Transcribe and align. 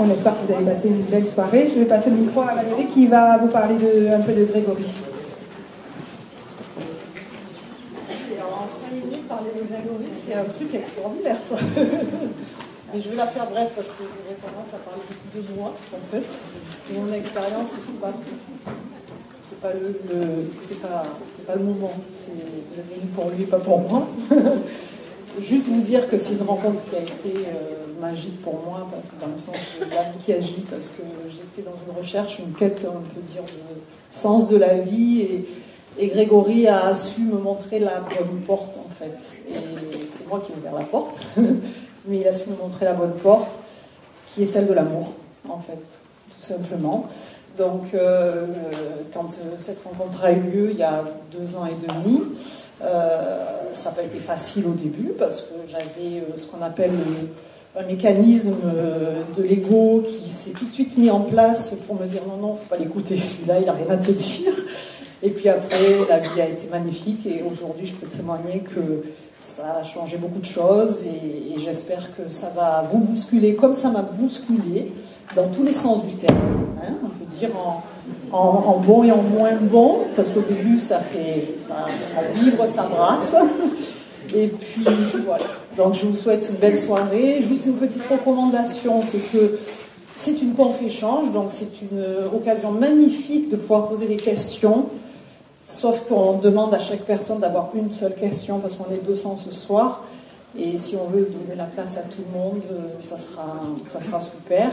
On 0.00 0.08
espère 0.10 0.34
que 0.34 0.46
vous 0.46 0.52
avez 0.54 0.64
passé 0.64 0.88
une 0.88 1.02
belle 1.02 1.26
soirée. 1.26 1.68
Je 1.74 1.80
vais 1.80 1.86
passer 1.86 2.10
le 2.10 2.16
micro 2.16 2.42
à 2.42 2.54
Valérie 2.54 2.86
qui 2.86 3.08
va 3.08 3.36
vous 3.38 3.48
parler 3.48 3.74
un 4.08 4.20
peu 4.20 4.32
de 4.32 4.44
Grégory. 4.44 4.84
En 8.40 8.68
5 8.68 8.92
minutes, 8.92 9.26
parler 9.26 9.50
de 9.56 9.66
Grégory, 9.66 10.06
c'est 10.12 10.34
un 10.34 10.44
truc 10.44 10.72
extraordinaire, 10.72 11.38
ça. 11.42 11.56
Mais 12.94 13.00
je 13.00 13.10
vais 13.10 13.16
la 13.16 13.26
faire 13.26 13.46
bref 13.50 13.70
parce 13.74 13.88
que 13.88 14.04
j'aurais 14.04 14.38
tendance 14.40 14.72
à 14.72 14.78
parler 14.78 15.02
beaucoup 15.02 15.52
de 15.52 15.58
moi, 15.58 15.74
en 15.92 16.10
fait. 16.10 16.24
Mon 16.94 17.12
expérience, 17.12 17.70
pas 18.00 18.12
c'est 19.48 19.60
pas 19.60 19.72
le, 19.72 19.92
pas, 20.80 21.06
pas 21.46 21.56
le 21.56 21.64
moment. 21.64 21.92
Vous 21.96 22.80
êtes 22.80 22.86
venu 22.86 23.06
pour 23.14 23.30
lui, 23.30 23.44
pas 23.44 23.58
pour 23.58 23.80
moi. 23.80 24.06
Juste 25.42 25.66
vous 25.68 25.80
dire 25.80 26.08
que 26.08 26.18
c'est 26.18 26.34
une 26.34 26.42
rencontre 26.46 26.82
qui 26.88 26.96
a 26.96 27.00
été 27.00 27.36
euh, 27.36 28.00
magique 28.00 28.42
pour 28.42 28.54
moi, 28.64 28.86
dans 29.20 29.26
le 29.26 29.38
sens 29.38 29.56
de 29.78 29.94
l'âme 29.94 30.14
qui 30.24 30.32
agit, 30.32 30.64
parce 30.70 30.88
que 30.88 31.02
j'étais 31.28 31.68
dans 31.68 31.76
une 31.86 31.96
recherche, 31.96 32.38
une 32.38 32.52
quête, 32.52 32.86
on 32.88 33.00
peut 33.00 33.20
dire, 33.20 33.42
de 33.42 33.80
sens 34.10 34.48
de 34.48 34.56
la 34.56 34.78
vie, 34.78 35.22
et, 35.22 35.48
Grégory 36.08 36.68
a 36.68 36.94
su 36.94 37.22
me 37.22 37.38
montrer 37.38 37.80
la 37.80 38.00
bonne 38.00 38.40
porte, 38.46 38.76
en 38.76 38.88
fait. 38.94 39.40
Et 39.50 40.06
c'est 40.10 40.28
moi 40.28 40.40
qui 40.44 40.52
ai 40.52 40.54
ouvert 40.54 40.74
la 40.74 40.84
porte, 40.84 41.18
mais 42.06 42.20
il 42.20 42.28
a 42.28 42.32
su 42.32 42.48
me 42.50 42.56
montrer 42.56 42.84
la 42.84 42.92
bonne 42.92 43.14
porte, 43.14 43.50
qui 44.30 44.42
est 44.42 44.46
celle 44.46 44.68
de 44.68 44.74
l'amour, 44.74 45.12
en 45.48 45.58
fait, 45.58 45.72
tout 45.72 46.46
simplement. 46.46 47.08
Donc, 47.56 47.92
euh, 47.94 48.46
quand 49.12 49.26
cette 49.58 49.82
rencontre 49.82 50.24
a 50.24 50.30
eu 50.30 50.40
lieu 50.40 50.70
il 50.70 50.76
y 50.76 50.84
a 50.84 51.04
deux 51.32 51.56
ans 51.56 51.66
et 51.66 51.74
demi, 51.74 52.20
euh, 52.20 52.67
ça 52.80 53.90
n'a 53.90 53.96
pas 53.96 54.02
été 54.02 54.18
facile 54.18 54.66
au 54.66 54.72
début 54.72 55.12
parce 55.18 55.42
que 55.42 55.54
j'avais 55.70 56.20
euh, 56.20 56.36
ce 56.36 56.46
qu'on 56.46 56.62
appelle 56.62 56.92
un 57.76 57.82
mécanisme 57.84 58.56
de 59.36 59.42
l'ego 59.42 60.02
qui 60.06 60.30
s'est 60.30 60.50
tout 60.50 60.64
de 60.64 60.72
suite 60.72 60.96
mis 60.96 61.10
en 61.10 61.20
place 61.20 61.74
pour 61.86 61.94
me 62.00 62.06
dire 62.06 62.22
non, 62.26 62.36
non, 62.36 62.54
faut 62.54 62.68
pas 62.68 62.76
l'écouter, 62.76 63.18
celui-là, 63.20 63.60
il 63.60 63.66
n'a 63.66 63.72
rien 63.72 63.90
à 63.90 63.96
te 63.96 64.10
dire. 64.10 64.52
Et 65.22 65.30
puis 65.30 65.48
après, 65.48 66.06
la 66.08 66.18
vie 66.20 66.40
a 66.40 66.48
été 66.48 66.68
magnifique 66.68 67.26
et 67.26 67.42
aujourd'hui, 67.42 67.86
je 67.86 67.94
peux 67.94 68.06
témoigner 68.06 68.60
que 68.60 69.02
ça 69.40 69.78
a 69.80 69.84
changé 69.84 70.16
beaucoup 70.16 70.40
de 70.40 70.44
choses 70.44 71.04
et, 71.04 71.58
j'espère 71.58 72.14
que 72.16 72.28
ça 72.28 72.50
va 72.54 72.84
vous 72.88 72.98
bousculer 72.98 73.56
comme 73.56 73.74
ça 73.74 73.90
m'a 73.90 74.02
bousculé 74.02 74.92
dans 75.34 75.48
tous 75.48 75.64
les 75.64 75.72
sens 75.72 76.06
du 76.06 76.14
terme. 76.14 76.38
Hein, 76.80 76.94
on 77.04 77.08
peut 77.08 77.36
dire 77.38 77.50
en, 78.32 78.78
bon 78.78 79.02
et 79.02 79.10
en 79.10 79.22
moins 79.22 79.56
bon, 79.60 80.00
parce 80.14 80.30
qu'au 80.30 80.40
début 80.40 80.78
ça 80.78 81.00
fait 81.00 81.48
ça, 81.60 81.86
ça 81.96 82.20
vibre, 82.34 82.66
ça 82.66 82.84
brasse. 82.84 83.34
Et 84.34 84.48
puis 84.48 84.84
voilà. 85.24 85.46
Donc 85.76 85.94
je 85.94 86.06
vous 86.06 86.16
souhaite 86.16 86.46
une 86.50 86.56
belle 86.56 86.78
soirée. 86.78 87.42
Juste 87.42 87.66
une 87.66 87.74
petite 87.74 88.02
recommandation, 88.08 89.02
c'est 89.02 89.30
que 89.32 89.58
c'est 90.14 90.42
une 90.42 90.54
conf 90.54 90.82
échange, 90.82 91.32
donc 91.32 91.46
c'est 91.48 91.80
une 91.82 92.04
occasion 92.34 92.72
magnifique 92.72 93.50
de 93.50 93.56
pouvoir 93.56 93.88
poser 93.88 94.06
des 94.06 94.16
questions. 94.16 94.86
Sauf 95.68 96.08
qu'on 96.08 96.38
demande 96.38 96.72
à 96.72 96.78
chaque 96.78 97.02
personne 97.02 97.40
d'avoir 97.40 97.68
une 97.74 97.92
seule 97.92 98.14
question 98.14 98.58
parce 98.58 98.74
qu'on 98.74 98.90
est 98.90 99.04
200 99.04 99.36
ce 99.36 99.52
soir. 99.52 100.02
Et 100.58 100.78
si 100.78 100.96
on 100.96 101.04
veut 101.04 101.28
donner 101.30 101.54
la 101.54 101.66
place 101.66 101.98
à 101.98 102.00
tout 102.00 102.22
le 102.26 102.38
monde, 102.38 102.62
euh, 102.72 102.88
ça 103.02 103.18
sera, 103.18 103.44
ça 103.86 104.00
sera 104.00 104.18
super. 104.18 104.70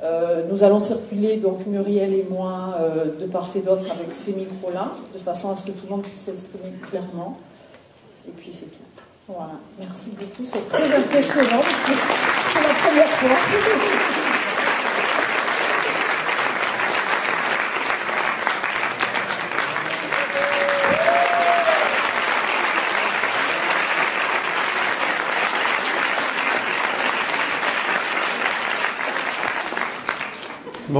Euh, 0.00 0.44
nous 0.48 0.62
allons 0.62 0.78
circuler, 0.78 1.38
donc 1.38 1.66
Muriel 1.66 2.14
et 2.14 2.24
moi, 2.30 2.76
euh, 2.78 3.06
de 3.18 3.26
part 3.26 3.48
et 3.56 3.60
d'autre 3.62 3.86
avec 3.90 4.14
ces 4.14 4.32
micros-là, 4.32 4.92
de 5.12 5.18
façon 5.18 5.50
à 5.50 5.56
ce 5.56 5.64
que 5.64 5.72
tout 5.72 5.86
le 5.86 5.96
monde 5.96 6.02
puisse 6.02 6.20
s'exprimer 6.20 6.72
clairement. 6.88 7.36
Et 8.28 8.30
puis 8.30 8.52
c'est 8.52 8.66
tout. 8.66 8.78
Voilà. 9.26 9.54
Merci 9.80 10.10
beaucoup. 10.10 10.44
C'est 10.44 10.68
très 10.68 10.96
impressionnant 10.96 11.60
parce 11.60 11.82
que 11.82 11.92
c'est 12.52 12.62
la 12.62 12.74
première 12.74 13.08
fois. 13.08 14.17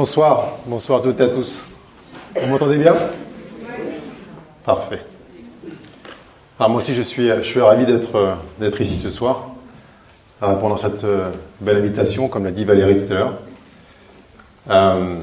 Bonsoir, 0.01 0.59
bonsoir 0.67 1.01
à 1.01 1.03
toutes 1.03 1.19
et 1.19 1.25
à 1.25 1.29
tous. 1.29 1.61
Vous 2.41 2.47
m'entendez 2.47 2.79
bien? 2.79 2.95
Parfait. 4.65 5.03
Alors 6.57 6.71
moi 6.71 6.83
aussi 6.83 6.95
je 6.95 7.03
suis, 7.03 7.27
je 7.27 7.43
suis 7.43 7.61
ravi 7.61 7.85
d'être, 7.85 8.37
d'être 8.61 8.81
ici 8.81 9.01
ce 9.03 9.11
soir, 9.11 9.49
à 10.41 10.55
répondre 10.55 10.77
à 10.77 10.79
cette 10.79 11.03
euh, 11.03 11.33
belle 11.61 11.79
invitation, 11.79 12.29
comme 12.29 12.45
l'a 12.45 12.53
dit 12.53 12.65
Valérie 12.65 13.05
tout 13.05 13.13
à 13.13 13.17
l'heure. 13.17 13.33
Euh, 14.71 15.17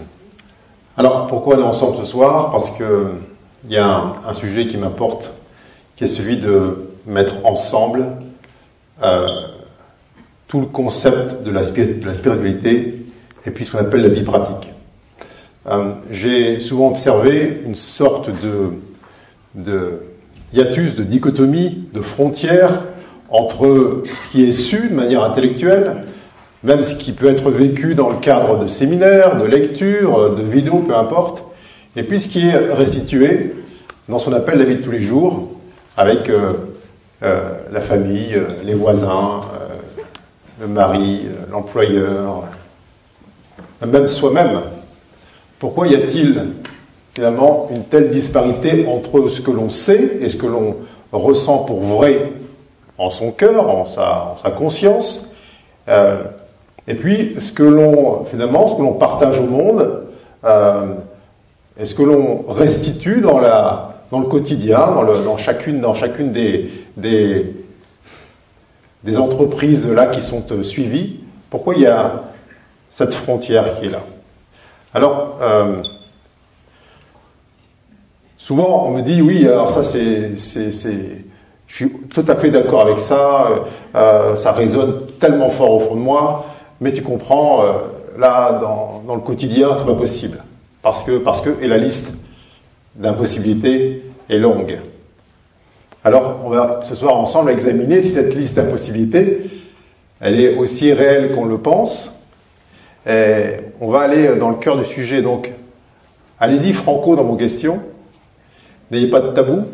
alors 0.97 1.27
pourquoi 1.27 1.55
on 1.55 1.61
est 1.61 1.63
ensemble 1.63 1.95
ce 1.99 2.05
soir? 2.05 2.51
Parce 2.51 2.69
que 2.71 3.13
il 3.63 3.71
y 3.71 3.77
a 3.77 4.11
un, 4.27 4.33
sujet 4.33 4.67
qui 4.67 4.75
m'importe, 4.75 5.31
qui 5.95 6.03
est 6.03 6.09
celui 6.09 6.35
de 6.35 6.89
mettre 7.05 7.35
ensemble 7.45 8.07
euh, 9.01 9.25
tout 10.49 10.59
le 10.59 10.65
concept 10.65 11.43
de 11.43 11.51
la 11.51 11.63
spiritualité 11.63 13.04
et 13.45 13.51
puis 13.51 13.65
ce 13.65 13.71
qu'on 13.71 13.79
appelle 13.79 14.01
la 14.01 14.09
vie 14.09 14.23
pratique. 14.23 14.73
Euh, 15.67 15.93
j'ai 16.11 16.59
souvent 16.59 16.89
observé 16.89 17.61
une 17.65 17.75
sorte 17.75 18.29
de, 19.55 19.99
hiatus, 20.53 20.95
de 20.95 21.03
dichotomie, 21.03 21.87
de 21.93 22.01
frontière 22.01 22.83
entre 23.29 24.03
ce 24.05 24.31
qui 24.31 24.43
est 24.43 24.51
su 24.51 24.89
de 24.89 24.93
manière 24.93 25.23
intellectuelle, 25.23 25.95
même 26.63 26.83
ce 26.83 26.95
qui 26.95 27.11
peut 27.11 27.27
être 27.27 27.49
vécu 27.49 27.95
dans 27.95 28.09
le 28.09 28.17
cadre 28.17 28.59
de 28.59 28.67
séminaires, 28.67 29.37
de 29.37 29.45
lectures, 29.45 30.35
de 30.35 30.43
vidéos, 30.43 30.79
peu 30.79 30.95
importe, 30.95 31.43
et 31.95 32.03
puis 32.03 32.19
ce 32.19 32.27
qui 32.27 32.47
est 32.47 32.57
restitué 32.57 33.53
dans 34.07 34.19
ce 34.19 34.25
qu'on 34.25 34.33
appelle 34.33 34.59
la 34.59 34.65
vie 34.65 34.75
de 34.75 34.83
tous 34.83 34.91
les 34.91 35.01
jours, 35.01 35.49
avec 35.97 36.29
euh, 36.29 36.53
euh, 37.23 37.51
la 37.71 37.81
famille, 37.81 38.39
les 38.63 38.73
voisins, 38.75 39.41
le 40.61 40.67
mari, 40.67 41.21
l'employeur, 41.51 42.43
même 43.85 44.07
soi-même. 44.07 44.61
Pourquoi 45.59 45.87
y 45.87 45.95
a-t-il 45.95 46.47
finalement 47.15 47.69
une 47.71 47.83
telle 47.85 48.09
disparité 48.09 48.85
entre 48.87 49.27
ce 49.29 49.41
que 49.41 49.51
l'on 49.51 49.69
sait 49.69 50.17
et 50.21 50.29
ce 50.29 50.35
que 50.35 50.47
l'on 50.47 50.75
ressent 51.11 51.59
pour 51.59 51.81
vrai 51.81 52.33
en 52.97 53.09
son 53.09 53.31
cœur, 53.31 53.69
en 53.69 53.85
sa, 53.85 54.51
conscience, 54.51 55.25
euh, 55.87 56.23
et 56.87 56.95
puis 56.95 57.35
ce 57.39 57.51
que 57.51 57.63
l'on 57.63 58.25
finalement, 58.25 58.67
ce 58.69 58.75
que 58.75 58.81
l'on 58.81 58.93
partage 58.93 59.39
au 59.39 59.45
monde, 59.45 60.03
euh, 60.45 60.93
et 61.77 61.85
ce 61.85 61.95
que 61.95 62.03
l'on 62.03 62.45
restitue 62.47 63.21
dans 63.21 63.39
le 63.39 64.25
quotidien, 64.27 64.93
dans, 65.23 65.37
chacune 65.37 65.81
des, 66.31 66.71
entreprises 69.17 69.87
là 69.87 70.07
qui 70.07 70.21
sont 70.21 70.43
euh, 70.51 70.63
suivies. 70.63 71.19
Pourquoi 71.49 71.75
y 71.75 71.85
a 71.85 72.23
cette 72.95 73.13
frontière 73.13 73.77
qui 73.77 73.87
est 73.87 73.89
là. 73.89 74.03
Alors, 74.93 75.37
euh, 75.41 75.81
souvent 78.37 78.85
on 78.87 78.91
me 78.91 79.01
dit 79.01 79.21
oui, 79.21 79.45
alors 79.45 79.69
ça 79.69 79.83
c'est, 79.83 80.37
c'est, 80.37 80.71
je 81.67 81.75
suis 81.75 81.91
tout 81.91 82.23
à 82.25 82.37
fait 82.37 82.51
d'accord 82.51 82.83
avec 82.83 82.99
ça, 82.99 83.47
euh, 83.95 84.37
ça 84.37 84.53
résonne 84.53 85.07
tellement 85.19 85.49
fort 85.49 85.71
au 85.71 85.79
fond 85.81 85.95
de 85.95 85.99
moi, 85.99 86.45
mais 86.79 86.93
tu 86.93 87.01
comprends, 87.01 87.65
euh, 87.65 87.73
là 88.17 88.53
dans, 88.53 89.13
le 89.13 89.19
quotidien 89.19 89.75
c'est 89.75 89.85
pas 89.85 89.93
possible, 89.93 90.41
parce 90.81 91.03
que, 91.03 91.17
parce 91.17 91.41
que, 91.41 91.49
et 91.61 91.67
la 91.67 91.77
liste 91.77 92.13
d'impossibilités 92.95 94.03
est 94.29 94.37
longue. 94.37 94.79
Alors, 96.05 96.37
on 96.45 96.49
va 96.49 96.79
ce 96.83 96.95
soir 96.95 97.17
ensemble 97.17 97.51
examiner 97.51 97.99
si 97.99 98.11
cette 98.11 98.35
liste 98.35 98.55
d'impossibilités, 98.55 99.49
elle 100.21 100.39
est 100.39 100.55
aussi 100.55 100.93
réelle 100.93 101.33
qu'on 101.33 101.45
le 101.45 101.57
pense, 101.57 102.14
et 103.07 103.57
on 103.79 103.89
va 103.89 104.01
aller 104.01 104.35
dans 104.35 104.49
le 104.49 104.55
cœur 104.55 104.77
du 104.77 104.85
sujet. 104.85 105.21
Donc, 105.21 105.51
allez-y 106.39 106.73
franco 106.73 107.15
dans 107.15 107.23
vos 107.23 107.35
questions. 107.35 107.79
N'ayez 108.91 109.07
pas 109.07 109.19
de 109.19 109.29
tabou. 109.29 109.65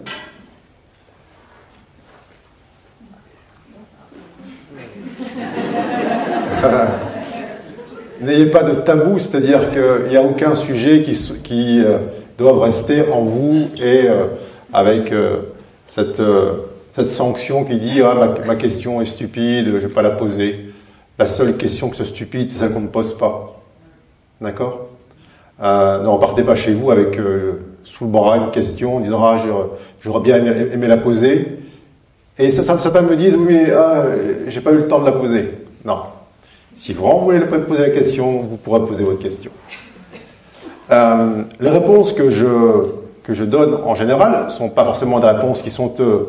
N'ayez 8.22 8.48
pas 8.48 8.64
de 8.64 8.76
tabou, 8.76 9.18
c'est-à-dire 9.18 9.72
qu'il 9.72 10.10
n'y 10.10 10.18
a 10.18 10.22
aucun 10.22 10.56
sujet 10.56 11.02
qui, 11.02 11.82
euh, 11.84 11.98
doit 12.38 12.64
rester 12.64 13.04
en 13.12 13.24
vous 13.24 13.68
et 13.78 14.08
euh, 14.10 14.28
avec 14.74 15.12
euh, 15.12 15.54
cette, 15.88 16.22
cette 16.96 17.10
sanction 17.10 17.64
qui 17.64 17.80
dit 17.80 18.02
ah, 18.02 18.14
ma, 18.14 18.28
ma 18.46 18.56
question 18.56 19.02
est 19.02 19.06
stupide, 19.06 19.66
je 19.68 19.72
ne 19.72 19.78
vais 19.78 19.88
pas 19.88 20.02
la 20.02 20.12
poser. 20.12 20.71
La 21.20 21.26
seule 21.26 21.58
question 21.58 21.90
que 21.90 21.96
ce 21.96 22.06
stupide, 22.06 22.50
c'est 22.50 22.60
celle 22.60 22.72
qu'on 22.72 22.82
ne 22.82 22.88
pose 22.88 23.18
pas. 23.18 23.60
D'accord 24.40 24.88
euh, 25.62 26.02
Ne 26.02 26.08
repartez 26.08 26.44
pas 26.44 26.56
chez 26.56 26.74
vous 26.74 26.90
avec 26.92 27.20
euh, 27.20 27.60
sous 27.84 28.06
le 28.06 28.10
bras 28.10 28.38
une 28.38 28.52
question 28.52 28.98
en 28.98 29.00
disant 29.00 29.24
ah 29.24 29.38
j'aurais 30.02 30.22
bien 30.22 30.44
aimé, 30.44 30.88
la 30.88 30.98
poser. 30.98 31.60
Et 32.38 32.52
certains 32.52 33.02
me 33.02 33.16
disent 33.16 33.36
oui 33.36 33.46
mais 33.48 33.72
ah, 33.72 34.06
j'ai 34.48 34.62
pas 34.62 34.72
eu 34.72 34.78
le 34.78 34.88
temps 34.88 35.00
de 35.00 35.06
la 35.06 35.12
poser. 35.12 35.52
Non. 35.86 36.00
Si 36.76 36.94
vous 36.94 37.20
voulez 37.20 37.42
poser 37.42 37.82
la 37.82 37.90
question, 37.90 38.40
vous 38.40 38.58
pourrez 38.58 38.80
poser 38.86 39.04
votre 39.04 39.20
question. 39.20 39.52
Euh, 40.90 41.44
les 41.60 41.70
réponses 41.70 42.14
que 42.14 42.30
je, 42.30 42.48
que 43.24 43.34
je 43.34 43.44
donne 43.44 43.76
en 43.86 43.96
général 43.96 44.46
ne 44.46 44.50
sont 44.50 44.70
pas 44.70 44.84
forcément 44.84 45.20
des 45.20 45.28
réponses 45.28 45.62
qui 45.62 45.72
sont 45.72 45.94
euh, 46.00 46.26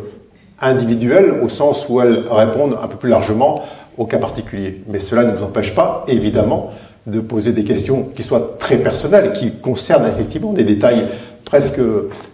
individuelles, 0.61 1.41
au 1.43 1.49
sens 1.49 1.89
où 1.89 2.01
elles 2.01 2.25
répondent 2.29 2.79
un 2.81 2.87
peu 2.87 2.97
plus 2.97 3.09
largement 3.09 3.63
au 3.99 4.07
cas 4.07 4.19
particulier. 4.19 4.83
Mais 4.87 5.01
cela 5.01 5.25
ne 5.25 5.35
vous 5.35 5.43
empêche 5.43 5.75
pas, 5.75 6.05
évidemment, 6.09 6.71
de 7.07 7.21
poser 7.21 7.53
des 7.53 7.65
questions 7.65 8.11
qui 8.15 8.23
soient 8.23 8.57
très 8.59 8.79
personnelles, 8.79 9.33
qui 9.33 9.53
concernent 9.53 10.07
effectivement 10.07 10.53
des 10.53 10.65
détails 10.65 11.07
presque 11.45 11.81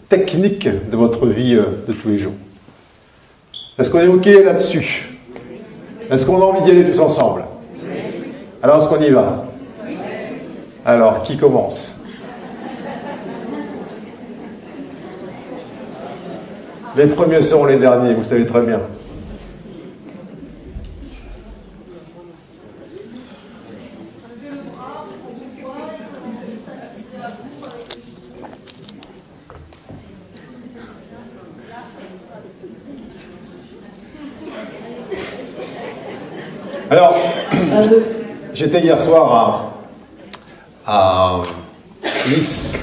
techniques 0.08 0.68
de 0.68 0.96
votre 0.96 1.26
vie 1.26 1.54
euh, 1.54 1.84
de 1.86 1.92
tous 1.92 2.08
les 2.08 2.18
jours. 2.18 2.34
Est-ce 3.78 3.90
qu'on 3.90 4.00
est 4.00 4.06
OK 4.06 4.26
là-dessus? 4.26 5.10
Est-ce 6.10 6.26
qu'on 6.26 6.40
a 6.40 6.44
envie 6.44 6.62
d'y 6.62 6.70
aller 6.70 6.84
tous 6.84 7.00
ensemble? 7.00 7.44
Alors, 8.62 8.80
est-ce 8.80 8.88
qu'on 8.88 9.02
y 9.02 9.10
va? 9.10 9.44
Alors, 10.84 11.22
qui 11.22 11.36
commence? 11.36 11.94
Les 16.96 17.06
premiers 17.06 17.42
seront 17.42 17.66
les 17.66 17.76
derniers, 17.76 18.14
vous 18.14 18.24
savez 18.24 18.44
très 18.44 18.62
bien. 18.62 18.80
Alors, 36.90 37.14
j'étais 38.58 38.80
hier 38.80 39.00
soir 39.00 39.72
à, 40.84 41.42
Nice. 42.28 42.74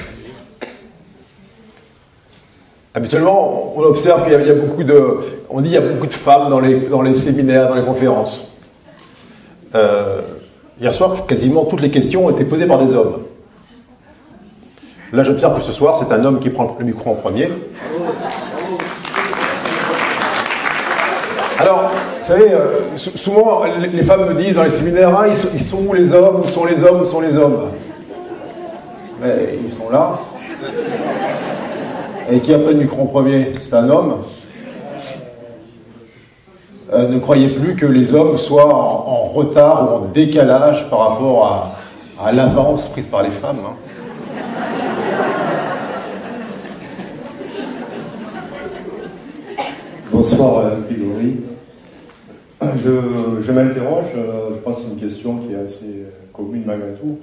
Habituellement, 2.94 3.74
on 3.76 3.82
observe 3.82 4.24
qu'il 4.24 4.32
y, 4.32 4.50
a 4.50 4.54
beaucoup 4.54 4.84
de, 4.84 5.18
on 5.50 5.60
dit 5.60 5.70
qu'il 5.70 5.78
y 5.78 5.82
a 5.82 5.86
beaucoup 5.86 6.06
de 6.06 6.12
femmes 6.12 6.48
dans 6.48 6.60
les, 6.60 6.80
dans 6.80 7.02
les 7.02 7.12
séminaires, 7.12 7.68
dans 7.68 7.74
les 7.74 7.84
conférences. 7.84 8.50
Euh, 9.74 10.22
hier 10.80 10.94
soir, 10.94 11.26
quasiment 11.26 11.66
toutes 11.66 11.82
les 11.82 11.90
questions 11.90 12.24
ont 12.24 12.30
été 12.30 12.44
posées 12.44 12.66
par 12.66 12.78
des 12.78 12.94
hommes. 12.94 13.24
Là, 15.12 15.24
j'observe 15.24 15.58
que 15.58 15.62
ce 15.62 15.72
soir, 15.72 15.98
c'est 16.00 16.14
un 16.14 16.24
homme 16.24 16.40
qui 16.40 16.48
prend 16.48 16.74
le 16.78 16.84
micro 16.86 17.10
en 17.10 17.14
premier. 17.16 17.50
Alors, 21.58 21.90
savez, 22.26 22.52
euh, 22.52 22.96
souvent 22.96 23.62
les, 23.64 24.02
femmes 24.02 24.26
me 24.26 24.34
disent 24.34 24.56
dans 24.56 24.64
les 24.64 24.70
séminaires, 24.70 25.14
ah, 25.16 25.26
ils, 25.28 25.60
sont, 25.60 25.78
où 25.86 25.94
les 25.94 26.12
hommes, 26.12 26.40
où 26.40 26.46
sont 26.46 26.64
les 26.64 26.82
hommes, 26.82 27.02
où 27.02 27.04
sont 27.04 27.20
les 27.20 27.36
hommes? 27.36 27.70
Mais 29.22 29.58
ils 29.62 29.70
sont 29.70 29.88
là. 29.90 30.18
Et 32.30 32.40
qui 32.40 32.52
a 32.52 32.58
pris 32.58 32.74
le 32.74 32.80
micro 32.80 33.02
en 33.02 33.06
premier? 33.06 33.52
C'est 33.60 33.74
un 33.74 33.88
homme. 33.88 34.24
Euh, 36.92 37.08
ne 37.08 37.18
croyez 37.18 37.50
plus 37.50 37.76
que 37.76 37.86
les 37.86 38.12
hommes 38.12 38.36
soient 38.36 38.74
en, 38.74 39.24
retard 39.26 39.88
ou 39.88 39.94
en 39.94 40.00
décalage 40.12 40.88
par 40.90 41.10
rapport 41.10 41.76
à, 42.20 42.32
l'avance 42.32 42.88
prise 42.88 43.06
par 43.06 43.22
les 43.22 43.30
femmes. 43.30 43.58
Hein. 43.64 43.76
Bonsoir, 50.10 50.58
euh, 50.58 50.70
Grégory. 50.88 51.55
Je, 52.60 53.52
m'interroge, 53.52 54.06
euh, 54.16 54.50
je 54.52 54.58
pense 54.60 54.76
que 54.76 54.82
c'est 54.82 54.88
une 54.88 54.98
question 54.98 55.38
qui 55.38 55.52
est 55.52 55.58
assez 55.58 56.06
commune 56.32 56.62
malgré 56.64 56.92
tout. 56.92 57.18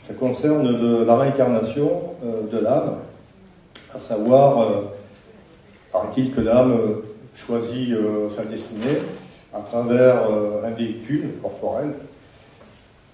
Ça 0.00 0.14
concerne 0.14 1.04
la 1.04 1.16
réincarnation 1.16 2.02
euh, 2.24 2.42
de 2.50 2.58
l'âme, 2.62 2.98
à 3.92 3.98
savoir, 3.98 4.60
euh, 4.60 4.82
paraît-il 5.92 6.30
que 6.32 6.40
l'âme 6.40 6.76
choisit 7.34 7.94
sa 8.30 8.44
destinée 8.44 8.98
à 9.52 9.60
travers 9.60 10.22
un 10.64 10.70
véhicule 10.70 11.30
corporel. 11.42 11.88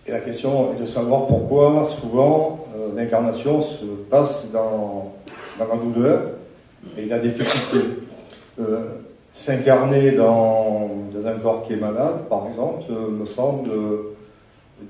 Et 0.06 0.12
la 0.12 0.20
question 0.20 0.72
est 0.74 0.80
de 0.80 0.86
savoir 0.86 1.26
pourquoi 1.26 1.88
souvent 2.00 2.66
l'incarnation 2.94 3.62
se 3.62 3.84
passe 4.10 4.50
dans, 4.52 5.12
dans, 5.58 5.66
la 5.66 5.76
douleur 5.76 6.20
et 6.96 7.06
la 7.06 7.18
difficulté 7.18 7.88
s'incarner 9.32 10.12
dans, 10.12 10.90
un 11.24 11.38
corps 11.38 11.64
qui 11.64 11.74
est 11.74 11.76
malade, 11.76 12.26
par 12.28 12.46
exemple, 12.48 12.84
euh, 12.90 13.08
me 13.08 13.26
semble 13.26 13.70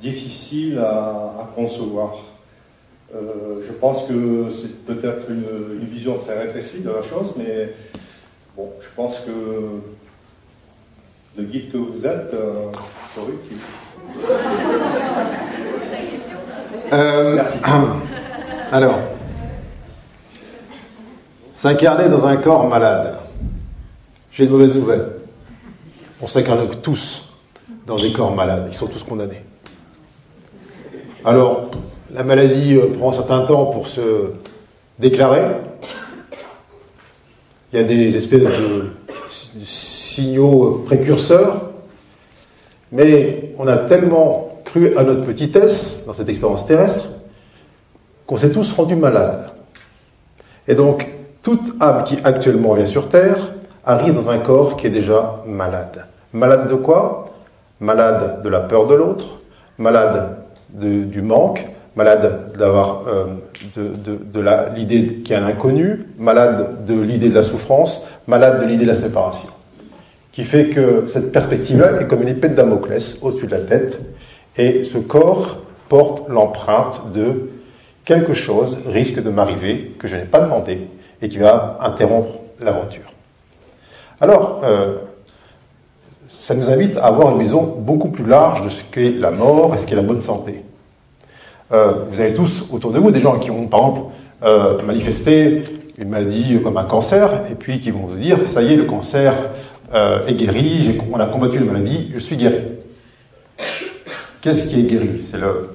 difficile 0.00 0.78
à, 0.78 1.50
concevoir. 1.54 2.14
Euh, 3.14 3.60
je 3.62 3.72
pense 3.72 4.04
que 4.04 4.48
c'est 4.50 4.84
peut-être 4.86 5.30
une, 5.30 5.84
vision 5.84 6.18
très 6.18 6.38
rétrécie 6.38 6.80
de 6.80 6.90
la 6.90 7.02
chose, 7.02 7.34
mais 7.36 7.74
bon, 8.56 8.70
je 8.80 8.88
pense 8.96 9.20
que 9.20 9.80
le 11.36 11.44
guide 11.44 11.70
que 11.70 11.76
vous 11.76 12.06
êtes 12.06 12.32
euh, 12.32 12.70
serait 13.14 13.32
utile. 13.32 13.58
Merci. 16.90 17.58
Alors, 18.72 18.98
s'incarner 21.52 22.08
dans 22.08 22.24
un 22.24 22.36
corps 22.36 22.66
malade. 22.66 23.21
J'ai 24.32 24.44
une 24.44 24.50
mauvaise 24.50 24.72
nouvelle. 24.72 25.08
On 26.22 26.26
s'incarne 26.26 26.66
tous 26.80 27.28
dans 27.86 27.96
des 27.96 28.14
corps 28.14 28.34
malades. 28.34 28.66
Ils 28.68 28.74
sont 28.74 28.86
tous 28.86 29.02
condamnés. 29.02 29.42
Alors, 31.22 31.70
la 32.10 32.24
maladie 32.24 32.76
euh, 32.76 32.94
prend 32.94 33.10
un 33.10 33.12
certain 33.12 33.42
temps 33.42 33.66
pour 33.66 33.86
se 33.86 34.32
déclarer. 34.98 35.42
Il 37.72 37.80
y 37.80 37.82
a 37.82 37.84
des 37.84 38.16
espèces 38.16 38.42
de 38.42 38.92
signaux 39.64 40.82
précurseurs. 40.86 41.70
Mais 42.90 43.54
on 43.58 43.66
a 43.66 43.76
tellement 43.76 44.62
cru 44.64 44.96
à 44.96 45.04
notre 45.04 45.26
petitesse 45.26 45.98
dans 46.06 46.14
cette 46.14 46.30
expérience 46.30 46.64
terrestre 46.64 47.08
qu'on 48.26 48.38
s'est 48.38 48.50
tous 48.50 48.72
rendus 48.72 48.96
malades. 48.96 49.50
Et 50.66 50.74
donc, 50.74 51.10
toute 51.42 51.74
âme 51.80 52.04
qui 52.04 52.16
actuellement 52.24 52.74
vient 52.74 52.86
sur 52.86 53.10
Terre 53.10 53.52
arrive 53.84 54.14
dans 54.14 54.28
un 54.28 54.38
corps 54.38 54.76
qui 54.76 54.86
est 54.86 54.90
déjà 54.90 55.42
malade. 55.46 56.06
Malade 56.32 56.68
de 56.68 56.74
quoi? 56.74 57.30
Malade 57.80 58.42
de 58.42 58.48
la 58.48 58.60
peur 58.60 58.86
de 58.86 58.94
l'autre, 58.94 59.40
malade 59.78 60.36
du 60.70 61.22
manque, 61.22 61.66
malade 61.96 62.52
d'avoir 62.56 63.02
euh, 63.08 63.24
de, 63.76 64.16
de, 64.16 64.44
l'idée 64.74 65.16
qu'il 65.16 65.30
y 65.30 65.34
a 65.34 65.44
un 65.44 65.46
inconnu, 65.46 66.06
malade 66.18 66.84
de 66.86 67.00
l'idée 67.00 67.28
de 67.28 67.34
la 67.34 67.42
souffrance, 67.42 68.02
malade 68.26 68.60
de 68.60 68.66
l'idée 68.66 68.84
de 68.84 68.90
la 68.90 68.96
séparation. 68.96 69.48
Qui 70.30 70.44
fait 70.44 70.68
que 70.68 71.06
cette 71.08 71.32
perspective-là 71.32 72.00
est 72.00 72.06
comme 72.06 72.22
une 72.22 72.28
épée 72.28 72.48
de 72.48 72.54
Damoclès 72.54 73.18
au-dessus 73.20 73.46
de 73.46 73.50
la 73.50 73.60
tête, 73.60 74.00
et 74.56 74.84
ce 74.84 74.98
corps 74.98 75.58
porte 75.88 76.28
l'empreinte 76.28 77.02
de 77.12 77.50
quelque 78.04 78.32
chose 78.32 78.78
risque 78.86 79.22
de 79.22 79.30
m'arriver 79.30 79.94
que 79.98 80.08
je 80.08 80.16
n'ai 80.16 80.24
pas 80.24 80.40
demandé 80.40 80.88
et 81.20 81.28
qui 81.28 81.38
va 81.38 81.78
interrompre 81.80 82.38
l'aventure. 82.60 83.12
Alors, 84.22 84.60
euh, 84.62 84.98
ça 86.28 86.54
nous 86.54 86.70
invite 86.70 86.96
à 86.96 87.06
avoir 87.06 87.34
une 87.34 87.42
vision 87.42 87.64
beaucoup 87.64 88.06
plus 88.06 88.24
large 88.24 88.62
de 88.62 88.68
ce 88.68 88.84
qu'est 88.84 89.18
la 89.18 89.32
mort 89.32 89.74
et 89.74 89.78
ce 89.78 89.86
qu'est 89.88 89.96
la 89.96 90.02
bonne 90.02 90.20
santé. 90.20 90.62
Euh, 91.72 92.04
vous 92.08 92.20
avez 92.20 92.32
tous 92.32 92.64
autour 92.70 92.92
de 92.92 93.00
vous 93.00 93.10
des 93.10 93.18
gens 93.18 93.40
qui 93.40 93.50
ont, 93.50 93.66
par 93.66 93.80
exemple, 93.80 94.00
euh, 94.44 94.80
manifesté 94.84 95.64
une 95.98 96.08
maladie 96.08 96.60
comme 96.62 96.76
un 96.76 96.84
cancer, 96.84 97.50
et 97.50 97.56
puis 97.56 97.80
qui 97.80 97.90
vont 97.90 98.06
vous 98.06 98.16
dire, 98.16 98.38
ça 98.46 98.62
y 98.62 98.72
est, 98.72 98.76
le 98.76 98.84
cancer 98.84 99.34
est 99.92 100.34
guéri, 100.34 101.00
on 101.12 101.18
a 101.18 101.26
combattu 101.26 101.58
la 101.58 101.72
maladie, 101.72 102.12
je 102.14 102.20
suis 102.20 102.36
guéri. 102.36 102.62
Qu'est-ce 104.40 104.68
qui 104.68 104.80
est 104.80 104.84
guéri? 104.84 105.18
C'est 105.18 105.36
le, 105.36 105.68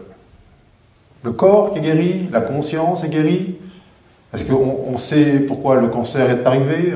corps 1.34 1.74
qui 1.74 1.80
est 1.80 1.82
guéri, 1.82 2.30
la 2.32 2.40
conscience 2.40 3.04
est 3.04 3.10
guérie? 3.10 3.58
Est-ce 4.34 4.46
qu'on 4.46 4.98
sait 4.98 5.42
pourquoi 5.42 5.76
le 5.76 5.90
cancer 5.90 6.30
est 6.30 6.48
arrivé? 6.48 6.94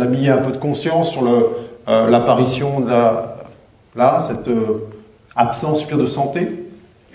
A 0.00 0.06
mis 0.06 0.28
un 0.28 0.38
peu 0.38 0.52
de 0.52 0.58
conscience 0.58 1.10
sur 1.10 1.26
euh, 1.26 2.08
l'apparition 2.08 2.80
de 2.80 2.86
là, 2.86 4.20
cette 4.20 4.48
euh, 4.48 4.88
absence 5.36 5.86
de 5.86 6.06
santé. 6.06 6.48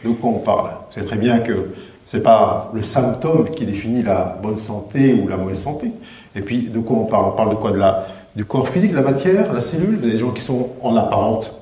De 0.04 0.12
quoi 0.12 0.30
on 0.30 0.40
parle? 0.40 0.72
Savez 0.92 1.08
très 1.08 1.18
bien 1.18 1.40
que 1.40 1.72
ce 2.06 2.18
n'est 2.18 2.24
pas 2.24 2.72
le 2.74 2.82
symptôme 2.82 3.50
qui 3.50 3.66
définit 3.66 4.04
la 4.04 4.38
bonne 4.42 4.58
santé 4.58 5.14
ou 5.14 5.28
la 5.28 5.38
mauvaise 5.38 5.62
santé. 5.62 5.92
Et 6.36 6.42
puis, 6.42 6.64
de 6.64 6.80
quoi 6.80 6.98
on 6.98 7.06
parle? 7.06 7.26
On 7.26 7.32
parle 7.32 7.50
de 7.50 7.56
quoi? 7.56 7.72
De 7.72 7.78
la, 7.78 8.08
Du 8.36 8.46
corps 8.46 8.70
physique, 8.70 8.92
de 8.92 8.96
la 8.96 9.02
matière, 9.02 9.54
la 9.54 9.62
cellule. 9.62 10.00
Des 10.00 10.18
gens 10.18 10.32
qui 10.32 10.42
sont 10.42 10.70
en 10.82 10.96
apparente 10.96 11.54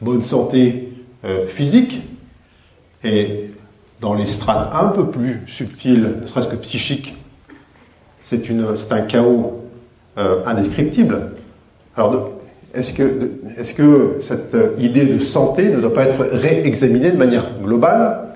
bonne 0.00 0.22
santé 0.22 0.92
euh, 1.24 1.46
physique, 1.48 2.02
et 3.02 3.50
dans 4.00 4.14
les 4.14 4.26
strates 4.26 4.72
un 4.74 4.88
peu 4.88 5.10
plus 5.10 5.42
subtiles, 5.46 6.18
ne 6.22 6.26
serait-ce 6.26 6.48
que 6.48 6.56
psychiques, 6.56 7.16
c'est 8.20 8.42
un 8.90 9.00
chaos 9.02 9.67
euh, 10.18 10.42
indescriptible. 10.46 11.32
Alors, 11.96 12.30
est-ce 12.74 12.92
que, 12.92 13.30
est 13.56 13.74
que 13.74 14.18
cette 14.20 14.56
idée 14.78 15.06
de 15.06 15.18
santé 15.18 15.70
ne 15.70 15.80
doit 15.80 15.94
pas 15.94 16.04
être 16.04 16.22
réexaminée 16.32 17.10
de 17.10 17.16
manière 17.16 17.46
globale 17.62 18.28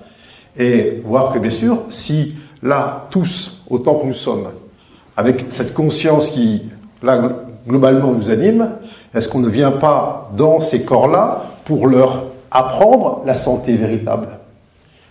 et 0.59 1.03
voir 1.05 1.33
que 1.33 1.39
bien 1.39 1.51
sûr, 1.51 1.83
si 1.91 2.35
là, 2.63 3.09
tous, 3.11 3.61
autant 3.69 3.97
que 3.97 4.07
nous 4.07 4.15
sommes, 4.15 4.49
avec 5.17 5.47
cette 5.51 5.75
conscience 5.75 6.29
qui, 6.29 6.63
là, 7.03 7.21
globalement 7.67 8.13
nous 8.13 8.31
anime, 8.31 8.71
est-ce 9.15 9.29
qu'on 9.29 9.41
ne 9.41 9.49
vient 9.49 9.73
pas 9.73 10.31
dans 10.37 10.61
ces 10.61 10.83
corps-là 10.83 11.45
pour 11.65 11.87
leur 11.87 12.25
apprendre 12.51 13.23
la 13.27 13.35
santé 13.35 13.77
véritable? 13.77 14.29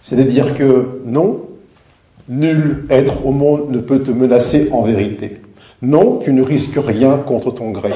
C'est-à-dire 0.02 0.56
que 0.56 1.02
non, 1.06 1.42
nul 2.28 2.86
être 2.90 3.26
au 3.26 3.32
monde 3.32 3.70
ne 3.70 3.80
peut 3.80 4.00
te 4.00 4.12
menacer 4.12 4.70
en 4.72 4.82
vérité. 4.84 5.41
Non, 5.82 6.20
tu 6.24 6.32
ne 6.32 6.44
risques 6.44 6.78
rien 6.78 7.18
contre 7.18 7.52
ton 7.52 7.72
gré. 7.72 7.92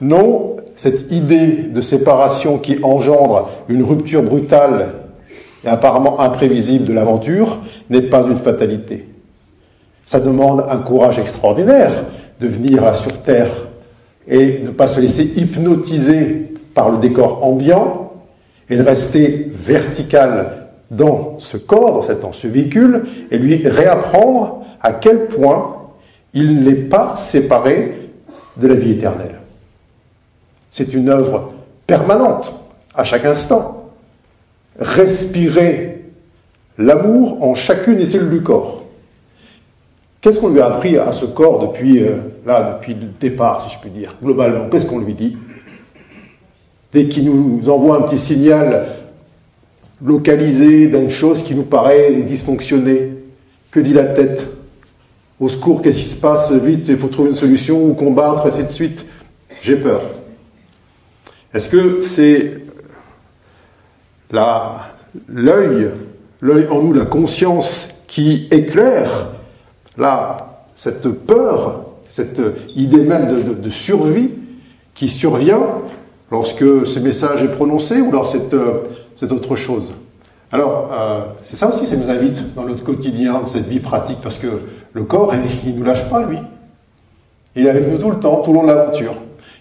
Non, 0.00 0.56
cette 0.74 1.12
idée 1.12 1.46
de 1.46 1.80
séparation 1.80 2.58
qui 2.58 2.78
engendre 2.82 3.50
une 3.68 3.82
rupture 3.82 4.22
brutale 4.22 4.94
et 5.64 5.68
apparemment 5.68 6.20
imprévisible 6.20 6.84
de 6.84 6.92
l'aventure 6.92 7.58
n'est 7.90 8.02
pas 8.02 8.22
une 8.22 8.36
fatalité. 8.36 9.08
Ça 10.06 10.20
demande 10.20 10.64
un 10.68 10.78
courage 10.78 11.18
extraordinaire 11.18 12.04
de 12.40 12.46
venir 12.46 12.96
sur 12.96 13.22
Terre 13.22 13.50
et 14.26 14.60
ne 14.64 14.70
pas 14.70 14.88
se 14.88 15.00
laisser 15.00 15.24
hypnotiser 15.36 16.52
par 16.74 16.90
le 16.90 16.98
décor 16.98 17.44
ambiant 17.44 18.12
et 18.70 18.76
de 18.76 18.82
rester 18.82 19.50
vertical 19.54 20.68
dans 20.90 21.36
ce 21.38 21.56
corps, 21.56 21.94
dans, 21.94 22.02
cet, 22.02 22.20
dans 22.20 22.32
ce 22.32 22.46
véhicule, 22.46 23.06
et 23.30 23.38
lui 23.38 23.66
réapprendre 23.66 24.62
à 24.80 24.92
quel 24.92 25.26
point 25.26 25.76
il 26.34 26.62
n'est 26.62 26.74
pas 26.74 27.16
séparé 27.16 28.10
de 28.56 28.66
la 28.66 28.74
vie 28.74 28.92
éternelle. 28.92 29.40
C'est 30.70 30.92
une 30.94 31.08
œuvre 31.08 31.52
permanente, 31.86 32.52
à 32.94 33.04
chaque 33.04 33.24
instant. 33.24 33.90
Respirer 34.78 36.04
l'amour 36.76 37.42
en 37.42 37.54
chacune 37.54 37.96
des 37.96 38.06
cellules 38.06 38.30
du 38.30 38.42
corps. 38.42 38.84
Qu'est-ce 40.20 40.38
qu'on 40.38 40.48
lui 40.48 40.60
a 40.60 40.66
appris 40.66 40.98
à 40.98 41.12
ce 41.12 41.24
corps 41.24 41.60
depuis, 41.60 42.02
euh, 42.02 42.16
là, 42.44 42.74
depuis 42.74 42.94
le 42.94 43.06
départ, 43.20 43.60
si 43.62 43.74
je 43.74 43.80
puis 43.80 43.90
dire, 43.90 44.16
globalement? 44.22 44.68
Qu'est-ce 44.68 44.86
qu'on 44.86 44.98
lui 44.98 45.14
dit? 45.14 45.36
Dès 46.92 47.06
qu'il 47.06 47.24
nous 47.24 47.68
envoie 47.68 47.98
un 47.98 48.02
petit 48.02 48.18
signal 48.18 48.86
localisé 50.04 50.88
d'une 50.88 51.10
chose 51.10 51.42
qui 51.42 51.54
nous 51.54 51.64
paraît 51.64 52.12
dysfonctionner, 52.22 53.12
que 53.70 53.80
dit 53.80 53.92
la 53.92 54.06
tête? 54.06 54.46
Au 55.40 55.48
secours, 55.48 55.82
qu'est-ce 55.82 55.98
qui 55.98 56.08
se 56.08 56.16
passe 56.16 56.50
Vite, 56.50 56.88
il 56.88 56.98
faut 56.98 57.08
trouver 57.08 57.30
une 57.30 57.36
solution 57.36 57.84
ou 57.84 57.94
combattre, 57.94 58.46
ainsi 58.46 58.64
de 58.64 58.68
suite. 58.68 59.06
J'ai 59.62 59.76
peur. 59.76 60.00
Est-ce 61.54 61.68
que 61.68 62.02
c'est 62.02 62.62
l'œil, 64.30 65.90
l'œil 66.40 66.66
en 66.70 66.82
nous, 66.82 66.92
la 66.92 67.06
conscience 67.06 67.88
qui 68.06 68.48
éclaire 68.50 69.28
là, 69.96 70.64
cette 70.74 71.08
peur, 71.08 71.86
cette 72.10 72.40
idée 72.74 73.02
même 73.02 73.60
de, 73.60 73.70
survie 73.70 74.30
qui 74.94 75.08
survient 75.08 75.62
lorsque 76.30 76.86
ce 76.86 76.98
message 76.98 77.42
est 77.42 77.50
prononcé 77.50 78.00
ou 78.00 78.08
alors 78.08 78.30
c'est 79.16 79.32
autre 79.32 79.56
chose? 79.56 79.92
Alors, 80.50 80.90
euh, 80.92 81.20
c'est 81.44 81.56
ça 81.56 81.68
aussi, 81.68 81.84
ça 81.84 81.96
nous 81.96 82.10
invite 82.10 82.54
dans 82.54 82.64
notre 82.64 82.82
quotidien, 82.82 83.34
dans 83.34 83.46
cette 83.46 83.66
vie 83.66 83.80
pratique, 83.80 84.18
parce 84.22 84.38
que 84.38 84.62
le 84.94 85.04
corps, 85.04 85.34
il 85.64 85.72
ne 85.72 85.78
nous 85.78 85.84
lâche 85.84 86.08
pas, 86.08 86.22
lui. 86.22 86.38
Il 87.54 87.66
est 87.66 87.70
avec 87.70 87.90
nous 87.90 87.98
tout 87.98 88.10
le 88.10 88.18
temps, 88.18 88.36
tout 88.36 88.52
le 88.52 88.58
long 88.58 88.62
de 88.62 88.68
l'aventure. 88.68 89.14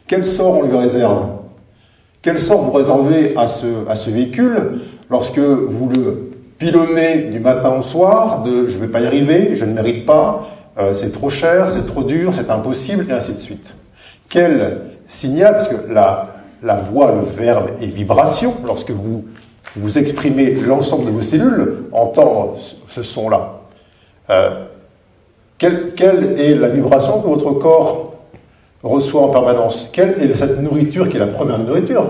Quel 0.07 0.23
sort 0.23 0.59
on 0.59 0.63
lui 0.63 0.77
réserve? 0.77 1.27
Quel 2.21 2.39
sort 2.39 2.61
vous 2.61 2.71
réservez 2.71 3.35
à 3.35 3.47
ce, 3.47 3.87
à 3.89 3.95
ce 3.95 4.09
véhicule 4.09 4.79
lorsque 5.09 5.39
vous 5.39 5.89
le 5.89 6.31
pilonner 6.57 7.23
du 7.31 7.39
matin 7.39 7.75
au 7.79 7.81
soir 7.81 8.41
de 8.41 8.67
je 8.67 8.75
ne 8.77 8.81
vais 8.81 8.87
pas 8.87 9.01
y 9.01 9.05
arriver, 9.05 9.55
je 9.55 9.65
ne 9.65 9.73
mérite 9.73 10.05
pas, 10.05 10.49
euh, 10.77 10.93
c'est 10.93 11.11
trop 11.11 11.29
cher, 11.29 11.71
c'est 11.71 11.85
trop 11.85 12.03
dur, 12.03 12.31
c'est 12.33 12.49
impossible, 12.49 13.05
et 13.09 13.13
ainsi 13.13 13.33
de 13.33 13.39
suite. 13.39 13.75
Quel 14.29 14.81
signal, 15.07 15.53
parce 15.53 15.67
que 15.67 15.91
la, 15.91 16.35
la 16.63 16.75
voix, 16.75 17.11
le 17.11 17.21
verbe 17.21 17.71
est 17.81 17.87
vibration, 17.87 18.55
lorsque 18.65 18.91
vous, 18.91 19.25
vous 19.79 19.97
exprimez 19.97 20.51
l'ensemble 20.51 21.05
de 21.05 21.11
vos 21.11 21.21
cellules, 21.21 21.83
entendre 21.91 22.57
ce 22.87 23.03
son-là. 23.03 23.61
Euh, 24.29 24.65
quelle, 25.57 25.93
est 26.37 26.55
la 26.55 26.69
vibration 26.69 27.21
que 27.21 27.27
votre 27.27 27.51
corps 27.53 28.11
reçoit 28.83 29.21
en 29.21 29.29
permanence? 29.29 29.89
Quelle 29.91 30.21
est 30.21 30.33
cette 30.33 30.61
nourriture 30.61 31.09
qui 31.09 31.17
est 31.17 31.19
la 31.19 31.27
première 31.27 31.59
nourriture 31.59 32.05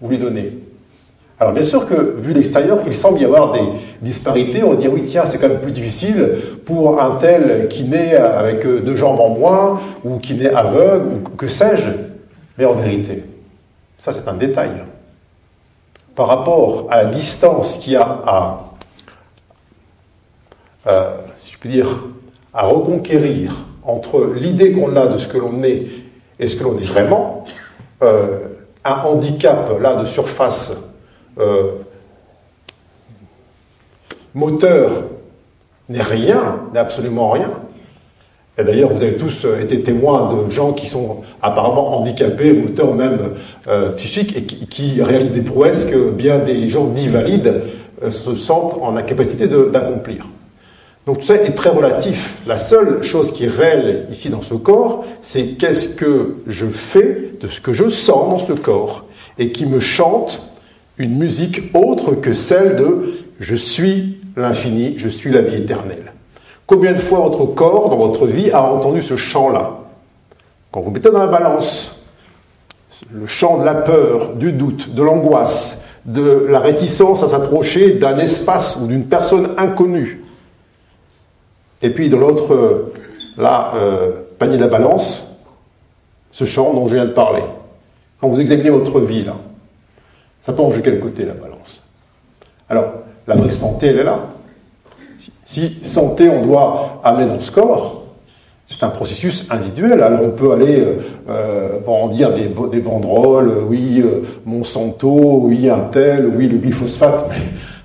Vous 0.00 0.08
lui 0.08 0.18
donnez? 0.18 0.58
Alors 1.40 1.52
bien 1.52 1.62
sûr 1.62 1.86
que, 1.86 2.16
vu 2.16 2.32
l'extérieur, 2.32 2.78
il 2.86 2.94
semble 2.94 3.20
y 3.20 3.24
avoir 3.24 3.52
des 3.52 3.64
disparités. 4.00 4.62
On 4.62 4.74
dire, 4.74 4.92
oui, 4.92 5.02
tiens, 5.02 5.24
c'est 5.26 5.38
quand 5.38 5.48
même 5.48 5.60
plus 5.60 5.72
difficile 5.72 6.36
pour 6.64 7.02
un 7.02 7.16
tel 7.16 7.66
qui 7.68 7.84
naît 7.84 8.16
avec 8.16 8.64
deux 8.64 8.96
jambes 8.96 9.20
en 9.20 9.30
moins, 9.30 9.80
ou 10.04 10.18
qui 10.18 10.34
naît 10.34 10.54
aveugle, 10.54 11.06
ou 11.06 11.36
que 11.36 11.48
sais-je. 11.48 11.90
Mais 12.56 12.64
en 12.64 12.74
vérité, 12.74 13.24
ça 13.98 14.12
c'est 14.12 14.28
un 14.28 14.34
détail. 14.34 14.70
Par 16.14 16.28
rapport 16.28 16.86
à 16.90 16.98
la 16.98 17.04
distance 17.06 17.78
qu'il 17.78 17.94
y 17.94 17.96
a 17.96 18.20
à, 18.24 18.60
euh, 20.86 21.16
à 22.52 22.62
reconquérir 22.62 23.52
entre 23.82 24.32
l'idée 24.34 24.72
qu'on 24.72 24.94
a 24.96 25.06
de 25.06 25.18
ce 25.18 25.28
que 25.28 25.38
l'on 25.38 25.62
est 25.62 25.86
et 26.38 26.48
ce 26.48 26.56
que 26.56 26.64
l'on 26.64 26.78
est 26.78 26.84
vraiment, 26.84 27.44
euh, 28.02 28.48
un 28.84 28.96
handicap 29.02 29.70
là 29.80 29.96
de 29.96 30.04
surface 30.04 30.72
euh, 31.38 31.72
moteur 34.34 34.90
n'est 35.88 36.02
rien, 36.02 36.60
n'est 36.72 36.78
absolument 36.78 37.30
rien. 37.30 37.50
Et 38.56 38.64
d'ailleurs, 38.64 38.92
vous 38.92 39.02
avez 39.02 39.16
tous 39.16 39.44
euh, 39.44 39.60
été 39.60 39.82
témoins 39.82 40.32
de 40.32 40.50
gens 40.50 40.72
qui 40.72 40.86
sont 40.86 41.22
apparemment 41.42 41.98
handicapés, 41.98 42.52
moteurs 42.52 42.94
même 42.94 43.18
euh, 43.66 43.90
psychiques, 43.92 44.36
et 44.36 44.44
qui, 44.44 45.02
réalisent 45.02 45.32
des 45.32 45.42
prouesses 45.42 45.84
que 45.84 46.10
bien 46.10 46.38
des 46.38 46.68
gens 46.68 46.86
dits 46.86 47.08
valides 47.08 47.62
se 48.10 48.34
sentent 48.34 48.76
en 48.82 48.96
incapacité 48.96 49.48
d'accomplir. 49.48 50.26
Donc 51.06 51.20
tout 51.20 51.26
ça 51.26 51.34
est 51.34 51.54
très 51.54 51.70
relatif. 51.70 52.38
La 52.46 52.56
seule 52.56 53.02
chose 53.02 53.32
qui 53.32 53.44
est 53.44 53.48
réelle 53.48 54.06
ici 54.10 54.30
dans 54.30 54.42
ce 54.42 54.54
corps, 54.54 55.04
c'est 55.20 55.48
qu'est-ce 55.58 55.88
que 55.88 56.36
je 56.46 56.66
fais 56.66 57.32
de 57.40 57.48
ce 57.48 57.60
que 57.60 57.72
je 57.72 57.88
sens 57.90 58.30
dans 58.30 58.38
ce 58.38 58.52
corps 58.52 59.04
et 59.38 59.52
qui 59.52 59.66
me 59.66 59.80
chante 59.80 60.42
une 60.96 61.16
musique 61.18 61.62
autre 61.74 62.14
que 62.14 62.32
celle 62.32 62.76
de 62.76 63.12
je 63.38 63.56
suis 63.56 64.20
l'infini, 64.36 64.94
je 64.96 65.08
suis 65.08 65.30
la 65.30 65.42
vie 65.42 65.56
éternelle. 65.56 66.13
Combien 66.66 66.92
de 66.92 66.98
fois 66.98 67.20
votre 67.20 67.44
corps, 67.46 67.90
dans 67.90 67.96
votre 67.96 68.26
vie, 68.26 68.50
a 68.50 68.62
entendu 68.62 69.02
ce 69.02 69.16
chant-là 69.16 69.78
Quand 70.72 70.80
vous 70.80 70.90
mettez 70.90 71.10
dans 71.10 71.18
la 71.18 71.26
balance 71.26 71.94
le 73.12 73.26
chant 73.26 73.58
de 73.58 73.64
la 73.64 73.74
peur, 73.74 74.34
du 74.34 74.52
doute, 74.52 74.94
de 74.94 75.02
l'angoisse, 75.02 75.78
de 76.06 76.46
la 76.48 76.60
réticence 76.60 77.22
à 77.22 77.28
s'approcher 77.28 77.92
d'un 77.92 78.18
espace 78.18 78.76
ou 78.76 78.86
d'une 78.86 79.04
personne 79.06 79.54
inconnue, 79.58 80.24
et 81.82 81.90
puis 81.90 82.08
dans 82.08 82.18
l'autre, 82.18 82.54
euh, 82.54 82.92
là, 83.36 83.72
euh, 83.74 84.12
panier 84.38 84.56
de 84.56 84.62
la 84.62 84.68
balance, 84.68 85.26
ce 86.32 86.44
chant 86.44 86.72
dont 86.72 86.88
je 86.88 86.94
viens 86.94 87.04
de 87.04 87.12
parler. 87.12 87.42
Quand 88.20 88.28
vous 88.28 88.40
examinez 88.40 88.70
votre 88.70 89.00
vie, 89.00 89.22
là, 89.22 89.36
ça 90.42 90.52
penche 90.52 90.76
de 90.76 90.80
quel 90.80 90.98
côté 90.98 91.24
la 91.24 91.34
balance? 91.34 91.82
Alors, 92.68 92.92
la 93.26 93.36
vraie 93.36 93.52
santé, 93.52 93.88
elle 93.88 93.98
est 93.98 94.04
là. 94.04 94.28
Si, 95.54 95.78
santé, 95.82 96.28
on 96.28 96.44
doit 96.44 97.00
amener 97.04 97.26
dans 97.26 97.38
ce 97.38 97.52
corps, 97.52 98.02
c'est 98.66 98.82
un 98.82 98.88
processus 98.88 99.46
individuel. 99.50 100.02
Alors 100.02 100.20
on 100.24 100.32
peut 100.32 100.50
aller 100.50 100.80
euh, 100.80 100.96
euh 101.28 101.78
brandir 101.78 102.32
des, 102.34 102.48
banderoles, 102.48 103.50
euh, 103.50 103.62
oui, 103.64 104.02
euh, 104.04 104.22
Monsanto, 104.44 105.42
oui, 105.44 105.70
un 105.70 105.82
tel, 105.82 106.26
oui, 106.26 106.48
le 106.48 106.58
glyphosate. 106.58 107.26
Mais 107.30 107.36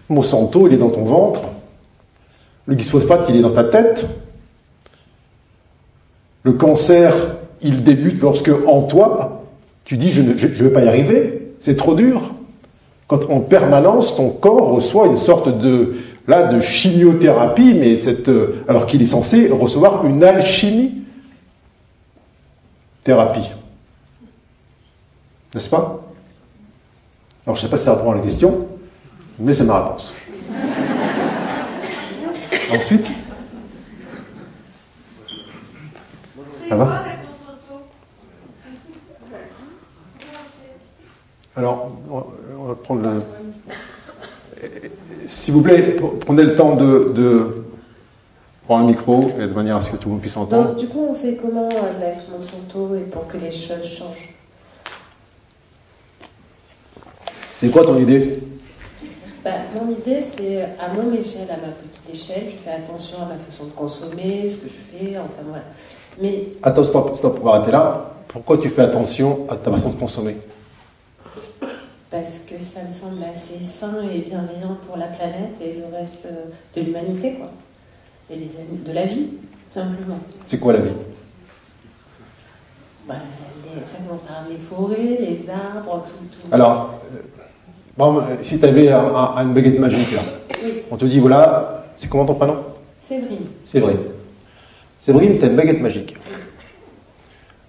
Monsanto, 0.09 0.65
il 0.65 0.73
est 0.73 0.77
dans 0.77 0.89
ton 0.89 1.03
ventre. 1.03 1.41
Le 2.65 2.73
glyphosate, 2.73 3.29
il 3.29 3.35
est 3.35 3.41
dans 3.43 3.51
ta 3.51 3.65
tête. 3.65 4.07
Le 6.41 6.53
cancer, 6.53 7.13
il 7.61 7.83
débute 7.83 8.19
lorsque, 8.19 8.49
en 8.65 8.81
toi, 8.81 9.43
tu 9.85 9.95
dis 9.95 10.09
je 10.09 10.23
ne 10.23 10.33
vais 10.33 10.71
pas 10.71 10.85
y 10.85 10.87
arriver, 10.87 11.51
c'est 11.59 11.75
trop 11.75 11.93
dur 11.93 12.33
quand 13.09 13.27
en 13.31 13.39
permanence 13.39 14.15
ton 14.15 14.29
corps 14.29 14.69
reçoit 14.69 15.07
une 15.07 15.17
sorte 15.17 15.49
de 15.57 15.95
là 16.29 16.43
de 16.43 16.59
chimiothérapie, 16.59 17.73
mais 17.73 17.97
cette, 17.97 18.29
euh, 18.29 18.63
alors 18.67 18.85
qu'il 18.85 19.01
est 19.01 19.07
censé 19.07 19.49
recevoir 19.49 20.05
une 20.05 20.23
alchimie 20.23 21.01
thérapie. 23.03 23.49
N'est-ce 25.55 25.69
pas? 25.69 26.05
Alors 27.45 27.55
je 27.55 27.63
ne 27.63 27.67
sais 27.67 27.71
pas 27.71 27.79
si 27.79 27.85
ça 27.85 27.93
à 27.93 28.13
la 28.13 28.19
question, 28.19 28.67
mais 29.39 29.55
c'est 29.55 29.63
ma 29.63 29.81
réponse. 29.81 30.13
Ensuite? 32.71 33.11
Ça 36.69 36.75
va? 36.75 37.03
Alors, 41.55 41.91
on 42.55 42.65
va 42.65 42.75
prendre 42.75 43.01
le. 43.01 43.38
S'il 45.29 45.53
vous 45.53 45.61
plaît, 45.61 45.95
prenez 46.25 46.41
le 46.41 46.55
temps 46.55 46.75
de, 46.75 47.11
de, 47.15 47.63
prendre 48.65 48.87
le 48.87 48.93
micro 48.93 49.29
et 49.39 49.45
de 49.45 49.53
manière 49.53 49.75
à 49.75 49.81
ce 49.83 49.91
que 49.91 49.95
tout 49.95 50.07
le 50.07 50.13
monde 50.13 50.21
puisse 50.21 50.35
entendre. 50.35 50.69
Donc, 50.69 50.77
du 50.77 50.87
coup, 50.87 51.05
on 51.07 51.13
fait 51.13 51.35
comment 51.35 51.69
avec 51.69 52.27
Monsanto 52.31 52.95
et 52.95 53.01
pour 53.01 53.27
que 53.27 53.37
les 53.37 53.51
choses 53.51 53.83
changent? 53.83 54.33
C'est 57.53 57.69
quoi 57.69 57.85
ton 57.85 57.99
idée? 57.99 58.39
Bah, 59.45 59.51
Mon 59.75 59.91
idée, 59.91 60.19
c'est 60.19 60.63
à 60.63 60.91
mon 60.95 61.13
échelle, 61.13 61.47
à 61.51 61.57
ma 61.57 61.73
petite 61.73 62.09
échelle, 62.11 62.45
je 62.49 62.55
fais 62.55 62.71
attention 62.71 63.17
à 63.21 63.25
ma 63.25 63.35
façon 63.35 63.65
de 63.65 63.71
consommer, 63.71 64.49
ce 64.49 64.57
que 64.57 64.67
je 64.67 64.73
fais, 64.73 65.15
enfin 65.19 65.43
voilà. 65.47 65.65
Mais. 66.19 66.47
Attends, 66.63 66.83
stop, 66.83 67.15
stop, 67.15 67.37
on 67.39 67.45
va 67.45 67.57
arrêter 67.57 67.71
là. 67.71 68.15
Pourquoi 68.27 68.57
tu 68.57 68.69
fais 68.69 68.81
attention 68.81 69.45
à 69.47 69.57
ta 69.57 69.69
façon 69.71 69.91
de 69.91 69.99
consommer? 69.99 70.37
Parce 72.11 72.39
que 72.39 72.59
ça 72.61 72.83
me 72.83 72.89
semble 72.89 73.23
assez 73.23 73.63
sain 73.63 74.01
et 74.11 74.19
bienveillant 74.19 74.77
pour 74.85 74.97
la 74.97 75.07
planète 75.07 75.59
et 75.61 75.73
le 75.73 75.95
reste 75.95 76.25
de 76.75 76.81
l'humanité, 76.81 77.33
quoi. 77.33 77.51
Et 78.31 78.37
de 78.37 78.91
la 78.91 79.05
vie, 79.05 79.27
simplement. 79.69 80.19
C'est 80.45 80.59
quoi 80.59 80.73
la 80.73 80.79
vie? 80.81 80.91
Bah, 83.07 83.15
Ça 83.83 83.97
commence 83.99 84.21
par 84.21 84.45
les 84.49 84.57
forêts, 84.57 85.17
les 85.19 85.49
arbres, 85.49 86.03
tout. 86.03 86.25
tout. 86.31 86.47
Alors, 86.53 86.95
euh, 87.13 87.19
bon, 87.97 88.21
si 88.41 88.59
tu 88.59 88.65
avais 88.65 88.91
un, 88.91 89.03
une 89.37 89.53
baguette 89.53 89.79
magique, 89.79 90.11
là, 90.13 90.21
on 90.91 90.97
te 90.97 91.05
dit 91.05 91.19
voilà, 91.19 91.85
c'est 91.95 92.07
comment 92.07 92.25
ton 92.25 92.35
prénom? 92.35 92.57
Séverine. 92.99 93.47
Séverine. 93.63 93.99
Séverine, 94.97 95.39
tu 95.39 95.45
as 95.45 95.47
une 95.47 95.55
baguette 95.55 95.81
magique. 95.81 96.15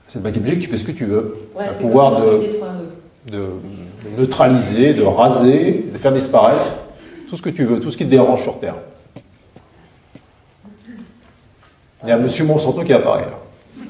Cette 0.09 0.23
baguette 0.23 0.43
magique, 0.43 0.61
tu 0.61 0.69
fais 0.69 0.77
ce 0.77 0.85
que 0.85 0.93
tu 0.93 1.07
veux. 1.07 1.37
Ouais, 1.55 1.69
le 1.69 1.75
pouvoir 1.75 2.17
de 2.17 2.51
de 3.27 3.39
neutraliser, 4.17 4.95
de 4.95 5.03
raser, 5.03 5.87
de 5.93 5.99
faire 5.99 6.13
disparaître 6.13 6.77
tout 7.29 7.37
ce 7.37 7.43
que 7.43 7.51
tu 7.51 7.65
veux, 7.65 7.81
tout 7.81 7.91
ce 7.91 7.97
qui 7.97 8.05
te 8.05 8.11
dérange 8.11 8.43
sur 8.43 8.59
Terre. 8.59 8.77
Il 12.03 12.09
y 12.09 12.13
a 12.13 12.19
Monsieur 12.19 12.45
Monsanto 12.45 12.83
qui 12.83 12.93
apparaît 12.93 13.27
là. 13.27 13.85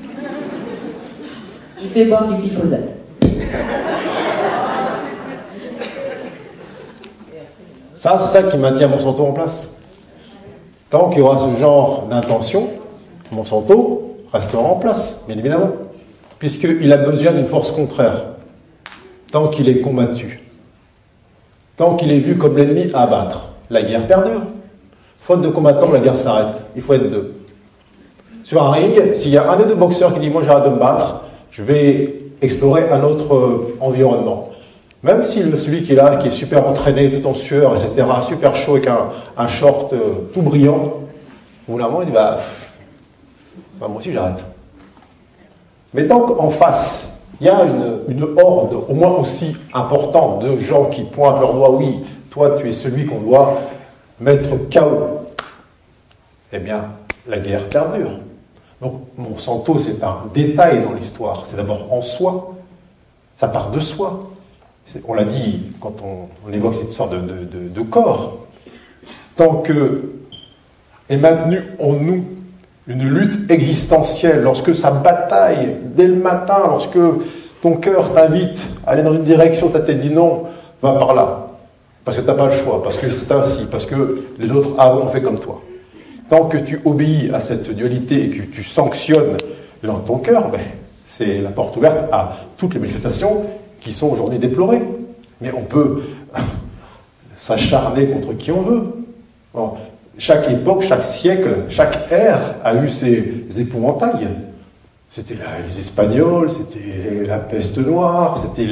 Il 1.83 1.89
fait 1.89 2.05
boire 2.05 2.25
du 2.25 2.35
glyphosate. 2.35 2.97
Ça, 7.95 8.19
c'est 8.19 8.33
ça 8.33 8.43
qui 8.45 8.59
maintient 8.59 8.89
Monsanto 8.89 9.25
en 9.25 9.33
place. 9.33 9.69
Tant 10.91 11.09
qu'il 11.11 11.21
y 11.21 11.23
aura 11.23 11.39
ce 11.39 11.61
genre 11.61 12.07
d'intention, 12.11 12.71
Monsanto 13.31 14.17
restera 14.33 14.63
en 14.63 14.77
place, 14.77 15.17
bien 15.29 15.37
évidemment, 15.37 15.71
puisqu'il 16.39 16.93
a 16.93 16.97
besoin 16.97 17.33
d'une 17.33 17.47
force 17.47 17.71
contraire 17.71 18.25
tant 19.31 19.49
qu'il 19.49 19.69
est 19.69 19.81
combattu, 19.81 20.41
tant 21.77 21.97
qu'il 21.97 22.13
est 22.13 22.19
vu 22.19 22.37
comme 22.37 22.57
l'ennemi 22.57 22.91
à 22.95 23.03
abattre. 23.03 23.49
La 23.71 23.83
guerre 23.83 24.07
perdure. 24.07 24.43
Faute 25.21 25.43
de 25.43 25.49
combattants, 25.49 25.93
la 25.93 26.01
guerre 26.01 26.19
s'arrête. 26.19 26.63
Il 26.75 26.83
faut 26.83 26.95
être 26.95 27.09
deux. 27.09 27.35
Sur 28.43 28.63
un 28.65 28.71
ring, 28.73 29.15
s'il 29.15 29.31
y 29.31 29.37
a 29.37 29.49
un 29.49 29.57
des 29.57 29.67
deux 29.67 29.77
boxeurs 29.77 30.13
qui 30.13 30.21
dit 30.21 30.31
Moi 30.31 30.43
j'arrête 30.43 30.65
de 30.65 30.71
me 30.71 30.81
battre, 30.81 31.23
je 31.53 31.63
vais 31.63 32.19
explorer 32.43 32.89
un 32.91 33.03
autre 33.03 33.35
euh, 33.35 33.77
environnement. 33.81 34.49
Même 35.03 35.23
si 35.23 35.41
celui 35.57 35.83
qui 35.83 35.93
est 35.93 35.97
là, 35.97 36.17
qui 36.17 36.29
est 36.29 36.33
super 36.33 36.67
entraîné, 36.67 37.11
tout 37.11 37.27
en 37.27 37.35
sueur, 37.35 37.75
etc., 37.75 38.07
super 38.27 38.55
chaud 38.55 38.77
avec 38.77 38.89
un, 39.37 39.49
short 39.49 39.93
euh, 39.93 40.29
tout 40.35 40.43
brillant, 40.43 40.83
au 41.69 41.73
bout 41.73 41.79
d'un 41.79 41.89
il 42.01 42.07
dit 42.07 42.13
bah, 42.13 42.39
bah 43.81 43.89
moi 43.89 43.99
aussi 43.99 44.13
j'arrête. 44.13 44.45
Mais 45.95 46.07
tant 46.07 46.21
qu'en 46.21 46.51
face, 46.51 47.07
il 47.41 47.47
y 47.47 47.51
a 47.51 47.65
une, 47.65 48.39
horde 48.39 48.75
au 48.89 48.95
moins 48.95 49.13
aussi 49.13 49.57
importante 49.73 50.43
de 50.45 50.59
gens 50.59 50.87
qui 50.87 51.05
pointent 51.05 51.41
leur 51.41 51.55
doigt, 51.55 51.71
oui, 51.71 52.01
toi 52.31 52.57
tu 52.59 52.69
es 52.69 52.73
celui 52.73 53.07
qu'on 53.07 53.21
doit 53.21 53.59
mettre 54.21 54.51
KO. 54.71 55.21
Eh 56.53 56.59
bien, 56.59 56.91
la 57.27 57.39
guerre 57.39 57.69
perdure. 57.69 58.11
Donc 58.83 59.03
Monsanto, 59.17 59.79
c'est 59.79 60.03
un 60.03 60.27
détail 60.35 60.83
dans 60.83 60.93
l'histoire. 60.93 61.45
C'est 61.47 61.57
d'abord 61.57 61.93
en 61.93 62.03
soi. 62.03 62.55
Ça 63.37 63.49
part 63.49 63.71
de 63.71 63.81
soi. 63.81 64.31
On 65.07 65.15
l'a 65.15 65.25
dit 65.25 65.73
quand 65.81 65.95
on, 66.03 66.53
évoque 66.53 66.75
cette 66.75 66.91
histoire 66.91 67.09
de, 67.09 67.21
de, 67.21 67.83
corps. 67.83 68.39
Tant 69.37 69.57
que 69.57 70.13
est 71.09 71.17
maintenu 71.17 71.63
en 71.79 71.93
nous 71.93 72.25
une 72.91 73.09
lutte 73.09 73.49
existentielle, 73.53 74.43
lorsque 74.43 74.75
ça 74.75 74.91
bataille 74.91 75.77
dès 75.95 76.09
le 76.09 76.17
matin, 76.17 76.63
lorsque 76.67 76.99
ton 77.63 77.77
cœur 77.77 78.13
t'invite 78.13 78.67
à 78.85 78.91
aller 78.91 79.05
dans 79.05 79.15
une 79.15 79.23
direction, 79.23 79.69
ta 79.69 79.79
tête 79.79 80.01
dit 80.01 80.11
non, 80.11 80.47
va 80.83 80.95
par 80.95 81.15
là. 81.15 81.47
Parce 82.05 82.17
que 82.17 82.23
tu 82.23 82.27
n'as 82.27 82.35
pas 82.35 82.47
le 82.47 82.53
choix, 82.53 82.83
parce 82.83 82.97
que 82.97 83.09
c'est 83.13 83.31
ainsi, 83.31 83.67
parce 83.71 83.87
que 83.87 84.25
les 84.41 84.51
autres 84.51 84.71
avant 84.77 85.03
ont 85.03 85.09
fait 85.09 85.23
comme 85.23 85.39
toi. 85.39 85.63
Tant 86.29 86.47
que 86.47 86.57
tu 86.59 86.81
obéis 86.85 87.31
à 87.33 87.41
cette 87.41 87.71
dualité 87.71 88.25
et 88.25 88.31
que 88.31 88.43
tu 88.43 88.65
sanctionnes 88.65 89.37
dans 89.85 90.01
ton 90.01 90.19
cœur, 90.19 90.49
ben, 90.51 90.61
c'est 91.07 91.41
la 91.41 91.51
porte 91.51 91.77
ouverte 91.77 92.09
à 92.11 92.39
toutes 92.57 92.75
les 92.75 92.81
manifestations 92.81 93.45
qui 93.79 93.93
sont 93.93 94.09
aujourd'hui 94.09 94.41
déplorées. 94.41 94.83
Mais 95.41 95.53
on 95.57 95.63
peut 95.63 96.03
s'acharner 97.37 98.09
contre 98.09 98.33
qui 98.33 98.51
on 98.51 98.63
veut. 98.63 98.83
Chaque 100.21 100.51
époque, 100.51 100.83
chaque 100.83 101.03
siècle, 101.03 101.65
chaque 101.71 102.13
ère 102.13 102.57
a 102.63 102.75
eu 102.75 102.89
ses 102.89 103.47
épouvantails. 103.59 104.29
C'était 105.11 105.35
les 105.67 105.81
Espagnols, 105.81 106.51
c'était 106.51 107.27
la 107.27 107.39
peste 107.39 107.79
noire, 107.79 108.39
c'était 108.39 108.65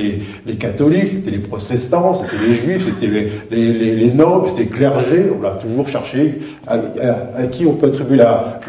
les, 0.47 0.57
catholiques, 0.57 1.09
c'était 1.09 1.31
les 1.31 1.41
protestants, 1.41 2.15
c'était 2.15 2.39
les 2.39 2.55
juifs, 2.55 2.85
c'était 2.85 3.31
les, 3.51 4.11
nobles, 4.13 4.51
c'était 4.51 4.65
le 4.65 4.69
clergé. 4.69 5.31
On 5.37 5.41
l'a 5.41 5.53
toujours 5.53 5.89
cherché 5.89 6.39
à, 6.67 7.47
qui 7.47 7.67
on 7.67 7.75
peut 7.75 7.87
attribuer 7.87 8.19
la, 8.19 8.61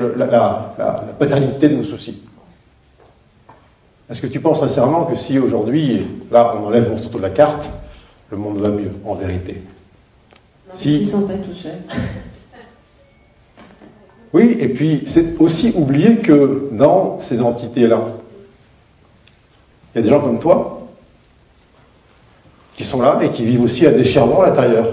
paternité 1.20 1.70
de 1.70 1.76
nos 1.76 1.84
soucis. 1.84 2.24
Est-ce 4.10 4.22
que 4.22 4.28
tu 4.28 4.40
penses 4.40 4.62
sincèrement 4.62 5.04
que 5.04 5.18
si 5.18 5.38
aujourd'hui, 5.38 6.08
là, 6.32 6.56
on 6.58 6.66
enlève 6.66 6.90
Monsanto 6.90 7.18
de 7.18 7.24
la 7.24 7.30
carte, 7.30 7.70
le 8.32 8.38
monde 8.38 8.58
va 8.58 8.70
mieux, 8.70 8.92
en 9.06 9.14
vérité? 9.16 9.62
Non, 10.70 10.74
si... 10.74 10.96
Ils 10.96 11.02
ne 11.02 11.06
sont 11.06 11.28
pas 11.28 11.34
tout 11.36 11.54
seuls. 11.54 11.74
Oui, 14.34 14.58
et 14.60 14.68
puis 14.68 15.04
c'est 15.08 15.40
aussi 15.40 15.74
oublier 15.76 16.18
que 16.18 16.70
dans 16.72 17.18
ces 17.20 17.42
entités-là, 17.42 18.02
il 19.94 19.98
y 19.98 20.00
a 20.00 20.04
des 20.04 20.10
gens 20.10 20.20
comme 20.20 20.40
toi 20.40 20.88
qui 22.76 22.84
sont 22.84 23.02
là 23.02 23.20
et 23.22 23.30
qui 23.30 23.44
vivent 23.44 23.64
aussi 23.64 23.88
à 23.88 23.92
déchirement 23.92 24.42
à 24.42 24.48
l'intérieur. 24.48 24.88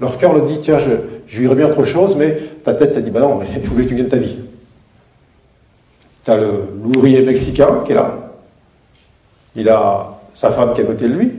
Leur 0.00 0.16
cœur 0.16 0.32
le 0.32 0.42
dit, 0.42 0.60
tiens, 0.62 0.78
je, 0.78 0.92
je 1.26 1.40
vivrais 1.40 1.56
bien 1.56 1.68
autre 1.68 1.84
chose, 1.84 2.14
mais 2.16 2.38
ta 2.64 2.74
tête 2.74 2.92
t'a 2.92 3.00
dit, 3.00 3.10
bah 3.10 3.20
non, 3.20 3.36
mais 3.36 3.46
il 3.56 3.68
voulait 3.68 3.84
que 3.84 3.90
tu 3.90 3.96
gagnes 3.96 4.08
ta 4.08 4.18
vie. 4.18 4.36
Tu 6.24 6.30
as 6.30 6.36
l'ouvrier 6.36 7.22
mexicain 7.22 7.82
qui 7.84 7.92
est 7.92 7.96
là. 7.96 8.32
Il 9.56 9.68
a 9.68 10.20
sa 10.34 10.52
femme 10.52 10.74
qui 10.74 10.80
est 10.80 10.84
à 10.84 10.86
côté 10.86 11.08
de 11.08 11.14
lui. 11.14 11.32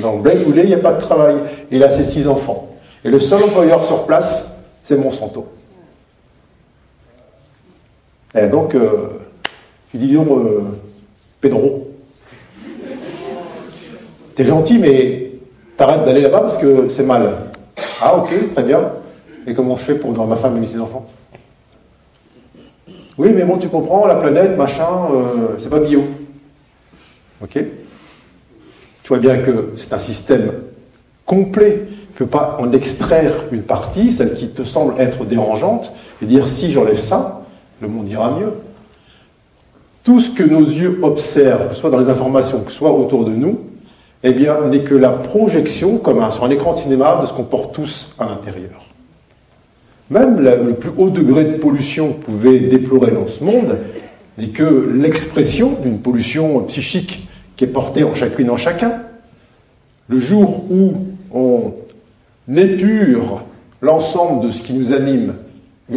Dans 0.00 0.16
Blaine 0.16 0.44
il 0.46 0.66
n'y 0.66 0.74
a 0.74 0.78
pas 0.78 0.92
de 0.92 1.00
travail. 1.00 1.36
Il 1.72 1.82
a 1.82 1.92
ses 1.92 2.04
six 2.04 2.28
enfants. 2.28 2.68
Et 3.04 3.10
le 3.10 3.18
seul 3.18 3.42
employeur 3.42 3.84
sur 3.84 4.06
place, 4.06 4.46
c'est 4.82 4.96
Monsanto. 4.96 5.48
Et 8.38 8.42
eh, 8.44 8.46
donc, 8.46 8.76
euh, 8.76 9.08
tu 9.90 9.96
dis 9.96 10.12
donc, 10.12 10.28
euh, 10.30 10.60
Pedro, 11.40 11.88
t'es 14.36 14.44
gentil, 14.44 14.78
mais 14.78 15.32
t'arrêtes 15.76 16.04
d'aller 16.04 16.20
là-bas 16.20 16.42
parce 16.42 16.56
que 16.56 16.88
c'est 16.88 17.02
mal. 17.02 17.32
Ah, 18.00 18.16
ok, 18.16 18.52
très 18.54 18.62
bien. 18.62 18.92
Et 19.44 19.54
comment 19.54 19.76
je 19.76 19.82
fais 19.82 19.94
pour 19.96 20.12
ma 20.24 20.36
femme 20.36 20.56
et 20.56 20.60
mes 20.60 20.78
enfants? 20.78 21.08
Oui, 23.16 23.32
mais 23.34 23.42
bon, 23.42 23.58
tu 23.58 23.68
comprends, 23.68 24.06
la 24.06 24.14
planète, 24.14 24.56
machin, 24.56 25.08
euh, 25.12 25.56
c'est 25.58 25.70
pas 25.70 25.80
bio. 25.80 26.04
Ok? 27.42 27.54
Tu 27.54 29.08
vois 29.08 29.18
bien 29.18 29.38
que 29.38 29.72
c'est 29.74 29.92
un 29.92 29.98
système 29.98 30.52
complet. 31.26 31.88
Tu 32.14 32.22
ne 32.22 32.28
peux 32.28 32.30
pas 32.30 32.56
en 32.60 32.72
extraire 32.72 33.32
une 33.50 33.62
partie, 33.62 34.12
celle 34.12 34.34
qui 34.34 34.50
te 34.50 34.62
semble 34.62 34.94
être 35.00 35.24
dérangeante, 35.24 35.92
et 36.22 36.26
dire 36.26 36.48
si 36.48 36.70
j'enlève 36.70 37.00
ça, 37.00 37.37
le 37.80 37.88
monde 37.88 38.08
ira 38.08 38.38
mieux. 38.38 38.52
Tout 40.04 40.20
ce 40.20 40.30
que 40.30 40.42
nos 40.42 40.64
yeux 40.64 40.98
observent, 41.02 41.68
que 41.68 41.74
ce 41.74 41.80
soit 41.80 41.90
dans 41.90 41.98
les 41.98 42.08
informations, 42.08 42.62
que 42.62 42.70
ce 42.70 42.78
soit 42.78 42.92
autour 42.92 43.24
de 43.24 43.32
nous, 43.32 43.60
eh 44.22 44.32
bien, 44.32 44.60
n'est 44.62 44.82
que 44.82 44.94
la 44.94 45.10
projection, 45.10 45.98
comme 45.98 46.18
sur 46.30 46.44
un 46.44 46.50
écran 46.50 46.72
de 46.72 46.78
cinéma, 46.78 47.18
de 47.20 47.26
ce 47.26 47.32
qu'on 47.32 47.44
porte 47.44 47.74
tous 47.74 48.10
à 48.18 48.26
l'intérieur. 48.26 48.86
Même 50.10 50.40
le 50.40 50.74
plus 50.74 50.90
haut 50.96 51.10
degré 51.10 51.44
de 51.44 51.58
pollution 51.58 52.14
que 52.14 52.24
pouvez 52.24 52.60
déplorer 52.60 53.10
dans 53.10 53.26
ce 53.26 53.44
monde 53.44 53.76
n'est 54.38 54.48
que 54.48 54.64
l'expression 54.64 55.76
d'une 55.82 55.98
pollution 55.98 56.60
psychique 56.62 57.28
qui 57.56 57.64
est 57.64 57.68
portée 57.68 58.04
en 58.04 58.14
chacune 58.14 58.50
en 58.50 58.56
chacun. 58.56 59.02
Le 60.08 60.18
jour 60.18 60.64
où 60.70 60.94
on 61.32 61.74
épure 62.56 63.42
l'ensemble 63.82 64.46
de 64.46 64.50
ce 64.50 64.62
qui 64.62 64.72
nous 64.72 64.92
anime 64.92 65.34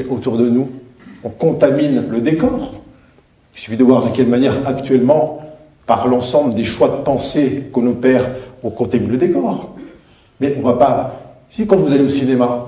autour 0.09 0.37
de 0.37 0.49
nous, 0.49 0.69
on 1.23 1.29
contamine 1.29 2.05
le 2.09 2.21
décor. 2.21 2.73
Il 3.53 3.59
suffit 3.59 3.77
de 3.77 3.83
voir 3.83 4.05
de 4.05 4.15
quelle 4.15 4.27
manière 4.27 4.67
actuellement 4.67 5.39
par 5.85 6.07
l'ensemble 6.07 6.53
des 6.53 6.63
choix 6.63 6.89
de 6.89 7.03
pensée 7.03 7.69
qu'on 7.71 7.85
opère 7.87 8.29
au 8.63 8.69
contemple 8.69 9.09
le 9.09 9.17
décor. 9.17 9.75
Mais 10.39 10.55
on 10.57 10.65
va 10.65 10.73
pas. 10.73 11.21
Si 11.49 11.67
quand 11.67 11.77
vous 11.77 11.91
allez 11.93 12.03
au 12.03 12.09
cinéma, 12.09 12.67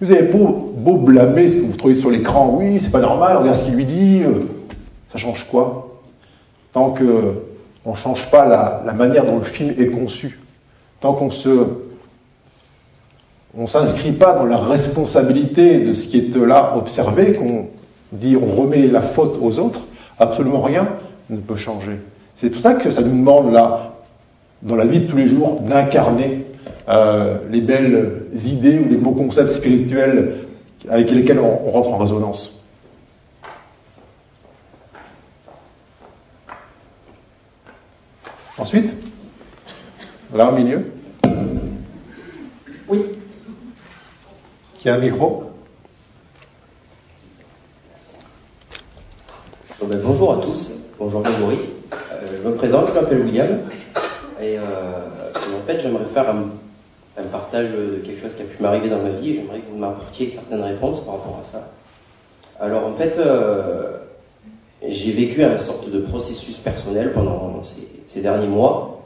vous 0.00 0.10
avez 0.10 0.22
beau, 0.22 0.74
beau 0.76 0.96
blâmer 0.96 1.48
ce 1.48 1.56
que 1.56 1.62
vous 1.62 1.76
trouvez 1.76 1.94
sur 1.94 2.10
l'écran, 2.10 2.54
oui, 2.58 2.78
c'est 2.80 2.90
pas 2.90 3.00
normal, 3.00 3.38
regarde 3.38 3.56
ce 3.56 3.64
qu'il 3.64 3.74
lui 3.74 3.86
dit, 3.86 4.22
euh, 4.22 4.46
ça 5.10 5.18
change 5.18 5.44
quoi? 5.44 6.00
Tant 6.72 6.90
que 6.90 7.34
on 7.84 7.92
ne 7.92 7.96
change 7.96 8.30
pas 8.30 8.44
la, 8.44 8.92
manière 8.92 9.24
dont 9.24 9.38
le 9.38 9.44
film 9.44 9.74
est 9.78 9.86
conçu, 9.86 10.38
tant 11.00 11.14
qu'on 11.14 11.30
se 11.30 11.66
on 13.56 13.66
s'inscrit 13.66 14.12
pas 14.12 14.34
dans 14.34 14.44
la 14.44 14.58
responsabilité 14.58 15.80
de 15.80 15.94
ce 15.94 16.06
qui 16.06 16.18
est 16.18 16.36
là 16.36 16.74
observé, 16.76 17.32
qu'on 17.32 17.66
dit 18.12 18.36
on 18.36 18.46
remet 18.46 18.86
la 18.86 19.02
faute 19.02 19.36
aux 19.40 19.58
autres, 19.58 19.84
absolument 20.18 20.62
rien 20.62 20.88
ne 21.28 21.36
peut 21.36 21.56
changer. 21.56 21.98
C'est 22.36 22.50
pour 22.50 22.60
ça 22.60 22.74
que 22.74 22.90
ça 22.90 23.02
nous 23.02 23.16
demande 23.16 23.52
là, 23.52 23.92
dans 24.62 24.76
la 24.76 24.86
vie 24.86 25.00
de 25.00 25.06
tous 25.06 25.16
les 25.16 25.28
jours, 25.28 25.60
d'incarner 25.60 26.46
euh, 26.88 27.38
les 27.50 27.60
belles 27.60 28.22
idées 28.44 28.78
ou 28.78 28.88
les 28.88 28.96
beaux 28.96 29.12
concepts 29.12 29.50
spirituels 29.50 30.46
avec 30.88 31.10
lesquels 31.10 31.38
on, 31.38 31.60
on 31.66 31.70
rentre 31.70 31.92
en 31.92 31.98
résonance. 31.98 32.52
Ensuite, 38.58 38.92
là 40.34 40.50
au 40.50 40.52
milieu. 40.52 40.92
Oui. 42.88 43.06
Qui 44.78 44.88
a 44.88 44.94
un 44.94 44.98
micro? 44.98 45.49
Ben, 49.86 50.00
Bonjour 50.04 50.34
à 50.34 50.36
tous. 50.38 50.72
Bonjour 50.98 51.22
Grégory. 51.22 51.58
Euh, 51.92 52.32
je 52.36 52.48
me 52.48 52.54
présente, 52.54 52.88
je 52.88 52.94
m'appelle 52.94 53.22
William. 53.22 53.60
Et, 54.40 54.58
euh, 54.58 54.60
et, 54.60 55.54
en 55.54 55.66
fait, 55.66 55.80
j'aimerais 55.80 56.04
faire 56.12 56.28
un, 56.28 56.50
un, 57.18 57.26
partage 57.32 57.70
de 57.70 57.96
quelque 58.04 58.20
chose 58.20 58.34
qui 58.34 58.42
a 58.42 58.44
pu 58.44 58.62
m'arriver 58.62 58.90
dans 58.90 59.00
ma 59.02 59.10
vie. 59.10 59.36
J'aimerais 59.36 59.60
que 59.60 59.70
vous 59.70 59.78
m'apportiez 59.78 60.30
certaines 60.30 60.62
réponses 60.62 61.00
par 61.00 61.14
rapport 61.14 61.40
à 61.40 61.44
ça. 61.44 61.70
Alors 62.60 62.84
en 62.86 62.92
fait, 62.92 63.18
euh, 63.18 63.96
j'ai 64.86 65.12
vécu 65.12 65.42
une 65.42 65.58
sorte 65.58 65.90
de 65.90 66.00
processus 66.00 66.58
personnel 66.58 67.12
pendant 67.12 67.62
ces, 67.64 67.88
ces, 68.06 68.20
derniers 68.20 68.48
mois. 68.48 69.02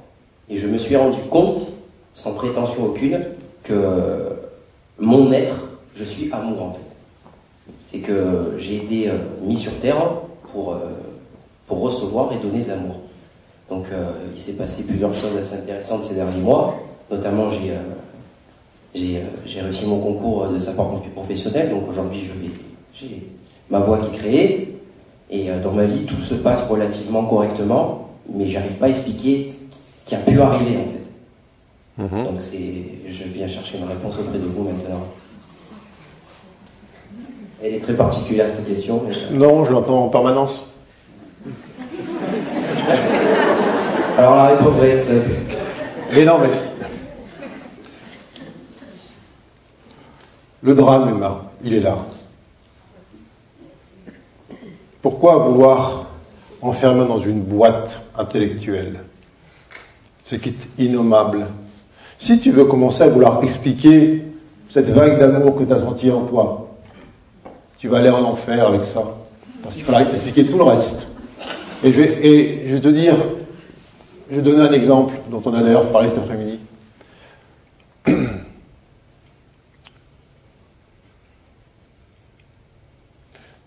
Et 0.49 0.57
je 0.57 0.67
me 0.67 0.79
suis 0.79 0.97
rendu 0.97 1.21
compte, 1.31 1.69
sans 2.15 2.35
prétention 2.35 2.87
aucune, 2.87 3.21
que 3.63 4.29
mon 4.99 5.31
être, 5.33 5.55
je 5.95 6.05
suis 6.05 6.33
amour 6.33 6.63
en 6.63 6.73
fait. 6.73 7.73
C'est 7.93 7.99
que 8.01 8.57
j'ai 8.59 8.77
été 8.77 9.11
mis 9.41 9.57
sur 9.57 9.73
terre 9.79 9.97
pour, 10.55 10.73
euh, 10.73 10.79
pour 11.67 11.81
recevoir 11.81 12.33
et 12.33 12.39
donner 12.39 12.63
de 12.63 12.69
l'amour. 12.69 12.97
Donc 13.69 13.87
euh, 13.93 14.05
il 14.35 14.41
s'est 14.41 14.53
passé 14.53 14.85
plusieurs 14.85 15.13
choses 15.13 15.37
assez 15.37 15.57
intéressantes 15.57 16.05
ces 16.05 16.15
derniers 16.15 16.41
mois. 16.41 16.77
Notamment 17.11 17.51
j'ai 17.51 17.73
euh, 17.73 19.21
j'ai 19.45 19.61
réussi 19.61 19.87
mon 19.87 19.99
concours 19.99 20.49
de 20.49 20.59
sapeur-pompier 20.59 21.11
professionnel. 21.11 21.71
Donc 21.71 21.89
aujourd'hui 21.91 22.23
j'ai 22.95 23.27
ma 23.69 23.81
voix 23.81 23.99
qui 23.99 24.09
est 24.15 24.19
créée. 24.19 24.71
Et 25.31 25.49
dans 25.63 25.73
ma 25.73 25.85
vie 25.85 26.05
tout 26.05 26.21
se 26.21 26.35
passe 26.35 26.69
relativement 26.69 27.25
correctement. 27.25 28.09
Mais 28.33 28.49
j'arrive 28.49 28.75
pas 28.75 28.87
à 28.87 28.91
expliquer 28.91 29.49
ce 29.49 30.07
qui 30.07 30.15
a 30.15 30.19
pu 30.19 30.41
arriver 30.41 30.77
en 30.77 30.93
fait. 30.93 32.17
Mmh. 32.17 32.25
Donc 32.25 32.37
c'est, 32.41 32.85
je 33.11 33.25
viens 33.25 33.49
chercher 33.49 33.79
ma 33.79 33.87
réponse 33.87 34.19
auprès 34.19 34.39
de 34.39 34.45
vous 34.45 34.63
maintenant. 34.65 35.07
Elle 37.67 37.77
est 37.77 37.81
très 37.81 37.95
particulière 37.95 38.51
cette 38.51 38.67
question. 38.67 39.03
Mais... 39.09 39.15
Non, 39.35 39.65
je 39.65 39.73
l'entends 39.73 40.05
en 40.05 40.09
permanence. 40.09 40.71
Alors 44.19 44.37
la 44.37 44.45
réponse 44.49 44.75
va 44.75 44.87
être 44.87 45.01
simple. 45.01 45.31
Mais 46.13 46.27
non, 46.27 46.41
mais. 46.41 46.51
Le 50.61 50.75
drame 50.75 51.17
est 51.17 51.21
là, 51.21 51.41
il 51.65 51.73
est 51.73 51.81
là. 51.81 52.05
Pourquoi 55.01 55.39
vouloir 55.39 56.05
enfermer 56.61 57.07
dans 57.07 57.21
une 57.21 57.41
boîte 57.41 58.03
intellectuelle 58.15 59.01
ce 60.27 60.37
qui 60.37 60.51
est 60.51 60.69
innommable? 60.85 61.47
Si 62.19 62.39
tu 62.41 62.51
veux 62.51 62.67
commencer 62.67 63.05
à 63.05 63.09
vouloir 63.09 63.43
expliquer 63.43 64.23
cette 64.69 64.91
vague 64.91 65.19
d'amour 65.19 65.57
que 65.57 65.65
tu 65.65 65.73
as 65.73 65.81
senti 65.81 66.11
en 66.11 66.27
toi, 66.27 66.64
tu 67.85 67.91
vas 67.91 67.99
aller 67.99 68.09
en 68.09 68.25
enfer 68.25 68.67
avec 68.67 68.87
ça. 68.87 69.03
Parce 69.63 69.75
qu'il 69.75 69.85
faudra 69.85 70.01
expliquer 70.05 70.47
tout 70.47 70.57
le 70.57 70.65
reste. 70.65 71.07
Et 71.83 71.93
je 71.93 72.01
vais, 72.01 72.27
et 72.27 72.67
je 72.67 72.77
vais 72.77 72.81
te 72.81 72.89
dire, 72.89 73.15
je 74.31 74.37
vais 74.37 74.43
donner 74.43 74.63
un 74.63 74.73
exemple 74.73 75.13
dont 75.31 75.43
on 75.45 75.53
a 75.53 75.63
d'ailleurs 75.63 75.93
parlé 75.93 76.09
cet 76.09 76.17
après-midi. 76.17 76.61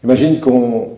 Imagine 0.04 0.40
qu'on 0.40 0.98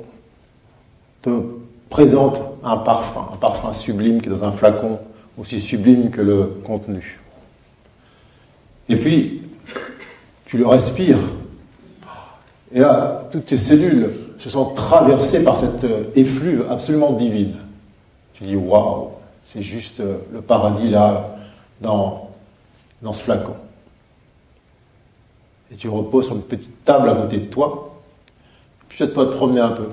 te 1.22 1.42
présente 1.90 2.40
un 2.64 2.78
parfum, 2.78 3.32
un 3.34 3.36
parfum 3.36 3.74
sublime 3.74 4.22
qui 4.22 4.30
est 4.30 4.32
dans 4.32 4.46
un 4.46 4.54
flacon, 4.54 4.98
aussi 5.38 5.60
sublime 5.60 6.10
que 6.10 6.22
le 6.22 6.62
contenu. 6.64 7.20
Et 8.88 8.96
puis, 8.96 9.42
tu 10.46 10.58
le 10.58 10.66
respires. 10.66 11.20
Et 12.72 12.80
là, 12.80 13.28
toutes 13.32 13.46
tes 13.46 13.58
cellules 13.58 14.10
se 14.38 14.50
sont 14.50 14.66
traversées 14.66 15.44
par 15.44 15.58
cette 15.58 15.86
effluve 16.16 16.66
absolument 16.70 17.14
divine. 17.14 17.58
Tu 18.34 18.44
dis, 18.44 18.56
waouh, 18.56 19.10
c'est 19.42 19.62
juste 19.62 20.00
le 20.00 20.42
paradis 20.42 20.90
là, 20.90 21.36
dans, 21.82 22.30
dans 23.02 23.14
ce 23.14 23.24
flacon. 23.24 23.56
Et 25.72 25.76
tu 25.76 25.88
reposes 25.90 26.28
sur 26.28 26.36
une 26.36 26.44
petite 26.44 26.84
table 26.84 27.10
à 27.10 27.16
côté 27.16 27.40
de 27.40 27.46
toi, 27.46 28.00
puis 28.88 28.98
tu 28.98 29.04
vas 29.14 29.26
te 29.26 29.36
promener 29.36 29.62
un 29.62 29.70
peu. 29.70 29.90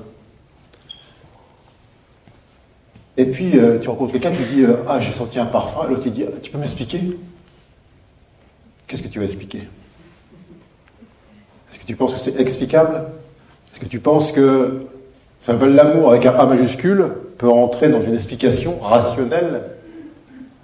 Et 3.19 3.27
puis 3.27 3.59
euh, 3.59 3.79
tu 3.79 3.89
rencontres 3.89 4.13
quelqu'un 4.13 4.33
qui 4.33 4.45
dit 4.55 4.65
euh, 4.65 4.77
Ah, 4.87 5.01
j'ai 5.01 5.13
senti 5.13 5.39
un 5.39 5.47
parfum. 5.47 5.87
L'autre 5.89 6.03
qui 6.03 6.11
dit 6.11 6.25
Tu 6.43 6.51
peux 6.51 6.59
m'expliquer? 6.59 7.01
Qu'est-ce 8.87 9.03
que 9.03 9.09
tu 9.09 9.19
vas 9.19 9.25
expliquer? 9.25 9.63
Est-ce 11.77 11.83
que 11.83 11.87
tu 11.89 11.97
penses 11.97 12.15
que 12.15 12.19
c'est 12.19 12.41
explicable? 12.41 13.05
Est-ce 13.71 13.81
que 13.81 13.85
tu 13.85 14.01
penses 14.01 14.33
que 14.33 14.87
ça 15.43 15.53
s'appelle 15.53 15.75
l'amour 15.75 16.09
avec 16.09 16.25
un 16.25 16.33
A 16.33 16.47
majuscule 16.47 17.05
peut 17.37 17.51
entrer 17.51 17.91
dans 17.91 18.01
une 18.01 18.15
explication 18.15 18.81
rationnelle, 18.81 19.63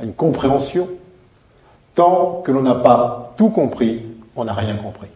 une 0.02 0.14
compréhension? 0.14 0.88
Tant 1.94 2.40
que 2.42 2.50
l'on 2.50 2.62
n'a 2.62 2.76
pas 2.76 3.34
tout 3.36 3.50
compris, 3.50 4.06
on 4.36 4.44
n'a 4.44 4.54
rien 4.54 4.74
compris. 4.76 5.08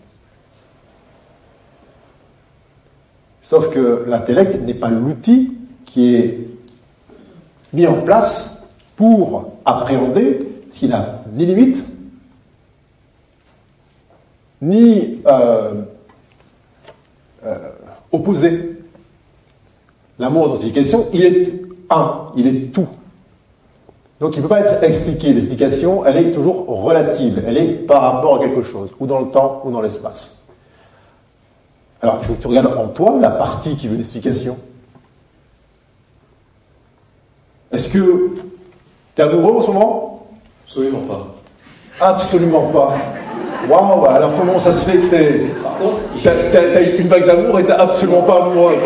Sauf 3.40 3.70
que 3.70 4.04
l'intellect 4.06 4.61
n'est 4.61 4.74
pas 4.74 4.90
l'outil 4.90 5.56
qui 5.87 6.14
est 6.14 6.40
mis 7.72 7.87
en 7.87 8.02
place 8.02 8.54
pour 8.96 9.52
appréhender 9.64 10.46
ce 10.72 10.80
qui 10.80 10.88
n'a 10.88 11.22
ni 11.32 11.46
limite, 11.46 11.82
ni 14.62 15.21
euh, 15.27 15.83
euh, 17.45 17.71
opposé. 18.12 18.73
L'amour 20.19 20.49
dont 20.49 20.59
il 20.59 20.69
est 20.69 20.73
question, 20.73 21.09
il 21.12 21.25
est 21.25 21.53
un, 21.90 22.29
il 22.37 22.47
est 22.47 22.73
tout. 22.73 22.88
Donc 24.19 24.35
il 24.35 24.38
ne 24.38 24.42
peut 24.45 24.49
pas 24.49 24.61
être 24.61 24.83
expliqué. 24.83 25.33
L'explication, 25.33 26.05
elle 26.07 26.16
est 26.16 26.31
toujours 26.31 26.66
relative. 26.66 27.42
Elle 27.47 27.59
est 27.59 27.73
par 27.73 28.01
rapport 28.01 28.37
à 28.37 28.38
quelque 28.38 28.62
chose, 28.62 28.90
ou 28.99 29.07
dans 29.07 29.21
le 29.21 29.31
temps, 29.31 29.61
ou 29.64 29.71
dans 29.71 29.83
l'espace. 29.83 30.38
Alors 32.01 32.19
il 32.23 32.27
faut 32.27 32.35
que 32.35 32.42
tu 32.42 32.49
regardes 32.49 32.77
en 32.79 32.88
toi 32.88 33.19
la 33.21 33.31
partie 33.31 33.77
qui 33.77 33.88
veut 33.88 33.97
l'explication. 33.97 34.57
Est-ce 37.73 37.90
que 37.90 38.31
tu 38.35 39.21
es 39.21 39.23
amoureux 39.23 39.59
en 39.59 39.62
ce 39.62 39.66
moment? 39.66 40.27
Absolument 40.64 41.01
pas. 41.01 41.27
Absolument 42.01 42.71
pas. 42.71 42.95
Waouh, 43.68 44.07
alors 44.07 44.33
comment 44.38 44.59
ça 44.59 44.72
se 44.72 44.85
fait 44.85 44.98
que 44.98 45.07
tu 45.07 45.50
Par 45.62 45.79
contre, 45.79 46.02
as, 46.24 46.81
une 47.00 47.09
vague 47.09 47.26
d'amour 47.26 47.59
et 47.59 47.66
tu 47.66 47.72
absolument 47.72 48.22
pas 48.22 48.44
amoureux 48.44 48.76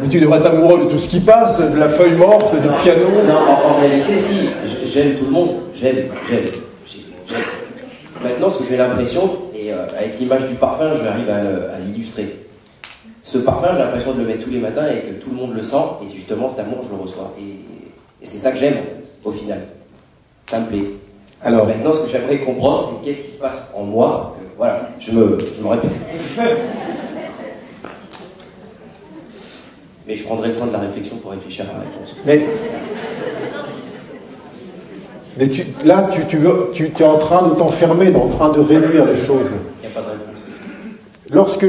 Mais 0.00 0.08
tu 0.08 0.20
devrais 0.20 0.38
être 0.38 0.46
amoureux 0.46 0.84
de 0.84 0.90
tout 0.90 0.98
ce 0.98 1.08
qui 1.08 1.20
passe, 1.20 1.60
de 1.60 1.76
la 1.76 1.88
feuille 1.88 2.16
morte, 2.16 2.54
du 2.54 2.68
piano. 2.82 3.06
Non, 3.26 3.34
en, 3.34 3.80
réalité, 3.80 4.16
si. 4.16 4.48
J'aime 4.86 5.16
tout 5.16 5.26
le 5.26 5.30
monde. 5.30 5.50
J'aime, 5.74 6.08
j'aime. 6.28 6.44
Maintenant, 8.22 8.48
ce 8.48 8.60
que 8.60 8.64
j'ai 8.68 8.78
l'impression, 8.78 9.30
et 9.54 9.72
euh, 9.72 9.84
avec 9.98 10.18
l'image 10.18 10.46
du 10.46 10.54
parfum, 10.54 10.92
j'arrive 10.96 11.28
à 11.28 11.78
l'illustrer. 11.84 12.36
Ce 13.22 13.38
parfum, 13.38 13.68
j'ai 13.72 13.78
l'impression 13.78 14.12
de 14.12 14.20
le 14.20 14.26
mettre 14.26 14.44
tous 14.44 14.50
les 14.50 14.60
matins 14.60 14.86
et 14.86 15.00
que 15.00 15.22
tout 15.22 15.30
le 15.30 15.36
monde 15.36 15.54
le 15.54 15.62
sent, 15.62 15.76
et 16.02 16.14
justement, 16.14 16.48
cet 16.48 16.60
amour, 16.60 16.78
je 16.84 16.96
le 16.96 17.02
reçois. 17.02 17.34
Et, 17.38 17.42
et 18.22 18.26
c'est 18.26 18.38
ça 18.38 18.52
que 18.52 18.58
j'aime, 18.58 18.74
en 18.74 18.82
fait, 18.82 19.28
au 19.28 19.32
final. 19.32 19.60
Ça 20.46 20.60
me 20.60 20.66
plaît. 20.66 20.84
Alors, 21.42 21.66
maintenant, 21.66 21.92
ce 21.92 22.00
que 22.00 22.08
j'aimerais 22.08 22.38
comprendre, 22.38 22.88
c'est 22.88 23.04
qu'est-ce 23.04 23.26
qui 23.26 23.32
se 23.32 23.38
passe 23.38 23.70
en 23.74 23.82
moi. 23.84 24.34
Que, 24.38 24.44
voilà, 24.56 24.88
je 24.98 25.12
me, 25.12 25.38
je 25.54 25.62
me 25.62 25.68
répète. 25.68 25.90
Mais 30.06 30.16
je 30.16 30.24
prendrai 30.24 30.48
le 30.48 30.56
temps 30.56 30.66
de 30.66 30.72
la 30.72 30.78
réflexion 30.78 31.16
pour 31.16 31.32
réfléchir 31.32 31.66
à 31.68 31.72
la 31.74 31.80
réponse. 31.80 32.16
Mais, 32.24 32.46
mais 35.38 35.48
tu, 35.48 35.66
là, 35.84 36.08
tu, 36.10 36.24
tu, 36.26 36.38
veux, 36.38 36.70
tu, 36.72 36.90
tu 36.92 37.02
es 37.02 37.06
en 37.06 37.18
train 37.18 37.46
de 37.48 37.54
t'enfermer, 37.54 38.14
en 38.14 38.28
train 38.28 38.50
de 38.50 38.60
réduire 38.60 39.04
les 39.04 39.16
choses. 39.16 39.54
Il 39.82 39.88
n'y 39.88 39.94
a 39.94 39.94
pas 39.94 40.00
de 40.00 40.12
réponse. 40.12 40.36
Lorsque 41.30 41.66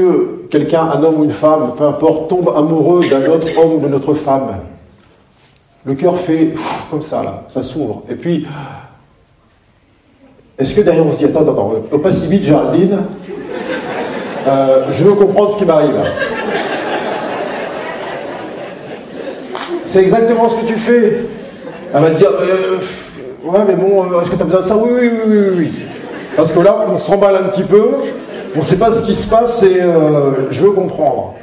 quelqu'un, 0.50 0.82
un 0.82 1.02
homme 1.02 1.20
ou 1.20 1.24
une 1.24 1.32
femme, 1.32 1.72
peu 1.76 1.84
importe, 1.84 2.30
tombe 2.30 2.48
amoureux 2.56 3.02
d'un 3.08 3.26
autre 3.26 3.48
homme 3.58 3.74
ou 3.74 3.80
de 3.80 3.88
notre 3.88 4.14
femme, 4.14 4.60
le 5.84 5.94
cœur 5.94 6.18
fait 6.18 6.54
comme 6.90 7.02
ça, 7.02 7.22
là, 7.22 7.44
ça 7.48 7.62
s'ouvre. 7.62 8.04
Et 8.08 8.14
puis, 8.14 8.46
est-ce 10.58 10.74
que 10.74 10.80
derrière 10.80 11.06
on 11.06 11.12
se 11.12 11.18
dit, 11.18 11.24
attends, 11.24 11.42
attends, 11.42 11.72
attends, 11.86 11.98
pas 12.00 12.12
si 12.12 12.26
vite, 12.26 12.42
Géraldine, 12.42 12.98
euh, 14.48 14.86
je 14.90 15.04
veux 15.04 15.14
comprendre 15.14 15.52
ce 15.52 15.56
qui 15.56 15.64
m'arrive. 15.64 15.94
C'est 19.84 20.00
exactement 20.00 20.48
ce 20.48 20.56
que 20.56 20.66
tu 20.66 20.74
fais. 20.74 21.26
Elle 21.94 22.02
va 22.02 22.10
te 22.10 22.16
dire, 22.16 22.32
euh, 22.40 22.78
ouais, 23.44 23.60
mais 23.68 23.76
bon, 23.76 24.02
euh, 24.02 24.20
est-ce 24.20 24.30
que 24.30 24.36
tu 24.36 24.42
as 24.42 24.46
besoin 24.46 24.60
de 24.60 24.66
ça? 24.66 24.76
Oui, 24.76 24.90
oui, 24.92 25.10
oui, 25.10 25.36
oui, 25.36 25.48
oui. 25.56 25.72
Parce 26.36 26.50
que 26.50 26.58
là, 26.58 26.86
on 26.88 26.98
s'emballe 26.98 27.36
un 27.36 27.48
petit 27.48 27.62
peu, 27.62 27.90
on 28.56 28.58
ne 28.58 28.64
sait 28.64 28.76
pas 28.76 28.92
ce 28.92 29.02
qui 29.02 29.14
se 29.14 29.26
passe 29.26 29.62
et 29.62 29.80
je 30.50 30.62
veux 30.62 30.70
comprendre. 30.70 31.34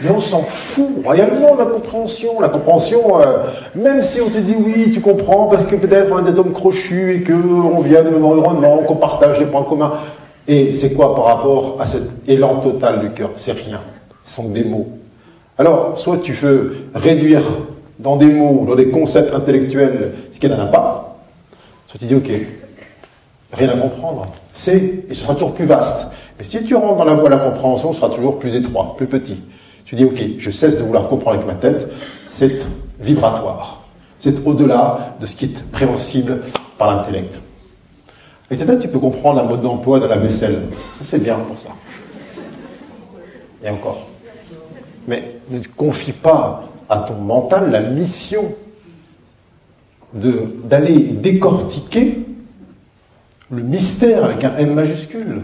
Mais 0.00 0.10
on 0.10 0.20
s'en 0.20 0.42
fout 0.42 0.88
royalement 1.04 1.54
de 1.54 1.60
la 1.60 1.66
compréhension. 1.66 2.40
La 2.40 2.48
compréhension, 2.48 3.20
euh, 3.20 3.38
même 3.74 4.02
si 4.02 4.20
on 4.20 4.28
te 4.28 4.38
dit 4.38 4.54
oui, 4.58 4.90
tu 4.92 5.00
comprends, 5.00 5.46
parce 5.46 5.64
que 5.64 5.76
peut-être 5.76 6.12
on 6.12 6.16
a 6.16 6.22
des 6.22 6.38
hommes 6.38 6.52
crochus 6.52 7.14
et 7.14 7.22
qu'on 7.22 7.80
vient 7.80 8.04
de 8.04 8.10
même 8.10 8.24
environnement, 8.24 8.78
qu'on 8.78 8.96
partage 8.96 9.38
des 9.38 9.46
points 9.46 9.62
communs. 9.62 9.92
Et 10.48 10.72
c'est 10.72 10.92
quoi 10.92 11.14
par 11.14 11.24
rapport 11.24 11.80
à 11.80 11.86
cet 11.86 12.04
élan 12.28 12.56
total 12.56 13.00
du 13.00 13.10
cœur? 13.10 13.30
C'est 13.36 13.52
rien. 13.52 13.80
Ce 14.22 14.34
sont 14.34 14.48
des 14.48 14.64
mots. 14.64 14.88
Alors, 15.58 15.98
soit 15.98 16.18
tu 16.18 16.32
veux 16.32 16.76
réduire 16.94 17.42
dans 17.98 18.16
des 18.16 18.26
mots, 18.26 18.64
dans 18.68 18.74
des 18.74 18.90
concepts 18.90 19.34
intellectuels, 19.34 20.12
ce 20.32 20.38
qu'il 20.38 20.50
n'y 20.50 20.56
en 20.56 20.60
a 20.60 20.66
pas, 20.66 21.16
soit 21.88 21.98
tu 21.98 22.04
dis 22.04 22.14
ok, 22.14 22.30
rien 23.52 23.68
à 23.70 23.76
comprendre. 23.76 24.26
C'est, 24.52 25.04
et 25.08 25.14
ce 25.14 25.22
sera 25.22 25.32
toujours 25.32 25.54
plus 25.54 25.64
vaste. 25.64 26.06
Mais 26.38 26.44
si 26.44 26.62
tu 26.64 26.74
rentres 26.74 26.96
dans 26.96 27.04
la 27.04 27.14
voie 27.14 27.30
de 27.30 27.34
la 27.34 27.40
compréhension, 27.40 27.94
ce 27.94 28.00
sera 28.00 28.10
toujours 28.10 28.38
plus 28.38 28.54
étroit, 28.54 28.94
plus 28.98 29.06
petit. 29.06 29.40
Tu 29.86 29.94
dis, 29.94 30.04
ok, 30.04 30.20
je 30.38 30.50
cesse 30.50 30.76
de 30.76 30.82
vouloir 30.82 31.08
comprendre 31.08 31.36
avec 31.36 31.46
ma 31.46 31.54
tête, 31.54 31.88
c'est 32.26 32.66
vibratoire. 32.98 33.84
C'est 34.18 34.44
au-delà 34.44 35.16
de 35.20 35.26
ce 35.26 35.36
qui 35.36 35.46
est 35.46 35.62
préhensible 35.70 36.40
par 36.76 36.90
l'intellect. 36.90 37.40
Et 38.50 38.56
peut-être 38.56 38.80
tu 38.80 38.88
peux 38.88 38.98
comprendre 38.98 39.40
un 39.40 39.44
mode 39.44 39.62
d'emploi 39.62 40.00
de 40.00 40.06
la 40.06 40.16
vaisselle. 40.16 40.62
C'est 41.02 41.22
bien 41.22 41.38
pour 41.38 41.56
ça. 41.56 41.68
Et 43.64 43.70
encore. 43.70 44.08
Mais 45.06 45.36
ne 45.50 45.60
confie 45.76 46.12
pas 46.12 46.68
à 46.88 46.98
ton 46.98 47.14
mental 47.14 47.70
la 47.70 47.80
mission 47.80 48.54
d'aller 50.12 50.98
décortiquer 50.98 52.26
le 53.50 53.62
mystère 53.62 54.24
avec 54.24 54.42
un 54.42 54.56
M 54.56 54.74
majuscule. 54.74 55.42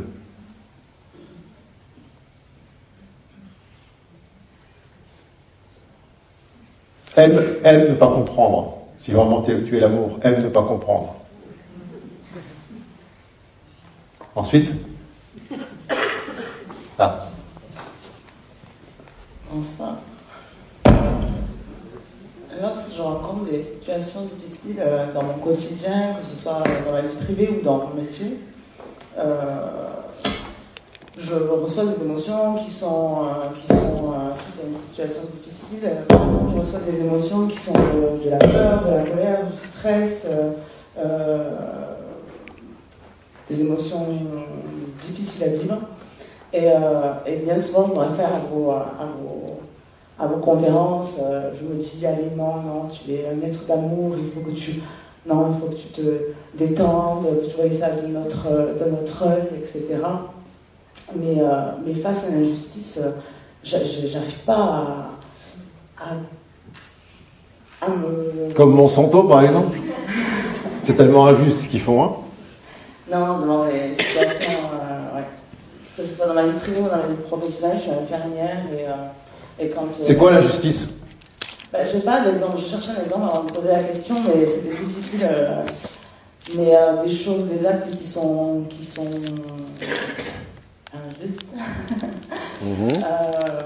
Aime, 7.16 7.38
aime 7.64 7.88
ne 7.88 7.94
pas 7.94 8.08
comprendre. 8.08 8.78
Si 8.98 9.12
vraiment 9.12 9.42
tu 9.42 9.76
es 9.76 9.80
l'amour, 9.80 10.18
aime 10.22 10.42
ne 10.42 10.48
pas 10.48 10.62
comprendre. 10.62 11.14
Ensuite 14.34 14.72
Ah, 16.98 17.26
Bonsoir. 19.50 19.96
Lorsque 22.60 22.94
je 22.96 23.02
rencontre 23.02 23.50
des 23.50 23.62
situations 23.62 24.20
difficiles 24.38 24.76
euh, 24.78 25.12
dans 25.12 25.24
mon 25.24 25.34
quotidien, 25.34 26.14
que 26.14 26.24
ce 26.24 26.40
soit 26.40 26.62
dans 26.86 26.92
la 26.92 27.02
vie 27.02 27.16
privée 27.24 27.50
ou 27.58 27.62
dans 27.62 27.78
mon 27.78 27.94
métier, 27.94 28.38
je 31.18 31.34
reçois 31.34 31.84
des 31.84 32.02
émotions 32.02 32.54
qui 32.54 32.70
sont, 32.70 33.18
euh, 33.22 33.74
euh, 33.74 34.30
suite 34.38 34.60
à 34.62 34.66
une 34.66 34.74
situation 34.74 35.22
difficile. 35.42 35.84
euh, 35.84 36.16
Je 36.52 36.58
reçois 36.58 36.80
des 36.88 37.00
émotions 37.00 37.46
qui 37.46 37.58
sont 37.58 37.72
de, 37.72 38.30
la 38.30 38.38
peur, 38.38 38.84
de 38.84 38.90
la 38.90 39.02
colère, 39.02 39.40
du 39.46 39.56
stress, 39.56 40.26
des 43.48 43.60
émotions 43.60 44.06
difficiles 45.00 45.44
à 45.44 45.48
vivre. 45.48 45.78
Et, 46.54 47.36
bien 47.44 47.60
souvent, 47.60 47.88
je 47.88 47.94
me 47.94 47.98
réfère 47.98 48.30
à 48.34 50.26
vos, 50.26 50.38
conférences. 50.40 51.16
je 51.18 51.64
me 51.64 51.74
dis, 51.80 52.06
allez, 52.06 52.30
non, 52.36 52.62
non, 52.62 52.88
tu 52.90 53.12
es 53.12 53.26
un 53.28 53.40
être 53.46 53.66
d'amour, 53.66 54.16
il 54.18 54.30
faut 54.30 54.40
que 54.40 54.56
tu. 54.56 54.80
Non, 55.24 55.54
il 55.54 55.60
faut 55.60 55.66
que 55.68 55.80
tu 55.80 55.88
te 55.88 56.32
détendes, 56.54 57.26
que 57.42 57.46
tu 57.46 57.56
vois 57.56 57.70
ça 57.70 57.90
de 57.90 58.08
notre, 58.08 58.48
de 58.48 58.90
notre 58.90 59.22
œil, 59.24 59.44
etc. 59.56 59.98
Mais, 61.16 61.36
euh, 61.40 61.70
mais 61.84 61.94
face 61.94 62.24
à 62.24 62.30
l'injustice, 62.30 62.98
euh, 63.02 63.10
j'a- 63.62 63.84
j'a- 63.84 64.06
j'arrive 64.08 64.38
pas 64.46 64.54
à, 64.54 65.10
à, 65.98 67.86
à 67.86 67.88
me. 67.90 68.52
comme 68.54 68.74
Monsanto 68.74 69.24
par 69.24 69.42
exemple. 69.44 69.76
C'est 70.86 70.96
tellement 70.96 71.26
injuste 71.26 71.60
ce 71.60 71.68
qu'ils 71.68 71.80
font. 71.80 72.02
Hein 72.02 72.12
Non, 73.10 73.46
dans 73.46 73.64
les 73.66 73.94
situations, 73.94 74.58
euh, 74.74 75.16
ouais. 75.18 75.24
Que 75.96 76.02
ce 76.02 76.14
soit 76.14 76.26
dans 76.26 76.34
ma 76.34 76.44
vie 76.44 76.58
privée 76.58 76.80
ou 76.80 76.84
dans 76.88 76.96
ma 76.96 77.06
vie 77.08 77.14
professionnelle, 77.28 77.76
je 77.76 77.82
suis 77.82 77.90
infirmière 77.90 78.58
et, 78.72 78.86
euh, 78.86 79.64
et 79.64 79.68
quand. 79.68 79.82
euh, 79.82 80.02
C'est 80.02 80.16
quoi 80.16 80.30
la 80.32 80.40
justice? 80.40 80.86
Bah, 81.72 81.84
Je 81.84 81.90
sais 81.92 82.00
pas 82.00 82.20
d'exemple, 82.24 82.58
je 82.58 82.66
cherchais 82.68 82.92
un 82.98 83.04
exemple 83.04 83.26
avant 83.32 83.44
de 83.44 83.52
poser 83.52 83.68
la 83.68 83.82
question, 83.84 84.16
mais 84.26 84.46
c'était 84.46 84.76
difficile. 84.84 85.28
mais 86.56 86.72
des 87.06 87.14
choses, 87.14 87.44
des 87.44 87.64
actes 87.66 87.90
qui 87.96 88.04
sont, 88.04 88.62
qui 88.68 88.84
sont 88.84 89.04
injustes. 90.94 91.46
Euh, 92.62 93.60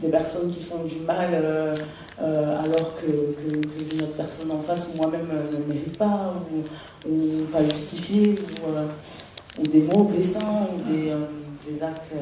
des 0.00 0.08
personnes 0.08 0.50
qui 0.50 0.62
font 0.62 0.84
du 0.84 1.00
mal 1.06 1.30
euh, 1.32 1.74
euh, 2.20 2.62
alors 2.62 2.94
que, 2.94 3.06
que, 3.06 3.56
que 3.66 3.96
notre 4.00 4.12
personne 4.14 4.50
en 4.50 4.60
face 4.60 4.88
ou 4.92 4.96
moi-même 4.98 5.26
ne 5.28 5.58
le 5.58 5.64
mérite 5.66 5.96
pas 5.96 6.34
ou, 6.52 7.08
ou 7.08 7.44
pas 7.52 7.64
justifié 7.64 8.34
ou, 8.66 9.60
ou 9.60 9.66
des 9.66 9.82
mots 9.82 10.04
blessants 10.04 10.68
ou 10.74 10.90
des, 10.92 11.12
des 11.66 11.82
actes 11.82 12.12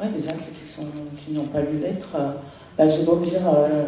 ouais, 0.00 0.08
des 0.08 0.28
actes 0.28 0.46
qui 0.52 0.70
sont 0.72 0.86
qui 1.24 1.32
n'ont 1.32 1.46
pas 1.46 1.60
lieu 1.60 1.78
d'être 1.78 2.08
euh, 2.16 2.32
bah, 2.76 2.88
j'ai 2.88 3.04
beau 3.04 3.16
me 3.16 3.24
dire 3.26 3.42
euh, 3.46 3.86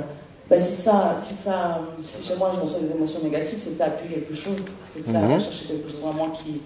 bah, 0.48 0.58
si 0.58 0.74
ça 0.80 1.16
si 1.22 1.34
ça 1.34 1.80
si 2.02 2.22
chez 2.26 2.36
moi 2.36 2.52
je 2.54 2.60
reçois 2.60 2.80
des 2.80 2.94
émotions 2.94 3.20
négatives 3.24 3.58
c'est 3.62 3.70
que 3.70 3.78
ça 3.78 3.86
appuie 3.86 4.08
quelque 4.14 4.34
chose 4.34 4.56
c'est 4.94 5.00
que 5.00 5.06
ça 5.10 5.18
Mhm. 5.18 5.28
va 5.32 5.38
chercher 5.40 5.66
quelque 5.66 5.88
chose 5.88 6.04
en 6.04 6.12
moi 6.12 6.28
qui 6.32 6.60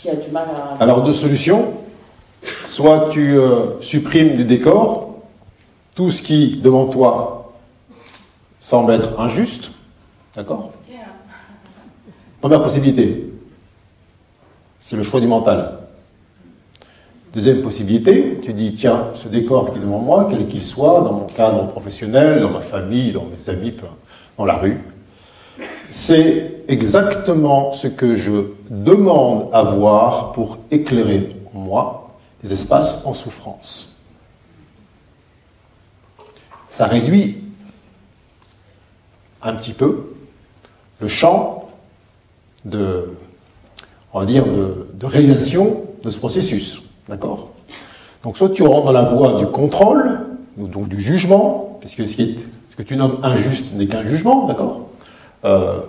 qui 0.00 0.08
a 0.08 0.14
du 0.14 0.30
mal 0.30 0.46
à 0.54 0.82
Alors 0.82 1.02
deux 1.02 1.14
solutions. 1.14 1.74
Soit 2.68 3.08
tu 3.10 3.36
euh, 3.36 3.80
supprimes 3.80 4.36
du 4.36 4.44
décor 4.44 5.16
tout 5.96 6.10
ce 6.10 6.22
qui, 6.22 6.60
devant 6.62 6.86
toi, 6.86 7.52
semble 8.60 8.92
être 8.92 9.18
injuste. 9.18 9.72
D'accord? 10.36 10.70
Première 12.40 12.62
possibilité. 12.62 13.32
C'est 14.80 14.94
le 14.94 15.02
choix 15.02 15.20
du 15.20 15.26
mental. 15.26 15.78
Deuxième 17.34 17.62
possibilité, 17.62 18.38
tu 18.42 18.52
dis, 18.52 18.74
tiens, 18.74 19.08
ce 19.14 19.26
décor 19.26 19.72
qui 19.72 19.78
est 19.78 19.82
devant 19.82 19.98
moi, 19.98 20.28
quel 20.30 20.46
qu'il 20.46 20.62
soit, 20.62 21.00
dans 21.00 21.12
mon 21.12 21.26
cadre 21.26 21.66
professionnel, 21.66 22.40
dans 22.40 22.50
ma 22.50 22.60
famille, 22.60 23.10
dans 23.10 23.24
mes 23.24 23.50
amis, 23.50 23.74
dans 24.38 24.44
la 24.44 24.54
rue, 24.54 24.80
c'est 25.90 26.64
exactement 26.68 27.72
ce 27.72 27.88
que 27.88 28.14
je 28.14 28.50
demande 28.70 29.48
à 29.52 29.62
voir 29.62 30.32
pour 30.32 30.58
éclairer 30.70 31.34
moi 31.54 32.10
des 32.42 32.52
espaces 32.52 33.00
en 33.04 33.14
souffrance. 33.14 33.96
Ça 36.68 36.86
réduit 36.86 37.42
un 39.42 39.54
petit 39.54 39.72
peu 39.72 40.14
le 41.00 41.08
champ 41.08 41.68
de, 42.64 43.14
on 44.12 44.20
va 44.20 44.26
dire, 44.26 44.46
de, 44.46 44.88
de 44.94 45.06
de 46.02 46.10
ce 46.10 46.18
processus. 46.18 46.80
D'accord? 47.08 47.50
Donc 48.22 48.36
soit 48.36 48.50
tu 48.50 48.62
rentres 48.62 48.86
dans 48.86 48.92
la 48.92 49.04
voie 49.04 49.34
du 49.34 49.46
contrôle, 49.46 50.20
ou 50.58 50.66
donc 50.66 50.88
du 50.88 51.00
jugement, 51.00 51.78
puisque 51.80 52.06
ce 52.06 52.16
que 52.76 52.82
tu 52.82 52.96
nommes 52.96 53.18
injuste 53.22 53.72
n'est 53.74 53.86
qu'un 53.86 54.02
jugement, 54.02 54.46
d'accord? 54.46 54.87
Euh, 55.44 55.80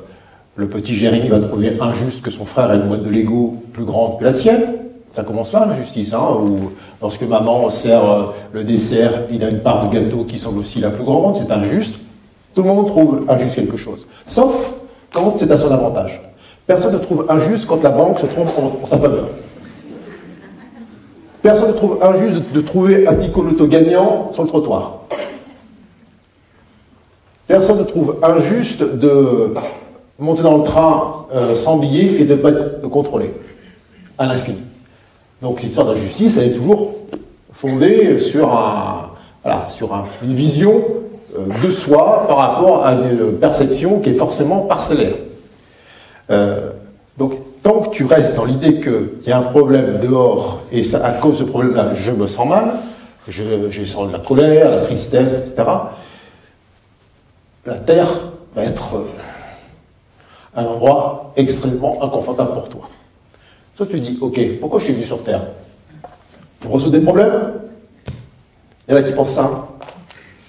Le 0.56 0.68
petit 0.68 0.94
Jérémy 0.94 1.30
va 1.30 1.40
trouver 1.40 1.78
injuste 1.80 2.22
que 2.22 2.32
son 2.32 2.44
frère 2.44 2.70
ait 2.74 2.76
une 2.76 2.90
boîte 2.90 3.04
de 3.04 3.10
Lego 3.10 3.56
plus 3.72 3.86
grande 3.86 4.20
que 4.20 4.26
la 4.26 4.34
sienne. 4.34 4.76
Ça 5.14 5.24
commence 5.24 5.54
là, 5.54 5.66
la 5.66 5.74
justice. 5.74 6.14
Hein, 6.14 6.28
ou 6.42 6.72
lorsque 7.02 7.24
maman 7.24 7.70
sert 7.70 8.10
euh, 8.10 8.26
le 8.52 8.64
dessert, 8.66 9.24
il 9.32 9.44
a 9.44 9.50
une 9.50 9.60
part 9.60 9.88
de 9.88 9.94
gâteau 9.94 10.26
qui 10.26 10.38
semble 10.38 10.60
aussi 10.60 10.80
la 10.82 10.90
plus 10.90 11.06
grande, 11.06 11.38
c'est 11.38 11.52
injuste. 11.52 11.96
Tout 12.54 12.64
le 12.64 12.68
monde 12.68 12.88
trouve 12.88 13.26
injuste 13.30 13.56
quelque 13.56 13.78
chose. 13.78 14.06
Sauf 14.28 14.74
quand 15.14 15.38
c'est 15.38 15.50
à 15.50 15.58
son 15.58 15.72
avantage. 15.72 16.22
Personne 16.68 16.94
ne 16.94 17.00
trouve 17.00 17.26
injuste 17.30 17.66
quand 17.66 17.82
la 17.82 17.90
banque 17.90 18.20
se 18.20 18.26
trompe 18.28 18.50
en, 18.58 18.86
sa 18.86 18.98
faveur. 18.98 19.30
Personne 21.42 21.70
ne 21.70 21.74
trouve 21.74 21.98
injuste 22.02 22.36
de, 22.36 22.60
de 22.60 22.62
trouver 22.62 23.08
un 23.08 23.16
Ticoloto 23.16 23.66
gagnant 23.66 24.32
sur 24.34 24.44
le 24.44 24.50
trottoir. 24.50 24.99
Personne 27.60 27.80
ne 27.80 27.84
trouve 27.84 28.16
injuste 28.24 28.82
de 28.84 29.54
monter 30.18 30.44
dans 30.44 30.58
le 30.58 30.64
train 30.64 31.26
euh, 31.34 31.56
sans 31.56 31.78
billet 31.78 32.22
et 32.22 32.26
de 32.26 32.36
ne 32.36 32.40
pas 32.40 32.50
être 32.52 32.82
contrôlé 32.90 33.34
à 34.18 34.26
l'infini. 34.26 34.60
Donc 35.42 35.62
l'histoire 35.62 35.88
de 35.88 35.94
la 35.94 35.98
justice, 35.98 36.38
elle 36.38 36.48
est 36.52 36.54
toujours 36.54 36.94
fondée 37.54 38.20
sur, 38.20 38.50
un, 38.54 39.10
voilà, 39.44 39.68
sur 39.70 39.94
un- 39.94 40.06
une 40.24 40.34
vision 40.36 40.82
euh, 41.38 41.68
de 41.68 41.72
soi 41.72 42.26
par 42.28 42.38
rapport 42.38 42.86
à 42.86 42.94
une 42.94 43.34
perception 43.40 44.00
qui 44.00 44.12
est 44.12 44.14
forcément 44.16 44.60
parcellaire. 44.62 45.16
Euh, 46.32 46.70
donc 47.18 47.34
tant 47.62 47.82
que 47.82 47.90
tu 47.90 48.06
restes 48.06 48.36
dans 48.36 48.46
l'idée 48.46 48.76
qu'il 48.80 49.28
y 49.28 49.32
a 49.32 49.38
un 49.38 49.42
problème 49.42 50.00
dehors 50.02 50.62
et 50.72 50.84
ça, 50.84 51.06
à 51.06 51.12
cause 51.12 51.34
de 51.34 51.38
ce 51.46 51.50
problème-là, 51.50 51.94
je 51.94 52.12
me 52.14 52.28
sens 52.28 52.48
mal, 52.48 52.72
je 53.28 53.84
sens 53.86 54.08
de 54.08 54.14
la 54.14 54.20
colère, 54.20 54.72
la 54.72 54.80
tristesse, 54.80 55.34
etc., 55.36 55.68
la 57.66 57.80
Terre 57.80 58.08
va 58.56 58.64
être 58.64 58.96
euh, 58.96 59.06
un 60.56 60.66
endroit 60.66 61.34
extrêmement 61.36 62.04
inconfortable 62.04 62.54
pour 62.54 62.70
toi. 62.70 62.90
Toi, 63.76 63.86
tu 63.90 64.00
dis, 64.00 64.18
ok, 64.22 64.40
pourquoi 64.60 64.80
je 64.80 64.86
suis 64.86 64.94
venu 64.94 65.06
sur 65.06 65.24
Terre? 65.24 65.44
Pour 66.60 66.74
résoudre 66.74 66.98
des 66.98 67.02
problèmes? 67.02 67.54
Il 68.88 68.92
y 68.92 68.98
en 68.98 68.98
a 68.98 69.04
qui 69.04 69.12
pensent 69.12 69.34
ça. 69.34 69.66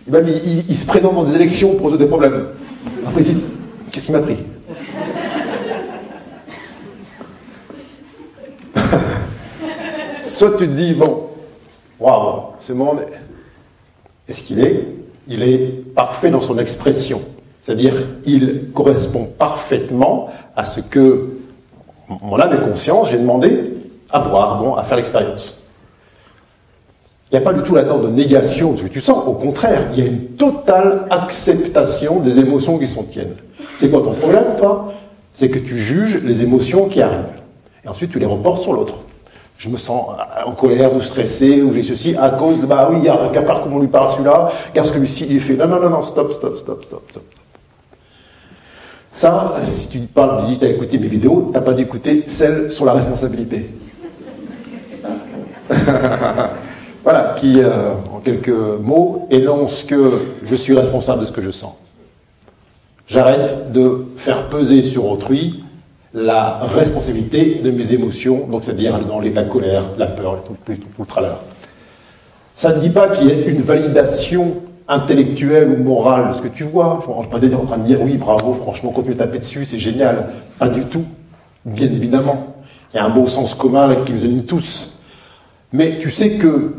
Même, 0.07 0.27
ils, 0.29 0.68
ils 0.68 0.77
se 0.77 0.87
présentent 0.87 1.14
dans 1.14 1.25
des 1.25 1.35
élections 1.35 1.77
pour 1.77 1.87
résoudre 1.87 2.05
des 2.05 2.09
problèmes. 2.09 2.49
Après, 3.07 3.23
ils 3.23 3.40
qu'est-ce 3.90 4.07
qui 4.07 4.12
m'a 4.12 4.20
pris? 4.20 4.42
Soit 10.27 10.53
tu 10.53 10.68
te 10.68 10.73
dis, 10.73 10.94
bon, 10.94 11.29
waouh, 11.99 12.55
ce 12.59 12.73
monde, 12.73 13.05
est-ce 14.27 14.42
qu'il 14.42 14.61
est? 14.61 14.99
Il 15.28 15.42
est 15.42 15.94
parfait 15.94 16.30
dans 16.30 16.40
son 16.40 16.59
expression. 16.59 17.22
C'est-à-dire, 17.61 17.94
il 18.24 18.70
correspond 18.74 19.28
parfaitement 19.38 20.30
à 20.56 20.64
ce 20.64 20.80
que 20.80 21.37
mon 22.09 22.38
âme 22.40 22.54
et 22.54 22.68
conscience, 22.68 23.11
j'ai 23.11 23.18
demandé 23.18 23.72
à 24.11 24.20
voir, 24.20 24.62
bon, 24.62 24.74
à 24.74 24.83
faire 24.83 24.96
l'expérience. 24.96 25.62
Il 27.30 27.37
n'y 27.37 27.42
a 27.42 27.42
pas 27.42 27.52
du 27.52 27.62
tout 27.62 27.76
là-dedans 27.76 27.98
de 27.98 28.09
négation 28.09 28.72
de 28.72 28.78
ce 28.78 28.83
que 28.83 28.88
tu 28.88 29.00
sens. 29.00 29.22
Au 29.26 29.35
contraire, 29.35 29.87
il 29.92 30.00
y 30.00 30.02
a 30.02 30.06
une 30.06 30.26
totale 30.30 31.06
acceptation 31.11 32.18
des 32.18 32.40
émotions 32.40 32.78
qui 32.78 32.88
sont 32.88 33.04
tiennes. 33.04 33.37
C'est 33.78 33.88
quoi 33.88 34.02
ton 34.02 34.12
problème, 34.12 34.56
toi? 34.59 34.94
C'est 35.33 35.48
que 35.48 35.61
tu 35.61 35.78
juges 35.78 36.24
les 36.24 36.42
émotions 36.42 36.88
qui 36.88 37.00
arrivent. 37.00 37.40
Et 37.85 37.88
ensuite, 37.88 38.11
tu 38.11 38.18
les 38.18 38.26
reportes 38.26 38.62
sur 38.62 38.72
l'autre. 38.72 38.98
Je 39.61 39.68
me 39.68 39.77
sens 39.77 40.07
euh, 40.18 40.49
en 40.49 40.53
colère 40.53 40.94
ou 40.96 41.03
stressé 41.03 41.61
ou 41.61 41.70
j'ai 41.75 41.83
ceci 41.83 42.16
à 42.16 42.31
cause 42.31 42.61
de, 42.61 42.64
bah 42.66 42.88
oui, 42.90 42.96
il 43.01 43.05
y 43.05 43.09
a- 43.11 43.14
regarde 43.14 43.62
comment 43.62 43.77
on 43.77 43.81
lui 43.81 43.88
parle 43.88 44.09
celui-là, 44.09 44.49
regarde 44.70 44.88
ce 44.88 44.92
que 44.94 44.99
lui-ci 44.99 45.27
il 45.29 45.38
fait. 45.38 45.53
Non, 45.55 45.68
non, 45.68 45.79
non, 45.79 45.90
non, 45.90 46.03
stop, 46.03 46.33
stop, 46.33 46.57
stop, 46.57 46.83
stop, 46.83 47.03
stop. 47.11 47.23
Ça, 49.12 49.57
si 49.75 49.88
tu 49.88 49.99
parles, 49.99 50.44
tu 50.46 50.53
dis, 50.53 50.59
t'as 50.61 50.68
écouté 50.68 50.96
mes 50.96 51.09
vidéos, 51.09 51.51
t'as 51.53 51.61
pas 51.61 51.75
d'écouter 51.75 52.25
celles 52.27 52.73
sur 52.73 52.87
la 52.87 52.94
responsabilité. 52.94 53.68
voilà, 57.05 57.35
qui, 57.37 57.61
euh, 57.61 57.92
en 58.14 58.20
quelques 58.20 58.49
mots, 58.49 59.27
énonce 59.31 59.85
que 59.85 60.23
je 60.42 60.55
suis 60.55 60.75
responsable 60.75 61.20
de 61.20 61.27
ce 61.27 61.33
que 61.33 61.42
je 61.42 61.51
sens. 61.51 61.75
J'arrête 63.09 63.73
de 63.73 64.07
faire 64.16 64.49
peser 64.49 64.83
sur 64.85 65.05
autrui 65.05 65.64
la 66.12 66.59
responsabilité 66.75 67.61
de 67.62 67.70
mes 67.70 67.92
émotions, 67.92 68.46
donc 68.49 68.64
c'est-à-dire 68.64 68.99
dans 69.05 69.20
la 69.20 69.44
colère, 69.44 69.85
la 69.96 70.09
peur, 70.09 70.42
tout, 70.42 70.57
tout, 70.64 70.73
tout, 70.73 70.81
tout 70.81 71.03
le 71.03 71.07
tralala. 71.07 71.40
Ça 72.57 72.75
ne 72.75 72.81
dit 72.81 72.90
pas 72.90 73.09
qu'il 73.09 73.29
y 73.29 73.31
ait 73.31 73.49
une 73.49 73.61
validation 73.61 74.57
intellectuelle 74.88 75.68
ou 75.70 75.83
morale 75.83 76.31
de 76.31 76.35
ce 76.35 76.42
que 76.42 76.49
tu 76.49 76.64
vois. 76.64 77.01
Je 77.03 77.11
ne 77.11 77.40
suis 77.40 77.51
pas 77.51 77.57
en 77.57 77.64
train 77.64 77.79
de 77.79 77.85
dire 77.85 78.03
oui, 78.03 78.16
bravo, 78.16 78.53
franchement, 78.55 78.90
continue 78.90 79.14
de 79.14 79.20
taper 79.20 79.38
dessus, 79.38 79.64
c'est 79.64 79.79
génial. 79.79 80.31
Pas 80.59 80.68
du 80.68 80.85
tout. 80.85 81.05
Bien 81.64 81.87
évidemment. 81.87 82.55
Il 82.92 82.96
y 82.96 83.01
a 83.01 83.05
un 83.05 83.11
bon 83.11 83.27
sens 83.27 83.55
commun 83.55 83.87
là, 83.87 83.96
qui 83.96 84.12
nous 84.12 84.25
anime 84.25 84.44
tous. 84.44 84.99
Mais 85.73 85.99
tu 85.99 86.11
sais 86.11 86.33
que 86.33 86.75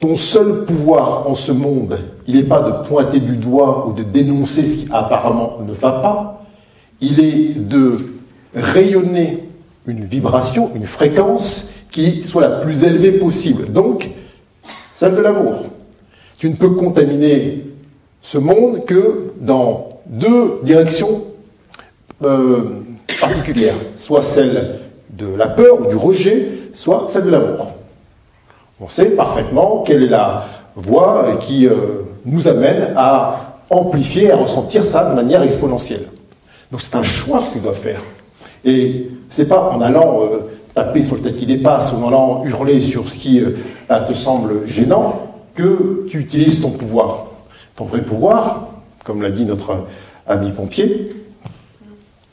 ton 0.00 0.16
seul 0.16 0.64
pouvoir 0.64 1.28
en 1.28 1.34
ce 1.34 1.52
monde, 1.52 2.00
il 2.26 2.36
n'est 2.36 2.42
pas 2.42 2.62
de 2.62 2.88
pointer 2.88 3.20
du 3.20 3.36
doigt 3.36 3.86
ou 3.86 3.92
de 3.92 4.02
dénoncer 4.02 4.64
ce 4.64 4.76
qui 4.76 4.88
apparemment 4.90 5.58
ne 5.66 5.72
va 5.72 5.92
pas, 5.92 6.44
il 7.00 7.20
est 7.20 7.54
de 7.54 8.15
rayonner 8.56 9.44
une 9.86 10.04
vibration, 10.04 10.72
une 10.74 10.86
fréquence 10.86 11.68
qui 11.90 12.22
soit 12.22 12.42
la 12.42 12.58
plus 12.58 12.82
élevée 12.82 13.12
possible. 13.12 13.72
Donc, 13.72 14.10
celle 14.92 15.14
de 15.14 15.20
l'amour. 15.20 15.66
Tu 16.38 16.50
ne 16.50 16.56
peux 16.56 16.70
contaminer 16.70 17.64
ce 18.22 18.38
monde 18.38 18.84
que 18.84 19.32
dans 19.40 19.88
deux 20.06 20.60
directions 20.62 21.24
euh, 22.24 22.80
particulières, 23.20 23.76
soit 23.96 24.22
celle 24.22 24.80
de 25.10 25.26
la 25.36 25.48
peur 25.48 25.80
ou 25.80 25.86
du 25.86 25.96
rejet, 25.96 26.48
soit 26.74 27.08
celle 27.10 27.24
de 27.24 27.30
l'amour. 27.30 27.72
On 28.80 28.88
sait 28.88 29.10
parfaitement 29.10 29.82
quelle 29.86 30.02
est 30.02 30.08
la 30.08 30.46
voie 30.74 31.36
qui 31.40 31.66
euh, 31.66 32.02
nous 32.24 32.48
amène 32.48 32.92
à 32.96 33.60
amplifier, 33.70 34.30
à 34.30 34.36
ressentir 34.36 34.84
ça 34.84 35.04
de 35.06 35.14
manière 35.14 35.42
exponentielle. 35.42 36.08
Donc 36.70 36.82
c'est 36.82 36.94
un 36.96 37.02
choix 37.02 37.42
que 37.42 37.54
tu 37.54 37.60
dois 37.60 37.74
faire. 37.74 38.00
Et 38.66 39.10
c'est 39.30 39.48
pas 39.48 39.70
en 39.70 39.80
allant 39.80 40.20
euh, 40.22 40.40
taper 40.74 41.00
sur 41.02 41.14
le 41.14 41.22
tas 41.22 41.30
qui 41.30 41.46
dépasse 41.46 41.92
ou 41.92 41.96
en 41.96 42.08
allant 42.08 42.44
hurler 42.44 42.80
sur 42.80 43.08
ce 43.08 43.18
qui 43.18 43.40
euh, 43.40 43.52
te 44.06 44.12
semble 44.12 44.66
gênant 44.66 45.32
que 45.54 46.04
tu 46.08 46.18
utilises 46.18 46.60
ton 46.60 46.72
pouvoir. 46.72 47.28
Ton 47.76 47.84
vrai 47.84 48.02
pouvoir, 48.02 48.68
comme 49.04 49.22
l'a 49.22 49.30
dit 49.30 49.44
notre 49.44 49.86
ami 50.26 50.50
pompier, 50.50 51.10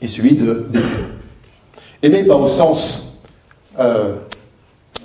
est 0.02 0.08
celui 0.08 0.34
de. 0.34 0.66
Aimer 2.02 2.24
pas 2.24 2.36
au 2.36 2.48
sens 2.48 3.14
euh, 3.78 4.16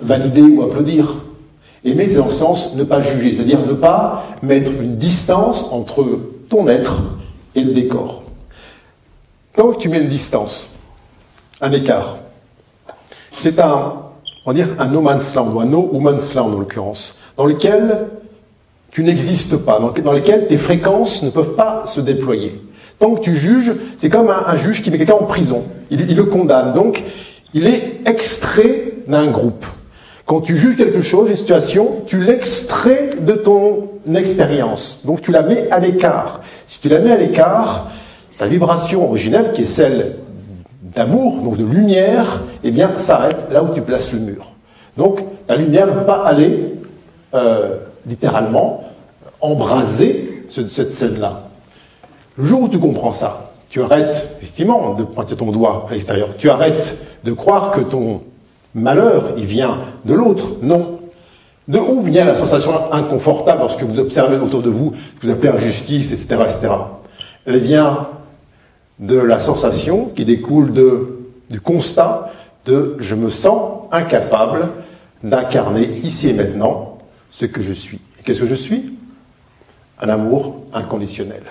valider 0.02 0.42
ou 0.42 0.62
applaudir. 0.62 1.22
Aimer, 1.84 2.08
c'est 2.08 2.16
dans 2.16 2.26
le 2.26 2.32
sens 2.32 2.74
ne 2.74 2.84
pas 2.84 3.00
juger, 3.00 3.32
c'est-à-dire 3.32 3.64
ne 3.66 3.72
pas 3.72 4.24
mettre 4.42 4.70
une 4.72 4.96
distance 4.96 5.64
entre 5.70 6.06
ton 6.50 6.68
être 6.68 7.02
et 7.54 7.62
le 7.62 7.72
décor. 7.72 8.24
Tant 9.54 9.72
que 9.72 9.78
tu 9.78 9.88
mets 9.88 10.00
une 10.00 10.08
distance, 10.08 10.68
un 11.60 11.72
écart, 11.72 12.18
c'est 13.36 13.58
un, 13.60 13.94
dire, 14.52 14.68
un 14.78 14.86
no 14.86 15.00
man's 15.00 15.34
land, 15.34 15.52
ou 15.52 15.60
un 15.60 15.66
no 15.66 15.88
woman's 15.92 16.34
land 16.34 16.52
en 16.52 16.58
l'occurrence, 16.58 17.16
dans 17.36 17.46
lequel 17.46 18.06
tu 18.90 19.02
n'existes 19.02 19.56
pas, 19.56 19.78
dans, 19.78 20.12
lequel 20.12 20.48
tes 20.48 20.58
fréquences 20.58 21.22
ne 21.22 21.30
peuvent 21.30 21.54
pas 21.54 21.84
se 21.86 22.00
déployer. 22.00 22.60
Tant 22.98 23.14
que 23.14 23.20
tu 23.20 23.36
juges, 23.36 23.72
c'est 23.96 24.10
comme 24.10 24.28
un, 24.28 24.44
un 24.46 24.56
juge 24.56 24.82
qui 24.82 24.90
met 24.90 24.98
quelqu'un 24.98 25.14
en 25.14 25.24
prison. 25.24 25.64
Il, 25.90 26.00
il 26.02 26.16
le 26.16 26.24
condamne. 26.24 26.74
Donc, 26.74 27.02
il 27.54 27.66
est 27.66 28.00
extrait 28.04 28.94
d'un 29.06 29.26
groupe. 29.28 29.64
Quand 30.30 30.40
tu 30.40 30.56
juges 30.56 30.76
quelque 30.76 31.02
chose, 31.02 31.28
une 31.28 31.36
situation, 31.36 32.02
tu 32.06 32.20
l'extrais 32.20 33.10
de 33.20 33.32
ton 33.32 33.88
expérience. 34.14 35.00
Donc 35.04 35.22
tu 35.22 35.32
la 35.32 35.42
mets 35.42 35.68
à 35.72 35.80
l'écart. 35.80 36.40
Si 36.68 36.78
tu 36.78 36.88
la 36.88 37.00
mets 37.00 37.10
à 37.10 37.16
l'écart, 37.16 37.90
ta 38.38 38.46
vibration 38.46 39.08
originelle, 39.08 39.50
qui 39.52 39.62
est 39.62 39.66
celle 39.66 40.18
d'amour, 40.94 41.42
donc 41.42 41.56
de 41.56 41.64
lumière, 41.64 42.40
eh 42.64 42.70
bien, 42.70 42.90
s'arrête 42.96 43.46
là 43.50 43.62
où 43.62 43.72
tu 43.72 43.80
places 43.82 44.12
le 44.12 44.18
mur. 44.18 44.46
Donc, 44.96 45.20
ta 45.46 45.56
lumière 45.56 45.86
ne 45.86 45.92
peut 45.92 46.04
pas 46.06 46.22
aller, 46.24 46.74
euh, 47.34 47.76
littéralement, 48.06 48.84
embraser 49.40 50.44
ce- 50.50 50.66
cette 50.68 50.92
scène-là. 50.92 51.42
Le 52.36 52.44
jour 52.44 52.62
où 52.62 52.68
tu 52.68 52.78
comprends 52.78 53.12
ça, 53.12 53.52
tu 53.68 53.82
arrêtes, 53.82 54.28
effectivement, 54.38 54.94
de 54.94 55.04
pointer 55.04 55.36
ton 55.36 55.52
doigt 55.52 55.86
à 55.88 55.92
l'extérieur. 55.92 56.28
Tu 56.38 56.50
arrêtes 56.50 56.96
de 57.24 57.32
croire 57.32 57.70
que 57.70 57.80
ton 57.80 58.22
malheur, 58.74 59.32
il 59.36 59.46
vient 59.46 59.78
de 60.04 60.14
l'autre. 60.14 60.52
Non. 60.62 60.98
De 61.68 61.78
où 61.78 62.00
vient 62.00 62.24
la 62.24 62.34
sensation 62.34 62.92
inconfortable 62.92 63.60
lorsque 63.60 63.82
vous 63.84 64.00
observez 64.00 64.38
autour 64.38 64.62
de 64.62 64.70
vous, 64.70 64.90
que 64.90 65.26
vous 65.26 65.30
appelez 65.32 65.50
injustice, 65.52 66.10
etc., 66.10 66.26
etc. 66.48 66.72
Elle 67.46 67.58
vient 67.60 68.08
de 69.00 69.18
la 69.18 69.40
sensation 69.40 70.06
qui 70.14 70.24
découle 70.24 70.72
du 71.50 71.60
constat 71.60 72.32
de 72.66 72.96
je 73.00 73.14
me 73.14 73.30
sens 73.30 73.88
incapable 73.90 74.68
d'incarner 75.24 76.00
ici 76.02 76.28
et 76.28 76.34
maintenant 76.34 76.98
ce 77.30 77.46
que 77.46 77.62
je 77.62 77.72
suis. 77.72 78.00
Qu'est-ce 78.24 78.40
que 78.40 78.46
je 78.46 78.54
suis? 78.54 78.94
Un 80.00 80.10
amour 80.10 80.62
inconditionnel. 80.72 81.42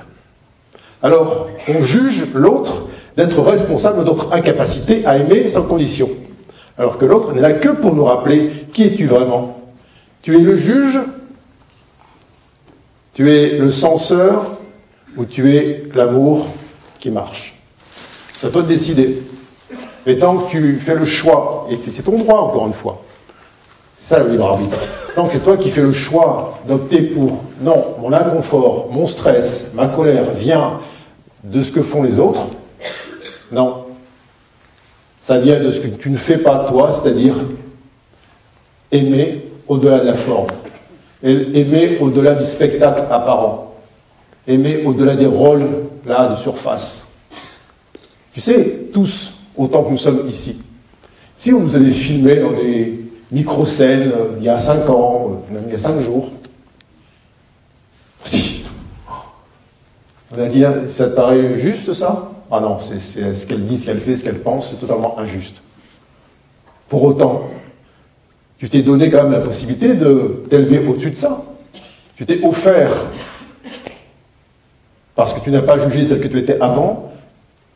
Alors, 1.02 1.48
on 1.68 1.84
juge 1.84 2.28
l'autre 2.34 2.88
d'être 3.18 3.42
responsable 3.42 4.00
de 4.00 4.04
notre 4.04 4.32
incapacité 4.32 5.06
à 5.06 5.18
aimer 5.18 5.50
sans 5.50 5.64
condition. 5.64 6.10
Alors 6.78 6.98
que 6.98 7.06
l'autre 7.06 7.34
n'est 7.34 7.42
là 7.42 7.54
que 7.54 7.70
pour 7.70 7.96
nous 7.96 8.06
rappeler 8.06 8.52
qui 8.74 8.84
es-tu 8.84 9.08
vraiment 9.08 9.60
Tu 10.22 10.38
es 10.38 10.42
le 10.42 10.56
juge 10.56 11.00
Tu 13.14 13.32
es 13.32 13.58
le 13.58 13.72
censeur 13.72 14.58
Ou 15.18 15.26
tu 15.26 15.56
es 15.56 15.84
l'amour 15.96 16.48
qui 17.00 17.10
marche 17.10 17.56
C'est 18.40 18.48
à 18.48 18.50
toi 18.50 18.62
de 18.62 18.68
décider. 18.68 19.24
Mais 20.06 20.18
tant 20.18 20.38
que 20.38 20.50
tu 20.50 20.80
fais 20.80 20.96
le 20.96 21.06
choix, 21.06 21.68
et 21.70 21.78
c'est 21.92 22.04
ton 22.04 22.18
droit 22.18 22.40
encore 22.40 22.68
une 22.68 22.74
fois, 22.74 23.02
ça 24.06 24.20
le 24.20 24.32
libre 24.32 24.46
arbitre. 24.46 24.80
Donc 25.16 25.30
c'est 25.32 25.44
toi 25.44 25.58
qui 25.58 25.70
fais 25.70 25.82
le 25.82 25.92
choix 25.92 26.60
d'opter 26.68 27.02
pour 27.02 27.44
non, 27.62 27.96
mon 28.00 28.14
inconfort, 28.14 28.90
mon 28.92 29.08
stress, 29.08 29.68
ma 29.74 29.88
colère 29.88 30.32
vient 30.32 30.80
de 31.44 31.64
ce 31.64 31.72
que 31.72 31.82
font 31.82 32.04
les 32.04 32.20
autres. 32.20 32.48
Non. 33.52 33.86
Ça 35.22 35.40
vient 35.40 35.60
de 35.60 35.72
ce 35.72 35.80
que 35.80 35.88
tu 35.88 36.10
ne 36.10 36.18
fais 36.18 36.38
pas 36.38 36.66
toi, 36.68 36.92
c'est-à-dire 36.92 37.36
aimer 38.92 39.46
au-delà 39.68 40.00
de 40.00 40.06
la 40.06 40.16
forme, 40.16 40.48
aimer 41.22 41.98
au-delà 42.02 42.34
du 42.34 42.46
spectacle 42.46 43.04
apparent, 43.12 43.76
aimer 44.48 44.84
au-delà 44.86 45.16
des 45.16 45.28
rôles 45.28 45.68
là 46.10 46.28
de 46.28 46.36
surface. 46.36 47.08
Tu 48.34 48.42
sais, 48.42 48.90
tous, 48.92 49.32
autant 49.56 49.84
que 49.84 49.92
nous 49.92 49.98
sommes 49.98 50.28
ici, 50.28 50.60
si 51.38 51.54
on 51.54 51.62
nous 51.62 51.76
avait 51.76 51.92
filmé 51.92 52.36
dans 52.38 52.52
des 52.52 53.00
micro-scènes 53.32 54.12
euh, 54.12 54.36
il 54.40 54.44
y 54.44 54.50
a 54.50 54.60
cinq 54.60 54.90
ans, 54.90 55.40
euh, 55.52 55.54
même 55.54 55.64
il 55.68 55.72
y 55.72 55.76
a 55.76 55.80
cinq 55.80 56.02
jours, 56.02 56.32
on 60.32 60.40
a 60.40 60.48
dit, 60.48 60.64
ça 60.90 61.08
te 61.08 61.16
paraît 61.16 61.56
juste 61.56 61.94
ça? 61.94 62.32
Ah 62.52 62.60
non, 62.60 62.80
c'est 62.80 63.00
ce 63.00 63.46
qu'elle 63.46 63.64
dit, 63.66 63.78
ce 63.78 63.86
qu'elle 63.86 64.02
fait, 64.02 64.18
ce 64.18 64.24
qu'elle 64.24 64.42
pense, 64.42 64.72
c'est 64.72 64.80
totalement 64.80 65.20
injuste. 65.20 65.62
Pour 66.90 67.04
autant, 67.04 67.44
tu 68.58 68.68
t'es 68.68 68.82
donné 68.82 69.12
quand 69.12 69.24
même 69.24 69.32
la 69.34 69.42
possibilité 69.42 69.94
de 69.94 70.44
t'élever 70.50 70.80
au-dessus 70.80 71.12
de 71.12 71.16
ça. 71.16 71.44
Tu 72.16 72.26
t'es 72.26 72.44
offert, 72.44 72.92
parce 75.20 75.34
que 75.34 75.42
tu 75.42 75.52
n'as 75.52 75.62
pas 75.62 75.78
jugé 75.78 76.06
celle 76.06 76.22
que 76.22 76.30
tu 76.30 76.38
étais 76.38 76.58
avant, 76.62 77.12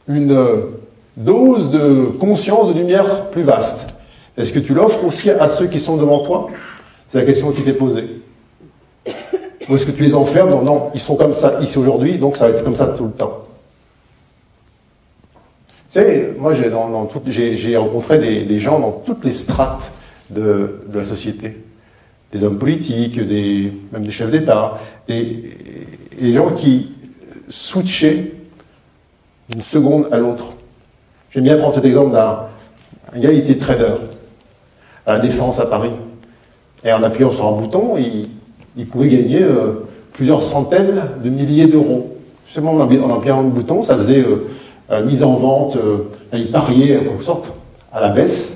une 0.07 0.33
dose 1.17 1.69
de 1.69 2.05
conscience, 2.17 2.69
de 2.69 2.73
lumière 2.73 3.25
plus 3.31 3.41
vaste. 3.41 3.93
Est-ce 4.37 4.53
que 4.53 4.59
tu 4.59 4.73
l'offres 4.73 5.03
aussi 5.03 5.29
à 5.29 5.49
ceux 5.49 5.67
qui 5.67 5.81
sont 5.81 5.97
devant 5.97 6.19
toi? 6.19 6.47
C'est 7.09 7.17
la 7.17 7.25
question 7.25 7.51
qui 7.51 7.61
t'est 7.63 7.73
posée. 7.73 8.21
Ou 9.67 9.75
est-ce 9.75 9.85
que 9.85 9.91
tu 9.91 10.03
les 10.03 10.15
enfermes 10.15 10.51
Non, 10.51 10.61
non, 10.61 10.91
ils 10.93 11.01
sont 11.01 11.17
comme 11.17 11.33
ça 11.33 11.59
ici 11.61 11.77
aujourd'hui, 11.77 12.17
donc 12.17 12.37
ça 12.37 12.47
va 12.47 12.53
être 12.53 12.63
comme 12.63 12.75
ça 12.75 12.87
tout 12.87 13.07
le 13.07 13.11
temps? 13.11 13.39
Tu 15.91 15.99
sais, 15.99 16.33
moi 16.39 16.53
j'ai, 16.53 16.69
rencontré 17.75 18.19
des, 18.45 18.59
gens 18.59 18.79
dans 18.79 18.91
toutes 19.05 19.25
les 19.25 19.31
strates 19.31 19.91
de, 20.29 20.79
la 20.93 21.03
société. 21.03 21.57
Des 22.31 22.41
hommes 22.41 22.57
politiques, 22.57 23.17
même 23.17 24.05
des 24.05 24.11
chefs 24.11 24.31
d'État, 24.31 24.79
des 25.09 26.33
gens 26.33 26.51
qui 26.51 26.92
switchaient 27.53 28.31
d'une 29.49 29.61
seconde 29.61 30.07
à 30.11 30.17
l'autre. 30.17 30.53
J'aime 31.31 31.43
bien 31.43 31.57
prendre 31.57 31.75
cet 31.75 31.85
exemple 31.85 32.13
d'un 32.13 32.47
gars, 33.15 33.31
il 33.31 33.39
était 33.39 33.57
trader 33.57 33.95
à 35.05 35.13
la 35.13 35.19
Défense 35.19 35.59
à 35.59 35.65
Paris. 35.65 35.91
Et 36.83 36.91
en 36.91 37.03
appuyant 37.03 37.31
sur 37.31 37.47
un 37.47 37.51
bouton, 37.53 37.97
il, 37.97 38.85
pouvait 38.87 39.07
gagner 39.07 39.41
euh, 39.41 39.85
plusieurs 40.13 40.41
centaines 40.41 41.03
de 41.23 41.29
milliers 41.29 41.67
d'euros. 41.67 42.17
Justement, 42.45 42.73
en 42.73 43.15
appuyant 43.15 43.39
un 43.39 43.43
bouton, 43.43 43.83
ça 43.83 43.97
faisait 43.97 44.25
euh, 44.91 45.05
mise 45.05 45.23
en 45.23 45.35
vente, 45.35 45.77
euh, 45.77 46.09
il 46.33 46.51
pariait 46.51 46.97
en 46.97 47.03
quelque 47.03 47.23
sorte 47.23 47.51
à 47.91 48.01
la 48.01 48.09
baisse. 48.09 48.53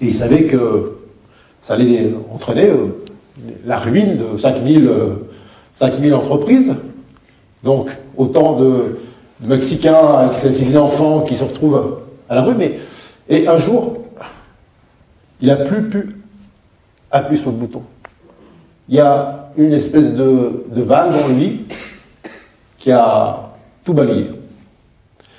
Et 0.00 0.06
il 0.06 0.14
savait 0.14 0.44
que 0.44 0.98
ça 1.62 1.74
allait 1.74 2.12
entraîner 2.32 2.70
la 3.64 3.78
ruine 3.78 4.16
de 4.16 4.38
5000, 4.38 4.90
5000 5.76 6.14
entreprises. 6.14 6.74
Donc, 7.62 7.90
autant 8.16 8.54
de, 8.54 8.98
Mexicains 9.42 9.94
avec 9.94 10.34
ses 10.34 10.76
enfants 10.76 11.22
qui 11.22 11.36
se 11.36 11.44
retrouvent 11.44 12.00
à 12.28 12.34
la 12.34 12.42
rue. 12.42 12.54
Mais, 12.54 12.78
et 13.28 13.48
un 13.48 13.58
jour, 13.58 13.96
il 15.40 15.48
n'a 15.48 15.56
plus 15.56 15.88
pu 15.88 16.16
appuyer 17.10 17.40
sur 17.40 17.50
le 17.50 17.56
bouton. 17.56 17.82
Il 18.88 18.96
y 18.96 19.00
a 19.00 19.50
une 19.56 19.72
espèce 19.72 20.12
de, 20.12 20.64
vague 20.74 21.12
en 21.14 21.28
lui 21.28 21.64
qui 22.78 22.92
a 22.92 23.50
tout 23.84 23.94
balayé. 23.94 24.30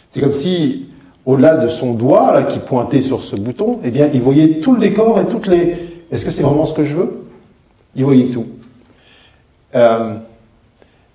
C'est 0.10 0.20
comme 0.20 0.34
si, 0.34 0.88
au-delà 1.26 1.58
de 1.58 1.70
son 1.70 1.94
doigt 1.94 2.34
là, 2.34 2.44
qui 2.44 2.60
pointait 2.60 3.02
sur 3.02 3.24
ce 3.24 3.36
bouton, 3.36 3.80
eh 3.84 3.92
bien, 3.92 4.10
il 4.14 4.22
voyait 4.22 4.62
tout 4.62 4.74
le 4.74 4.80
décor 4.80 5.20
et 5.20 5.26
toutes 5.28 5.48
les. 5.48 6.02
Est-ce 6.12 6.26
que 6.26 6.32
c'est 6.32 6.44
vraiment 6.44 6.66
ce 6.66 6.74
que 6.74 6.84
je 6.84 6.96
veux? 6.96 7.26
Il 7.96 8.04
voyait 8.04 8.30
tout. 8.30 8.48
Euh, 9.76 10.16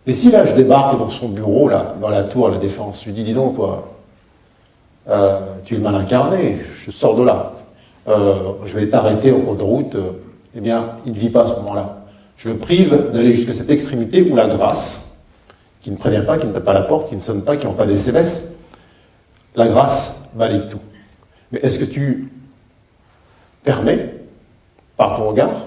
et 0.07 0.13
si 0.13 0.31
là, 0.31 0.45
je 0.45 0.55
débarque 0.55 0.99
dans 0.99 1.11
son 1.11 1.29
bureau, 1.29 1.69
là, 1.69 1.97
dans 2.01 2.09
la 2.09 2.23
tour 2.23 2.47
à 2.47 2.51
la 2.51 2.59
défense, 2.59 3.01
je 3.01 3.07
lui 3.07 3.13
dis, 3.13 3.25
dis 3.25 3.35
donc, 3.35 3.57
toi, 3.57 3.89
euh, 5.09 5.41
tu 5.65 5.75
es 5.75 5.79
mal 5.79 5.97
incarné, 5.97 6.59
je 6.85 6.91
sors 6.93 7.17
de 7.17 7.25
là. 7.25 7.53
Euh, 8.07 8.53
je 8.67 8.79
vais 8.79 8.89
t'arrêter 8.89 9.33
en 9.33 9.41
cours 9.41 9.57
de 9.57 9.63
route, 9.65 9.95
euh, 9.97 10.13
eh 10.55 10.61
bien, 10.61 10.91
il 11.07 11.13
ne 11.13 11.19
vit 11.19 11.29
pas 11.29 11.43
à 11.43 11.49
ce 11.49 11.55
moment-là. 11.55 12.05
Je 12.37 12.49
le 12.49 12.57
prive 12.57 13.11
d'aller 13.13 13.35
jusqu'à 13.35 13.55
cette 13.55 13.71
extrémité 13.71 14.23
où 14.23 14.37
la 14.37 14.47
grâce, 14.47 15.01
qui 15.81 15.91
ne 15.91 15.97
prévient 15.97 16.25
pas, 16.25 16.39
qui 16.39 16.47
ne 16.47 16.53
tape 16.53 16.65
pas 16.65 16.73
la 16.73 16.83
porte, 16.83 17.09
qui 17.09 17.17
ne 17.17 17.21
sonne 17.21 17.43
pas, 17.43 17.57
qui 17.57 17.67
n'ont 17.67 17.73
pas 17.73 17.87
des 17.87 17.95
SMS, 17.95 18.43
la 19.57 19.67
grâce 19.67 20.15
valide 20.35 20.69
tout. 20.69 20.81
Mais 21.51 21.59
est-ce 21.61 21.79
que 21.81 21.85
tu 21.85 22.31
permets, 23.65 24.15
par 24.97 25.17
ton 25.17 25.29
regard, 25.29 25.67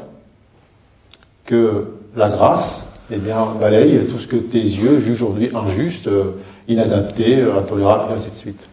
que 1.45 1.95
la 2.15 2.29
grâce, 2.29 2.85
eh 3.11 3.17
bien, 3.17 3.47
balaye 3.59 4.05
tout 4.05 4.19
ce 4.19 4.27
que 4.27 4.35
tes 4.35 4.59
yeux 4.59 4.99
jugent 4.99 5.21
aujourd'hui 5.23 5.49
injuste, 5.53 6.07
euh, 6.07 6.35
inadapté, 6.67 7.41
intolérable, 7.41 8.11
et 8.11 8.13
ainsi 8.13 8.29
de 8.29 8.35
suite. 8.35 8.69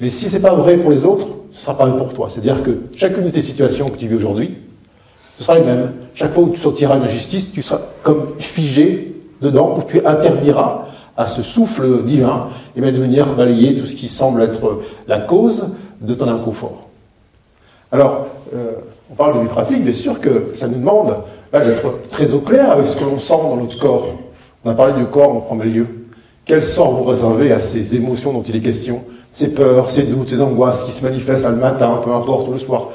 Mais 0.00 0.10
si 0.10 0.28
c'est 0.28 0.40
pas 0.40 0.54
vrai 0.54 0.76
pour 0.76 0.90
les 0.90 1.04
autres, 1.04 1.26
ce 1.52 1.60
sera 1.60 1.76
pas 1.76 1.86
vrai 1.86 1.98
pour 1.98 2.12
toi. 2.12 2.28
C'est-à-dire 2.30 2.62
que 2.62 2.78
chacune 2.94 3.24
de 3.24 3.30
tes 3.30 3.42
situations 3.42 3.88
que 3.88 3.96
tu 3.96 4.08
vis 4.08 4.16
aujourd'hui, 4.16 4.54
ce 5.38 5.44
sera 5.44 5.58
les 5.58 5.64
mêmes. 5.64 5.92
Chaque 6.14 6.32
fois 6.32 6.44
où 6.44 6.50
tu 6.50 6.60
sortiras 6.60 6.96
une 6.96 7.04
injustice, 7.04 7.52
tu 7.52 7.62
seras 7.62 7.80
comme 8.02 8.34
figé 8.38 9.14
dedans, 9.40 9.78
où 9.78 9.82
tu 9.82 10.04
interdiras 10.04 10.86
à 11.16 11.26
ce 11.26 11.42
souffle 11.42 12.02
divin 12.04 12.48
et 12.76 12.80
bien 12.80 12.92
de 12.92 12.98
venir 12.98 13.34
balayer 13.34 13.74
tout 13.76 13.86
ce 13.86 13.96
qui 13.96 14.08
semble 14.08 14.42
être 14.42 14.82
la 15.08 15.20
cause 15.20 15.68
de 16.00 16.14
ton 16.14 16.28
inconfort. 16.28 16.88
Alors, 17.92 18.26
euh, 18.54 18.72
on 19.10 19.14
parle 19.14 19.34
de 19.36 19.40
vie 19.40 19.48
pratique, 19.48 19.84
bien 19.84 19.92
sûr 19.92 20.20
que 20.20 20.52
ça 20.54 20.68
nous 20.68 20.78
demande 20.78 21.16
d'être 21.64 22.08
très 22.10 22.32
au 22.34 22.40
clair 22.40 22.70
avec 22.70 22.86
ce 22.86 22.96
que 22.96 23.04
l'on 23.04 23.20
sent 23.20 23.34
dans 23.34 23.56
notre 23.56 23.78
corps. 23.78 24.14
On 24.64 24.70
a 24.70 24.74
parlé 24.74 24.94
du 24.94 25.06
corps 25.06 25.34
en 25.34 25.40
premier 25.40 25.64
lieu. 25.64 25.86
Quel 26.44 26.62
sort 26.62 26.92
vous 26.96 27.04
réservez 27.04 27.52
à 27.52 27.60
ces 27.60 27.94
émotions 27.94 28.32
dont 28.32 28.42
il 28.42 28.56
est 28.56 28.60
question 28.60 29.04
ces 29.36 29.48
peurs, 29.48 29.90
ces 29.90 30.04
doutes, 30.04 30.30
ces 30.30 30.40
angoisses 30.40 30.82
qui 30.84 30.92
se 30.92 31.04
manifestent 31.04 31.44
le 31.44 31.56
matin, 31.56 32.00
peu 32.02 32.10
importe, 32.10 32.48
ou 32.48 32.52
le 32.52 32.58
soir, 32.58 32.88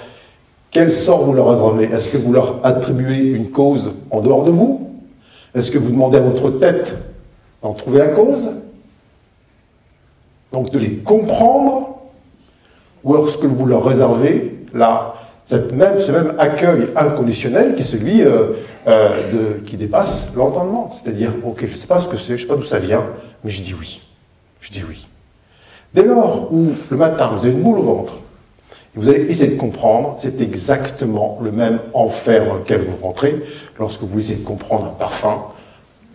quel 0.71 0.91
sort 0.91 1.23
vous 1.23 1.33
leur 1.33 1.51
réservez? 1.51 1.83
Est-ce 1.85 2.07
que 2.07 2.17
vous 2.17 2.33
leur 2.33 2.65
attribuez 2.65 3.19
une 3.19 3.51
cause 3.51 3.93
en 4.09 4.21
dehors 4.21 4.43
de 4.43 4.49
vous? 4.49 4.89
Est-ce 5.53 5.69
que 5.69 5.77
vous 5.77 5.91
demandez 5.91 6.17
à 6.17 6.21
votre 6.21 6.49
tête 6.49 6.95
d'en 7.61 7.73
trouver 7.73 7.99
la 7.99 8.07
cause? 8.07 8.49
Donc 10.51 10.71
de 10.71 10.79
les 10.79 10.95
comprendre? 10.95 11.99
Ou 13.03 13.15
est-ce 13.17 13.37
que 13.37 13.45
vous 13.45 13.67
leur 13.67 13.85
réservez 13.85 14.65
là, 14.73 15.13
même, 15.51 15.99
ce 15.99 16.11
même 16.11 16.33
accueil 16.37 16.87
inconditionnel 16.95 17.75
qui 17.75 17.81
est 17.81 17.85
celui 17.85 18.21
euh, 18.21 18.53
euh, 18.87 19.09
de, 19.31 19.59
qui 19.65 19.77
dépasse 19.77 20.27
l'entendement 20.35 20.91
C'est-à-dire, 20.93 21.33
ok, 21.43 21.65
je 21.67 21.73
ne 21.73 21.77
sais 21.77 21.87
pas 21.87 22.01
ce 22.01 22.07
que 22.07 22.17
c'est, 22.17 22.27
je 22.27 22.33
ne 22.33 22.37
sais 22.39 22.47
pas 22.47 22.55
d'où 22.55 22.63
ça 22.63 22.79
vient, 22.79 23.05
mais 23.43 23.51
je 23.51 23.61
dis 23.61 23.73
oui. 23.73 24.01
Je 24.61 24.71
dis 24.71 24.83
oui. 24.87 25.07
Dès 25.93 26.03
lors 26.03 26.53
où 26.53 26.71
le 26.89 26.97
matin 26.97 27.31
vous 27.35 27.45
avez 27.45 27.53
une 27.53 27.63
boule 27.63 27.79
au 27.79 27.83
ventre, 27.83 28.13
et 28.95 28.99
vous 28.99 29.09
allez 29.09 29.23
essayer 29.29 29.51
de 29.51 29.59
comprendre, 29.59 30.17
c'est 30.19 30.41
exactement 30.41 31.39
le 31.41 31.51
même 31.51 31.79
enfer 31.93 32.45
dans 32.45 32.55
lequel 32.55 32.81
vous 32.81 32.97
rentrez 33.01 33.41
lorsque 33.79 34.01
vous 34.01 34.19
essayez 34.19 34.39
de 34.39 34.45
comprendre 34.45 34.85
un 34.87 34.93
parfum, 34.99 35.43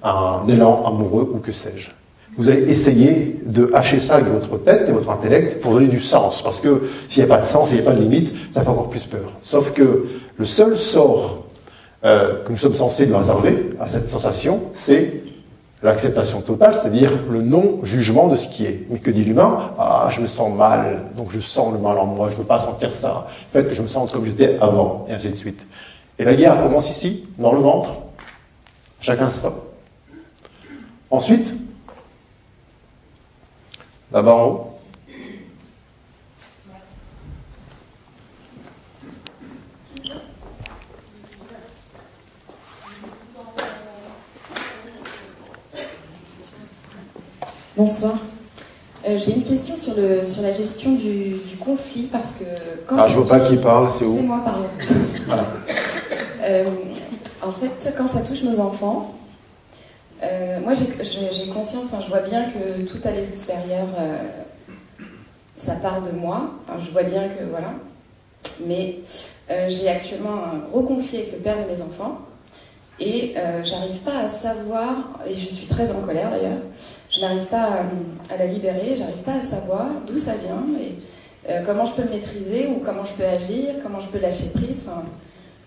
un 0.03 0.47
élan 0.49 0.85
amoureux 0.87 1.31
ou 1.35 1.39
que 1.39 1.53
sais-je. 1.53 1.91
Vous 2.37 2.51
allez 2.51 2.71
essayer 2.71 3.41
de 3.47 3.71
hacher 3.73 3.99
ça 3.99 4.17
avec 4.17 4.29
votre 4.29 4.59
tête 4.59 4.89
et 4.89 4.93
votre 4.93 5.09
intellect 5.11 5.61
pour 5.61 5.73
donner 5.73 5.89
du 5.89 6.01
sens, 6.01 6.43
parce 6.43 6.61
que 6.61 6.83
s'il 7.09 7.25
n'y 7.25 7.31
a 7.31 7.35
pas 7.35 7.41
de 7.41 7.47
sens, 7.47 7.69
s'il 7.69 7.79
n'y 7.79 7.83
a 7.83 7.91
pas 7.91 7.97
de 7.97 8.03
limite, 8.03 8.35
ça 8.53 8.63
fait 8.63 8.69
encore 8.69 8.91
plus 8.91 9.07
peur. 9.07 9.33
Sauf 9.43 9.73
que 9.73 10.07
le 10.37 10.45
seul 10.45 10.77
sort 10.77 11.45
euh, 12.05 12.45
que 12.45 12.53
nous 12.53 12.59
sommes 12.59 12.75
censés 12.75 13.07
nous 13.07 13.17
réserver 13.17 13.71
à 13.81 13.89
cette 13.89 14.09
sensation, 14.09 14.61
c'est 14.75 15.23
l'acceptation 15.83 16.43
totale, 16.43 16.75
c'est-à-dire 16.75 17.11
le 17.31 17.41
non-jugement 17.41 18.29
de 18.29 18.37
ce 18.37 18.49
qui 18.49 18.67
est. 18.67 18.87
Mais 18.91 18.99
que 18.99 19.11
dit 19.11 19.25
l'humain? 19.25 19.73
Ah, 19.79 20.11
je 20.13 20.21
me 20.21 20.27
sens 20.27 20.55
mal, 20.55 21.05
donc 21.17 21.29
je 21.31 21.41
sens 21.41 21.73
le 21.73 21.79
mal 21.79 21.97
en 21.99 22.07
moi, 22.07 22.29
je 22.29 22.35
ne 22.35 22.41
veux 22.41 22.47
pas 22.47 22.61
sentir 22.61 22.93
ça. 22.93 23.29
Faites 23.53 23.69
que 23.69 23.75
je 23.75 23.81
me 23.81 23.89
sente 23.89 24.13
comme 24.13 24.27
j'étais 24.27 24.59
avant, 24.61 25.07
et 25.09 25.15
ainsi 25.15 25.31
de 25.31 25.35
suite. 25.35 25.67
Et 26.19 26.25
la 26.25 26.35
guerre 26.35 26.63
commence 26.63 26.91
ici, 26.91 27.25
dans 27.39 27.53
le 27.53 27.61
ventre, 27.61 27.91
à 27.91 29.03
chaque 29.03 29.23
instant. 29.23 29.55
Ensuite, 31.11 31.55
là-bas 34.13 34.33
en 34.33 34.45
haut, 34.45 34.71
Bonsoir. 47.77 48.15
Euh, 49.07 49.19
j'ai 49.19 49.35
une 49.35 49.43
question 49.43 49.77
sur, 49.77 49.95
le, 49.95 50.25
sur 50.25 50.43
la 50.43 50.53
gestion 50.53 50.93
du, 50.93 51.37
conflit 51.61 52.05
parce 52.05 52.31
que 52.31 52.45
quand. 52.87 52.97
Ah, 52.99 53.09
je 53.09 53.17
vois 53.17 53.27
pas 53.27 53.41
qui 53.41 53.57
parle, 53.57 53.91
c'est 53.99 54.07
où 54.07 54.17
C'est 54.17 54.23
moi, 54.23 54.41
pardon. 54.45 54.67
Euh, 56.49 56.65
en 57.43 57.51
fait, 57.51 57.93
quand 57.99 58.07
ça 58.07 58.21
touche 58.21 58.45
nos 58.45 58.61
enfants, 58.61 59.13
euh, 60.23 60.61
moi 60.61 60.73
j'ai 60.75 61.47
conscience, 61.49 61.89
je 62.03 62.09
vois 62.09 62.21
bien 62.21 62.45
que 62.45 62.83
tout 62.83 63.01
à 63.05 63.11
l'extérieur, 63.11 63.87
euh, 63.99 64.19
ça 65.57 65.75
part 65.75 66.03
de 66.03 66.11
moi. 66.11 66.53
je 66.79 66.91
vois 66.91 67.03
bien 67.03 67.29
que 67.29 67.45
voilà. 67.51 67.73
Mais 68.67 69.01
j'ai 69.69 69.89
actuellement 69.89 70.45
un 70.53 70.59
gros 70.59 70.83
conflit 70.83 71.19
avec 71.19 71.33
le 71.33 71.39
père 71.39 71.57
de 71.57 71.73
mes 71.73 71.83
enfants. 71.83 72.19
Et 72.99 73.35
j'arrive 73.65 74.01
pas 74.01 74.21
à 74.21 74.29
savoir, 74.29 75.21
et 75.27 75.35
je 75.35 75.47
suis 75.47 75.67
très 75.67 75.93
en 75.93 76.01
colère 76.01 76.31
d'ailleurs, 76.31 76.61
je 77.11 77.21
n'arrive 77.21 77.45
pas 77.45 77.83
à, 78.31 78.37
la 78.39 78.47
libérer, 78.47 78.97
j'arrive 78.97 79.23
pas 79.25 79.35
à 79.35 79.41
savoir 79.41 79.87
d'où 80.07 80.19
ça 80.19 80.33
vient 80.37 80.65
et 80.81 81.63
comment 81.67 81.85
je 81.85 81.93
peux 81.93 82.03
le 82.03 82.11
maîtriser 82.11 82.69
ou 82.69 82.83
comment 82.83 83.05
je 83.05 83.13
peux 83.13 83.25
agir, 83.25 83.75
comment 83.83 84.01
je 84.01 84.09
peux 84.09 84.19
lâcher 84.19 84.49
prise. 84.55 84.89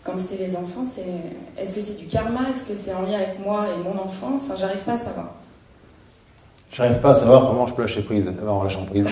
Quand 0.09 0.17
c'est 0.17 0.37
les 0.37 0.55
enfants, 0.55 0.85
c'est 0.93 1.61
est-ce 1.61 1.73
que 1.73 1.81
c'est 1.81 1.97
du 1.97 2.05
karma? 2.05 2.41
Est-ce 2.49 2.67
que 2.67 2.73
c'est 2.73 2.93
en 2.93 3.01
lien 3.03 3.15
avec 3.15 3.39
moi 3.43 3.65
et 3.67 3.83
mon 3.83 4.01
enfance? 4.01 4.43
Enfin, 4.45 4.55
j'arrive 4.59 4.83
pas 4.83 4.93
à 4.93 4.97
savoir. 4.97 5.33
J'arrive 6.71 6.99
pas 6.99 7.11
à 7.11 7.15
savoir 7.15 7.47
comment 7.47 7.67
je 7.67 7.73
peux 7.73 7.81
lâcher 7.81 8.01
prise 8.01 8.31
en 8.47 8.63
lâchant 8.63 8.85
prise. 8.85 9.07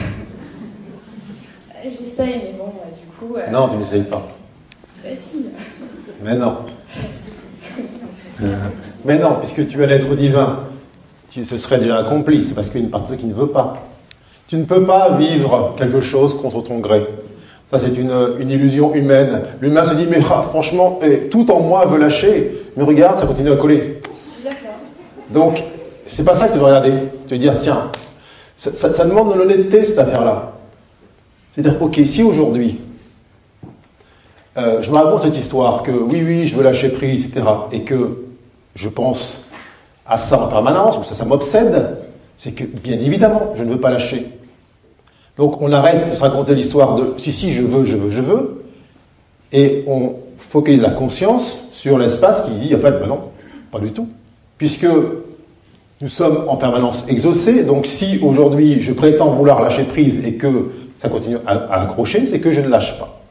J'essaye, 1.83 2.41
mais 2.43 2.55
bon, 2.57 2.71
du 2.99 3.07
coup. 3.19 3.35
Euh, 3.35 3.49
non, 3.51 3.69
tu 3.69 3.77
n'essayes 3.77 4.03
pas. 4.03 4.27
Bah, 5.03 5.09
si. 5.19 5.45
Mais 6.23 6.35
non. 6.35 6.57
mais 9.05 9.17
non, 9.17 9.37
puisque 9.39 9.67
tu 9.67 9.81
es 9.81 9.87
l'être 9.87 10.15
divin, 10.15 10.59
tu, 11.29 11.45
ce 11.45 11.57
serait 11.57 11.79
déjà 11.79 11.99
accompli. 11.99 12.45
C'est 12.45 12.53
parce 12.53 12.69
qu'il 12.69 12.79
y 12.79 12.83
a 12.83 12.85
une 12.85 12.91
partie 12.91 13.15
qui 13.17 13.25
ne 13.25 13.33
veut 13.33 13.49
pas. 13.49 13.77
Tu 14.47 14.57
ne 14.57 14.65
peux 14.65 14.83
pas 14.83 15.15
vivre 15.17 15.75
quelque 15.77 16.01
chose 16.01 16.35
contre 16.35 16.63
ton 16.63 16.79
gré. 16.79 17.05
Ça, 17.69 17.79
c'est 17.79 17.97
une, 17.97 18.49
illusion 18.49 18.93
humaine. 18.93 19.41
L'humain 19.59 19.83
se 19.83 19.93
dit, 19.93 20.07
mais 20.09 20.19
ah, 20.31 20.45
franchement, 20.49 20.99
eh, 21.01 21.27
tout 21.27 21.51
en 21.51 21.59
moi 21.59 21.85
veut 21.85 21.99
lâcher. 21.99 22.61
Mais 22.77 22.83
regarde, 22.83 23.17
ça 23.17 23.25
continue 23.25 23.51
à 23.51 23.57
coller. 23.57 24.01
Donc, 25.29 25.61
c'est 26.05 26.23
pas 26.23 26.33
ça 26.33 26.47
que 26.47 26.53
tu 26.53 26.59
dois 26.59 26.69
regarder. 26.69 26.93
Tu 27.27 27.33
veux 27.33 27.39
dire, 27.39 27.57
tiens, 27.59 27.91
ça, 28.55 29.03
demande 29.03 29.33
de 29.33 29.37
l'honnêteté, 29.37 29.83
cette 29.83 29.99
affaire-là. 29.99 30.53
C'est-à-dire, 31.53 31.81
ok, 31.81 31.99
si 32.05 32.23
aujourd'hui, 32.23 32.79
euh, 34.57 34.81
je 34.81 34.89
me 34.89 34.95
raconte 34.95 35.23
cette 35.23 35.37
histoire 35.37 35.83
que 35.83 35.91
oui, 35.91 36.23
oui, 36.25 36.47
je 36.47 36.55
veux 36.55 36.63
lâcher 36.63 36.89
prise, 36.89 37.25
etc., 37.25 37.45
et 37.73 37.83
que 37.83 38.23
je 38.75 38.87
pense 38.87 39.49
à 40.05 40.17
ça 40.17 40.39
en 40.39 40.47
permanence, 40.47 40.97
ou 40.97 41.03
ça, 41.03 41.15
ça 41.15 41.25
m'obsède, 41.25 41.97
c'est 42.37 42.53
que, 42.53 42.63
bien 42.63 42.97
évidemment, 42.97 43.51
je 43.55 43.65
ne 43.65 43.71
veux 43.71 43.79
pas 43.79 43.89
lâcher. 43.89 44.36
Donc 45.37 45.61
on 45.61 45.71
arrête 45.71 46.09
de 46.09 46.15
se 46.15 46.21
raconter 46.21 46.55
l'histoire 46.55 46.95
de 46.95 47.13
si, 47.17 47.31
si, 47.31 47.53
je 47.53 47.63
veux, 47.63 47.85
je 47.85 47.95
veux, 47.95 48.09
je 48.09 48.21
veux, 48.21 48.65
et 49.51 49.83
on 49.87 50.15
focalise 50.49 50.81
la 50.81 50.89
conscience 50.89 51.63
sur 51.71 51.97
l'espace 51.97 52.41
qui 52.41 52.51
dit 52.51 52.75
en 52.75 52.79
fait, 52.79 52.91
ben 52.93 53.07
non, 53.07 53.19
pas 53.71 53.79
du 53.79 53.91
tout. 53.91 54.07
Puisque 54.57 54.87
nous 56.01 56.07
sommes 56.07 56.45
en 56.47 56.57
permanence 56.57 57.05
exaucés, 57.07 57.63
donc 57.63 57.85
si 57.85 58.19
aujourd'hui 58.21 58.81
je 58.81 58.91
prétends 58.93 59.31
vouloir 59.31 59.61
lâcher 59.61 59.83
prise 59.83 60.25
et 60.25 60.33
que 60.35 60.71
ça 60.97 61.09
continue 61.09 61.37
à, 61.45 61.81
accrocher, 61.81 62.25
c'est 62.25 62.39
que 62.39 62.51
je 62.51 62.61
ne 62.61 62.67
lâche 62.67 62.97
pas. 62.97 63.21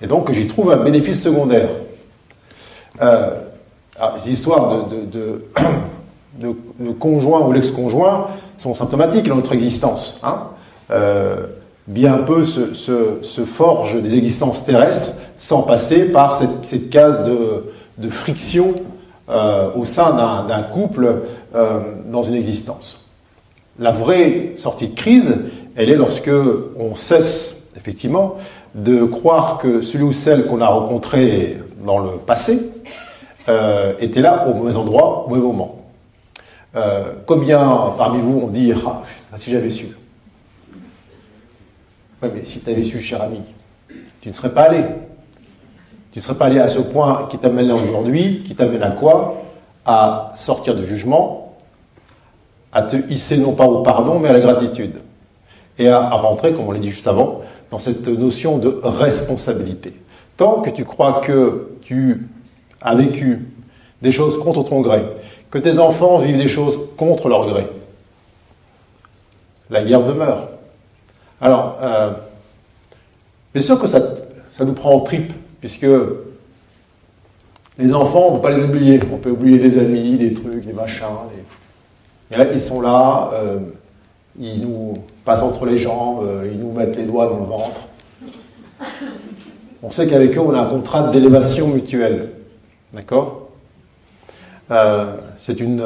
Et 0.00 0.06
donc 0.06 0.32
j'y 0.32 0.46
trouve 0.46 0.70
un 0.70 0.76
bénéfice 0.76 1.20
secondaire. 1.22 1.68
Euh, 3.02 3.30
les 4.24 4.32
histoires 4.32 4.88
de, 4.88 5.44
conjoints 6.98 7.46
ou 7.46 7.52
l'ex-conjoint 7.52 8.28
sont 8.56 8.74
symptomatiques 8.74 9.28
dans 9.28 9.36
notre 9.36 9.52
existence. 9.52 10.18
Hein 10.22 10.44
euh, 10.90 11.46
bien 11.86 12.18
peu 12.18 12.44
se, 12.44 12.74
se, 12.74 13.22
se, 13.22 13.44
forgent 13.44 14.00
des 14.00 14.14
existences 14.14 14.64
terrestres 14.64 15.12
sans 15.38 15.62
passer 15.62 16.04
par 16.04 16.36
cette, 16.36 16.64
cette 16.64 16.90
case 16.90 17.22
de, 17.22 17.64
de 17.98 18.08
friction 18.08 18.74
euh, 19.28 19.70
au 19.74 19.84
sein 19.84 20.44
d'un 20.46 20.62
couple 20.62 21.22
euh, 21.54 21.80
dans 22.06 22.22
une 22.22 22.34
existence. 22.34 23.04
La 23.78 23.92
vraie 23.92 24.52
sortie 24.56 24.88
de 24.88 24.94
crise, 24.94 25.36
elle 25.76 25.90
est 25.90 25.96
lorsque 25.96 26.30
on 26.78 26.94
cesse 26.94 27.54
effectivement 27.76 28.36
de 28.74 29.04
croire 29.04 29.58
que 29.58 29.82
celui 29.82 30.04
ou 30.04 30.12
celle 30.12 30.46
qu'on 30.46 30.60
a 30.60 30.66
rencontré 30.66 31.58
dans 31.84 31.98
le 31.98 32.12
passé 32.18 32.70
euh, 33.48 33.94
était 34.00 34.20
là 34.20 34.46
au 34.48 34.54
mauvais 34.54 34.76
endroit, 34.76 35.24
au 35.24 35.28
mauvais 35.28 35.40
moment. 35.40 35.76
Euh, 36.76 37.12
combien 37.26 37.92
parmi 37.96 38.20
vous 38.20 38.40
ont 38.40 38.48
dit 38.48 38.72
ah, 38.86 39.02
si 39.36 39.50
j'avais 39.50 39.70
su 39.70 39.88
oui, 42.22 42.28
mais 42.34 42.44
si 42.44 42.60
tu 42.60 42.70
avais 42.70 42.82
su, 42.82 43.00
cher 43.00 43.22
ami, 43.22 43.42
tu 44.20 44.28
ne 44.28 44.34
serais 44.34 44.52
pas 44.52 44.62
allé. 44.62 44.84
Tu 46.10 46.18
ne 46.18 46.22
serais 46.22 46.36
pas 46.36 46.46
allé 46.46 46.58
à 46.58 46.68
ce 46.68 46.80
point 46.80 47.28
qui 47.30 47.38
t'amène 47.38 47.70
aujourd'hui, 47.70 48.42
qui 48.44 48.54
t'amène 48.54 48.82
à 48.82 48.90
quoi? 48.90 49.42
À 49.84 50.32
sortir 50.34 50.74
de 50.74 50.84
jugement, 50.84 51.56
à 52.72 52.82
te 52.82 52.96
hisser 53.10 53.36
non 53.36 53.52
pas 53.52 53.66
au 53.66 53.82
pardon, 53.82 54.18
mais 54.18 54.28
à 54.28 54.32
la 54.32 54.40
gratitude. 54.40 55.00
Et 55.78 55.88
à, 55.88 56.10
rentrer, 56.10 56.52
comme 56.52 56.66
on 56.66 56.72
l'a 56.72 56.80
dit 56.80 56.90
juste 56.90 57.06
avant, 57.06 57.42
dans 57.70 57.78
cette 57.78 58.08
notion 58.08 58.58
de 58.58 58.80
responsabilité. 58.82 59.94
Tant 60.36 60.60
que 60.60 60.70
tu 60.70 60.84
crois 60.84 61.20
que 61.20 61.78
tu 61.82 62.28
as 62.80 62.94
vécu 62.96 63.48
des 64.02 64.10
choses 64.10 64.38
contre 64.38 64.64
ton 64.64 64.80
gré, 64.80 65.04
que 65.50 65.58
tes 65.58 65.78
enfants 65.78 66.18
vivent 66.18 66.38
des 66.38 66.48
choses 66.48 66.78
contre 66.96 67.28
leur 67.28 67.46
gré, 67.46 67.68
la 69.70 69.84
guerre 69.84 70.04
demeure. 70.04 70.48
Alors, 71.40 71.78
euh, 71.80 72.10
bien 73.54 73.62
sûr 73.62 73.80
que 73.80 73.86
ça, 73.86 74.00
nous 74.60 74.72
prend 74.72 74.92
en 74.92 75.00
tripe, 75.00 75.32
puisque 75.60 75.86
les 77.78 77.94
enfants, 77.94 78.26
on 78.28 78.30
ne 78.32 78.36
peut 78.36 78.42
pas 78.42 78.50
les 78.50 78.64
oublier. 78.64 79.00
On 79.12 79.18
peut 79.18 79.30
oublier 79.30 79.58
des 79.58 79.78
amis, 79.78 80.16
des 80.16 80.32
trucs, 80.32 80.66
des 80.66 80.72
machins. 80.72 81.06
Des... 82.30 82.36
là, 82.36 82.46
ils 82.52 82.60
sont 82.60 82.80
là, 82.80 83.30
euh, 83.34 83.60
ils 84.38 84.60
nous 84.60 84.94
passent 85.24 85.42
entre 85.42 85.64
les 85.64 85.78
jambes, 85.78 86.24
euh, 86.24 86.48
ils 86.50 86.58
nous 86.58 86.72
mettent 86.72 86.96
les 86.96 87.04
doigts 87.04 87.26
dans 87.26 87.38
le 87.38 87.46
ventre. 87.46 87.86
On 89.82 89.90
sait 89.90 90.08
qu'avec 90.08 90.36
eux, 90.36 90.40
on 90.40 90.54
a 90.54 90.60
un 90.60 90.66
contrat 90.66 91.10
d'élévation 91.10 91.68
mutuelle. 91.68 92.30
D'accord? 92.92 93.48
C'est 95.46 95.60
une 95.60 95.82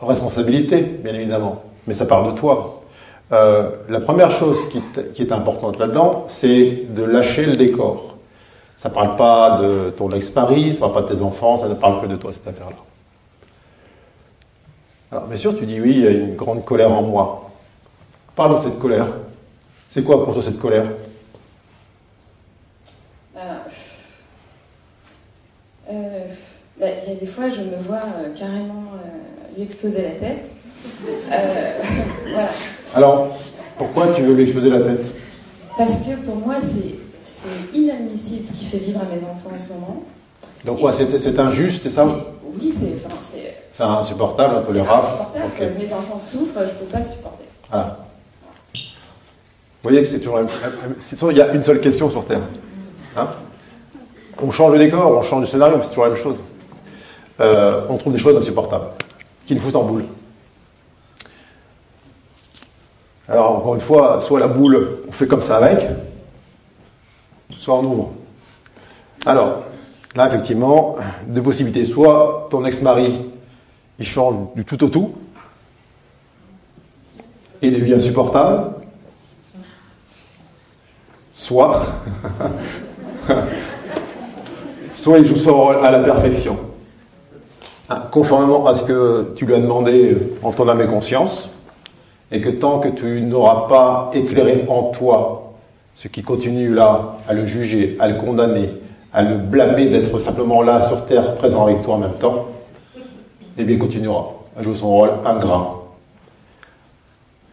responsabilité, 0.00 0.82
bien 0.82 1.12
évidemment, 1.14 1.62
mais 1.86 1.94
ça 1.94 2.06
parle 2.06 2.32
de 2.32 2.38
toi. 2.38 2.83
Euh, 3.34 3.70
la 3.88 4.00
première 4.00 4.30
chose 4.30 4.68
qui, 4.68 5.22
est 5.22 5.32
importante 5.32 5.78
là-dedans, 5.78 6.26
c'est 6.28 6.86
de 6.88 7.02
lâcher 7.02 7.46
le 7.46 7.56
décor. 7.56 8.16
Ça 8.76 8.88
ne 8.90 8.94
parle 8.94 9.16
pas 9.16 9.58
de 9.60 9.90
ton 9.90 10.08
ex-mari, 10.10 10.72
ça 10.72 10.74
ne 10.74 10.78
parle 10.80 10.92
pas 10.92 11.02
de 11.02 11.16
tes 11.16 11.22
enfants, 11.22 11.56
ça 11.56 11.68
ne 11.68 11.74
parle 11.74 12.00
que 12.00 12.06
de 12.06 12.16
toi, 12.16 12.32
cette 12.32 12.46
affaire-là. 12.46 12.76
Alors, 15.10 15.26
bien 15.26 15.36
sûr, 15.36 15.56
tu 15.56 15.66
dis 15.66 15.80
oui, 15.80 15.94
il 15.96 16.00
y 16.00 16.06
a 16.06 16.10
une 16.10 16.36
grande 16.36 16.64
colère 16.64 16.92
en 16.92 17.02
moi. 17.02 17.50
Parlons 18.36 18.58
de 18.58 18.62
cette 18.62 18.78
colère. 18.78 19.08
C'est 19.88 20.04
quoi 20.04 20.22
pour 20.22 20.32
toi 20.32 20.42
cette 20.42 20.60
colère? 20.60 20.86
Euh, 23.36 23.40
euh, 25.90 26.26
bah, 26.78 26.86
Il 27.04 27.12
y 27.12 27.16
a 27.16 27.18
des 27.18 27.26
fois, 27.26 27.48
je 27.48 27.62
me 27.62 27.76
vois 27.78 28.00
carrément 28.36 28.92
lui 29.56 29.64
exploser 29.64 30.02
la 30.02 30.12
tête. 30.12 30.50
voilà. 31.28 32.48
Alors, 32.94 33.36
pourquoi 33.78 34.08
tu 34.08 34.22
veux 34.22 34.34
lui 34.34 34.44
exploser 34.44 34.70
la 34.70 34.80
tête? 34.80 35.14
Parce 35.76 35.92
que 35.92 36.16
pour 36.24 36.36
moi, 36.36 36.56
c'est 36.60 37.76
inadmissible 37.76 38.44
ce 38.46 38.52
qui 38.52 38.64
fait 38.66 38.78
vivre 38.78 39.00
à 39.00 39.04
mes 39.04 39.22
enfants 39.22 39.50
en 39.54 39.58
ce 39.58 39.72
moment. 39.72 40.04
Donc, 40.64 40.80
quoi, 40.80 40.92
c'est 40.92 41.38
injuste, 41.38 41.82
c'est 41.82 41.90
ça? 41.90 42.06
Oui, 42.60 42.72
c'est. 42.78 42.94
C'est 43.72 43.82
insupportable, 43.82 44.54
intolérable. 44.54 45.06
Insupportable. 45.34 45.74
Mes 45.78 45.92
enfants 45.92 46.18
souffrent, 46.18 46.60
je 46.60 46.72
ne 46.72 46.78
peux 46.78 46.84
pas 46.84 47.00
le 47.00 47.04
supporter. 47.04 47.44
Voilà. 47.68 47.98
Vous 48.72 49.90
voyez 49.90 50.00
que 50.00 50.08
c'est 50.08 50.20
toujours, 50.20 50.40
il 51.32 51.36
y 51.36 51.42
a 51.42 51.52
une 51.52 51.62
seule 51.62 51.80
question 51.80 52.08
sur 52.08 52.24
Terre. 52.24 52.40
Hein? 53.16 53.28
On 54.40 54.50
change 54.52 54.74
de 54.74 54.78
décor, 54.78 55.10
on 55.10 55.22
change 55.22 55.42
de 55.42 55.46
scénario, 55.46 55.76
mais 55.76 55.82
c'est 55.82 55.88
toujours 55.90 56.04
la 56.04 56.10
même 56.10 56.22
chose. 56.22 56.36
Euh, 57.40 57.82
on 57.90 57.96
trouve 57.96 58.12
des 58.12 58.18
choses 58.18 58.36
insupportables, 58.36 58.86
qui 59.44 59.54
nous 59.54 59.60
foutent 59.60 59.76
en 59.76 59.82
boule. 59.82 60.04
Alors, 63.28 63.56
encore 63.56 63.74
une 63.74 63.80
fois, 63.80 64.20
soit 64.20 64.38
la 64.38 64.48
boule, 64.48 64.98
on 65.08 65.12
fait 65.12 65.26
comme 65.26 65.40
ça 65.40 65.56
avec, 65.56 65.88
soit 67.56 67.76
on 67.76 67.84
ouvre. 67.84 68.12
Alors, 69.24 69.64
là, 70.14 70.26
effectivement, 70.26 70.96
deux 71.26 71.42
possibilités. 71.42 71.86
Soit 71.86 72.48
ton 72.50 72.66
ex-mari, 72.66 73.24
il 73.98 74.06
change 74.06 74.34
du 74.54 74.64
tout 74.66 74.82
au 74.84 74.88
tout, 74.88 75.12
et 77.62 77.70
devient 77.70 77.94
insupportable. 77.94 78.72
Soit, 81.32 81.86
soit 84.94 85.18
il 85.18 85.26
joue 85.26 85.36
son 85.36 85.54
rôle 85.54 85.84
à 85.84 85.90
la 85.90 86.00
perfection, 86.00 86.58
hein, 87.88 88.02
conformément 88.10 88.66
à 88.66 88.76
ce 88.76 88.82
que 88.82 89.32
tu 89.34 89.46
lui 89.46 89.54
as 89.54 89.60
demandé 89.60 90.16
en 90.42 90.52
ton 90.52 90.68
âme 90.68 90.82
et 90.82 90.86
conscience 90.86 91.53
et 92.34 92.40
que 92.40 92.48
tant 92.48 92.80
que 92.80 92.88
tu 92.88 93.20
n'auras 93.20 93.68
pas 93.68 94.10
éclairé 94.12 94.64
en 94.66 94.90
toi 94.90 95.52
ce 95.94 96.08
qui 96.08 96.22
continue 96.22 96.74
là 96.74 97.18
à 97.28 97.32
le 97.32 97.46
juger, 97.46 97.96
à 98.00 98.08
le 98.08 98.16
condamner, 98.16 98.70
à 99.12 99.22
le 99.22 99.36
blâmer 99.36 99.86
d'être 99.86 100.18
simplement 100.18 100.60
là 100.60 100.80
sur 100.80 101.06
Terre, 101.06 101.36
présent 101.36 101.64
avec 101.64 101.82
toi 101.82 101.94
en 101.94 101.98
même 101.98 102.14
temps, 102.14 102.46
eh 103.56 103.62
bien, 103.62 103.76
il 103.76 103.78
continuera 103.78 104.32
à 104.56 104.64
jouer 104.64 104.74
son 104.74 104.88
rôle 104.88 105.10
ingrat. 105.24 105.84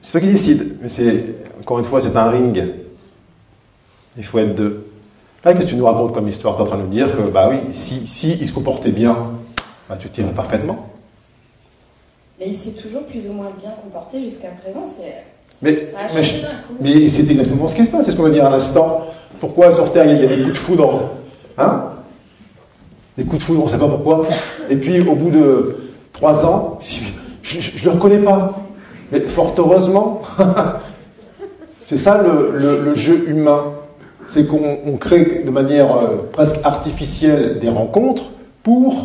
C'est 0.01 0.13
toi 0.13 0.21
qui 0.21 0.33
décide, 0.33 0.77
mais 0.81 0.89
c'est, 0.89 1.25
encore 1.59 1.77
une 1.77 1.85
fois, 1.85 2.01
c'est 2.01 2.15
un 2.15 2.29
ring. 2.31 2.65
Il 4.17 4.23
faut 4.23 4.39
être 4.39 4.55
deux. 4.55 4.87
Là, 5.45 5.53
que 5.53 5.61
tu 5.61 5.75
nous 5.75 5.85
racontes 5.85 6.11
comme 6.11 6.27
histoire? 6.27 6.55
Tu 6.55 6.61
es 6.61 6.63
en 6.63 6.67
train 6.67 6.77
de 6.77 6.83
nous 6.83 6.87
dire 6.87 7.15
que, 7.15 7.21
bah 7.29 7.51
oui, 7.51 7.71
si, 7.73 8.07
si 8.07 8.31
il 8.31 8.47
se 8.47 8.53
comportait 8.53 8.91
bien, 8.91 9.15
bah, 9.87 9.97
tu 9.99 10.09
tirais 10.09 10.33
parfaitement. 10.33 10.90
Mais 12.41 12.47
il 12.47 12.55
s'est 12.55 12.71
toujours 12.71 13.03
plus 13.03 13.27
ou 13.27 13.33
moins 13.33 13.51
bien 13.61 13.69
comporté 13.83 14.19
jusqu'à 14.23 14.47
présent. 14.63 14.83
C'est, 14.97 15.13
Mais, 15.61 15.85
ça 15.85 15.99
a 15.99 16.03
mais, 16.15 16.23
changé 16.23 16.41
d'un 16.41 16.47
coup. 16.47 16.73
mais 16.81 17.07
c'est 17.07 17.29
exactement 17.29 17.67
ce 17.67 17.75
qui 17.75 17.85
se 17.85 17.89
passe, 17.91 18.05
c'est 18.05 18.11
ce 18.11 18.15
qu'on 18.15 18.23
va 18.23 18.31
dire 18.31 18.47
à 18.47 18.49
l'instant. 18.49 19.01
Pourquoi 19.39 19.71
sur 19.71 19.91
Terre 19.91 20.05
il 20.07 20.19
y 20.19 20.23
a- 20.23 20.27
des 20.27 20.41
coups 20.41 20.53
de 20.53 20.57
foudre? 20.57 21.09
Hein? 21.59 21.83
Des 23.15 23.25
coups 23.25 23.37
de 23.37 23.43
foudre, 23.43 23.61
on 23.61 23.65
ne 23.65 23.69
sait 23.69 23.77
pas 23.77 23.87
pourquoi. 23.89 24.21
Et 24.71 24.75
puis 24.75 24.99
au 25.01 25.13
bout 25.13 25.29
de 25.29 25.77
trois 26.13 26.43
ans, 26.43 26.79
je 27.43 27.57
ne 27.57 27.83
le 27.85 27.91
reconnais 27.91 28.17
pas. 28.17 28.57
Mais 29.11 29.19
fort 29.19 29.53
heureusement, 29.59 30.23
c'est 31.83 31.97
ça 31.97 32.23
le, 32.23 32.57
le- 32.57 32.81
le 32.85 32.95
jeu 32.95 33.29
humain. 33.29 33.73
C'est 34.29 34.47
qu'on 34.47 34.79
on 34.87 34.97
crée 34.97 35.43
de 35.45 35.51
manière 35.51 35.95
euh, 35.95 36.07
presque 36.31 36.55
artificielle 36.63 37.59
des 37.59 37.69
rencontres 37.69 38.31
pour 38.63 38.95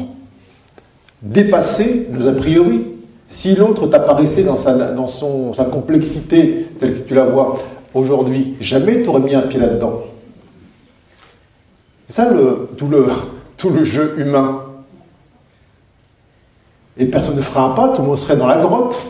dépasser 1.20 2.06
nos 2.12 2.28
a 2.28 2.32
priori. 2.32 2.86
Si 3.28 3.54
l'autre 3.54 3.86
t'apparaissait 3.86 4.44
dans, 4.44 4.56
sa, 4.56 4.74
dans 4.74 5.06
son, 5.06 5.52
sa 5.52 5.64
complexité 5.64 6.68
telle 6.78 7.02
que 7.02 7.08
tu 7.08 7.14
la 7.14 7.24
vois 7.24 7.58
aujourd'hui, 7.94 8.56
jamais 8.60 9.02
tu 9.02 9.08
aurais 9.08 9.20
mis 9.20 9.34
un 9.34 9.42
pied 9.42 9.58
là-dedans. 9.58 10.02
C'est 12.06 12.14
ça 12.14 12.30
le, 12.30 12.68
tout, 12.76 12.88
le, 12.88 13.06
tout 13.56 13.70
le 13.70 13.84
jeu 13.84 14.14
humain. 14.18 14.62
Et 16.98 17.06
personne 17.06 17.36
ne 17.36 17.42
ferait 17.42 17.60
un 17.60 17.70
pas, 17.70 17.88
tout 17.88 18.02
le 18.02 18.08
monde 18.08 18.18
serait 18.18 18.36
dans 18.36 18.46
la 18.46 18.58
grotte. 18.58 19.02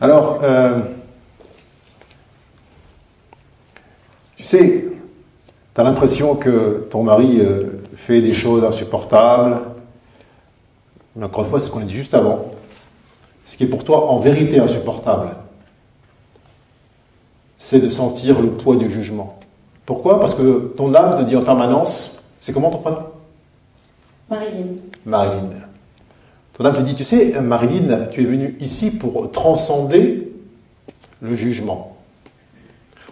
Alors, 0.00 0.40
euh, 0.42 0.80
tu 4.36 4.44
sais, 4.44 4.86
tu 5.74 5.80
as 5.80 5.84
l'impression 5.84 6.36
que 6.36 6.86
ton 6.90 7.02
mari 7.02 7.38
euh, 7.40 7.82
fait 7.96 8.22
des 8.22 8.32
choses 8.32 8.64
insupportables. 8.64 9.60
Encore 11.20 11.44
une 11.44 11.50
fois, 11.50 11.60
c'est 11.60 11.66
ce 11.66 11.70
qu'on 11.70 11.80
a 11.80 11.84
dit 11.84 11.94
juste 11.94 12.14
avant. 12.14 12.50
Ce 13.56 13.58
qui 13.58 13.64
est 13.64 13.68
pour 13.68 13.84
toi 13.84 14.10
en 14.10 14.18
vérité 14.18 14.60
insupportable, 14.60 15.30
c'est 17.56 17.80
de 17.80 17.88
sentir 17.88 18.38
le 18.42 18.50
poids 18.50 18.76
du 18.76 18.90
jugement. 18.90 19.38
Pourquoi? 19.86 20.20
Parce 20.20 20.34
que 20.34 20.74
ton 20.76 20.94
âme 20.94 21.16
te 21.16 21.22
dit 21.22 21.34
en 21.36 21.42
permanence, 21.42 22.20
c'est 22.38 22.52
comment 22.52 22.68
ton 22.68 22.80
prénom? 22.80 22.98
Marilyn. 24.28 24.66
Marilyn. 25.06 25.48
Ton 26.52 26.66
âme 26.66 26.74
te 26.74 26.82
dit, 26.82 26.94
tu 26.96 27.04
sais, 27.04 27.40
Marilyn, 27.40 28.08
tu 28.10 28.24
es 28.24 28.26
venue 28.26 28.58
ici 28.60 28.90
pour 28.90 29.30
transcender 29.30 30.30
le 31.22 31.34
jugement. 31.34 31.96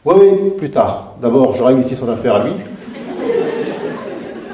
Oui, 0.05 0.15
oui, 0.21 0.51
plus 0.59 0.71
tard. 0.71 1.15
D'abord, 1.23 1.55
je 1.55 1.63
règle 1.63 1.81
ici 1.81 1.97
son 1.97 2.11
affaire 2.11 2.35
à 2.35 2.45
lui. 2.45 2.53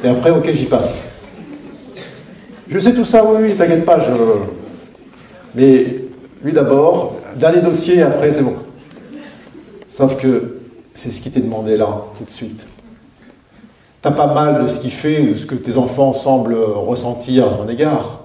Et 0.05 0.09
après, 0.09 0.30
ok, 0.30 0.53
j'y 0.53 0.66
passe. 0.66 1.01
Je 2.68 2.78
sais 2.78 2.95
tout 2.95 3.05
ça, 3.05 3.24
oui, 3.24 3.38
oui, 3.43 3.57
t'inquiète 3.57 3.84
pas, 3.84 3.99
je... 3.99 4.12
Mais 5.55 6.05
lui 6.42 6.53
d'abord, 6.53 7.16
dernier 7.36 7.61
dossier, 7.61 8.03
après 8.03 8.32
c'est 8.32 8.42
bon. 8.42 8.57
Sauf 9.88 10.16
que 10.16 10.61
c'est 10.94 11.11
ce 11.11 11.20
qui 11.20 11.30
t'est 11.30 11.40
demandé 11.40 11.76
là, 11.76 12.05
tout 12.16 12.24
de 12.24 12.30
suite. 12.30 12.66
T'as 14.03 14.12
pas 14.12 14.32
mal 14.32 14.62
de 14.62 14.68
ce 14.68 14.78
qu'il 14.78 14.92
fait 14.92 15.20
ou 15.20 15.32
de 15.34 15.36
ce 15.36 15.46
que 15.46 15.55
tes 15.55 15.76
enfants 15.76 16.12
semblent 16.12 16.55
ressentir 16.55 17.48
à 17.48 17.57
son 17.57 17.68
égard. 17.68 18.20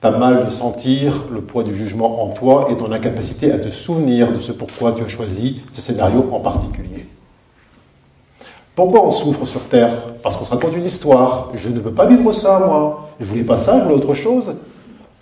T'as 0.00 0.10
mal 0.10 0.46
de 0.46 0.50
sentir 0.50 1.24
le 1.30 1.42
poids 1.42 1.62
du 1.62 1.74
jugement 1.74 2.24
en 2.24 2.28
toi 2.30 2.68
et 2.70 2.76
ton 2.76 2.90
incapacité 2.90 3.52
à 3.52 3.58
te 3.58 3.68
souvenir 3.68 4.32
de 4.32 4.40
ce 4.40 4.50
pourquoi 4.50 4.92
tu 4.92 5.04
as 5.04 5.08
choisi 5.08 5.60
ce 5.72 5.80
scénario 5.80 6.28
en 6.32 6.40
particulier. 6.40 7.06
Pourquoi 8.74 9.06
on 9.06 9.10
souffre 9.10 9.44
sur 9.44 9.60
Terre? 9.68 9.92
Parce 10.22 10.36
qu'on 10.36 10.46
se 10.46 10.50
raconte 10.50 10.74
une 10.74 10.86
histoire. 10.86 11.50
Je 11.54 11.68
ne 11.68 11.78
veux 11.78 11.92
pas 11.92 12.06
vivre 12.06 12.32
ça, 12.32 12.58
moi. 12.58 13.10
Je 13.20 13.26
voulais 13.26 13.44
pas 13.44 13.58
ça, 13.58 13.78
je 13.78 13.84
voulais 13.84 13.96
autre 13.96 14.14
chose. 14.14 14.56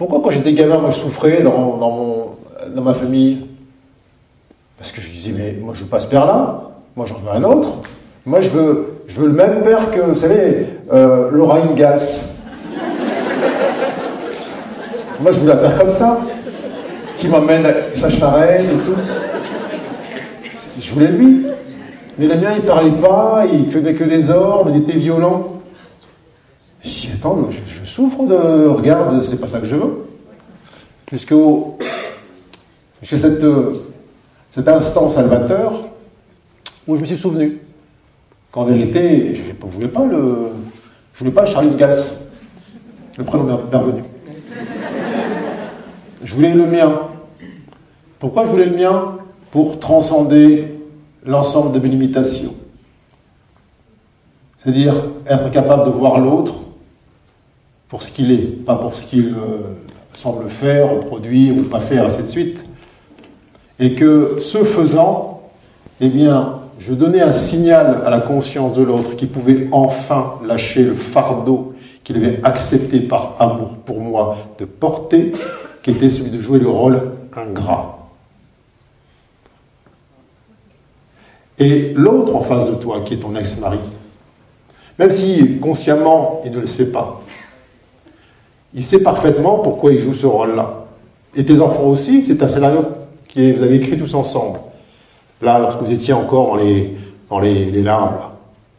Pourquoi 0.00 0.22
quand 0.24 0.30
j'étais 0.30 0.54
gamin, 0.54 0.78
moi 0.78 0.88
je 0.88 0.98
souffrais 0.98 1.42
dans, 1.42 1.76
dans, 1.76 1.90
mon, 1.90 2.26
dans 2.74 2.80
ma 2.80 2.94
famille? 2.94 3.44
Parce 4.78 4.92
que 4.92 5.02
je 5.02 5.10
disais, 5.10 5.30
mais 5.30 5.54
moi 5.60 5.74
je 5.76 5.84
veux 5.84 5.90
pas 5.90 6.00
ce 6.00 6.06
père-là, 6.06 6.70
moi 6.96 7.04
j'en 7.04 7.16
veux 7.16 7.30
un 7.30 7.44
autre. 7.44 7.68
Moi 8.24 8.40
je 8.40 8.48
veux, 8.48 9.02
je 9.08 9.20
veux 9.20 9.26
le 9.26 9.34
même 9.34 9.62
père 9.62 9.90
que, 9.90 10.00
vous 10.00 10.14
savez, 10.14 10.68
euh, 10.90 11.30
Laura 11.30 11.58
Ingalls. 11.58 12.00
moi 15.20 15.32
je 15.32 15.40
veux 15.40 15.48
la 15.48 15.56
père 15.56 15.78
comme 15.78 15.90
ça, 15.90 16.18
qui 17.18 17.28
m'emmène 17.28 17.66
à 17.66 17.94
sa 17.94 18.08
charrette 18.08 18.72
et 18.72 18.82
tout. 18.82 18.96
Je 20.80 20.94
voulais 20.94 21.08
lui. 21.08 21.44
Mais 22.16 22.26
le 22.26 22.36
mien 22.36 22.52
il 22.56 22.62
parlait 22.62 22.90
pas, 23.02 23.44
il 23.52 23.70
faisait 23.70 23.92
que 23.92 24.04
des 24.04 24.30
ordres, 24.30 24.72
il 24.74 24.80
était 24.80 24.96
violent. 24.96 25.59
Je 26.82 27.12
attends, 27.14 27.48
je, 27.50 27.84
souffre 27.84 28.24
de. 28.24 28.66
Regarde, 28.68 29.20
c'est 29.22 29.36
pas 29.36 29.46
ça 29.46 29.60
que 29.60 29.66
je 29.66 29.76
veux. 29.76 30.06
Jusqu'au. 31.12 31.78
Jusqu'à 33.02 33.18
cette, 33.18 33.44
euh, 33.44 33.72
cet 34.50 34.68
instant 34.68 35.08
salvateur 35.08 35.72
où 36.86 36.96
je 36.96 37.00
me 37.00 37.06
suis 37.06 37.16
souvenu 37.16 37.58
qu'en 38.52 38.64
vérité, 38.64 39.34
je 39.34 39.42
ne 39.42 39.70
voulais 39.70 39.88
pas 39.88 40.06
le. 40.06 40.48
Je 41.14 41.18
voulais 41.20 41.30
pas 41.32 41.44
Charlie 41.44 41.74
Gals, 41.76 41.96
le 43.18 43.24
prénom 43.24 43.44
bien- 43.44 43.60
bienvenu. 43.70 44.02
Je 46.22 46.34
voulais 46.34 46.54
le 46.54 46.66
mien. 46.66 47.00
Pourquoi 48.18 48.46
je 48.46 48.50
voulais 48.50 48.66
le 48.66 48.76
mien? 48.76 49.16
Pour 49.50 49.80
transcender 49.80 50.78
l'ensemble 51.26 51.72
de 51.72 51.80
mes 51.80 51.88
limitations. 51.88 52.54
C'est-à-dire 54.62 55.08
être 55.26 55.50
capable 55.50 55.84
de 55.84 55.90
voir 55.90 56.20
l'autre 56.20 56.54
pour 57.90 58.04
ce 58.04 58.12
qu'il 58.12 58.30
est, 58.30 58.64
pas 58.64 58.76
pour 58.76 58.94
ce 58.94 59.04
qu'il 59.04 59.34
euh, 59.34 59.74
semble 60.14 60.48
faire, 60.48 61.00
produire 61.00 61.56
ou 61.56 61.64
pas 61.64 61.80
faire, 61.80 62.06
ainsi 62.06 62.22
de 62.22 62.28
suite. 62.28 62.64
Et 63.80 63.94
que 63.94 64.36
ce 64.38 64.62
faisant, 64.62 65.42
eh 66.00 66.08
bien, 66.08 66.60
je 66.78 66.94
donnais 66.94 67.20
un 67.20 67.32
signal 67.32 68.02
à 68.06 68.10
la 68.10 68.20
conscience 68.20 68.76
de 68.76 68.82
l'autre 68.82 69.16
qui 69.16 69.26
pouvait 69.26 69.68
enfin 69.72 70.34
lâcher 70.46 70.84
le 70.84 70.94
fardeau 70.94 71.74
qu'il 72.04 72.16
avait 72.16 72.40
accepté 72.44 73.00
par 73.00 73.36
amour 73.40 73.76
pour 73.84 74.00
moi 74.00 74.36
de 74.58 74.64
porter, 74.64 75.32
qui 75.82 75.90
était 75.90 76.08
celui 76.08 76.30
de 76.30 76.40
jouer 76.40 76.60
le 76.60 76.68
rôle 76.68 77.12
ingrat. 77.34 77.98
Et 81.58 81.92
l'autre 81.94 82.34
en 82.34 82.42
face 82.42 82.66
de 82.66 82.74
toi, 82.74 83.00
qui 83.04 83.14
est 83.14 83.18
ton 83.18 83.34
ex-mari, 83.36 83.80
même 84.98 85.10
si 85.10 85.58
consciemment 85.58 86.40
il 86.44 86.52
ne 86.52 86.60
le 86.60 86.66
sait 86.66 86.86
pas, 86.86 87.20
il 88.74 88.84
sait 88.84 89.00
parfaitement 89.00 89.58
pourquoi 89.58 89.92
il 89.92 90.00
joue 90.00 90.14
ce 90.14 90.26
rôle-là. 90.26 90.86
Et 91.34 91.44
tes 91.44 91.60
enfants 91.60 91.84
aussi, 91.84 92.22
c'est 92.22 92.42
un 92.42 92.48
scénario 92.48 92.84
que 93.32 93.56
vous 93.56 93.62
avez 93.62 93.76
écrit 93.76 93.96
tous 93.96 94.14
ensemble. 94.14 94.58
Là, 95.42 95.58
lorsque 95.58 95.80
vous 95.80 95.92
étiez 95.92 96.12
encore 96.12 96.48
dans 96.48 96.56
les, 96.56 96.96
dans 97.28 97.38
les, 97.38 97.70
les 97.70 97.82
larmes. 97.82 98.16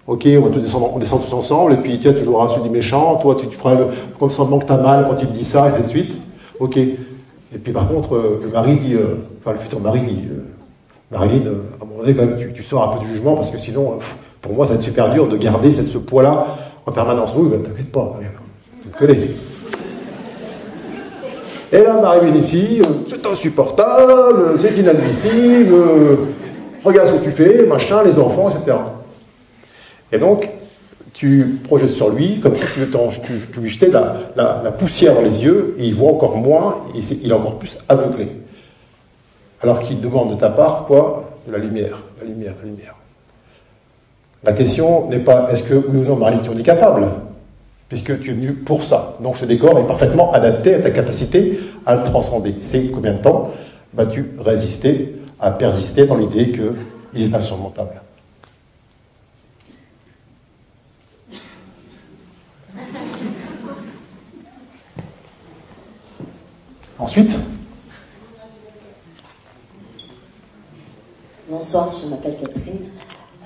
Ok, 0.07 0.27
on, 0.27 0.41
va 0.41 0.49
tous 0.49 0.59
descendre, 0.59 0.91
on 0.93 0.99
descend 0.99 1.21
tous 1.21 1.33
ensemble, 1.33 1.73
et 1.73 1.77
puis 1.77 1.97
tiens, 1.99 2.13
tu 2.13 2.23
joueras 2.23 2.49
celui 2.49 2.63
du 2.63 2.69
méchant, 2.69 3.15
toi 3.17 3.35
tu, 3.35 3.47
tu 3.47 3.55
feras 3.55 3.75
le, 3.75 3.87
le 4.19 4.29
sentiment 4.29 4.59
que 4.59 4.65
t'as 4.65 4.81
mal 4.81 5.07
quand 5.07 5.21
il 5.21 5.31
dit 5.31 5.45
ça, 5.45 5.69
et 5.69 5.71
ainsi 5.71 5.81
de 5.83 5.87
suite. 5.87 6.17
Ok. 6.59 6.77
Et 6.77 7.57
puis 7.63 7.71
par 7.71 7.87
contre, 7.87 8.15
euh, 8.15 8.41
le 8.43 8.75
dit, 8.75 8.95
euh, 8.95 9.17
enfin 9.39 9.53
le 9.53 9.59
futur 9.59 9.79
mari 9.79 10.01
dit, 10.01 10.23
euh, 10.29 10.51
Marilyn, 11.11 11.45
euh, 11.45 11.63
à 11.79 11.83
un 11.83 11.87
moment 11.87 12.01
donné, 12.01 12.15
quand 12.15 12.25
même, 12.25 12.53
tu, 12.53 12.63
sors 12.63 12.89
un 12.89 12.95
peu 12.95 12.99
du 12.99 13.07
jugement, 13.07 13.35
parce 13.35 13.51
que 13.51 13.57
sinon, 13.57 13.93
euh, 13.93 13.95
pour 14.41 14.53
moi, 14.53 14.65
ça 14.65 14.73
va 14.73 14.79
être 14.79 14.83
super 14.83 15.09
dur 15.09 15.27
de 15.27 15.37
garder 15.37 15.71
cette, 15.71 15.87
ce 15.87 15.97
poids-là 15.97 16.57
en 16.85 16.91
permanence. 16.91 17.33
Oui, 17.35 17.49
bah, 17.49 17.57
t'inquiète 17.63 17.91
pas, 17.91 18.17
tu 18.81 18.89
te 18.89 18.97
connais. 18.97 19.19
Et 21.73 21.81
là, 21.83 21.93
Marilyn 22.01 22.35
ici, 22.35 22.81
euh, 22.81 22.85
c'est 23.09 23.25
insupportable, 23.25 24.59
c'est 24.59 24.77
inadmissible, 24.77 25.73
euh, 25.73 26.15
regarde 26.83 27.07
ce 27.09 27.13
que 27.13 27.23
tu 27.23 27.31
fais, 27.31 27.65
machin, 27.65 28.03
les 28.03 28.17
enfants, 28.19 28.49
etc. 28.49 28.77
Et 30.11 30.17
donc, 30.17 30.49
tu 31.13 31.59
projettes 31.63 31.89
sur 31.89 32.09
lui 32.09 32.39
comme 32.41 32.55
si 32.55 32.65
tu, 32.65 33.59
lui 33.59 33.69
jetais 33.69 33.89
la, 33.89 34.15
la- 34.35 34.71
poussière 34.71 35.13
dans 35.15 35.21
les 35.21 35.43
yeux, 35.43 35.75
et 35.77 35.85
il 35.87 35.95
voit 35.95 36.11
encore 36.11 36.37
moins, 36.37 36.83
il 36.93 37.29
est 37.29 37.33
encore 37.33 37.57
plus 37.57 37.77
aveuglé. 37.87 38.29
Alors 39.61 39.79
qu'il 39.79 40.01
demande 40.01 40.31
de 40.31 40.35
ta 40.35 40.49
part 40.49 40.85
quoi 40.87 41.23
De 41.47 41.51
la 41.53 41.57
lumière, 41.59 42.01
la 42.19 42.27
lumière, 42.27 42.53
la 42.61 42.69
lumière. 42.69 42.95
La 44.43 44.53
question 44.53 45.07
n'est 45.09 45.19
pas 45.19 45.49
est-ce 45.51 45.63
que 45.63 45.75
oui 45.75 45.99
ou 45.99 46.03
non 46.03 46.15
Marilyn 46.15 46.39
tu 46.39 46.49
en 46.49 46.57
es 46.57 46.63
capable 46.63 47.07
puisque 47.91 48.21
tu 48.21 48.31
es 48.31 48.33
venu 48.33 48.53
pour 48.53 48.83
ça. 48.83 49.17
Donc 49.19 49.35
ce 49.35 49.43
décor 49.43 49.77
est 49.77 49.85
parfaitement 49.85 50.31
adapté 50.31 50.75
à 50.75 50.79
ta 50.79 50.91
capacité 50.91 51.59
à 51.85 51.95
le 51.95 52.03
transcender. 52.03 52.55
C'est 52.61 52.85
combien 52.85 53.11
de 53.15 53.17
temps 53.17 53.51
vas-tu 53.93 54.31
résister 54.39 55.17
à 55.41 55.51
persister 55.51 56.05
dans 56.05 56.15
l'idée 56.15 56.53
qu'il 56.53 56.73
est 57.21 57.35
insurmontable? 57.35 58.01
Ensuite? 66.97 67.35
Bonsoir, 71.49 71.91
je 72.01 72.07
m'appelle 72.07 72.37
Catherine. 72.39 72.89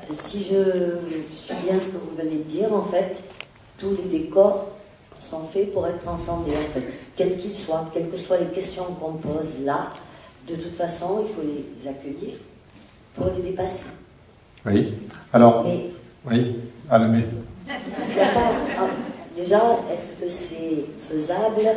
Euh, 0.08 0.14
si 0.14 0.44
je 0.44 1.00
suis 1.32 1.56
bien 1.64 1.80
ce 1.80 1.88
que 1.88 1.98
vous 1.98 2.16
venez 2.16 2.38
de 2.38 2.44
dire, 2.44 2.72
en 2.72 2.84
fait, 2.84 3.24
tous 3.78 3.96
les 3.98 4.20
décors 4.20 4.68
sont 5.20 5.44
faits 5.44 5.74
pour 5.74 5.88
être 5.88 6.00
transcendés, 6.00 6.52
en 6.52 6.74
fait, 6.74 6.98
quels 7.16 7.38
qu'ils 7.38 7.54
soient, 7.54 7.90
quelles 7.94 8.10
que 8.10 8.18
soient 8.18 8.38
les 8.38 8.48
questions 8.48 8.86
qu'on 9.00 9.14
pose 9.14 9.60
là, 9.64 9.88
de 10.48 10.56
toute 10.56 10.76
façon, 10.76 11.24
il 11.28 11.34
faut 11.34 11.42
les 11.42 11.88
accueillir 11.90 12.36
pour 13.16 13.28
les 13.36 13.42
dépasser. 13.42 13.86
Oui. 14.66 14.94
Alors, 15.34 15.64
Mais 15.64 15.90
oui, 16.30 16.56
ah, 16.90 17.00
le 17.00 17.08
mais. 17.08 17.20
est-ce 18.00 18.08
qu'il 18.10 18.18
y 18.18 18.20
a 18.22 18.28
pas 18.28 18.40
un- 18.84 19.36
déjà, 19.36 19.62
est-ce 19.92 20.12
que 20.22 20.30
c'est 20.30 20.86
faisable 21.10 21.68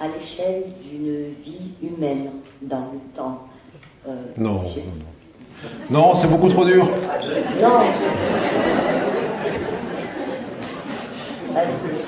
à 0.00 0.08
l'échelle 0.08 0.64
d'une 0.82 1.32
vie 1.44 1.72
humaine 1.82 2.30
dans 2.62 2.88
le 2.92 2.98
temps 3.16 3.40
euh, 4.06 4.12
non, 4.36 4.52
non. 4.54 4.60
Non, 5.90 6.14
c'est 6.14 6.26
beaucoup 6.26 6.50
trop 6.50 6.64
dur. 6.64 6.84
Non. 7.62 7.80
Parce 11.54 11.66
que 11.66 11.98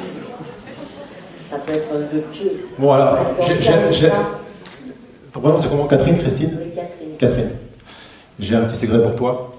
ça 1.47 1.59
peut 1.59 1.72
être 1.72 1.88
un 1.94 1.99
vœu 2.01 2.22
pieux. 2.32 2.66
Voilà. 2.78 3.18
Être 3.49 3.92
J'ai-. 3.92 4.11
Ton 5.32 5.40
prénom, 5.40 5.59
c'est 5.61 5.68
comment 5.68 5.86
Catherine, 5.86 6.18
Christine 6.18 6.59
Oui, 6.61 6.72
Catherine. 6.74 7.16
Catherine. 7.18 7.51
J'ai 8.40 8.57
un 8.57 8.62
petit 8.62 8.76
secret 8.76 9.01
pour 9.03 9.14
toi. 9.14 9.53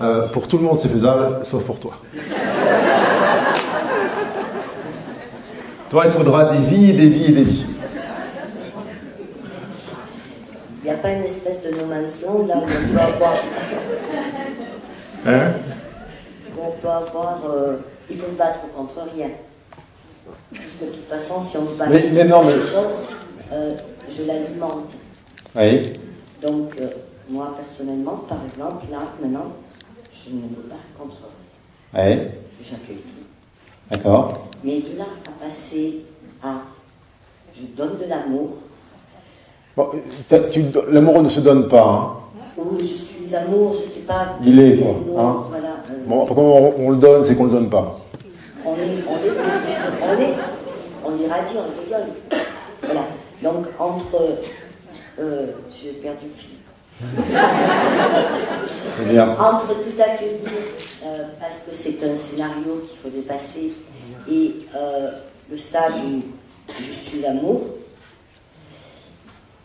Euh, 0.00 0.28
pour 0.28 0.46
tout 0.46 0.58
le 0.58 0.64
monde, 0.64 0.78
c'est 0.80 0.88
faisable, 0.88 1.44
sauf 1.44 1.64
pour 1.64 1.80
toi. 1.80 1.94
toi, 5.90 6.04
il 6.06 6.12
faudra 6.12 6.56
des 6.56 6.64
vies, 6.66 6.92
des 6.92 7.08
vies 7.08 7.24
et 7.26 7.32
des 7.32 7.42
vies. 7.44 7.66
Il 10.82 10.86
n'y 10.86 10.90
a 10.90 10.98
pas 10.98 11.10
une 11.10 11.22
espèce 11.22 11.62
de 11.62 11.70
no 11.70 11.86
man's 11.86 12.20
land 12.22 12.46
là 12.46 12.56
où 12.56 12.62
on 12.62 12.66
peut 12.92 13.00
avoir. 13.00 13.34
Hein? 15.26 15.52
Où 16.56 16.60
on 16.66 16.72
peut 16.72 16.88
avoir 16.88 17.38
euh, 17.48 17.76
il 18.12 18.18
faut 18.18 18.26
se 18.30 18.36
battre 18.36 18.60
contre 18.76 19.00
rien. 19.14 19.30
Parce 20.54 20.64
que 20.80 20.84
de 20.84 20.90
toute 20.90 21.06
façon, 21.08 21.40
si 21.40 21.56
on 21.56 21.66
se 21.68 21.74
bat 21.74 21.86
Mais- 21.88 22.02
contre 22.02 22.14
mais 22.14 22.24
non, 22.24 22.44
mais- 22.44 22.52
quelque 22.52 22.66
chose, 22.66 22.92
euh, 23.52 23.74
je 24.08 24.22
l'alimente. 24.24 24.90
Oui. 25.56 25.92
Donc, 26.42 26.70
euh, 26.80 26.86
moi, 27.28 27.54
personnellement, 27.56 28.18
par 28.28 28.38
exemple, 28.44 28.84
là, 28.90 28.98
maintenant, 29.20 29.52
je 30.12 30.30
ne 30.30 30.42
me 30.42 30.68
bats 30.68 30.76
contre 30.98 31.16
rien. 31.94 32.06
Oui. 32.18 32.28
J'accueille 32.62 32.96
tout. 32.98 33.90
D'accord. 33.90 34.32
Mais 34.62 34.80
de 34.80 34.96
là 34.98 35.04
à 35.26 35.44
passer 35.44 36.02
à 36.42 36.60
je 37.54 37.62
donne 37.76 37.98
de 37.98 38.04
l'amour, 38.06 38.48
Bon, 39.74 39.88
tu- 40.50 40.64
L'amour 40.90 41.22
ne 41.22 41.30
se 41.30 41.40
donne 41.40 41.66
pas. 41.66 41.82
hein. 41.88 42.21
Ou 42.56 42.78
je 42.78 42.84
suis 42.84 43.34
amour, 43.34 43.74
je 43.74 43.88
sais 43.88 44.00
pas. 44.06 44.36
Il 44.44 44.58
est, 44.60 44.76
quoi, 44.76 44.90
hein. 45.22 45.44
voilà, 45.48 45.68
euh, 45.90 46.04
Bon, 46.06 46.26
pourtant, 46.26 46.42
on, 46.42 46.74
on 46.78 46.90
le 46.90 46.96
donne, 46.96 47.24
c'est 47.24 47.34
qu'on 47.34 47.44
le 47.44 47.50
donne 47.50 47.70
pas. 47.70 47.96
on 48.64 48.74
est, 48.74 48.78
on 49.08 49.16
est, 49.16 49.32
on 50.02 50.20
est, 50.20 50.34
on 51.04 51.18
irradie, 51.22 51.54
on 51.56 51.82
rigole. 51.82 52.08
Voilà. 52.82 53.02
Donc, 53.42 53.66
entre. 53.78 54.38
Euh, 55.20 55.46
J'ai 55.70 55.90
perdu 55.92 56.26
le 56.26 56.34
fil. 56.34 56.56
Entre 59.38 59.68
tout 59.68 60.00
accueillir, 60.00 60.38
euh, 61.04 61.24
parce 61.40 61.54
que 61.66 61.74
c'est 61.74 62.02
un 62.08 62.14
scénario 62.14 62.84
qu'il 62.88 62.98
faut 62.98 63.08
dépasser, 63.08 63.72
et 64.30 64.54
le 65.50 65.56
stade 65.58 65.92
où 66.06 66.22
je 66.80 66.92
suis 66.92 67.20
l'amour, 67.20 67.62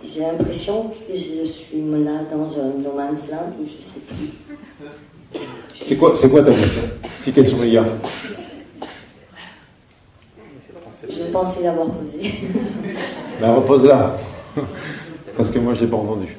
j'ai 0.03 0.21
l'impression 0.21 0.91
que 1.07 1.13
je 1.13 1.45
suis 1.45 1.81
là 1.81 2.21
dans 2.31 2.59
un 2.59 2.77
no 2.83 2.93
man's 2.95 3.29
land 3.31 3.53
où 3.59 3.65
je 3.65 3.71
sais 3.71 3.99
plus. 4.07 5.41
C'est 5.73 5.95
quoi, 5.95 6.13
c'est 6.15 6.29
quoi 6.29 6.43
ta 6.43 6.51
question 6.51 6.81
Si 7.21 7.31
question 7.31 7.57
il 7.63 7.73
y 7.73 7.77
a 7.77 7.85
Je 11.09 11.23
pensais 11.31 11.63
l'avoir 11.63 11.87
posé. 11.89 12.31
Ben 13.39 13.51
repose-la. 13.53 14.17
Parce 15.35 15.51
que 15.51 15.59
moi 15.59 15.75
je 15.75 15.81
l'ai 15.81 15.87
pas 15.87 15.97
entendu. 15.97 16.35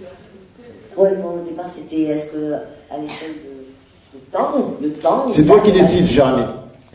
Ouais, 0.96 1.14
bon, 1.22 1.40
au 1.40 1.44
départ, 1.48 1.66
c'était 1.72 2.02
est-ce 2.02 2.26
que 2.32 2.54
à 2.90 2.98
l'échelle 3.00 3.36
de 4.12 4.18
temps, 4.32 4.74
le 4.82 4.90
temps. 4.94 5.26
C'est 5.32 5.44
toi 5.44 5.60
qui 5.60 5.70
décides, 5.70 6.06
Jérémy. 6.06 6.42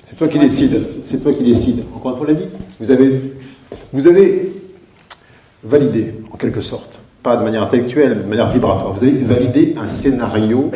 C'est 0.06 0.18
toi 0.18 0.28
qui 0.28 0.40
décides. 0.40 0.72
décide. 0.72 1.04
C'est 1.06 1.24
toi 1.24 1.32
qui 1.32 1.44
décides. 1.44 1.84
Encore 1.96 2.12
une 2.12 2.18
fois, 2.18 2.28
on 2.28 2.32
l'a 2.32 2.38
dit. 2.38 2.50
Vous 2.82 2.92
avez, 2.92 3.34
vous 3.94 4.08
avez 4.08 4.52
validé, 5.64 6.16
en 6.32 6.38
quelque 6.38 6.62
sorte, 6.62 7.00
pas 7.22 7.38
de 7.38 7.44
manière 7.44 7.64
intellectuelle, 7.64 8.16
mais 8.18 8.24
de 8.24 8.30
manière 8.30 8.52
vibratoire. 8.52 8.94
Vous 8.94 9.04
avez 9.04 9.24
validé 9.24 9.76
un 9.78 9.88
scénario 9.88 10.72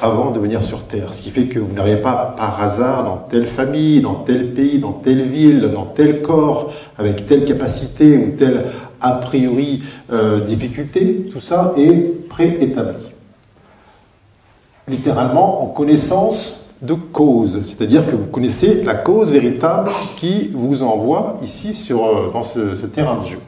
avant 0.00 0.30
de 0.30 0.40
venir 0.40 0.62
sur 0.62 0.84
Terre. 0.84 1.14
Ce 1.14 1.22
qui 1.22 1.30
fait 1.30 1.46
que 1.46 1.58
vous 1.58 1.74
n'arrivez 1.74 2.00
pas 2.00 2.34
par 2.36 2.62
hasard 2.62 3.04
dans 3.04 3.16
telle 3.16 3.46
famille, 3.46 4.00
dans 4.00 4.14
tel 4.14 4.52
pays, 4.52 4.78
dans 4.78 4.92
telle 4.92 5.22
ville, 5.22 5.70
dans 5.72 5.84
tel 5.84 6.22
corps, 6.22 6.72
avec 6.98 7.26
telle 7.26 7.44
capacité 7.44 8.16
ou 8.16 8.36
telle 8.36 8.64
a 9.00 9.12
priori 9.12 9.82
euh, 10.12 10.40
difficulté. 10.40 11.26
Tout 11.30 11.40
ça 11.40 11.74
est 11.76 12.28
préétabli 12.28 13.14
littéralement 14.88 15.62
en 15.62 15.66
connaissance 15.66 16.60
de 16.82 16.94
cause, 16.94 17.62
c'est-à-dire 17.64 18.04
que 18.06 18.14
vous 18.14 18.26
connaissez 18.26 18.82
la 18.82 18.94
cause 18.94 19.30
véritable 19.30 19.90
qui 20.16 20.50
vous 20.52 20.82
envoie 20.82 21.38
ici 21.42 21.72
sur, 21.72 22.04
euh, 22.04 22.30
dans 22.32 22.44
ce, 22.44 22.76
ce 22.76 22.86
terrain 22.86 23.22
de 23.22 23.26
jeu. 23.26 23.38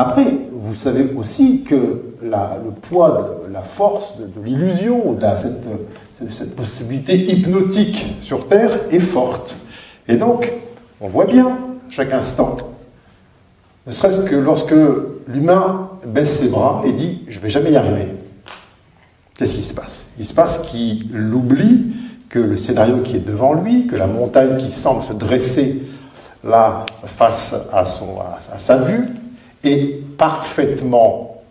Après, 0.00 0.32
vous 0.52 0.76
savez 0.76 1.10
aussi 1.16 1.62
que 1.62 2.02
le 2.22 2.70
poids, 2.82 3.40
de 3.48 3.52
la 3.52 3.64
force 3.64 4.16
de, 4.16 4.26
de 4.26 4.46
l'illusion, 4.46 5.14
de 5.14 5.26
cette, 5.36 5.66
euh, 5.66 6.26
cette 6.30 6.54
possibilité 6.54 7.16
hypnotique 7.16 8.06
sur 8.22 8.46
Terre 8.46 8.70
est 8.92 9.00
forte. 9.00 9.56
Et 10.06 10.14
donc, 10.14 10.52
on 11.00 11.08
voit 11.08 11.26
bien 11.26 11.58
chaque 11.90 12.12
instant, 12.12 12.58
ne 13.88 13.92
serait-ce 13.92 14.20
que 14.20 14.36
lorsque 14.36 14.74
l'humain 15.26 15.90
baisse 16.06 16.40
les 16.40 16.48
bras 16.48 16.84
et 16.86 16.92
dit⁇ 16.92 17.22
je 17.26 17.40
vais 17.40 17.50
jamais 17.50 17.72
y 17.72 17.76
arriver⁇ 17.76 18.02
Qu'est-ce 19.36 19.56
qui 19.56 19.64
se 19.64 19.74
passe? 19.74 20.06
Il 20.16 20.24
se 20.24 20.32
passe 20.32 20.60
qu'il 20.60 21.12
oublie 21.34 21.92
que 22.28 22.38
le 22.38 22.56
scénario 22.56 22.98
qui 22.98 23.16
est 23.16 23.26
devant 23.26 23.52
lui, 23.52 23.88
que 23.88 23.96
la 23.96 24.06
montagne 24.06 24.58
qui 24.58 24.70
semble 24.70 25.02
se 25.02 25.12
dresser 25.12 25.82
là 26.44 26.86
face 27.16 27.52
à 27.72 28.58
sa 28.60 28.76
vue, 28.76 29.08
est 29.64 30.16
parfaitement 30.16 31.42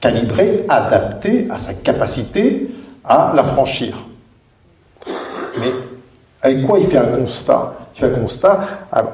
calibrée, 0.00 0.64
adaptée 0.68 1.46
à 1.50 1.58
sa 1.58 1.74
capacité 1.74 2.70
à 3.04 3.32
la 3.34 3.44
franchir. 3.44 3.96
Mais 5.58 5.72
avec 6.42 6.66
quoi 6.66 6.78
il 6.78 6.86
fait 6.86 6.98
un 6.98 7.06
constat 7.06 7.74
Il 7.94 8.00
fait 8.00 8.06
un 8.06 8.20
constat 8.20 8.60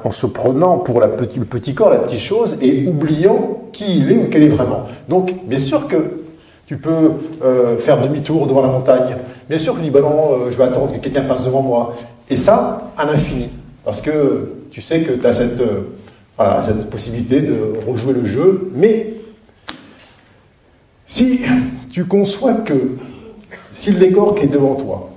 en 0.03 0.11
se 0.11 0.25
prenant 0.27 0.77
pour 0.77 1.01
le 1.01 1.07
petit 1.09 1.73
corps, 1.73 1.89
la 1.89 1.99
petite 1.99 2.19
chose, 2.19 2.57
et 2.61 2.87
oubliant 2.87 3.61
qui 3.71 3.99
il 3.99 4.11
est 4.11 4.17
ou 4.17 4.29
qu'elle 4.29 4.43
est 4.43 4.49
vraiment. 4.49 4.85
Donc, 5.09 5.33
bien 5.45 5.59
sûr 5.59 5.87
que 5.87 6.25
tu 6.67 6.77
peux 6.77 7.11
euh, 7.43 7.77
faire 7.77 8.01
demi-tour 8.01 8.47
devant 8.47 8.61
la 8.61 8.69
montagne. 8.69 9.17
Bien 9.49 9.59
sûr 9.59 9.73
que 9.73 9.79
tu 9.79 9.85
dis, 9.85 9.91
bah 9.91 10.01
non, 10.01 10.31
euh, 10.31 10.51
je 10.51 10.57
vais 10.57 10.63
attendre 10.63 10.93
que 10.93 10.97
quelqu'un 10.97 11.21
passe 11.21 11.43
devant 11.43 11.61
moi. 11.61 11.95
Et 12.29 12.37
ça, 12.37 12.91
à 12.97 13.05
l'infini. 13.05 13.49
Parce 13.83 14.01
que 14.01 14.51
tu 14.71 14.81
sais 14.81 15.01
que 15.01 15.11
tu 15.11 15.27
as 15.27 15.33
cette, 15.35 15.61
euh, 15.61 15.91
voilà, 16.37 16.63
cette 16.63 16.89
possibilité 16.89 17.41
de 17.41 17.75
rejouer 17.87 18.13
le 18.13 18.25
jeu. 18.25 18.71
Mais 18.75 19.13
si 21.07 21.41
tu 21.91 22.05
conçois 22.05 22.53
que 22.53 22.97
si 23.73 23.91
le 23.91 23.99
décor 23.99 24.35
qui 24.35 24.43
est 24.43 24.47
devant 24.47 24.75
toi, 24.75 25.11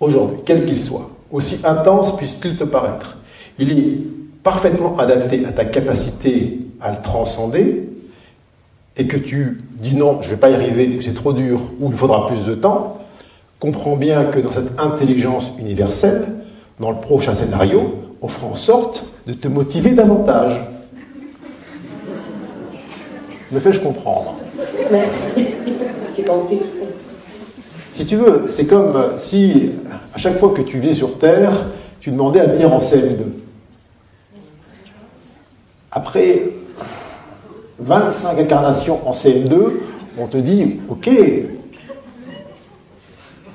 aujourd'hui, 0.00 0.38
quel 0.44 0.66
qu'il 0.66 0.78
soit, 0.78 1.10
aussi 1.30 1.58
intense 1.64 2.16
puisse-t-il 2.16 2.56
te 2.56 2.64
paraître, 2.64 3.16
il 3.58 3.78
est 3.78 3.98
parfaitement 4.42 4.98
adapté 4.98 5.44
à 5.46 5.52
ta 5.52 5.64
capacité 5.64 6.60
à 6.80 6.90
le 6.90 7.02
transcender, 7.02 7.88
et 8.96 9.06
que 9.06 9.16
tu 9.16 9.62
dis 9.80 9.96
non, 9.96 10.20
je 10.20 10.28
ne 10.28 10.34
vais 10.34 10.40
pas 10.40 10.50
y 10.50 10.54
arriver, 10.54 10.98
c'est 11.00 11.14
trop 11.14 11.32
dur, 11.32 11.60
ou 11.80 11.90
il 11.90 11.96
faudra 11.96 12.26
plus 12.26 12.44
de 12.44 12.54
temps, 12.54 12.98
comprends 13.58 13.96
bien 13.96 14.24
que 14.24 14.40
dans 14.40 14.52
cette 14.52 14.78
intelligence 14.78 15.52
universelle, 15.58 16.34
dans 16.80 16.90
le 16.90 16.98
prochain 16.98 17.32
scénario, 17.32 17.94
on 18.20 18.28
fera 18.28 18.48
en 18.48 18.54
sorte 18.54 19.04
de 19.26 19.32
te 19.32 19.48
motiver 19.48 19.90
davantage. 19.90 20.60
Me 23.50 23.60
fais-je 23.60 23.80
comprendre 23.80 24.36
Merci. 24.90 25.46
J'ai 26.16 26.24
compris. 26.24 26.60
Si 27.92 28.06
tu 28.06 28.16
veux, 28.16 28.46
c'est 28.48 28.64
comme 28.64 29.18
si 29.18 29.72
à 30.14 30.18
chaque 30.18 30.38
fois 30.38 30.50
que 30.50 30.62
tu 30.62 30.78
viens 30.78 30.94
sur 30.94 31.18
Terre, 31.18 31.52
tu 32.00 32.10
demandais 32.10 32.40
à 32.40 32.46
venir 32.46 32.72
en 32.72 32.78
CM2. 32.78 33.24
Après 35.90 36.42
25 37.78 38.38
incarnations 38.38 39.06
en 39.06 39.12
CM2, 39.12 39.72
on 40.18 40.26
te 40.26 40.38
dit, 40.38 40.80
ok, 40.88 41.10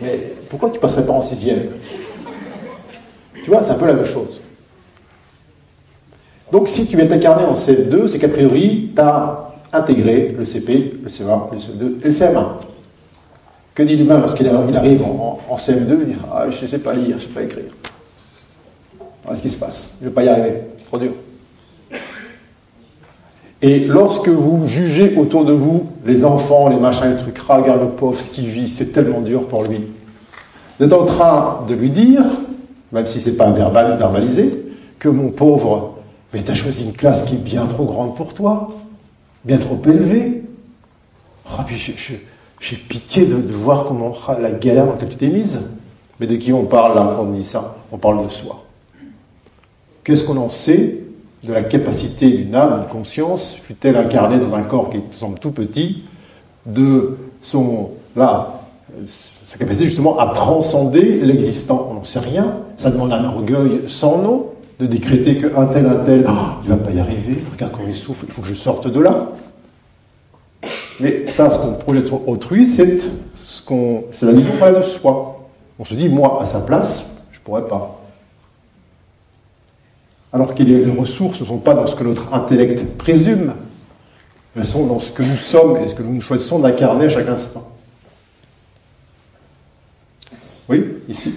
mais 0.02 0.34
pourquoi 0.50 0.70
tu 0.70 0.80
passerais 0.80 1.06
pas 1.06 1.14
en 1.14 1.22
sixième? 1.22 1.70
Tu 3.44 3.50
vois, 3.50 3.64
c'est 3.64 3.72
un 3.72 3.76
peu 3.76 3.88
la 3.88 3.94
même 3.94 4.06
chose. 4.06 4.40
Donc 6.52 6.70
si 6.70 6.86
tu 6.86 6.96
viens 6.96 7.08
t'incarner 7.08 7.44
en 7.44 7.54
CM2, 7.54 8.08
c'est 8.08 8.20
qu'a 8.20 8.30
priori, 8.30 8.92
tu 8.96 9.02
as 9.02 9.50
intégré 9.74 10.34
le 10.38 10.46
CP, 10.46 11.00
le 11.04 11.10
CE1, 11.10 11.52
le 11.52 11.58
CE2 11.58 12.02
et 12.02 12.06
le 12.06 12.10
CM1. 12.10 12.46
Que 13.76 13.84
dit 13.84 13.96
l'humain 13.96 14.20
lorsqu'il 14.20 14.48
arrive 14.48 15.04
en, 15.04 15.56
CM2 15.56 15.98
Il 16.02 16.06
dit 16.08 16.16
Ah, 16.32 16.50
je 16.50 16.62
ne 16.62 16.68
sais 16.68 16.80
pas 16.80 16.94
lire, 16.94 17.10
je 17.10 17.14
ne 17.16 17.20
sais 17.20 17.28
pas 17.28 17.44
écrire. 17.44 17.66
Voilà 19.24 19.38
ce 19.38 19.42
qui 19.42 19.50
se 19.50 19.58
passe. 19.58 19.94
Je 20.00 20.06
ne 20.06 20.10
vais 20.10 20.16
pas 20.16 20.24
y 20.24 20.30
arriver. 20.30 20.62
Trop 20.86 20.98
dur. 20.98 21.12
Et 23.62 23.80
lorsque 23.80 24.30
vous 24.30 24.68
jugez 24.68 25.16
autour 25.18 25.44
de 25.44 25.52
vous 25.52 25.90
les 26.06 26.24
enfants, 26.24 26.70
les 26.70 26.78
machins, 26.78 27.10
les 27.10 27.18
trucs, 27.18 27.38
regarde 27.40 27.82
le 27.82 27.90
pauvre, 27.90 28.20
ce 28.22 28.30
qu'il 28.30 28.46
vit, 28.46 28.70
c'est 28.70 28.92
tellement 28.92 29.22
dur 29.22 29.48
pour 29.48 29.64
lui. 29.64 29.82
Vous 30.80 30.86
êtes 30.86 30.94
en 30.94 31.06
train 31.06 31.66
de 31.68 31.74
lui 31.74 31.90
dire, 31.90 32.24
même 32.92 33.08
si 33.08 33.20
ce 33.20 33.30
n'est 33.30 33.36
pas 33.36 33.52
verbal, 33.52 33.98
verbalisé, 33.98 34.64
que 35.00 35.10
mon 35.10 35.30
pauvre, 35.30 35.97
mais 36.34 36.44
tu 36.44 36.52
as 36.52 36.56
choisi 36.56 36.86
une 36.86 36.94
classe 36.94 37.24
qui 37.24 37.36
est 37.36 37.40
bien 37.40 37.66
trop 37.68 37.86
grande 37.86 38.16
pour 38.16 38.34
toi, 38.34 38.70
bien 39.46 39.58
trop 39.58 39.80
élevée. 39.86 40.44
Ah, 41.50 41.66
j'ai 42.60 42.76
pitié 42.76 43.26
de, 43.26 43.56
voir 43.56 43.86
comment 43.86 44.14
ah, 44.28 44.38
la 44.40 44.52
galère 44.52 44.86
dans 44.86 44.94
laquelle 44.94 45.10
tu 45.10 45.16
t'es 45.16 45.30
mise. 45.30 45.60
Mais 46.20 46.28
de 46.28 46.36
qui 46.36 46.52
on 46.52 46.66
parle 46.66 46.96
là 46.96 47.18
on 47.20 47.26
dit 47.32 47.44
ça? 47.44 47.76
On 47.92 47.98
parle 47.98 48.26
de 48.26 48.32
soi. 48.32 48.64
Qu'est-ce 50.04 50.24
qu'on 50.24 50.38
en 50.38 50.50
sait 50.50 51.04
de 51.44 51.54
la 51.54 51.64
capacité 51.64 52.30
d'une 52.30 52.56
âme, 52.56 52.80
d'une 52.80 52.90
conscience, 52.90 53.56
fut-elle 53.62 53.96
incarnée 53.96 54.40
dans 54.40 54.56
un 54.56 54.64
corps 54.64 54.90
qui 54.90 55.00
semble 55.12 55.38
tout 55.40 55.52
petit, 55.52 56.04
de 56.66 57.18
son, 57.42 57.92
là, 58.16 58.62
sa 59.06 59.58
capacité 59.58 59.86
justement 59.86 60.18
à 60.18 60.34
transcender 60.34 61.20
l'existant? 61.20 61.88
On 61.92 61.94
n'en 61.94 62.04
sait 62.04 62.20
rien. 62.20 62.58
Ça 62.78 62.90
demande 62.90 63.14
un 63.14 63.24
orgueil 63.24 63.84
sans 63.88 64.18
nom 64.18 64.48
de 64.80 64.86
décréter 64.86 65.38
qu'un 65.38 65.66
tel, 65.66 65.88
un 65.88 66.04
tel, 66.04 66.26
ah, 66.28 66.60
il 66.64 66.70
ne 66.70 66.76
va 66.76 66.84
pas 66.84 66.92
y 66.92 67.00
arriver, 67.00 67.38
regarde 67.52 67.72
comment 67.72 67.88
il 67.88 67.96
souffre, 67.96 68.24
il 68.28 68.32
faut 68.32 68.42
que 68.42 68.48
je 68.48 68.54
sorte 68.54 68.88
de 68.88 69.00
là. 69.00 69.32
Mais 71.00 71.28
ça, 71.28 71.52
ce 71.52 71.58
qu'on 71.58 71.74
projette 71.74 72.08
sur 72.08 72.28
autrui, 72.28 72.68
c'est 72.68 73.00
ce 73.36 73.62
qu'on, 73.62 74.06
c'est 74.12 74.26
la 74.26 74.34
vision 74.34 74.54
de 74.54 74.82
soi. 74.84 75.48
On 75.80 75.86
se 75.86 75.94
dit, 75.94 76.10
moi, 76.10 76.42
à 76.42 76.46
sa 76.46 76.60
place, 76.60 77.06
je 77.32 77.40
ne 77.40 77.44
pourrais 77.44 77.68
pas. 77.68 78.02
Alors 80.34 80.54
que 80.54 80.64
les 80.64 80.90
ressources 80.92 81.40
ne 81.40 81.46
sont 81.46 81.58
pas 81.58 81.74
dans 81.74 81.88
ce 81.88 81.96
que 81.96 82.04
notre 82.04 82.34
intellect 82.34 82.86
présume, 82.98 83.54
elles 84.56 84.66
sont 84.68 84.86
dans 84.86 85.00
ce 85.00 85.12
que 85.12 85.24
nous 85.24 85.36
sommes 85.36 85.78
et 85.78 85.88
ce 85.88 85.94
que 85.94 86.04
nous 86.04 86.20
choisissons 86.20 86.60
d'incarner 86.60 87.06
à 87.06 87.10
chaque 87.10 87.30
instant. 87.30 87.68
Oui, 90.70 90.84
ici. 91.08 91.34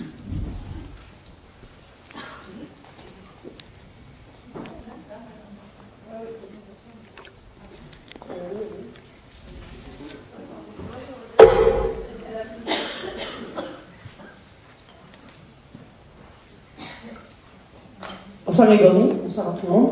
Bonsoir 18.61 18.77
Grégory, 18.77 19.13
bonsoir 19.25 19.49
à 19.49 19.59
tout 19.59 19.67
le 19.67 19.73
monde. 19.73 19.91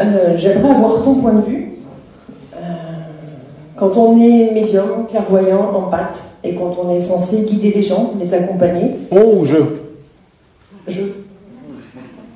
Euh, 0.00 0.36
j'aimerais 0.36 0.70
avoir 0.70 1.02
ton 1.04 1.14
point 1.14 1.34
de 1.34 1.42
vue. 1.42 1.74
Euh, 2.52 2.58
quand 3.76 3.96
on 3.96 4.20
est 4.20 4.50
médium, 4.50 5.06
clairvoyant, 5.08 5.72
en 5.72 5.82
pâte, 5.82 6.20
et 6.42 6.56
quand 6.56 6.76
on 6.82 6.90
est 6.90 7.00
censé 7.00 7.42
guider 7.42 7.70
les 7.70 7.84
gens, 7.84 8.12
les 8.18 8.34
accompagner. 8.34 8.96
Oh, 9.12 9.44
je? 9.44 9.58
Je. 10.88 11.02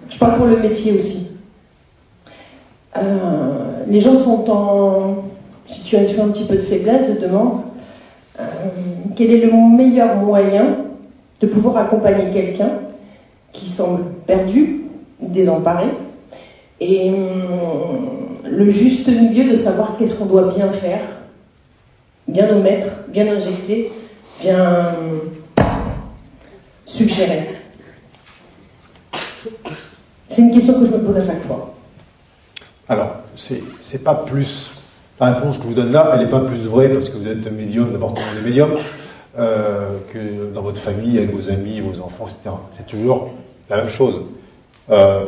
Je 0.08 0.18
parle 0.18 0.36
pour 0.36 0.46
le 0.46 0.58
métier 0.58 0.96
aussi. 0.96 1.30
Euh, 2.96 3.00
les 3.88 4.00
gens 4.00 4.14
sont 4.14 4.48
en 4.48 5.16
situation 5.66 6.26
un 6.26 6.28
petit 6.28 6.44
peu 6.44 6.54
de 6.54 6.60
faiblesse, 6.60 7.10
de 7.10 7.20
demande. 7.20 7.62
quel 9.16 9.32
est 9.32 9.46
le 9.46 9.50
meilleur 9.76 10.14
moyen 10.14 10.76
de 11.40 11.46
pouvoir 11.48 11.76
accompagner 11.78 12.30
quelqu'un 12.30 12.70
qui 13.52 13.68
semble 13.68 14.04
perdu, 14.24 14.84
désemparé, 15.20 15.86
et 16.80 17.10
hum, 17.10 18.38
le 18.44 18.70
juste 18.70 19.08
milieu 19.08 19.50
de 19.50 19.56
savoir 19.56 19.96
qu'est-ce 19.96 20.14
qu'on 20.14 20.26
doit 20.26 20.54
bien 20.54 20.70
faire, 20.70 21.00
bien 22.26 22.48
omettre, 22.50 22.86
bien 23.08 23.26
injecter, 23.32 23.92
bien 24.40 24.92
hum, 25.58 25.64
suggérer. 26.86 27.48
C'est 30.28 30.42
une 30.42 30.52
question 30.52 30.78
que 30.78 30.86
je 30.86 30.92
me 30.92 30.98
pose 30.98 31.16
à 31.16 31.26
chaque 31.26 31.42
fois. 31.42 31.74
Alors, 32.88 33.16
c'est 33.34 34.02
pas 34.02 34.14
plus. 34.14 34.70
La 35.20 35.34
réponse 35.34 35.58
que 35.58 35.64
je 35.64 35.68
vous 35.68 35.74
donne 35.74 35.90
là, 35.90 36.10
elle 36.14 36.20
n'est 36.20 36.30
pas 36.30 36.40
plus 36.40 36.64
vraie 36.64 36.88
parce 36.90 37.08
que 37.08 37.16
vous 37.16 37.26
êtes 37.26 37.50
médium, 37.50 37.90
d'abord 37.90 38.14
tout 38.14 38.22
le 38.22 38.36
monde 38.36 38.46
est 38.46 38.48
médium, 38.48 38.70
euh, 39.36 39.98
que 40.12 40.52
dans 40.54 40.62
votre 40.62 40.80
famille, 40.80 41.18
avec 41.18 41.34
vos 41.34 41.50
amis, 41.50 41.80
vos 41.80 42.00
enfants, 42.00 42.26
etc. 42.26 42.54
C'est 42.70 42.86
toujours 42.86 43.30
la 43.68 43.78
même 43.78 43.88
chose. 43.88 44.22
Euh, 44.90 45.24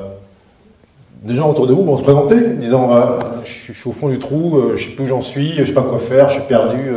des 1.23 1.35
gens 1.35 1.51
autour 1.51 1.67
de 1.67 1.75
vous 1.75 1.85
vont 1.85 1.99
se 1.99 2.03
présenter, 2.03 2.55
disant 2.55 2.95
euh, 2.95 3.19
je, 3.45 3.73
suis 3.73 3.89
au 3.89 3.93
fond 3.93 4.09
du 4.09 4.19
trou, 4.19 4.57
euh, 4.57 4.77
je 4.77 4.85
ne 4.85 4.89
sais 4.89 4.95
plus 4.95 5.05
où 5.05 5.09
j'en 5.09 5.23
suis, 5.23 5.53
je 5.53 5.61
ne 5.61 5.67
sais 5.67 5.75
pas 5.75 5.83
quoi 5.83 5.99
faire, 5.99 6.31
je 6.31 6.35
suis 6.35 6.43
perdu, 6.45 6.93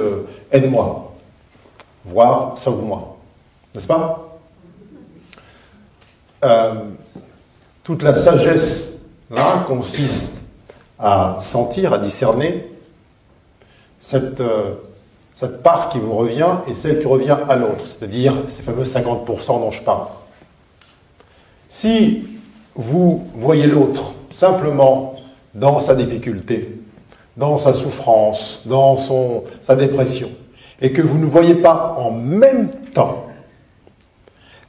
aide-moi. 0.51 1.13
Voire 2.05 2.57
sauve-moi. 2.57 3.17
N'est-ce 3.75 3.87
pas? 3.87 4.29
Toute 7.83 8.01
la 8.01 8.13
sagesse 8.13 8.91
là 9.29 9.65
consiste 9.67 10.29
à 10.99 11.39
sentir, 11.41 11.93
à 11.93 11.97
discerner 11.97 12.69
cette, 13.99 14.43
cette 15.35 15.63
part 15.63 15.89
qui 15.89 15.99
vous 15.99 16.13
revient 16.13 16.59
et 16.67 16.73
celle 16.73 16.99
qui 16.99 17.07
revient 17.07 17.37
à 17.47 17.55
l'autre, 17.55 17.85
c'est-à-dire 17.85 18.33
ces 18.47 18.61
fameux 18.61 18.83
50% 18.83 19.47
dont 19.59 19.71
je 19.71 19.81
parle. 19.81 20.07
Si 21.69 22.23
vous 22.75 23.27
voyez 23.35 23.67
l'autre 23.67 24.13
simplement 24.31 25.15
dans 25.53 25.79
sa 25.79 25.95
difficulté, 25.95 26.79
dans 27.37 27.57
sa 27.57 27.73
souffrance, 27.73 28.61
dans 28.65 28.97
son, 28.97 29.43
sa 29.61 29.75
dépression, 29.75 30.29
et 30.81 30.91
que 30.91 31.01
vous 31.01 31.17
ne 31.17 31.25
voyez 31.25 31.55
pas 31.55 31.95
en 31.99 32.11
même 32.11 32.69
temps 32.93 33.25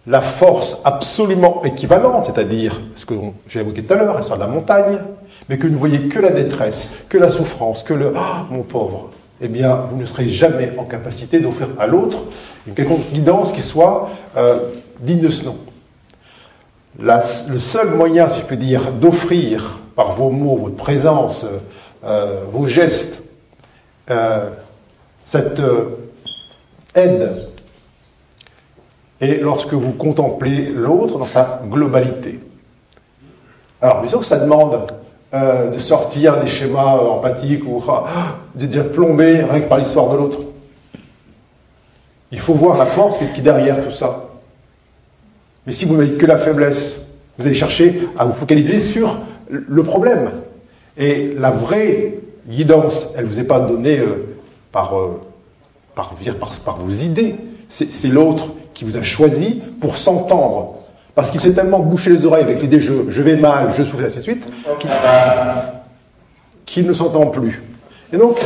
la 0.07 0.21
force 0.21 0.79
absolument 0.85 1.65
équivalente, 1.65 2.27
c'est-à-dire 2.27 2.83
ce 2.95 3.07
que 3.07 3.15
j'ai 3.49 3.61
évoqué 3.61 3.83
tout 3.83 3.95
à 3.95 3.97
l'heure, 3.97 4.19
l'histoire 4.19 4.39
de 4.39 4.45
la 4.45 4.51
montagne, 4.51 4.99
mais 5.49 5.57
que 5.57 5.67
vous 5.67 5.73
ne 5.73 5.79
voyez 5.79 6.09
que 6.09 6.19
la 6.19 6.31
détresse, 6.31 6.91
que 7.09 7.17
la 7.17 7.31
souffrance, 7.31 7.83
que 7.83 7.95
le 7.95 8.13
ah, 8.15 8.47
mon 8.51 8.63
pauvre, 8.63 9.11
eh 9.41 9.49
bien, 9.49 9.87
vous 9.91 9.97
ne 9.97 10.05
serez 10.05 10.29
jamais 10.29 10.73
en 10.79 10.85
capacité 10.85 11.41
d'offrir 11.41 11.69
à 11.79 11.87
l'autre 11.87 12.19
une 12.67 12.75
quelconque 12.75 13.11
guidance 13.13 13.53
qui 13.53 13.63
soit 13.63 14.11
euh, 14.37 14.59
digne 15.01 15.21
de 15.21 15.31
ce 15.31 15.47
nom 15.47 15.57
le 16.99 17.59
seul 17.59 17.95
moyen, 17.95 18.29
si 18.29 18.41
je 18.41 18.45
peux 18.45 18.57
dire, 18.57 18.93
d'offrir 18.93 19.79
par 19.97 20.13
vos 20.13 20.31
mots, 20.31 20.57
votre 20.57 20.77
présence, 20.77 21.47
euh, 22.05 22.45
vos 22.53 22.67
gestes, 22.67 23.23
euh, 24.11 24.51
cette 25.25 25.61
euh, 25.61 26.11
aide 26.95 27.49
est 29.21 29.41
lorsque 29.41 29.73
vous 29.73 29.93
contemplez 29.93 30.67
l'autre 30.67 31.19
dans 31.19 31.27
sa 31.27 31.63
globalité. 31.69 32.41
Alors, 33.81 34.01
bien 34.01 34.09
sûr 34.09 34.21
que 34.21 34.27
ça 34.27 34.39
demande 34.39 34.87
de 35.33 35.79
sortir 35.81 36.39
des 36.39 36.47
schémas 36.47 36.97
empathiques 36.97 37.65
ou 37.67 37.83
ah, 37.89 38.37
de 38.55 38.67
déjà 38.67 38.85
plombé 38.85 39.43
rien 39.43 39.63
que 39.63 39.69
par 39.69 39.79
l'histoire 39.79 40.09
de 40.11 40.17
l'autre. 40.17 40.39
Il 42.31 42.39
faut 42.39 42.55
voir 42.55 42.79
la 42.79 42.87
force 42.87 43.19
qui 43.19 43.25
est 43.25 43.43
derrière 43.43 43.81
tout 43.81 43.91
ça. 43.91 44.24
Mais 45.67 45.73
si 45.73 45.85
vous 45.85 45.97
n'avez 45.97 46.13
que 46.13 46.27
la 46.27 46.39
faiblesse, 46.39 47.01
vous 47.39 47.47
allez 47.47 47.55
chercher 47.55 48.09
à 48.19 48.25
vous 48.25 48.35
focaliser 48.35 48.81
sur 48.81 49.19
le 49.49 49.83
problème. 49.83 50.31
Et 50.97 51.35
la 51.39 51.51
vraie 51.51 52.19
guidance, 52.47 53.09
elle 53.17 53.25
ne 53.25 53.31
vous 53.31 53.41
est 53.41 53.45
pas 53.45 53.61
donnée 53.61 53.99
euh, 53.99 54.37
par, 54.71 54.99
euh, 54.99 55.21
par, 55.95 56.15
par, 56.65 56.79
vos 56.79 56.91
idées. 56.91 57.37
C'est 57.69 58.09
l'autre 58.09 58.51
qui 58.75 58.85
vous 58.85 58.97
a 58.97 59.03
choisi 59.03 59.63
pour 59.81 59.97
s'entendre. 59.97 60.77
Parce 61.15 61.31
qu'il 61.31 61.41
s'est 61.41 61.53
tellement 61.53 61.81
bouché 61.81 62.11
les 62.11 62.25
oreilles 62.27 62.43
avec 62.43 62.61
l'idée 62.61 62.81
je, 62.81 62.93
je 63.09 63.23
vais 63.23 63.37
mal, 63.37 63.73
je 63.77 63.85
souffle, 63.85 64.05
ainsi 64.05 64.19
de 64.19 64.23
suite, 64.23 64.47
qu'il 66.67 66.87
ne 66.87 66.93
s'entend 66.93 67.27
plus. 67.27 67.63
Et 68.13 68.17
donc, 68.17 68.39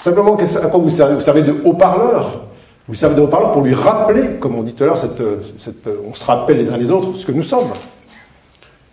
simplement, 0.00 0.36
à 0.36 0.66
quoi 0.68 0.80
vous 0.80 0.90
servez? 0.90 1.14
Vous 1.14 1.20
servez 1.20 1.42
de 1.42 1.56
haut-parleur 1.64 2.43
vous 2.86 2.94
servez 2.94 3.14
de 3.14 3.22
haut-parleur 3.22 3.52
pour 3.52 3.62
lui 3.62 3.74
rappeler, 3.74 4.36
comme 4.40 4.56
on 4.56 4.62
dit 4.62 4.74
tout 4.74 4.84
à 4.84 4.86
l'heure, 4.86 4.98
cette, 4.98 5.88
on 6.06 6.12
se 6.12 6.24
rappelle 6.24 6.58
les 6.58 6.70
uns 6.70 6.76
les 6.76 6.90
autres 6.90 7.16
ce 7.16 7.24
que 7.24 7.32
nous 7.32 7.42
sommes. 7.42 7.70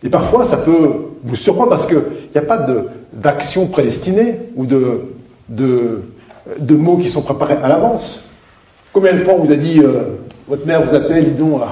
Et 0.04 0.10
parfois, 0.10 0.46
ça 0.46 0.58
peut 0.58 1.10
vous 1.24 1.36
surprendre 1.36 1.70
parce 1.70 1.86
qu'il 1.86 2.02
n'y 2.34 2.38
a 2.38 2.44
pas 2.44 2.66
d'action 3.14 3.68
prédestinée 3.68 4.40
ou 4.56 4.66
de, 4.66 6.04
mots 6.70 6.98
qui 6.98 7.10
sont 7.10 7.22
préparés 7.22 7.58
à 7.62 7.68
l'avance. 7.68 8.24
Combien 8.94 9.14
de 9.14 9.20
fois 9.20 9.36
on 9.36 9.44
vous 9.44 9.52
a 9.52 9.58
dit, 9.58 9.80
euh, 9.80 10.18
votre 10.48 10.66
mère 10.66 10.84
vous 10.84 10.96
appelle, 10.96 11.26
dis 11.26 11.32
donc, 11.32 11.62
il 11.62 11.68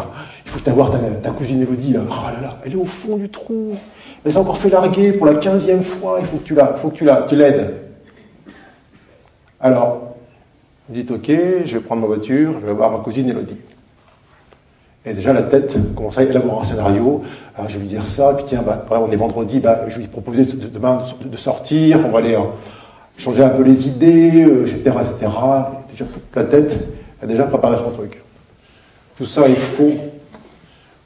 il 0.45 0.51
faut 0.51 0.59
t'avoir 0.59 0.89
ta, 0.89 0.97
ta 0.97 1.31
cousine 1.31 1.61
Elodie 1.61 1.93
là. 1.93 2.01
Oh 2.09 2.13
là 2.33 2.41
là, 2.41 2.57
elle 2.65 2.73
est 2.73 2.75
au 2.75 2.85
fond 2.85 3.17
du 3.17 3.29
trou. 3.29 3.75
Elle 4.25 4.31
s'est 4.31 4.37
encore 4.37 4.57
fait 4.57 4.69
larguer 4.69 5.13
pour 5.13 5.25
la 5.25 5.35
quinzième 5.35 5.83
fois. 5.83 6.17
Il 6.19 6.25
faut 6.25 6.37
que 6.37 6.43
tu 6.43 6.55
la, 6.55 6.73
faut 6.73 6.89
que 6.89 6.95
tu 6.95 7.05
la, 7.05 7.21
tu 7.23 7.35
l'aides. 7.35 7.75
Alors, 9.59 10.08
dites 10.89 11.11
ok, 11.11 11.31
je 11.65 11.77
vais 11.77 11.79
prendre 11.83 12.01
ma 12.01 12.07
voiture, 12.07 12.53
je 12.61 12.65
vais 12.65 12.73
voir 12.73 12.91
ma 12.91 12.99
cousine 12.99 13.29
Elodie. 13.29 13.57
Et 15.05 15.13
déjà 15.13 15.33
la 15.33 15.43
tête 15.43 15.77
commence 15.95 16.17
à 16.17 16.23
élaborer 16.23 16.61
un 16.61 16.65
scénario. 16.65 17.21
Alors, 17.55 17.69
je 17.69 17.75
vais 17.75 17.81
lui 17.81 17.87
dire 17.87 18.05
ça, 18.05 18.33
puis 18.33 18.45
tiens, 18.47 18.63
bah, 18.65 18.85
on 18.91 19.11
est 19.11 19.15
vendredi, 19.15 19.59
bah, 19.59 19.81
je 19.87 19.95
vais 19.95 20.01
lui 20.01 20.07
proposer 20.07 20.45
de- 20.45 20.67
demain 20.67 21.01
de 21.23 21.37
sortir, 21.37 21.99
on 22.05 22.11
va 22.11 22.19
aller 22.19 22.35
euh, 22.35 22.39
changer 23.17 23.43
un 23.43 23.49
peu 23.49 23.63
les 23.63 23.87
idées, 23.87 24.43
euh, 24.43 24.63
etc., 24.63 24.81
etc. 24.99 25.31
Déjà, 25.89 26.05
la 26.35 26.43
tête 26.43 26.79
a 27.21 27.25
déjà 27.25 27.45
préparé 27.45 27.77
son 27.77 27.91
truc. 27.91 28.21
Tout 29.17 29.25
ça 29.25 29.47
est 29.47 29.53
faux. 29.53 29.93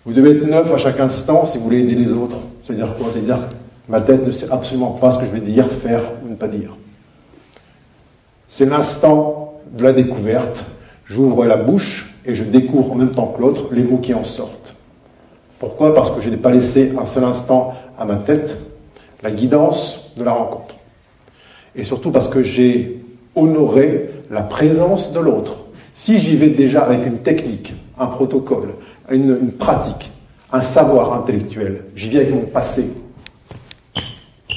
Vous 0.06 0.14
devez 0.14 0.32
être 0.32 0.46
neuf 0.46 0.74
à 0.74 0.78
chaque 0.78 1.00
instant 1.00 1.46
si 1.46 1.58
vous 1.58 1.66
voulez 1.66 1.80
aider 1.80 1.96
les 1.96 2.12
autres. 2.12 2.38
C'est-à-dire 2.64 2.96
quoi? 2.96 3.08
C'est-à-dire 3.12 3.48
ma 3.88 4.02
tête 4.02 4.26
ne 4.26 4.32
sait 4.32 4.52
absolument 4.52 4.92
pas 4.92 5.12
ce 5.12 5.20
que 5.20 5.26
je 5.26 5.32
vais 5.32 5.40
dire, 5.40 5.68
faire 5.72 6.02
ou 6.24 6.30
ne 6.30 6.36
pas 6.36 6.48
dire. 6.48 6.78
C'est 8.48 8.66
l'instant 8.66 9.43
de 9.74 9.84
la 9.84 9.94
découverte. 9.94 10.66
J'ouvre 11.06 11.46
la 11.46 11.58
bouche 11.58 12.16
et 12.26 12.36
je 12.36 12.44
découvre 12.44 12.94
en 12.94 12.96
même 12.96 13.12
temps 13.12 13.28
que 13.28 13.42
l'autre 13.42 13.70
les 13.72 13.84
mots 13.84 13.98
qui 13.98 14.14
en 14.14 14.24
sortent. 14.24 14.76
Pourquoi? 15.60 15.94
Parce 15.94 16.12
que 16.12 16.22
je 16.22 16.30
n'ai 16.30 16.38
pas 16.38 16.52
laissé 16.52 16.94
un 16.98 17.06
seul 17.06 17.24
instant 17.24 17.74
à 17.98 18.06
ma 18.06 18.16
tête 18.16 18.60
la 19.22 19.32
guidance 19.32 20.12
de 20.16 20.24
la 20.24 20.34
rencontre. 20.34 20.76
Et 21.76 21.84
surtout 21.84 22.12
parce 22.12 22.28
que 22.28 22.44
j'ai 22.44 23.04
honoré 23.36 24.10
la 24.30 24.44
présence 24.44 25.12
de 25.12 25.20
l'autre. 25.20 25.58
Si 25.94 26.20
j'y 26.20 26.36
vais 26.36 26.50
déjà 26.50 26.84
avec 26.84 27.06
une 27.06 27.20
technique, 27.20 27.74
un 27.98 28.08
protocole, 28.08 28.76
une, 29.10 29.52
pratique, 29.52 30.12
un 30.52 30.62
savoir 30.62 31.14
intellectuel, 31.14 31.86
j'y 31.96 32.10
viens 32.10 32.22
avec 32.22 32.34
mon 32.34 32.42
passé. 32.42 32.90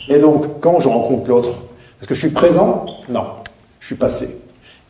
Et 0.08 0.18
donc, 0.18 0.60
quand 0.60 0.80
je 0.80 0.88
rencontre 0.88 1.28
l'autre, 1.30 1.60
est-ce 2.00 2.08
que 2.08 2.14
je 2.14 2.20
suis 2.20 2.30
présent? 2.30 2.86
Non, 3.08 3.26
je 3.80 3.86
suis 3.86 3.96
passé. 3.96 4.36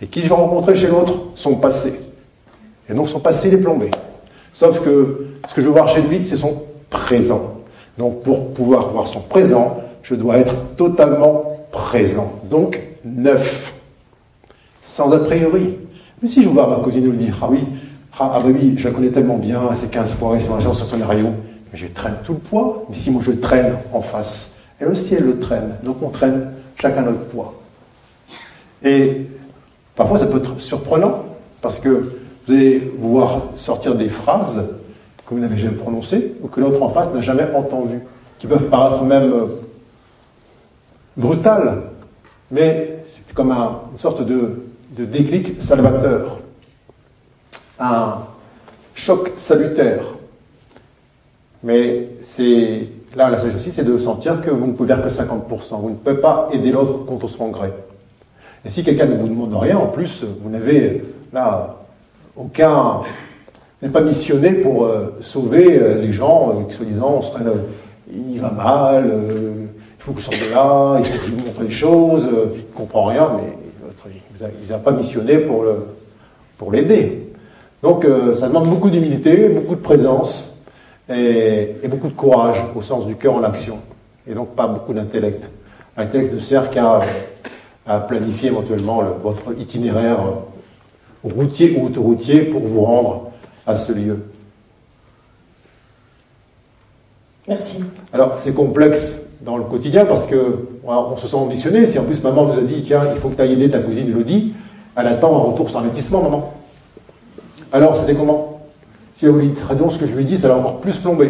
Et 0.00 0.06
qui 0.06 0.22
je 0.22 0.28
vais 0.28 0.34
rencontrer 0.34 0.76
chez 0.76 0.88
l'autre 0.88 1.18
Son 1.34 1.56
passé. 1.56 1.94
Et 2.88 2.94
donc 2.94 3.08
son 3.08 3.20
passé, 3.20 3.48
il 3.48 3.54
est 3.54 3.58
plombé. 3.58 3.90
Sauf 4.52 4.80
que 4.80 5.26
ce 5.48 5.54
que 5.54 5.60
je 5.60 5.66
veux 5.66 5.72
voir 5.72 5.88
chez 5.88 6.02
lui, 6.02 6.26
c'est 6.26 6.36
son 6.36 6.62
présent. 6.90 7.56
Donc 7.98 8.22
pour 8.22 8.52
pouvoir 8.52 8.90
voir 8.90 9.06
son 9.06 9.20
présent, 9.20 9.82
je 10.02 10.14
dois 10.14 10.38
être 10.38 10.56
totalement 10.76 11.58
présent. 11.72 12.32
Donc 12.44 12.80
neuf. 13.04 13.74
Sans 14.84 15.10
a 15.12 15.18
priori. 15.20 15.74
Mais 16.22 16.28
si 16.28 16.42
je 16.42 16.48
voir 16.48 16.68
ma 16.68 16.76
cousine 16.76 17.10
lui 17.10 17.16
dire, 17.16 17.36
ah 17.42 17.48
oui, 17.50 17.60
ah, 18.18 18.32
ah 18.34 18.40
bah 18.40 18.48
oui, 18.52 18.74
je 18.78 18.88
la 18.88 18.94
connais 18.94 19.10
tellement 19.10 19.36
bien, 19.36 19.60
c'est 19.74 19.90
15 19.90 20.14
fois, 20.14 20.38
c'est 20.40 20.72
ce 20.72 20.84
scénario, 20.84 21.26
mais 21.70 21.78
je 21.78 21.86
traîne 21.86 22.16
tout 22.24 22.32
le 22.32 22.38
poids. 22.38 22.84
Mais 22.88 22.94
si 22.94 23.10
moi 23.10 23.20
je 23.22 23.32
traîne 23.32 23.76
en 23.92 24.00
face, 24.00 24.48
elle 24.80 24.88
aussi 24.88 25.14
elle 25.14 25.24
le 25.24 25.38
traîne. 25.38 25.76
Donc 25.82 26.02
on 26.02 26.08
traîne 26.08 26.52
chacun 26.80 27.02
notre 27.02 27.26
poids. 27.26 27.54
Et 28.82 29.26
parfois 29.96 30.18
ça 30.18 30.26
peut 30.26 30.38
être 30.38 30.60
surprenant, 30.60 31.24
parce 31.62 31.80
que 31.80 31.88
vous 32.46 32.54
allez 32.54 32.92
voir 32.98 33.42
sortir 33.56 33.94
des 33.96 34.08
phrases 34.08 34.62
que 35.26 35.34
vous 35.34 35.40
n'avez 35.40 35.58
jamais 35.58 35.76
prononcées, 35.76 36.34
ou 36.42 36.46
que 36.48 36.60
l'autre 36.60 36.80
en 36.82 36.90
face 36.90 37.12
n'a 37.12 37.20
jamais 37.22 37.46
entendues, 37.54 38.00
qui 38.38 38.46
peuvent 38.46 38.68
paraître 38.68 39.02
même 39.02 39.32
euh, 39.32 39.46
brutales, 41.16 41.82
mais 42.50 42.98
c'est 43.08 43.34
comme 43.34 43.50
un- 43.50 43.80
une 43.92 43.98
sorte 43.98 44.22
de, 44.22 44.62
déclic 44.90 45.60
salvateur, 45.60 46.38
un 47.80 48.18
choc 48.94 49.32
salutaire. 49.36 50.04
Mais 51.62 52.08
là 53.14 53.30
la 53.30 53.38
sagesse 53.38 53.56
aussi, 53.56 53.72
c'est 53.72 53.84
de 53.84 53.98
sentir 53.98 54.40
que 54.40 54.50
vous 54.50 54.66
ne 54.66 54.72
pouvez 54.72 54.94
faire 54.94 55.02
que 55.02 55.10
50%. 55.10 55.80
Vous 55.80 55.90
ne 55.90 55.94
pouvez 55.96 56.16
pas 56.16 56.48
aider 56.52 56.70
l'autre 56.70 57.04
contre 57.04 57.28
son 57.28 57.48
gré. 57.48 57.72
Et 58.66 58.70
si 58.70 58.82
quelqu'un 58.82 59.06
ne 59.06 59.14
vous 59.16 59.28
demande 59.28 59.54
rien, 59.54 59.78
en 59.78 59.86
plus, 59.86 60.24
vous 60.42 60.50
n'avez 60.50 61.04
là 61.32 61.76
aucun. 62.36 63.00
Vous 63.00 63.82
n'êtes 63.82 63.92
pas 63.92 64.00
missionné 64.00 64.54
pour 64.54 64.84
euh, 64.84 65.16
sauver 65.20 65.78
euh, 65.80 66.00
les 66.00 66.12
gens 66.12 66.50
euh, 66.50 66.64
qui, 66.68 66.74
soi-disant, 66.74 67.20
il 68.12 68.40
va 68.40 68.50
mal, 68.50 69.12
il 69.30 70.02
faut 70.02 70.12
que 70.12 70.18
je 70.18 70.24
sorte 70.24 70.40
de 70.48 70.52
là, 70.52 70.96
il 70.98 71.04
faut 71.04 71.18
que 71.18 71.24
je 71.26 71.30
lui 71.30 71.44
montre 71.44 71.62
les 71.62 71.70
choses, 71.70 72.26
il 72.28 72.58
ne 72.58 72.62
comprend 72.74 73.04
rien, 73.04 73.30
mais 73.36 73.52
il 74.06 74.44
ne 74.44 74.66
vous 74.66 74.72
a 74.72 74.78
pas 74.78 74.90
missionné 74.90 75.38
pour 75.38 75.62
le- 75.62 75.86
pour 76.58 76.72
l'aider. 76.72 77.28
Donc 77.82 78.06
ça 78.36 78.48
demande 78.48 78.68
beaucoup 78.68 78.90
d'humilité, 78.90 79.48
beaucoup 79.48 79.74
de 79.74 79.80
présence 79.80 80.56
et, 81.08 81.76
et 81.82 81.88
beaucoup 81.88 82.08
de 82.08 82.14
courage 82.14 82.64
au 82.74 82.82
sens 82.82 83.06
du 83.06 83.16
cœur 83.16 83.34
en 83.34 83.42
action. 83.42 83.78
Et 84.28 84.34
donc 84.34 84.54
pas 84.54 84.66
beaucoup 84.66 84.92
d'intellect. 84.94 85.50
L'intellect 85.96 86.32
ne 86.32 86.40
sert 86.40 86.70
qu'à 86.70 87.00
à 87.86 88.00
planifier 88.00 88.48
éventuellement 88.48 89.00
le- 89.02 89.12
votre 89.22 89.58
itinéraire 89.58 90.18
euh, 90.20 91.28
routier 91.28 91.76
ou 91.78 91.86
autoroutier 91.86 92.42
pour 92.42 92.62
vous 92.62 92.82
rendre 92.82 93.30
à 93.66 93.76
ce 93.76 93.92
lieu. 93.92 94.18
Merci. 97.48 97.84
Alors 98.12 98.38
c'est 98.40 98.52
complexe 98.52 99.18
dans 99.42 99.56
le 99.56 99.64
quotidien 99.64 100.04
parce 100.04 100.26
que 100.26 100.66
on 100.84 101.16
se 101.16 101.28
sent 101.28 101.36
ambitionné. 101.36 101.86
Si 101.86 101.98
en 101.98 102.04
plus 102.04 102.22
maman 102.22 102.46
nous 102.46 102.58
a 102.58 102.62
dit 102.62 102.82
tiens 102.82 103.08
il 103.14 103.20
faut 103.20 103.28
que 103.28 103.36
tu 103.36 103.42
ailles 103.42 103.52
aider 103.52 103.70
ta 103.70 103.78
cousine 103.80 104.08
Elodie, 104.08 104.54
elle 104.96 105.06
attend 105.06 105.34
un 105.36 105.40
retour 105.50 105.70
sur 105.70 105.78
investissement 105.78 106.22
maman. 106.22 106.52
Alors 107.72 107.96
c'était 107.96 108.14
comment? 108.14 108.60
Si 109.14 109.24
elle 109.26 109.32
vous 109.32 109.40
dit 109.40 109.50
traduisons 109.52 109.90
ce 109.90 109.98
que 109.98 110.06
je 110.06 110.14
lui 110.14 110.24
dit, 110.24 110.38
ça 110.38 110.48
l'a 110.48 110.56
encore 110.56 110.80
plus 110.80 110.96
plombé. 110.98 111.26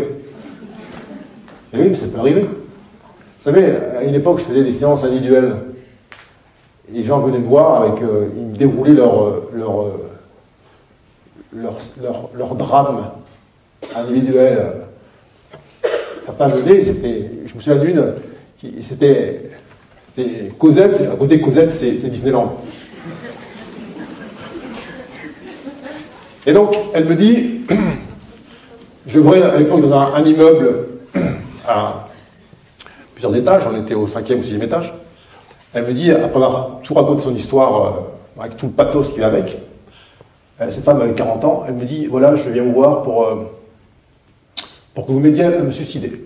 Et 1.73 1.79
oui, 1.79 1.89
mais 1.91 1.97
ça 1.97 2.07
peut 2.07 2.19
arriver. 2.19 2.43
Vous 2.43 3.53
savez, 3.53 3.77
à 3.97 4.03
une 4.03 4.15
époque, 4.15 4.41
je 4.41 4.45
faisais 4.45 4.65
des 4.65 4.73
séances 4.73 5.05
individuelles. 5.05 5.55
Les 6.93 7.05
gens 7.05 7.19
venaient 7.19 7.39
me 7.39 7.49
voir 7.49 7.83
avec, 7.83 8.03
euh, 8.03 8.29
ils 8.37 8.43
me 8.45 8.57
déroulaient 8.57 8.93
leur, 8.93 9.23
euh, 9.23 9.51
leur, 9.53 9.81
euh, 9.81 10.11
leur, 11.53 11.79
leur, 12.01 12.31
leur 12.33 12.55
drame 12.55 13.11
individuel. 13.97 14.73
Certains 16.25 16.49
venaient, 16.49 16.83
c'était, 16.83 17.31
je 17.45 17.55
me 17.55 17.61
souviens 17.61 17.77
d'une, 17.77 18.15
c'était, 18.83 19.51
Cosette, 20.59 21.01
à 21.13 21.17
côté 21.17 21.39
de 21.39 21.45
Cosette, 21.45 21.73
c'est, 21.73 22.09
Disneyland. 22.09 22.57
Et 26.47 26.53
donc, 26.53 26.77
elle 26.95 27.07
me 27.07 27.17
dit, 27.17 27.63
je 29.07 29.19
voyais 29.19 29.43
à 29.43 29.61
dans 29.61 29.93
un, 29.93 30.15
un 30.15 30.25
immeuble 30.25 30.87
à 31.67 32.09
plusieurs 33.15 33.35
étages, 33.35 33.67
on 33.67 33.77
était 33.77 33.95
au 33.95 34.07
cinquième 34.07 34.39
ou 34.39 34.43
sixième 34.43 34.63
étage. 34.63 34.95
Elle 35.77 35.85
me 35.85 35.93
dit, 35.93 36.11
après 36.11 36.43
avoir 36.43 36.81
tout 36.83 36.95
raconté 36.95 37.23
son 37.25 37.35
histoire, 37.37 37.87
euh, 37.87 38.43
avec 38.43 38.57
tout 38.57 38.65
le 38.65 38.73
pathos 38.73 39.13
qui 39.13 39.21
va 39.21 39.27
avec, 39.27 39.59
euh, 40.59 40.71
cette 40.71 40.85
femme 40.87 41.03
avait 41.03 41.13
40 41.13 41.45
ans, 41.45 41.65
elle 41.69 41.75
me 41.75 41.85
dit, 41.85 42.07
voilà, 42.07 42.35
je 42.35 42.49
viens 42.49 42.63
vous 42.63 42.73
voir 42.73 43.03
pour, 43.03 43.25
euh, 43.27 43.35
pour 44.95 45.05
que 45.05 45.13
vous 45.13 45.21
m'aidiez 45.21 45.45
à 45.45 45.51
me 45.51 45.71
suicider. 45.71 46.25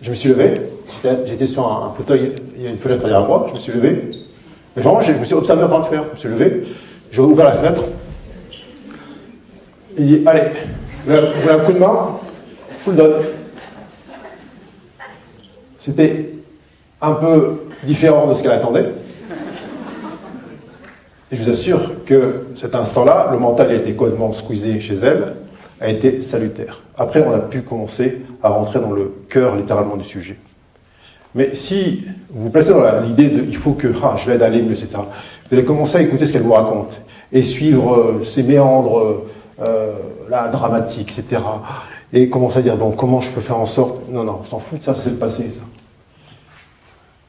Je 0.00 0.08
me 0.08 0.14
suis 0.14 0.30
levé, 0.30 0.54
j'étais- 1.26 1.46
sur 1.46 1.70
un, 1.70 1.92
fauteuil, 1.92 2.32
il 2.56 2.62
y 2.62 2.66
a 2.66 2.70
une 2.70 2.78
fenêtre 2.78 3.02
derrière 3.02 3.26
moi, 3.26 3.44
je 3.50 3.52
me 3.52 3.58
suis 3.58 3.72
levé, 3.72 4.10
mais 4.74 4.82
vraiment, 4.82 5.02
je 5.02 5.12
me 5.12 5.24
suis 5.26 5.34
observé 5.34 5.64
en 5.64 5.68
train 5.68 5.80
de 5.80 5.84
faire, 5.84 6.04
je 6.04 6.10
me 6.12 6.16
suis 6.16 6.28
levé, 6.30 6.62
j'ai 7.12 7.20
ouvert 7.20 7.44
la 7.44 7.52
fenêtre, 7.52 7.84
il 9.98 10.06
dit, 10.06 10.22
allez, 10.26 10.44
vous 11.06 11.12
voulez 11.42 11.54
un 11.54 11.58
coup 11.58 11.72
de 11.74 11.78
main 11.78 12.20
Je 12.70 12.84
vous 12.86 12.90
le 12.92 12.96
donne. 12.96 13.33
C'était 15.84 16.30
un 17.02 17.12
peu 17.12 17.60
différent 17.84 18.26
de 18.26 18.32
ce 18.32 18.42
qu'elle 18.42 18.52
attendait. 18.52 18.86
Et 21.30 21.36
je 21.36 21.44
vous 21.44 21.50
assure 21.50 22.04
que 22.06 22.46
cet 22.56 22.74
instant-là, 22.74 23.28
le 23.32 23.38
mental 23.38 23.70
a 23.70 23.74
été 23.74 23.92
complètement 23.92 24.32
squeezé 24.32 24.80
chez 24.80 24.94
elle, 24.94 25.34
a 25.82 25.90
été 25.90 26.22
salutaire. 26.22 26.80
Après, 26.96 27.22
on 27.22 27.34
a 27.34 27.38
pu 27.38 27.60
commencer 27.60 28.22
à 28.42 28.48
rentrer 28.48 28.80
dans 28.80 28.92
le 28.92 29.12
cœur 29.28 29.56
littéralement 29.56 29.98
du 29.98 30.04
sujet. 30.04 30.38
Mais 31.34 31.54
si 31.54 32.06
vous 32.30 32.44
vous 32.44 32.50
placez 32.50 32.70
dans 32.70 33.00
l'idée 33.02 33.28
de 33.28 33.44
il 33.46 33.56
faut 33.56 33.72
que 33.72 33.88
ah, 34.02 34.16
je 34.16 34.30
l'aide 34.30 34.40
à 34.40 34.46
aller 34.46 34.62
mieux, 34.62 34.72
etc., 34.72 34.88
vous 35.50 35.54
allez 35.54 35.66
commencer 35.66 35.98
à 35.98 36.00
écouter 36.00 36.24
ce 36.24 36.32
qu'elle 36.32 36.44
vous 36.44 36.52
raconte 36.52 36.98
et 37.30 37.42
suivre 37.42 37.94
euh, 37.94 38.24
ses 38.24 38.42
méandres 38.42 38.98
euh, 38.98 39.30
euh, 39.60 40.48
dramatiques, 40.50 41.18
etc. 41.18 41.42
Et 42.12 42.28
commencer 42.28 42.58
à 42.58 42.62
dire 42.62 42.76
bon, 42.76 42.92
comment 42.92 43.20
je 43.20 43.30
peux 43.30 43.40
faire 43.40 43.58
en 43.58 43.66
sorte. 43.66 44.08
Non, 44.10 44.24
non, 44.24 44.38
on 44.42 44.44
s'en 44.44 44.58
fout 44.58 44.78
de 44.78 44.84
ça, 44.84 44.94
c'est 44.94 45.10
le 45.10 45.16
passé, 45.16 45.50
ça. 45.50 45.62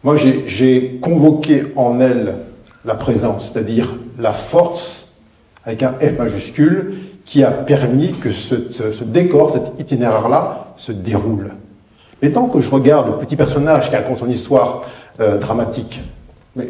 Moi, 0.03 0.17
j'ai- 0.17 0.99
convoqué 1.01 1.63
en 1.76 1.99
elle 1.99 2.36
la 2.86 2.93
présence, 2.95 3.51
c'est-à-dire 3.51 3.95
la 4.19 4.34
force, 4.34 5.07
avec 5.63 5.82
un 5.82 5.93
F 5.93 6.19
majuscule, 6.19 6.97
qui 7.26 7.43
a 7.43 7.49
permis 7.49 8.11
que 8.11 8.32
ce, 8.32 9.03
décor, 9.03 9.49
cet 9.49 9.80
itinéraire-là, 9.80 10.67
se 10.78 10.91
déroule. 10.91 11.53
Mais 12.21 12.32
tant 12.32 12.47
que 12.47 12.61
je 12.61 12.69
regarde 12.69 13.07
le 13.07 13.17
petit 13.17 13.36
personnage 13.36 13.89
qui 13.89 13.95
raconte 13.95 14.19
son 14.19 14.30
histoire 14.30 14.84
euh, 15.19 15.39
dramatique, 15.39 16.03
mais 16.55 16.69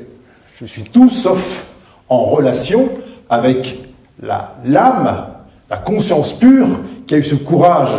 je 0.55 0.65
suis 0.65 0.83
tout 0.83 1.09
sauf 1.09 1.65
en 2.07 2.23
relation 2.23 2.89
avec 3.29 3.79
l'âme, 4.21 5.27
la 5.69 5.77
conscience 5.77 6.31
pure, 6.31 6.79
qui 7.07 7.15
a 7.15 7.17
eu 7.17 7.23
ce 7.23 7.35
courage 7.35 7.97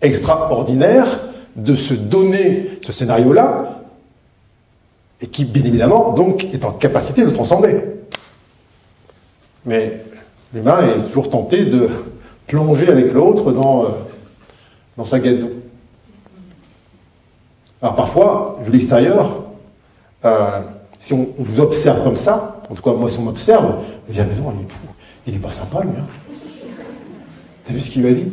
extraordinaire 0.00 1.06
de 1.56 1.74
se 1.74 1.94
donner 1.94 2.78
ce 2.84 2.92
scénario-là, 2.92 3.80
et 5.20 5.26
qui, 5.26 5.44
bien 5.44 5.64
évidemment, 5.64 6.12
donc, 6.12 6.44
est 6.52 6.64
en 6.64 6.72
capacité 6.72 7.24
de 7.24 7.30
transcender. 7.30 7.82
Mais 9.64 10.04
l'humain 10.54 10.78
est 10.86 11.08
toujours 11.08 11.30
tenté 11.30 11.64
de 11.64 11.88
plonger 12.46 12.88
avec 12.88 13.12
l'autre 13.12 13.52
dans, 13.52 13.84
euh, 13.84 13.88
dans 14.96 15.04
sa 15.04 15.18
guette 15.18 15.40
d'eau. 15.40 15.50
Alors 17.82 17.94
parfois, 17.94 18.58
vu 18.64 18.72
l'extérieur, 18.72 19.44
euh, 20.24 20.60
si 21.00 21.12
on, 21.12 21.28
vous 21.38 21.60
observe 21.60 22.02
comme 22.02 22.16
ça, 22.16 22.60
en 22.68 22.74
tout 22.74 22.82
cas 22.82 22.92
moi 22.92 23.08
si 23.08 23.18
on 23.18 23.22
m'observe, 23.22 23.76
mais 24.08 24.14
non, 24.14 24.24
il 24.26 24.64
est 24.64 24.70
fou, 24.70 24.86
il 25.26 25.40
pas 25.40 25.50
sympa 25.50 25.82
lui. 25.82 25.90
Hein. 25.96 26.27
T'as 27.68 27.74
vu 27.74 27.80
ce 27.80 27.90
qu'il 27.90 28.02
m'a 28.02 28.12
dit 28.12 28.28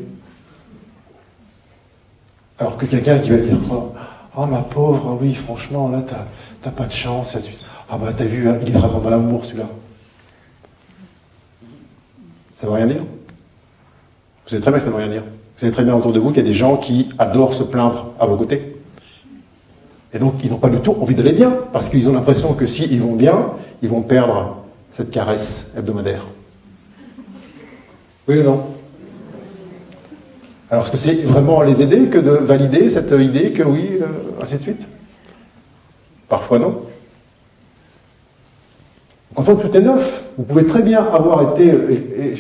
Alors 2.57 2.77
que 2.77 2.85
quelqu'un 2.85 3.19
qui 3.19 3.31
va 3.31 3.37
dire 3.37 3.57
oh, 3.69 3.91
oh, 4.37 4.45
ma 4.45 4.61
pauvre, 4.61 5.17
oui 5.21 5.35
franchement 5.35 5.89
là 5.89 6.05
t'as, 6.61 6.71
pas 6.71 6.85
de 6.85 6.93
chance, 6.93 7.37
ah 7.89 7.97
bah 7.97 8.13
t'as 8.15 8.23
vu, 8.23 8.47
hein, 8.47 8.57
il 8.61 8.69
est 8.69 8.79
vraiment 8.79 8.99
dans 8.99 9.09
l'amour 9.09 9.43
celui-là. 9.43 9.67
Ça 12.53 12.65
veut 12.67 12.73
rien 12.73 12.87
dire. 12.87 13.01
Vous 13.01 14.51
savez 14.51 14.61
très 14.61 14.71
bien 14.71 14.79
que 14.79 14.85
ça 14.85 14.91
veut 14.91 14.97
rien 14.97 15.09
dire. 15.09 15.23
Vous 15.23 15.59
savez 15.59 15.73
très 15.73 15.83
bien 15.83 15.95
autour 15.95 16.13
de 16.13 16.19
vous 16.19 16.29
qu'il 16.29 16.37
y 16.37 16.45
a 16.45 16.47
des 16.47 16.53
gens 16.53 16.77
qui 16.77 17.09
adorent 17.17 17.55
se 17.55 17.63
plaindre 17.63 18.13
à 18.17 18.25
vos 18.25 18.37
côtés. 18.37 18.77
Et 20.13 20.19
donc, 20.19 20.35
ils 20.45 20.49
n'ont 20.49 20.59
pas 20.59 20.69
du 20.69 20.79
tout 20.79 20.95
envie 21.01 21.13
d'aller 21.13 21.33
bien, 21.33 21.57
parce 21.73 21.89
qu'ils 21.89 22.07
ont 22.07 22.13
l'impression 22.13 22.53
que 22.53 22.65
s'ils 22.65 23.01
vont 23.01 23.15
bien, 23.15 23.51
ils 23.81 23.89
vont 23.89 24.01
perdre 24.01 24.63
cette 24.93 25.11
caresse 25.11 25.67
hebdomadaire. 25.75 26.25
Oui 28.29 28.39
ou 28.39 28.43
non? 28.43 28.74
Alors, 30.71 30.83
est-ce 30.85 30.91
que 30.91 30.97
c'est 30.97 31.21
vraiment 31.21 31.61
les 31.61 31.81
aider 31.83 32.07
que 32.07 32.17
de 32.17 32.31
valider 32.31 32.89
cette 32.89 33.11
idée 33.11 33.51
que 33.51 33.61
oui, 33.61 33.99
euh, 34.01 34.41
ainsi 34.41 34.55
de 34.55 34.61
suite? 34.61 34.87
Parfois 36.27 36.57
non. 36.57 36.81
En 39.35 39.43
fait, 39.43 39.55
tout 39.57 39.77
est 39.77 39.81
neuf. 39.81 40.23
Vous 40.37 40.43
pouvez 40.43 40.65
très 40.65 40.81
bien 40.81 41.03
avoir 41.03 41.53
été 41.53 41.71
euh, 41.71 42.35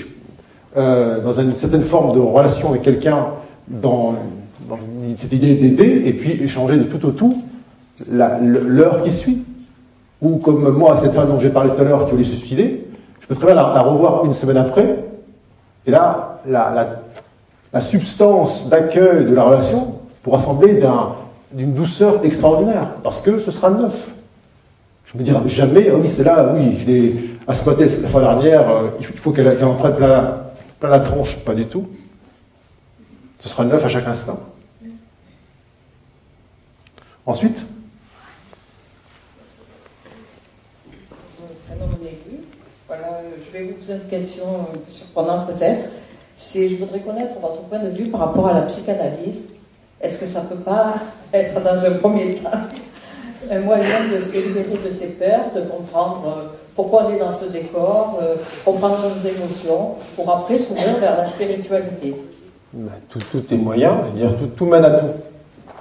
euh, 0.75 1.19
dans 1.21 1.33
une 1.33 1.55
certaine 1.55 1.83
forme 1.83 2.15
de 2.15 2.19
relation 2.19 2.69
avec 2.69 2.81
quelqu'un 2.81 3.27
dans, 3.67 4.15
cette 5.17 5.33
idée 5.33 5.55
d'aider, 5.55 6.01
et 6.05 6.13
puis 6.13 6.43
échanger 6.43 6.77
de 6.77 6.83
tout 6.83 7.05
au 7.05 7.11
tout 7.11 7.43
l'heure 8.11 9.03
qui 9.03 9.11
suit. 9.11 9.43
Ou 10.21 10.37
comme 10.37 10.67
moi, 10.69 10.97
cette 11.01 11.13
femme 11.13 11.27
dont 11.27 11.39
j'ai 11.39 11.49
parlé 11.49 11.69
tout 11.75 11.81
à 11.81 11.83
l'heure 11.83 12.05
qui 12.05 12.11
voulait 12.11 12.23
se 12.23 12.35
suicider, 12.35 12.87
je 13.21 13.27
peux 13.27 13.35
très 13.35 13.45
bien 13.45 13.55
la, 13.55 13.81
revoir 13.81 14.25
une 14.25 14.33
semaine 14.33 14.57
après, 14.57 15.03
et 15.85 15.91
là, 15.91 16.41
la 16.47 17.04
substance 17.81 18.67
d'accueil 18.67 19.25
de 19.25 19.33
la 19.33 19.43
relation 19.43 19.99
pourra 20.23 20.39
sembler 20.39 20.81
d'une 21.51 21.73
douceur 21.73 22.23
extraordinaire, 22.25 22.95
parce 23.03 23.21
que 23.21 23.39
ce 23.39 23.51
sera 23.51 23.69
neuf. 23.69 24.09
Je 25.05 25.17
me 25.17 25.23
dirai 25.23 25.47
jamais, 25.47 25.91
oh 25.91 25.99
oui, 26.01 26.09
c'est 26.09 26.23
là, 26.23 26.53
oui, 26.55 26.77
je 26.79 26.85
l'ai 26.85 27.29
asquatté 27.47 27.87
la 28.01 28.07
fois 28.07 28.21
dernière, 28.21 28.69
euh, 28.69 28.87
il 28.99 29.05
faut 29.05 29.31
qu'elle 29.31 29.63
en 29.63 29.75
prenne 29.75 29.95
plein 29.95 30.07
la, 30.07 30.89
la 30.89 30.99
tronche. 30.99 31.37
Pas 31.37 31.53
du 31.53 31.65
tout. 31.67 31.87
Ce 33.39 33.49
sera 33.49 33.65
neuf 33.65 33.85
à 33.85 33.89
chaque 33.89 34.07
instant. 34.07 34.39
Ensuite, 37.25 37.65
je 42.89 43.51
vais 43.51 43.63
vous 43.65 43.73
poser 43.73 43.93
une 43.93 44.09
question 44.09 44.45
euh, 44.45 44.79
surprenante 44.89 45.47
peut-être. 45.47 45.89
Si 46.35 46.69
je 46.69 46.75
voudrais 46.75 46.99
connaître 46.99 47.33
votre 47.41 47.61
point 47.61 47.79
de 47.79 47.89
vue 47.89 48.07
par 48.07 48.21
rapport 48.21 48.47
à 48.47 48.53
la 48.53 48.61
psychanalyse. 48.63 49.43
Est-ce 50.01 50.17
que 50.19 50.25
ça 50.25 50.41
ne 50.41 50.47
peut 50.47 50.63
pas 50.63 50.95
être 51.33 51.61
dans 51.61 51.85
un 51.85 51.91
premier 51.91 52.35
temps 52.35 52.49
un 53.51 53.59
moyen 53.59 54.07
de 54.13 54.23
se 54.23 54.37
libérer 54.37 54.77
de 54.83 54.91
ses 54.91 55.07
peurs, 55.07 55.51
de 55.55 55.61
comprendre 55.61 56.23
euh, 56.27 56.47
pourquoi 56.75 57.05
on 57.05 57.13
est 57.13 57.19
dans 57.19 57.33
ce 57.33 57.45
décor, 57.45 58.19
euh, 58.21 58.35
comprendre 58.65 58.99
nos 59.03 59.29
émotions, 59.29 59.95
pour 60.15 60.29
après 60.29 60.57
s'ouvrir 60.57 60.95
vers 60.99 61.17
la 61.17 61.25
spiritualité? 61.25 62.15
Ben, 62.73 62.91
tout, 63.07 63.19
tout, 63.31 63.53
est 63.53 63.57
moyen, 63.57 63.99
je 64.03 64.11
veux 64.11 64.27
dire, 64.27 64.37
tout, 64.37 64.47
tout 64.47 64.65
mène 64.65 64.83
à 64.83 64.91
tout. 64.91 65.05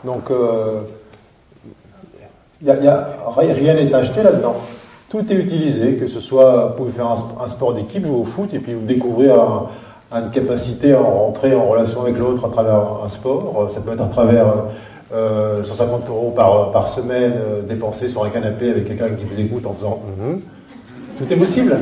Donc, 0.05 0.31
a, 0.31 0.85
y 2.63 2.87
a, 2.87 3.09
rien 3.35 3.75
n'est 3.75 3.93
acheté 3.95 4.23
là-dedans 4.23 4.57
tout 5.15 5.33
est 5.33 5.37
utilisé, 5.37 5.95
que 5.95 6.09
ce 6.09 6.19
soit, 6.19 6.67
vous 6.67 6.75
pouvez 6.75 6.91
faire 6.91 7.09
un, 7.09 7.47
sport 7.47 7.73
d'équipe, 7.73 8.05
jouer 8.05 8.17
au 8.17 8.25
foot, 8.25 8.53
et 8.53 8.59
puis 8.59 8.75
vous 8.75 8.85
découvrez 8.85 9.29
une 10.13 10.31
capacité 10.31 10.93
à 10.93 10.99
rentrer 10.99 11.55
en 11.55 11.67
relation 11.67 12.03
avec 12.03 12.19
l'autre 12.19 12.45
à 12.47 12.49
travers 12.49 12.81
un 13.05 13.09
sport. 13.09 13.69
Ça 13.71 13.81
peut 13.81 13.93
être 13.93 14.03
à 14.03 14.07
travers 14.09 14.47
150 15.11 15.13
euh, 15.13 16.09
euros 16.09 16.33
par, 16.35 16.71
par 16.73 16.89
semaine 16.89 17.33
euh, 17.37 17.63
dépensés 17.63 18.09
sur 18.09 18.25
un 18.25 18.31
canapé 18.31 18.71
avec 18.71 18.87
quelqu'un 18.87 19.11
qui 19.11 19.25
vous 19.25 19.41
écoute 19.41 19.67
en 19.67 19.73
faisant 19.73 20.01
mm-hmm. 20.21 20.39
Tout 21.19 21.33
est 21.33 21.37
possible. 21.37 21.77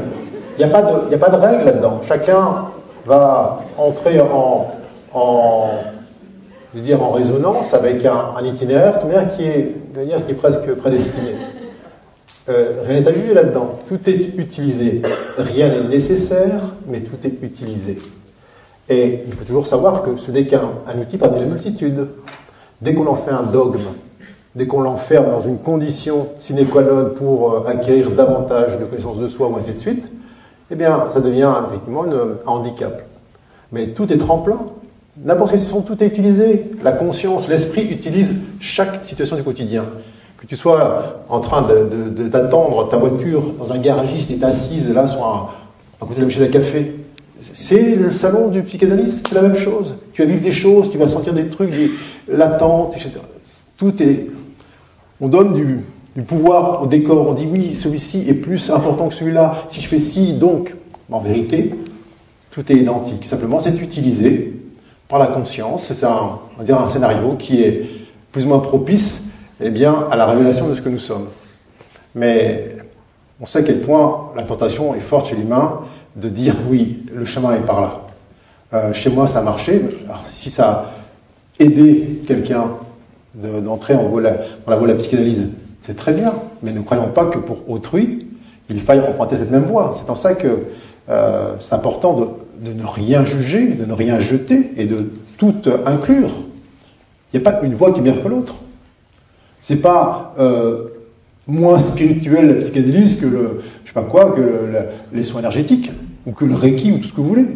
Il 0.59 0.67
n'y 0.67 0.71
a, 0.71 0.75
pas 0.75 0.83
de, 0.83 1.15
a 1.15 1.19
pas 1.19 1.31
de 1.31 1.37
règle 1.37 1.65
là-dedans. 1.65 2.01
Chacun 2.03 2.67
va 3.07 3.61
entrer 3.79 4.21
en, 4.21 4.71
en, 5.15 5.71
je 6.73 6.79
veux 6.79 6.85
dire, 6.85 7.03
en 7.03 7.11
résonance 7.11 7.73
avec 7.73 8.05
un, 8.05 8.33
un 8.37 8.45
itinéraire 8.45 8.99
qui 9.35 9.45
est, 9.45 9.75
dire, 10.05 10.25
qui 10.27 10.33
est 10.33 10.37
presque 10.37 10.75
prédestiné. 10.75 11.33
Euh, 12.49 12.83
rien 12.87 13.01
n'est 13.01 13.09
à 13.09 13.15
juger 13.15 13.35
là-dedans. 13.35 13.79
Tout 13.89 14.09
est 14.09 14.37
utilisé. 14.37 15.03
Rien 15.39 15.69
n'est 15.69 15.89
nécessaire, 15.89 16.61
mais 16.89 17.01
tout 17.01 17.25
est 17.25 17.43
utilisé. 17.43 17.99
Et 18.89 19.21
il 19.27 19.33
faut 19.33 19.45
toujours 19.45 19.67
savoir 19.67 20.03
que 20.03 20.17
ce 20.17 20.31
n'est 20.31 20.47
qu'un 20.47 20.73
outil 21.01 21.19
parmi 21.19 21.39
les 21.39 21.47
multitudes. 21.47 22.09
Dès 22.81 22.95
qu'on 22.95 23.07
en 23.07 23.15
fait 23.15 23.31
un 23.31 23.45
dogme, 23.45 23.85
dès 24.57 24.67
qu'on 24.67 24.81
l'enferme 24.81 25.31
dans 25.31 25.41
une 25.41 25.59
condition 25.59 26.29
sine 26.39 26.67
qua 26.67 26.83
non 26.83 27.11
pour 27.15 27.53
euh, 27.53 27.65
acquérir 27.69 28.11
davantage 28.11 28.77
de 28.77 28.85
connaissances 28.87 29.19
de 29.19 29.29
soi, 29.29 29.47
ou 29.47 29.57
ainsi 29.57 29.71
de 29.71 29.79
suite, 29.79 30.11
eh 30.73 30.75
bien, 30.75 31.11
ça 31.11 31.21
devient 31.21 31.53
effectivement 31.69 32.05
un 32.05 32.51
handicap. 32.51 33.05
Mais 33.71 33.89
tout 33.89 34.13
est 34.13 34.19
tremplin. 34.19 34.59
N'importe 35.23 35.51
quelle 35.51 35.61
situation, 35.61 35.83
tout 35.83 36.03
est 36.03 36.07
utilisé. 36.07 36.71
La 36.83 36.93
conscience, 36.93 37.49
l'esprit 37.49 37.87
utilise 37.87 38.35
chaque 38.59 39.05
situation 39.05 39.37
du 39.37 39.45
quotidien 39.45 39.85
que 40.43 40.47
tu 40.49 40.57
sois 40.57 41.25
en 41.29 41.39
train 41.39 41.63
d'attendre 41.63 42.89
ta 42.89 42.97
voiture 42.97 43.43
dans 43.61 43.73
un 43.73 43.79
garagiste 43.79 44.29
et 44.33 44.45
assise 44.45 44.89
là 44.89 45.07
sur 45.07 45.25
un, 45.25 45.51
à 46.01 46.05
côté 46.05 46.17
de 46.17 46.21
la 46.21 46.27
machine 46.27 46.43
à 46.43 46.49
café, 46.49 46.97
c'est 47.39 47.95
le 47.95 48.11
salon 48.11 48.49
du 48.49 48.65
psychanalyste, 48.65 49.25
c'est 49.29 49.37
la 49.37 49.43
même 49.43 49.55
chose. 49.55 49.95
Tu 50.13 50.23
vas 50.23 50.29
vivre 50.29 50.43
des 50.43 50.51
choses, 50.51 50.91
tu 50.91 50.99
vas 50.99 51.07
sentir 51.07 51.33
des 51.33 51.47
trucs, 51.47 51.71
des 51.71 51.93
latentes, 52.27 52.97
etc. 52.97 53.21
Tout 53.77 54.03
est. 54.03 54.27
On 55.21 55.29
donne 55.29 55.55
du, 55.55 55.81
du 56.17 56.23
pouvoir 56.23 56.83
au 56.83 56.87
décor, 56.89 57.29
on 57.29 57.35
dit 57.35 57.47
oui, 57.47 57.73
celui-ci 57.73 58.25
est 58.29 58.35
plus 58.35 58.69
important 58.71 59.09
que 59.09 59.15
celui-là. 59.15 59.65
Si 59.69 59.81
je 59.81 59.89
fais 59.89 60.01
ci, 60.01 60.33
donc, 60.33 60.75
en 61.09 61.21
vérité, 61.21 61.73
tout 62.51 62.73
est 62.73 62.77
identique. 62.77 63.25
Simplement, 63.27 63.61
c'est 63.61 63.81
utilisé 63.81 64.61
par 65.07 65.21
la 65.21 65.29
conscience. 65.29 65.93
C'est 65.95 66.05
un, 66.05 66.41
un 66.59 66.87
scénario 66.87 67.37
qui 67.39 67.63
est 67.63 67.87
plus 68.33 68.45
ou 68.45 68.49
moins 68.49 68.59
propice 68.59 69.22
eh 69.65 69.71
bien, 69.71 70.07
à 70.11 70.17
la 70.17 70.27
révélation 70.27 70.69
de 70.69 70.75
ce 70.75 70.83
que 70.83 70.89
nous 70.89 70.99
sommes. 70.99 71.29
Mais 72.15 72.77
on 73.41 73.47
sait 73.47 73.61
à 73.61 73.63
quel 73.63 73.81
point 73.81 74.31
la 74.37 74.45
tentation 74.45 74.95
est 74.95 75.01
forte 75.01 75.29
chez 75.29 75.37
l'humain 75.37 75.81
de 76.17 76.29
dire 76.29 76.55
oui, 76.69 77.05
le 77.13 77.25
chemin 77.25 77.55
est 77.55 77.67
par 77.67 77.81
là. 77.81 78.01
Euh, 78.75 78.93
chez 78.93 79.11
moi, 79.11 79.27
ça 79.27 79.41
a 79.41 79.43
marché. 79.43 79.83
Si 80.33 80.51
ça 80.51 80.69
a 80.69 80.85
aidé 81.59 82.23
quelqu'un 82.27 82.71
d'entrer 83.35 83.95
en 83.95 84.09
dans 84.09 84.21
la 84.21 84.77
voie 84.77 84.87
de 84.87 84.93
la 84.93 84.95
psychanalyse, 84.95 85.45
c'est 85.83 85.97
très 85.97 86.13
bien. 86.13 86.35
Mais 86.63 86.73
ne 86.73 86.81
croyons 86.81 87.09
pas 87.09 87.27
que 87.27 87.39
pour 87.39 87.69
autrui, 87.69 88.27
il 88.69 88.81
faille 88.81 89.01
emprunter 89.01 89.37
cette 89.37 89.51
même 89.51 89.65
voie. 89.65 89.93
C'est 89.95 90.09
en 90.11 90.15
ça 90.15 90.35
que 90.35 90.49
euh, 91.09 91.55
c'est 91.61 91.75
important 91.75 92.15
de, 92.15 92.71
de, 92.71 92.73
ne 92.73 92.87
rien 92.87 93.25
juger, 93.25 93.67
de 93.67 93.85
ne 93.85 93.93
rien 93.93 94.21
jeter 94.21 94.73
et 94.77 94.87
de 94.87 95.11
tout 95.39 95.55
inclure. 95.85 96.31
Il 97.33 97.41
n'y 97.41 97.47
a 97.47 97.51
pas 97.51 97.61
une 97.63 97.75
voie 97.75 97.93
qui 97.93 98.01
est 98.01 98.03
meilleure 98.03 98.23
que 98.23 98.29
l'autre. 98.29 98.55
C'est 99.63 99.77
pas 99.77 100.35
euh, 100.39 100.89
moins 101.47 101.79
spirituel 101.79 102.49
la 102.49 102.55
psychanalyse 102.57 103.17
que 103.19 103.27
le, 103.27 103.63
je 103.85 103.89
sais 103.89 103.95
pas 103.95 104.03
quoi, 104.03 104.33
que 104.33 104.43
les 105.13 105.23
soins 105.23 105.41
énergétiques, 105.41 105.93
ou 106.27 106.33
que 106.33 106.45
le 106.45 106.55
reiki, 106.55 106.93
ou 106.93 106.99
tout 106.99 107.09
ce 107.09 107.13
que 107.13 107.21
vous 107.21 107.29
voulez. 107.29 107.47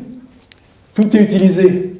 Tout 0.94 1.14
est 1.16 1.20
utilisé. 1.20 1.94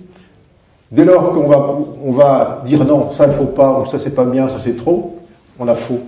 Dès 0.92 1.04
lors 1.04 1.32
qu'on 1.32 1.48
va, 1.48 1.76
on 2.04 2.12
va 2.12 2.62
dire 2.64 2.84
non, 2.84 3.10
ça 3.10 3.26
il 3.26 3.32
faut 3.32 3.44
pas, 3.44 3.80
ou 3.80 3.86
ça 3.86 3.98
c'est 3.98 4.14
pas 4.14 4.24
bien, 4.24 4.48
ça 4.48 4.58
c'est 4.60 4.76
trop, 4.76 5.18
on 5.58 5.66
a 5.66 5.74
faux. 5.74 6.00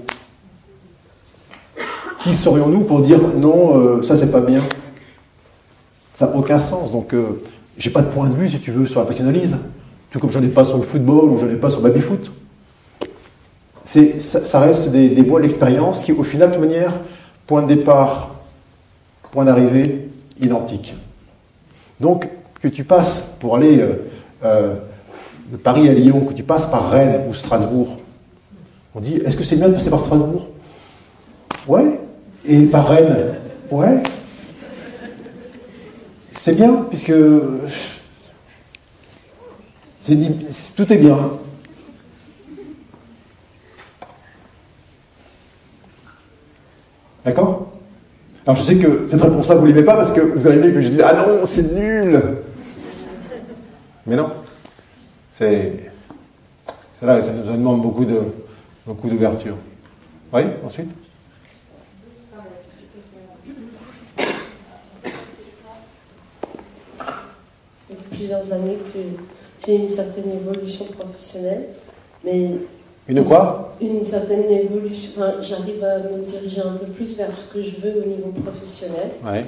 Qui 2.20 2.34
serions-nous 2.34 2.80
pour 2.80 3.02
dire 3.02 3.20
non, 3.36 3.78
euh, 3.78 4.02
ça 4.02 4.16
c'est 4.16 4.30
pas 4.30 4.40
bien? 4.40 4.62
Ça 6.14 6.26
n'a 6.26 6.36
aucun 6.36 6.58
sens. 6.58 6.90
Donc, 6.90 7.14
euh, 7.14 7.42
j'ai 7.76 7.90
pas 7.90 8.02
de 8.02 8.08
point 8.08 8.28
de 8.28 8.34
vue, 8.34 8.48
si 8.48 8.58
tu 8.58 8.72
veux, 8.72 8.86
sur 8.86 9.00
la 9.00 9.06
psychanalyse. 9.06 9.56
Tout 10.10 10.18
comme 10.18 10.30
j'en 10.30 10.42
ai 10.42 10.48
pas 10.48 10.64
sur 10.64 10.78
le 10.78 10.82
football 10.82 11.26
ou 11.30 11.38
j'en 11.38 11.48
ai 11.48 11.56
pas 11.56 11.70
sur 11.70 11.80
le 11.80 11.88
baby-foot 11.88 12.32
ça, 13.88 14.60
reste 14.60 14.90
des, 14.90 15.08
des 15.08 15.22
d'expérience 15.22 16.02
qui, 16.02 16.12
au 16.12 16.22
final, 16.22 16.50
de 16.50 16.54
toute 16.54 16.64
manière, 16.64 16.92
point 17.46 17.62
de 17.62 17.74
départ, 17.74 18.34
point 19.30 19.46
d'arrivée, 19.46 20.08
identiques. 20.40 20.94
Donc, 21.98 22.28
que 22.60 22.68
tu 22.68 22.84
passes 22.84 23.24
pour 23.40 23.56
aller 23.56 23.80
euh, 23.80 23.94
euh, 24.44 24.74
de 25.50 25.56
Paris 25.56 25.88
à 25.88 25.94
Lyon, 25.94 26.26
que 26.26 26.34
tu 26.34 26.42
passes 26.42 26.66
par 26.66 26.90
Rennes 26.90 27.22
ou 27.28 27.34
Strasbourg, 27.34 27.98
on 28.94 29.00
dit 29.00 29.16
est-ce 29.16 29.36
que 29.36 29.44
c'est 29.44 29.56
bien 29.56 29.68
de 29.68 29.74
passer 29.74 29.90
par 29.90 30.00
Strasbourg? 30.00 30.48
Ouais. 31.66 32.00
Et 32.44 32.66
par 32.66 32.88
Rennes? 32.88 33.36
Ouais. 33.70 34.02
C'est 36.34 36.54
bien, 36.54 36.86
puisque 36.88 37.14
tout 40.76 40.92
est 40.92 40.98
bien. 40.98 41.18
D'accord? 47.24 47.72
Alors 48.46 48.56
je 48.56 48.62
sais 48.62 48.76
que 48.76 49.06
cette 49.06 49.20
réponse-là, 49.20 49.56
vous 49.56 49.66
ne 49.66 49.72
l'aimez 49.72 49.84
pas 49.84 49.96
parce 49.96 50.12
que 50.12 50.20
vous 50.20 50.46
allez 50.46 50.72
que 50.72 50.80
je 50.80 50.88
dise 50.88 51.02
Ah 51.04 51.14
non, 51.14 51.44
c'est 51.44 51.70
nul 51.74 52.22
Mais 54.06 54.16
non. 54.16 54.30
C'est. 55.32 55.90
là, 57.02 57.22
ça 57.22 57.32
nous 57.32 57.52
demande 57.52 57.82
beaucoup 57.82 58.04
de 58.04 58.20
beaucoup 58.86 59.08
d'ouverture. 59.08 59.56
Oui, 60.32 60.42
ensuite? 60.64 60.90
Plusieurs 68.10 68.52
années 68.52 68.78
que 68.92 68.98
j'ai 69.66 69.76
une 69.76 69.90
certaine 69.90 70.30
évolution 70.32 70.86
professionnelle. 70.86 71.68
Mais 72.24 72.52
une 73.08 73.24
quoi 73.24 73.74
Une 73.80 74.04
certaine 74.04 74.50
évolution. 74.50 75.12
Enfin, 75.16 75.40
J'arrive 75.40 75.82
à 75.82 75.98
me 75.98 76.22
diriger 76.24 76.60
un 76.60 76.74
peu 76.74 76.86
plus 76.86 77.16
vers 77.16 77.34
ce 77.34 77.52
que 77.52 77.62
je 77.62 77.76
veux 77.76 78.02
au 78.02 78.06
niveau 78.06 78.32
professionnel. 78.42 79.10
Ouais. 79.24 79.40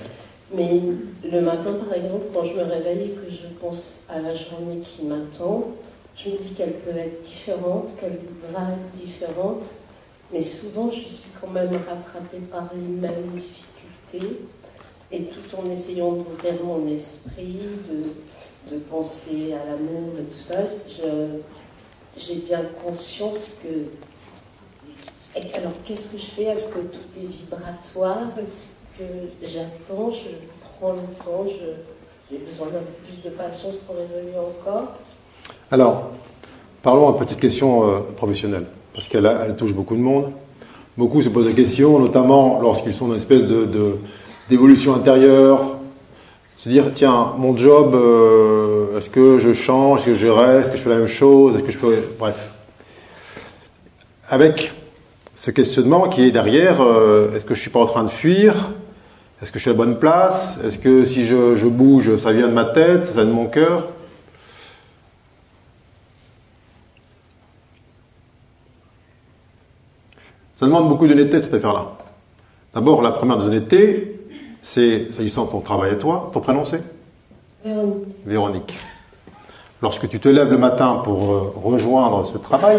Mais 0.55 0.81
le 1.31 1.41
matin, 1.41 1.75
par 1.75 1.97
exemple, 1.97 2.27
quand 2.35 2.45
je 2.45 2.55
me 2.55 2.63
réveille 2.63 3.05
et 3.05 3.11
que 3.11 3.31
je 3.31 3.47
pense 3.61 4.01
à 4.09 4.21
la 4.21 4.35
journée 4.35 4.79
qui 4.83 5.05
m'attend, 5.05 5.69
je 6.17 6.31
me 6.31 6.39
dis 6.39 6.51
qu'elle 6.51 6.73
peut 6.73 6.97
être 6.97 7.23
différente, 7.23 7.95
qu'elle 8.01 8.19
va 8.53 8.61
être 8.73 9.05
différente. 9.07 9.63
Mais 10.33 10.43
souvent, 10.43 10.91
je 10.91 11.01
suis 11.01 11.31
quand 11.41 11.51
même 11.51 11.71
rattrapée 11.71 12.39
par 12.51 12.69
les 12.75 12.81
mêmes 12.81 13.31
difficultés. 13.35 14.39
Et 15.13 15.25
tout 15.25 15.57
en 15.57 15.69
essayant 15.71 16.13
d'ouvrir 16.13 16.55
mon 16.65 16.87
esprit, 16.89 17.59
de 17.91 18.09
de 18.71 18.77
penser 18.77 19.53
à 19.53 19.71
l'amour 19.71 20.13
et 20.19 20.25
tout 20.25 20.39
ça, 20.39 20.59
j'ai 22.17 22.37
bien 22.37 22.63
conscience 22.85 23.53
que. 23.63 25.41
alors, 25.57 25.73
qu'est-ce 25.85 26.09
que 26.09 26.19
je 26.19 26.27
fais? 26.27 26.45
Est-ce 26.45 26.69
que 26.69 26.79
tout 26.79 26.99
est 27.17 27.27
vibratoire? 27.27 28.29
Est-ce 28.39 28.67
que 28.99 29.05
j'attends? 29.43 30.11
Je 30.11 30.31
prends 30.79 30.93
le 30.93 31.25
temps? 31.25 31.47
J'ai 32.31 32.39
besoin 32.39 32.67
d'un 32.67 32.79
peu 32.81 33.09
plus 33.09 33.23
de 33.29 33.35
patience 33.35 33.77
pour 33.87 33.97
évoluer 33.97 34.39
encore? 34.39 34.95
Alors, 35.71 36.11
parlons 36.83 37.11
de 37.13 37.19
petite 37.19 37.41
question 37.41 37.89
euh, 37.89 38.01
professionnelle, 38.17 38.67
parce 38.95 39.09
qu'elle 39.09 39.27
elle 39.27 39.57
touche 39.57 39.73
beaucoup 39.73 39.97
de 39.97 40.01
monde. 40.01 40.33
Beaucoup 40.97 41.23
se 41.23 41.29
posent 41.29 41.47
la 41.47 41.53
question, 41.53 41.99
notamment 41.99 42.61
lorsqu'ils 42.61 42.95
sont 42.95 43.07
dans 43.07 43.15
une 43.15 43.21
espèce 43.21 43.45
d'évolution 44.49 44.95
intérieure, 44.95 45.80
se 46.63 46.69
dire, 46.69 46.91
tiens, 46.93 47.33
mon 47.39 47.57
job, 47.57 47.95
euh, 47.95 48.99
est-ce 48.99 49.09
que 49.09 49.39
je 49.39 49.55
change, 49.55 50.01
est-ce 50.01 50.09
que 50.09 50.15
je 50.15 50.27
reste, 50.27 50.67
est-ce 50.67 50.71
que 50.73 50.77
je 50.77 50.83
fais 50.83 50.91
la 50.91 50.97
même 50.97 51.09
chose, 51.09 51.57
est-ce 51.57 51.65
que 51.65 51.73
je 51.73 51.79
peux... 51.79 51.97
Bref. 52.19 52.51
Avec 54.29 54.75
ce 55.37 55.51
questionnement 55.51 56.11
qui 56.11 56.23
est 56.23 56.31
derrière, 56.31 56.83
euh, 56.83 57.33
est-ce 57.35 57.47
que 57.47 57.55
je 57.55 57.61
suis 57.63 57.71
pas 57.71 57.81
en 57.81 57.87
train 57.87 58.05
de 58.05 58.11
fuir? 58.11 58.73
Est-ce 59.41 59.51
que 59.51 59.59
je 59.59 59.63
suis 59.63 59.71
à 59.71 59.73
la 59.73 59.79
bonne 59.79 59.99
place? 59.99 60.59
Est-ce 60.63 60.79
que 60.79 61.07
si 61.07 61.25
je, 61.25 61.57
je, 61.57 61.67
bouge, 61.67 62.15
ça 62.19 62.31
vient 62.35 62.49
de 62.49 62.53
ma 62.53 62.67
tête, 62.67 63.07
ça 63.07 63.23
vient 63.23 63.25
de 63.25 63.33
mon 63.33 63.47
cœur? 63.47 63.89
Ça 70.57 70.67
demande 70.67 70.91
beaucoup 70.91 71.07
d'honnêteté 71.07 71.41
cette 71.41 71.55
affaire-là. 71.55 71.93
D'abord, 72.75 73.01
la 73.01 73.13
première 73.13 73.39
des 73.39 73.47
honnêtetés, 73.47 74.20
c'est, 74.63 75.13
s'agissant 75.13 75.47
de 75.47 75.51
ton 75.51 75.61
travail 75.61 75.93
à 75.93 75.97
toi, 75.97 76.31
ton 76.33 76.41
prénom 76.41 76.65
c'est 76.65 76.83
Véronique. 77.65 78.07
Véronique. 78.25 78.79
Lorsque 79.83 80.09
tu 80.09 80.21
te 80.21 80.29
lèves 80.29 80.51
le 80.51 80.59
matin 80.59 81.01
pour 81.05 81.33
euh, 81.33 81.53
rejoindre 81.57 82.25
ce 82.27 82.39
travail, 82.39 82.79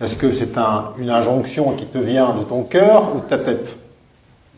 est-ce 0.00 0.16
que 0.16 0.30
c'est 0.30 0.56
une 0.98 1.10
injonction 1.10 1.72
qui 1.72 1.86
te 1.86 1.98
vient 1.98 2.34
de 2.34 2.44
ton 2.44 2.62
cœur 2.64 3.14
ou 3.14 3.20
de 3.20 3.24
ta 3.24 3.38
tête? 3.38 3.76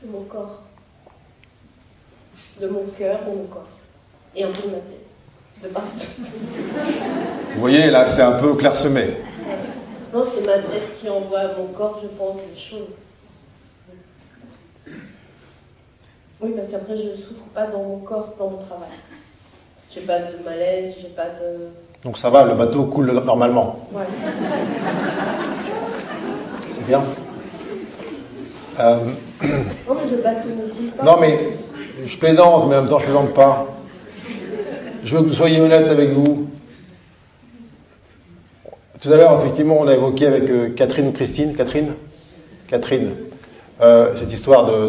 De 0.03 0.11
mon 0.11 0.23
corps. 0.23 0.63
De 2.61 2.69
mon 2.69 2.85
cœur, 2.97 3.21
de 3.25 3.37
mon 3.37 3.45
corps. 3.45 3.69
Et 4.35 4.45
un 4.45 4.51
peu 4.51 4.63
de 4.63 4.69
ma 4.69 4.79
tête. 4.79 5.07
De 5.63 5.69
partout. 5.69 6.07
Vous 7.55 7.61
voyez, 7.61 7.91
là, 7.91 8.09
c'est 8.09 8.23
un 8.23 8.33
peu 8.33 8.55
clairsemé. 8.55 9.17
Non, 10.13 10.23
c'est 10.25 10.45
ma 10.47 10.59
tête 10.59 10.99
qui 10.99 11.09
envoie 11.09 11.41
à 11.41 11.57
mon 11.57 11.67
corps, 11.69 12.01
je 12.03 12.09
pense, 12.09 12.37
des 12.37 12.59
choses. 12.59 12.89
Oui, 16.41 16.53
parce 16.55 16.69
qu'après, 16.69 16.97
je 16.97 17.09
ne 17.09 17.17
souffre 17.17 17.45
pas 17.53 17.67
dans 17.67 17.83
mon 17.83 17.99
corps, 17.99 18.35
dans 18.39 18.51
mon 18.51 18.59
travail. 18.59 18.89
J'ai 19.91 20.03
pas 20.03 20.19
de 20.19 20.45
malaise, 20.45 20.95
j'ai 21.01 21.09
pas 21.09 21.25
de. 21.25 21.69
Donc 22.05 22.17
ça 22.17 22.31
va, 22.31 22.45
le 22.45 22.55
bateau 22.55 22.85
coule 22.85 23.11
normalement. 23.25 23.81
Ouais. 23.93 24.05
C'est 26.71 26.87
bien. 26.87 27.03
Euh... 28.79 28.99
Non, 29.43 29.95
mais 29.95 30.11
le 30.11 30.23
bateau 30.23 30.49
ne 30.49 30.69
coule 30.69 30.91
pas. 30.97 31.05
Non, 31.05 31.17
mais 31.21 31.57
je 32.05 32.17
plaisante, 32.19 32.69
mais 32.69 32.77
en 32.77 32.83
même 32.83 32.91
temps, 32.91 32.99
je 33.01 33.05
plaisante 33.07 33.35
pas. 33.35 33.67
Je 35.03 35.17
veux 35.17 35.23
que 35.23 35.29
vous 35.29 35.35
soyez 35.35 35.61
honnête 35.61 35.89
avec 35.89 36.11
vous. 36.11 36.49
Tout 39.01 39.13
à 39.13 39.17
l'heure, 39.17 39.41
effectivement, 39.41 39.79
on 39.81 39.89
a 39.89 39.95
évoqué 39.95 40.27
avec 40.27 40.51
euh, 40.51 40.71
Catherine 40.71 41.09
ou 41.09 41.13
Christine. 41.13 41.57
Catherine? 41.57 41.95
Catherine. 42.69 43.13
Euh, 43.81 44.17
cette 44.17 44.33
histoire 44.33 44.67
de, 44.67 44.89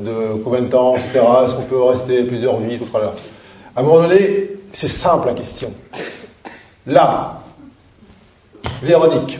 de, 0.00 0.42
combien 0.42 0.62
de 0.62 0.66
temps, 0.66 0.96
etc. 0.96 1.20
Est-ce 1.44 1.54
qu'on 1.54 1.62
peut 1.62 1.80
rester 1.80 2.24
plusieurs 2.24 2.56
vies, 2.56 2.76
tout 2.76 2.96
à 2.96 3.00
l'heure? 3.00 3.14
À 3.76 3.80
un 3.80 3.82
moment 3.84 4.02
donné, 4.02 4.48
c'est 4.72 4.88
simple 4.88 5.28
la 5.28 5.34
question. 5.34 5.72
Là, 6.88 7.40
Véronique, 8.82 9.38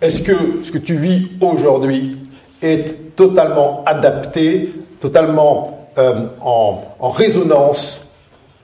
est-ce 0.00 0.22
que 0.22 0.64
ce 0.64 0.72
que 0.72 0.78
tu 0.78 0.96
vis 0.96 1.28
aujourd'hui 1.42 2.16
est 2.62 3.14
totalement 3.16 3.84
adapté, 3.84 4.70
totalement 5.00 5.88
euh, 5.98 6.26
en, 6.40 6.82
en 7.00 7.10
résonance 7.10 8.00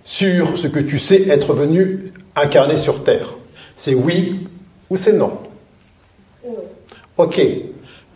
sur 0.03 0.57
ce 0.57 0.67
que 0.67 0.81
tu 0.81 0.99
sais 0.99 1.29
être 1.29 1.53
venu 1.53 2.11
incarner 2.37 2.79
sur 2.79 3.05
Terre? 3.05 3.37
C'est 3.77 3.95
oui 3.95 4.47
ou 4.89 4.97
c'est 4.97 5.13
non? 5.13 5.33
C'est 6.41 6.49
non. 6.49 6.65
Ok. 7.19 7.39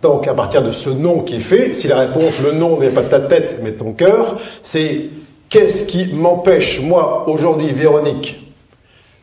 Donc, 0.02 0.26
à 0.26 0.34
partir 0.34 0.62
de 0.62 0.72
ce 0.72 0.88
nom 0.88 1.20
qui 1.20 1.36
est 1.36 1.40
fait, 1.40 1.74
si 1.74 1.86
la 1.86 1.98
réponse, 1.98 2.40
le 2.42 2.52
nom 2.52 2.78
n'est 2.78 2.90
pas 2.90 3.04
ta 3.04 3.20
tête, 3.20 3.60
mais 3.62 3.72
ton 3.72 3.92
cœur, 3.92 4.38
c'est 4.62 5.10
qu'est-ce 5.48 5.84
qui 5.84 6.06
m'empêche, 6.06 6.80
moi, 6.80 7.28
aujourd'hui, 7.28 7.72
Véronique, 7.72 8.50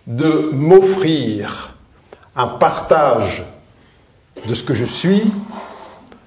de 0.05 0.51
m'offrir 0.53 1.75
un 2.35 2.47
partage 2.47 3.43
de 4.47 4.53
ce 4.53 4.61
que 4.61 4.75
je 4.75 4.85
suis 4.85 5.23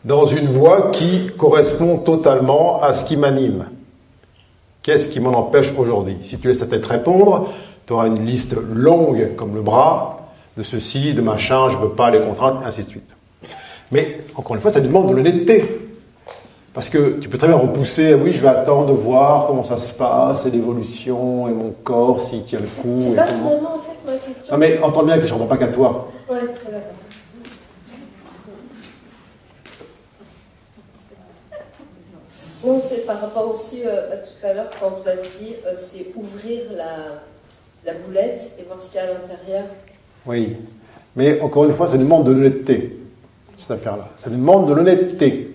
dans 0.05 0.27
une 0.27 0.49
voie 0.49 0.91
qui 0.91 1.31
correspond 1.39 1.99
totalement 1.99 2.83
à 2.83 2.95
ce 2.95 3.05
qui 3.05 3.17
m'anime? 3.17 3.67
Qu'est-ce 4.83 5.09
qui 5.09 5.21
m'en 5.21 5.39
empêche 5.39 5.73
aujourd'hui? 5.79 6.17
Si 6.25 6.39
tu 6.39 6.49
laisses 6.49 6.59
ta 6.59 6.67
tête 6.67 6.87
répondre, 6.87 7.51
tu 7.87 7.93
auras 7.93 8.09
une 8.09 8.27
liste 8.27 8.57
longue 8.57 9.37
comme 9.37 9.55
le 9.55 9.63
bras 9.63 10.17
de 10.57 10.65
ceci, 10.65 11.15
de 11.15 11.23
machin, 11.23 11.71
je 11.71 11.77
ne 11.77 11.83
peux 11.83 11.91
pas, 11.91 12.11
les 12.11 12.21
contraintes, 12.21 12.59
ainsi 12.65 12.83
de 12.83 12.89
suite. 12.89 13.11
Mais 13.91 14.21
encore 14.37 14.55
une 14.57 14.63
fois, 14.63 14.71
ça 14.71 14.81
demande 14.81 15.09
de 15.09 15.15
l'honnêteté. 15.15 15.65
Parce 16.73 16.89
que 16.89 17.19
tu 17.19 17.29
peux 17.29 17.37
très 17.37 17.49
bien 17.49 17.57
repousser, 17.57 18.15
oui, 18.15 18.33
je 18.33 18.41
vais 18.41 18.49
attendre 18.49 18.87
de 18.87 18.93
voir 18.93 19.49
comment 19.49 19.65
ça 19.65 19.77
se 19.77 19.93
passe, 19.93 20.47
et 20.47 20.53
l'évolution, 20.53 21.49
et 21.49 21.53
mon 21.53 21.73
corps, 21.83 22.29
s'il 22.29 22.45
tient 22.45 22.61
le 22.61 22.67
coup. 22.67 22.97
C'est 22.97 23.17
pas 23.17 23.27
vraiment 23.27 23.75
en 23.75 23.79
fait 23.79 23.99
ma 24.07 24.13
question. 24.13 24.53
Non 24.53 24.59
mais 24.59 24.79
entends 24.81 25.03
bien 25.03 25.19
que 25.19 25.27
je 25.27 25.35
ne 25.35 25.47
pas 25.47 25.57
qu'à 25.57 25.67
toi. 25.67 26.09
Ouais, 26.31 26.39
très 26.39 26.71
d'accord. 26.71 26.95
Non, 32.65 32.81
c'est 32.85 33.05
par 33.05 33.21
rapport 33.21 33.51
aussi 33.51 33.83
euh, 33.85 34.13
à 34.13 34.17
tout 34.19 34.47
à 34.47 34.53
l'heure 34.53 34.71
quand 34.79 34.91
vous 34.91 35.09
avez 35.09 35.23
dit 35.23 35.57
euh, 35.67 35.73
c'est 35.77 36.07
ouvrir 36.15 36.71
la, 36.77 37.21
la 37.85 37.99
boulette 37.99 38.53
et 38.61 38.63
voir 38.63 38.81
ce 38.81 38.91
qu'il 38.91 38.97
y 38.97 38.99
a 39.01 39.07
à 39.07 39.13
l'intérieur. 39.15 39.65
Oui, 40.25 40.57
mais 41.17 41.41
encore 41.41 41.65
une 41.65 41.75
fois, 41.75 41.89
ça 41.89 41.97
demande 41.97 42.27
de 42.27 42.33
l'honnêteté 42.33 43.00
cette 43.61 43.71
affaire-là. 43.73 44.09
Ça 44.19 44.31
demande 44.31 44.69
de 44.69 44.75
l'honnêteté. 44.75 45.55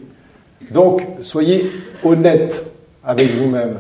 Donc, 0.72 1.06
soyez 1.22 1.69
honnête 2.03 2.72
avec 3.03 3.27
vous-même. 3.32 3.80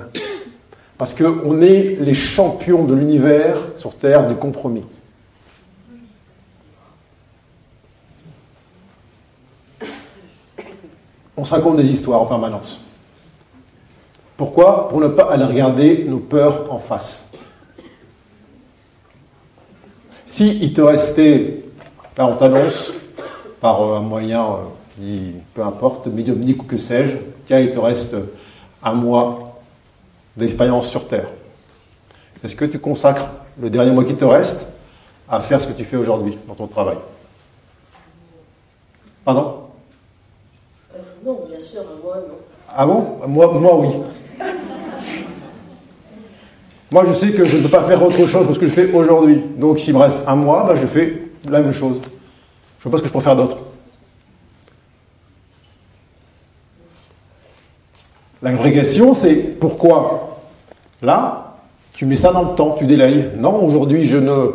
Parce 0.97 1.13
qu'on 1.13 1.61
est 1.61 1.97
les 1.99 2.13
champions 2.13 2.85
de 2.85 2.93
l'univers 2.93 3.57
sur 3.75 3.95
Terre 3.95 4.27
du 4.27 4.35
compromis. 4.35 4.85
On 11.37 11.43
se 11.43 11.53
raconte 11.53 11.77
des 11.77 11.87
histoires 11.87 12.21
en 12.21 12.25
permanence. 12.25 12.81
Pourquoi? 14.37 14.89
Pour 14.89 15.01
ne 15.01 15.07
pas 15.07 15.31
aller 15.31 15.45
regarder 15.45 16.05
nos 16.07 16.19
peurs 16.19 16.71
en 16.71 16.79
face. 16.79 17.25
Si 20.25 20.57
il 20.61 20.73
te 20.73 20.81
restait, 20.81 21.63
là 22.17 22.27
on 22.27 22.35
t'annonce, 22.35 22.91
par 23.65 23.81
euh, 23.81 23.97
un 23.97 24.01
moyen, 24.01 24.45
euh, 25.01 25.31
peu 25.55 25.63
importe, 25.63 26.05
médiumnique 26.05 26.61
ou 26.61 26.65
que 26.67 26.77
sais-je, 26.77 27.17
tiens, 27.47 27.59
il 27.59 27.71
te 27.71 27.79
reste 27.79 28.15
un 28.83 28.93
mois 28.93 29.59
d'expérience 30.37 30.87
sur 30.87 31.07
Terre. 31.07 31.29
Est-ce 32.43 32.55
que 32.55 32.65
tu 32.65 32.77
consacres 32.77 33.31
le 33.59 33.71
dernier 33.71 33.89
mois 33.89 34.03
qui 34.03 34.15
te 34.15 34.23
reste 34.23 34.67
à 35.27 35.39
faire 35.39 35.59
ce 35.59 35.65
que 35.65 35.73
tu 35.73 35.83
fais 35.83 35.97
aujourd'hui 35.97 36.37
dans 36.47 36.53
ton 36.53 36.67
travail? 36.67 36.97
Pardon? 39.23 39.61
Euh, 40.93 40.99
Non, 41.25 41.39
bien 41.49 41.59
sûr, 41.59 41.81
moi 42.03 42.17
non. 42.17 42.35
Ah 42.69 42.85
bon? 42.85 43.27
Moi, 43.27 43.51
moi 43.51 43.79
oui. 43.79 43.87
Moi, 46.91 47.03
je 47.07 47.13
sais 47.13 47.31
que 47.31 47.45
je 47.45 47.57
ne 47.57 47.63
peux 47.63 47.69
pas 47.69 47.87
faire 47.87 48.03
autre 48.03 48.27
chose 48.27 48.47
que 48.47 48.53
ce 48.53 48.59
que 48.59 48.67
je 48.67 48.71
fais 48.71 48.93
aujourd'hui. 48.93 49.41
Donc, 49.57 49.79
s'il 49.79 49.95
me 49.95 49.99
reste 50.01 50.23
un 50.27 50.35
mois, 50.35 50.65
ben, 50.65 50.75
je 50.75 50.85
fais 50.85 51.23
la 51.49 51.61
même 51.61 51.73
chose. 51.73 51.99
Je 52.85 52.89
sais 52.89 52.91
pas 52.91 52.97
ce 52.97 53.01
que 53.01 53.07
je 53.07 53.13
peux 53.13 53.21
faire 53.21 53.35
d'autre. 53.35 53.57
La 58.43 58.55
question, 58.69 59.15
c'est 59.15 59.37
pourquoi 59.37 60.37
là, 61.01 61.55
tu 61.93 62.05
mets 62.05 62.15
ça 62.15 62.31
dans 62.31 62.43
le 62.43 62.53
temps, 62.53 62.75
tu 62.77 62.85
délayes? 62.85 63.31
Non, 63.37 63.65
aujourd'hui, 63.65 64.07
je 64.07 64.17
ne, 64.17 64.51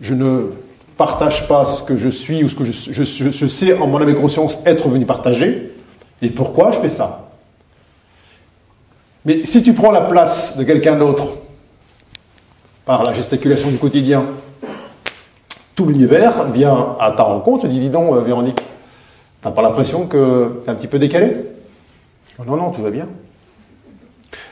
je 0.00 0.14
ne 0.14 0.52
partage 0.96 1.48
pas 1.48 1.66
ce 1.66 1.82
que 1.82 1.96
je 1.96 2.08
suis 2.08 2.44
ou 2.44 2.48
ce 2.48 2.54
que 2.54 2.62
je, 2.62 2.70
je 2.92 3.46
sais 3.48 3.76
en 3.76 3.88
mon 3.88 4.00
âme 4.00 4.08
et 4.08 4.14
conscience 4.14 4.56
être 4.64 4.88
venu 4.88 5.04
partager. 5.04 5.72
Et 6.22 6.30
pourquoi 6.30 6.70
je 6.70 6.78
fais 6.78 6.88
ça? 6.88 7.28
Mais 9.24 9.42
si 9.42 9.64
tu 9.64 9.74
prends 9.74 9.90
la 9.90 10.02
place 10.02 10.56
de 10.56 10.62
quelqu'un 10.62 10.94
d'autre, 10.94 11.38
par 12.84 13.02
la 13.02 13.14
gesticulation 13.14 13.70
du 13.70 13.78
quotidien, 13.78 14.26
tout 15.74 15.86
l'univers 15.86 16.44
vient 16.52 16.96
à 17.00 17.12
ta 17.12 17.22
rencontre 17.22 17.64
et 17.66 17.68
dit 17.68 17.80
Dis 17.80 17.90
donc, 17.90 18.12
euh, 18.14 18.20
Véronique, 18.20 18.60
t'as 19.42 19.50
pas 19.50 19.62
l'impression 19.62 20.06
que 20.06 20.62
t'es 20.64 20.70
un 20.70 20.74
petit 20.74 20.86
peu 20.86 20.98
décalé? 20.98 21.32
Non, 22.46 22.56
non, 22.56 22.70
tout 22.70 22.82
va 22.82 22.90
bien. 22.90 23.08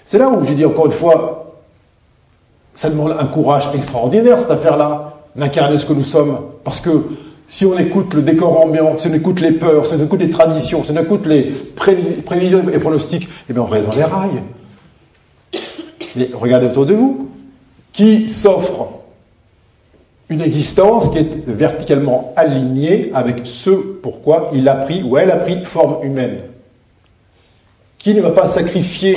C'est 0.07 0.19
là 0.19 0.29
où 0.29 0.45
j'ai 0.45 0.55
dit 0.55 0.65
encore 0.65 0.87
une 0.87 0.93
fois 0.93 1.43
ça 2.75 2.89
demande 2.89 3.15
un 3.19 3.27
courage 3.27 3.69
extraordinaire, 3.75 4.39
cette 4.39 4.51
affaire-là, 4.51 5.15
d'incarner 5.37 5.79
ce 5.79 5.87
que 5.87 5.93
nous 5.93 6.05
sommes. 6.05 6.39
Parce 6.65 6.81
que 6.81 7.05
si 7.49 7.67
on 7.67 7.77
écoute 7.77 8.15
le 8.15 8.23
décor 8.23 8.63
ambiant, 8.63 8.97
si 8.97 9.09
on 9.09 9.13
écoute 9.13 9.41
les 9.41 9.53
peurs, 9.53 9.87
si 9.87 9.95
on 9.95 10.03
écoute 10.03 10.21
les 10.21 10.31
traditions, 10.31 10.83
si 10.83 10.91
on 10.91 10.97
écoute 10.97 11.27
les 11.27 11.53
prévisions 11.75 12.67
et 12.71 12.79
pronostics, 12.79 13.29
eh 13.49 13.53
bien 13.53 13.63
on 13.63 13.67
reste 13.67 13.89
dans 13.89 13.97
les 13.97 14.05
rails. 14.05 14.43
Regardez 16.35 16.67
autour 16.67 16.87
de 16.87 16.95
vous 16.95 17.29
qui 17.93 18.29
s'offre 18.29 18.89
une 20.33 20.41
existence 20.41 21.11
qui 21.11 21.19
est 21.19 21.47
verticalement 21.47 22.33
alignée 22.37 23.11
avec 23.13 23.43
ce 23.45 23.71
pourquoi 23.71 24.49
il 24.55 24.67
a 24.67 24.77
pris 24.77 25.03
ou 25.03 25.19
elle 25.19 25.31
a 25.31 25.37
pris 25.37 25.63
forme 25.63 26.03
humaine. 26.03 26.45
Qui 27.99 28.15
ne 28.15 28.23
va 28.23 28.31
pas 28.31 28.47
sacrifier 28.47 29.17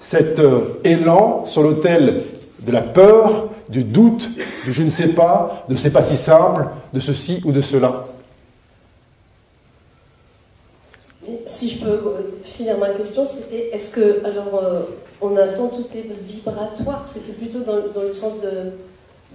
cet 0.00 0.38
euh, 0.38 0.78
élan 0.84 1.44
sur 1.46 1.64
l'autel 1.64 2.24
de 2.60 2.72
la 2.72 2.82
peur, 2.82 3.48
du 3.68 3.82
doute, 3.82 4.30
du 4.64 4.72
je 4.72 4.82
ne 4.84 4.88
sais 4.88 5.08
pas, 5.08 5.64
de 5.68 5.74
c'est 5.74 5.90
pas 5.90 6.04
si 6.04 6.16
simple, 6.16 6.66
de 6.92 7.00
ceci 7.00 7.42
ou 7.44 7.50
de 7.50 7.60
cela? 7.60 8.06
Si 11.44 11.70
je 11.70 11.84
peux 11.84 11.90
euh, 11.90 12.40
finir 12.44 12.78
ma 12.78 12.90
question, 12.90 13.26
c'était 13.26 13.70
est-ce 13.72 13.90
que, 13.90 14.24
alors, 14.24 14.60
euh, 14.62 14.82
on 15.20 15.36
attend 15.36 15.66
tout 15.68 15.86
est 15.96 16.06
vibratoire, 16.24 17.06
c'était 17.06 17.32
plutôt 17.32 17.60
dans, 17.60 18.02
le 18.02 18.12
sens 18.12 18.34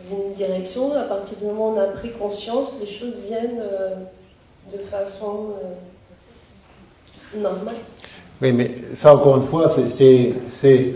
d'une 0.09 0.33
direction, 0.35 0.93
à 0.93 1.03
partir 1.03 1.37
du 1.37 1.45
moment 1.45 1.69
où 1.69 1.77
on 1.77 1.79
a 1.79 1.85
pris 1.85 2.11
conscience, 2.11 2.73
les 2.79 2.85
choses 2.85 3.15
viennent 3.27 3.61
euh, 3.61 3.95
de 4.71 4.81
façon 4.83 5.53
normale. 7.35 7.75
Oui, 8.41 8.51
mais 8.51 8.71
ça, 8.95 9.15
encore 9.15 9.37
une 9.37 9.43
fois, 9.43 9.67
c'est. 9.69 10.93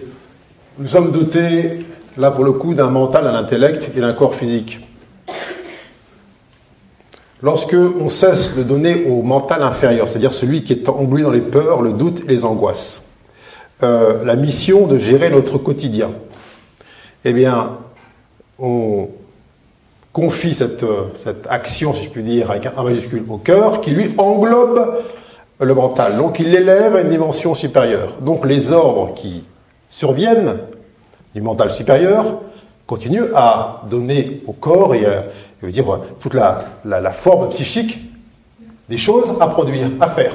Nous 0.77 0.87
sommes 0.87 1.11
dotés, 1.11 1.85
là 2.17 2.31
pour 2.31 2.43
le 2.43 2.53
coup, 2.53 2.73
d'un 2.73 2.89
mental, 2.89 3.25
d'un 3.25 3.35
intellect 3.35 3.91
et 3.95 3.99
d'un 3.99 4.13
corps 4.13 4.35
physique. 4.35 4.79
Lorsque 7.43 7.73
on 7.73 8.07
cesse 8.07 8.55
de 8.55 8.61
donner 8.61 9.05
au 9.05 9.23
mental 9.23 9.63
inférieur, 9.63 10.07
c'est-à-dire 10.07 10.33
celui 10.33 10.63
qui 10.63 10.73
est 10.73 10.87
englué 10.87 11.23
dans 11.23 11.31
les 11.31 11.41
peurs, 11.41 11.81
le 11.81 11.93
doute 11.93 12.21
et 12.21 12.27
les 12.27 12.45
angoisses, 12.45 13.01
euh, 13.81 14.23
la 14.23 14.35
mission 14.35 14.85
de 14.85 14.99
gérer 14.99 15.31
notre 15.31 15.57
quotidien, 15.57 16.11
eh 17.25 17.33
bien, 17.33 17.77
on 18.61 19.09
confie 20.13 20.53
cette, 20.53 20.85
cette, 21.23 21.47
action, 21.49 21.93
si 21.93 22.05
je 22.05 22.09
puis 22.09 22.23
dire, 22.23 22.51
avec 22.51 22.65
un 22.65 22.83
majuscule 22.83 23.23
au 23.29 23.37
cœur, 23.37 23.81
qui 23.81 23.91
lui 23.91 24.13
englobe 24.17 25.03
le 25.59 25.73
mental. 25.73 26.17
Donc 26.17 26.39
il 26.39 26.51
l'élève 26.51 26.95
à 26.95 27.01
une 27.01 27.09
dimension 27.09 27.55
supérieure. 27.55 28.13
Donc 28.21 28.45
les 28.45 28.71
ordres 28.71 29.13
qui 29.13 29.43
surviennent 29.89 30.57
du 31.33 31.41
mental 31.41 31.71
supérieur 31.71 32.41
continuent 32.87 33.31
à 33.35 33.83
donner 33.89 34.41
au 34.47 34.53
corps 34.53 34.95
et 34.95 35.05
à, 35.05 35.23
je 35.63 35.67
dire, 35.67 35.85
toute 36.19 36.33
la, 36.33 36.59
la, 36.83 37.11
forme 37.11 37.49
psychique 37.49 37.99
des 38.89 38.97
choses 38.97 39.33
à 39.39 39.47
produire, 39.47 39.87
à 40.01 40.09
faire. 40.09 40.33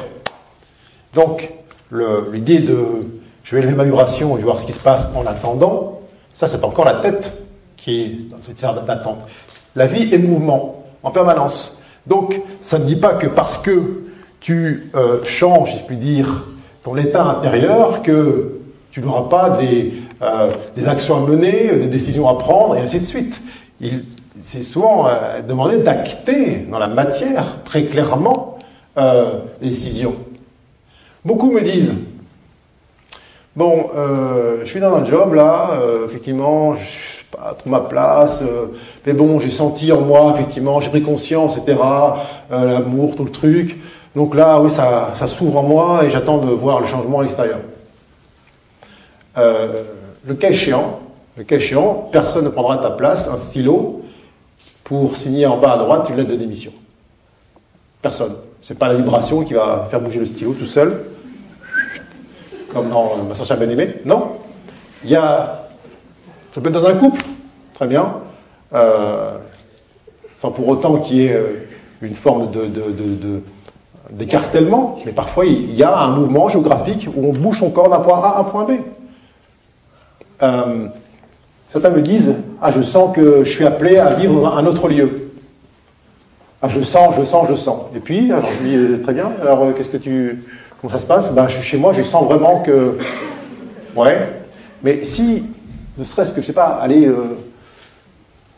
Donc, 1.13 1.53
l'idée 2.33 2.61
de 2.61 2.77
je 3.43 3.55
vais 3.55 3.63
élever 3.63 3.77
ma 3.77 3.85
vibration 3.85 4.37
et 4.37 4.41
voir 4.41 4.59
ce 4.59 4.67
qui 4.67 4.73
se 4.73 4.79
passe 4.79 5.07
en 5.15 5.25
attendant, 5.27 6.01
ça 6.33 6.49
c'est 6.49 6.65
encore 6.65 6.85
la 6.85 6.97
tête 6.97 7.33
qui 7.87 8.01
est 8.03 8.29
dans 8.29 8.39
cette 8.41 8.59
serre 8.59 8.75
d'attente. 8.83 9.21
La 9.77 9.87
vie 9.87 10.13
est 10.13 10.19
mouvement, 10.19 10.85
en 11.05 11.13
permanence. 11.13 11.81
Donc, 12.09 12.41
ça 12.61 12.81
ne 12.81 12.85
dit 12.85 12.97
pas 12.97 13.15
que 13.15 13.29
parce 13.29 13.59
que 13.59 14.03
tu 14.41 14.91
euh, 14.97 15.25
changes, 15.25 15.71
si 15.71 15.79
je 15.79 15.85
puis 15.85 15.97
dire, 15.97 16.47
ton 16.83 16.97
état 16.97 17.23
intérieur, 17.23 18.03
que 18.03 18.59
tu 18.91 19.01
n'auras 19.01 19.29
pas 19.29 19.51
des, 19.51 19.93
euh, 20.21 20.51
des, 20.75 20.89
actions 20.89 21.17
à 21.17 21.21
mener, 21.21 21.77
des 21.77 21.87
décisions 21.87 22.29
à 22.29 22.37
prendre, 22.37 22.75
et 22.75 22.81
ainsi 22.81 22.99
de 22.99 23.05
suite. 23.05 23.41
Il, 23.81 24.05
c'est 24.43 24.65
souvent 24.65 25.07
euh, 25.07 25.43
demandé 25.43 25.79
d'acter 25.79 26.67
dans 26.69 26.81
la 26.81 26.89
matière 26.89 27.63
très 27.65 27.85
clairement 27.85 28.59
les 29.61 29.69
décisions. 29.69 30.17
Beaucoup 31.25 31.53
me 31.53 31.61
disent 31.61 31.95
Bon, 33.55 33.91
je 33.95 34.65
suis 34.65 34.81
dans 34.81 34.95
un 34.95 35.05
job 35.05 35.35
là, 35.35 35.79
effectivement, 36.07 36.77
je 36.77 37.16
pas 37.31 37.55
trop 37.59 37.71
ma 37.71 37.81
place, 37.81 38.43
mais 39.05 39.13
bon, 39.13 39.41
j'ai 39.41 39.51
senti 39.51 39.91
en 39.93 40.01
moi, 40.01 40.33
effectivement, 40.35 40.81
j'ai 40.81 40.91
pris 40.91 41.03
conscience, 41.03 41.57
etc., 41.57 41.79
l'amour, 42.51 43.17
tout 43.17 43.25
le 43.25 43.33
truc. 43.33 43.79
Donc 44.15 44.35
là, 44.35 44.61
oui, 44.61 44.71
ça, 44.71 45.13
s'ouvre 45.27 45.59
en 45.59 45.63
moi 45.63 46.05
et 46.05 46.11
j'attends 46.11 46.39
de 46.39 46.51
voir 46.51 46.81
le 46.81 46.87
changement 46.87 47.21
à 47.21 47.23
l'extérieur. 47.23 47.59
le 49.37 50.35
cas 50.39 50.51
échéant, 50.51 51.01
le 51.37 51.45
cas 51.45 51.57
échéant, 51.57 52.09
personne 52.13 52.45
ne 52.45 52.49
prendra 52.51 52.79
ta 52.79 52.91
place, 52.91 53.29
un 53.29 53.39
stylo, 53.39 54.03
pour 54.87 55.17
signer 55.17 55.47
en 55.47 55.59
bas 55.59 55.73
à 55.73 55.79
droite 55.79 56.09
une 56.09 56.17
lettre 56.17 56.31
de 56.31 56.37
démission. 56.37 56.73
Personne. 58.01 58.37
C'est 58.63 58.79
pas 58.79 58.89
la 58.89 58.95
vibration 58.95 59.43
qui 59.43 59.55
va 59.55 59.89
faire 59.91 60.01
bouger 60.01 60.21
le 60.21 60.27
stylo 60.27 60.53
tout 60.53 60.67
seul, 60.67 61.03
comme 62.73 62.89
dans 62.89 63.17
ma 63.29 63.35
sorcière 63.35 63.59
bien 63.59 63.69
aimée. 63.69 63.97
Non. 64.05 64.39
Il 65.05 65.11
y 65.11 65.17
a. 65.17 65.66
Ça 66.57 66.63
peut 66.63 66.71
être 66.71 66.81
dans 66.81 66.89
un 66.89 66.95
couple, 66.95 67.23
très 67.75 67.87
bien, 67.87 68.15
euh, 68.73 69.33
sans 70.39 70.51
pour 70.51 70.67
autant 70.69 70.97
qu'il 70.97 71.19
y 71.19 71.27
ait 71.27 71.35
euh, 71.35 71.67
une 72.01 72.15
forme 72.15 72.51
de, 72.51 73.43
d'écartèlement, 74.11 74.97
mais 75.05 75.13
parfois 75.13 75.45
il 75.45 75.75
y 75.75 75.83
a 75.83 75.95
un 75.95 76.13
mouvement 76.13 76.49
géographique 76.49 77.11
où 77.15 77.27
on 77.27 77.35
bouge 77.35 77.59
son 77.59 77.69
corps 77.69 77.91
d'un 77.91 77.99
point 77.99 78.21
A 78.21 78.29
à 78.29 78.41
un 78.41 78.45
point 78.45 78.65
B. 78.65 78.71
Euh, 80.43 80.87
Certains 81.73 81.91
me 81.91 82.01
disent 82.01 82.33
Ah, 82.63 82.71
je 82.71 82.81
sens 82.81 83.15
que 83.15 83.45
je 83.45 83.51
suis 83.51 83.67
appelé 83.67 83.99
à 83.99 84.15
vivre 84.15 84.41
dans 84.41 84.57
un 84.57 84.65
autre 84.65 84.89
lieu. 84.89 85.33
Ah, 86.63 86.71
je 86.71 86.81
sens, 86.81 87.17
je 87.19 87.25
sens, 87.25 87.49
je 87.51 87.55
sens. 87.55 87.81
Et 87.95 88.01
puis, 88.01 88.33
alors 88.33 88.49
je 88.49 88.67
dis 88.67 88.77
euh, 88.77 89.03
Très 89.03 89.13
bien, 89.13 89.31
alors 89.43 89.75
qu'est-ce 89.77 89.91
que 89.91 89.99
tu. 89.99 90.43
Comment 90.81 90.91
ça 90.91 91.01
se 91.01 91.07
passe? 91.07 91.35
Ben, 91.35 91.49
Je 91.49 91.57
suis 91.57 91.63
chez 91.63 91.77
moi, 91.77 91.93
je 91.93 92.03
sens 92.03 92.25
vraiment 92.25 92.63
que. 92.63 92.97
Ouais. 93.95 94.41
Mais 94.83 95.05
si, 95.05 95.45
ne 95.99 96.05
serait-ce 96.05 96.33
que, 96.33 96.41
je 96.41 96.47
sais 96.47 96.53
pas, 96.53 96.79
aller. 96.81 97.07
Euh, 97.07 97.37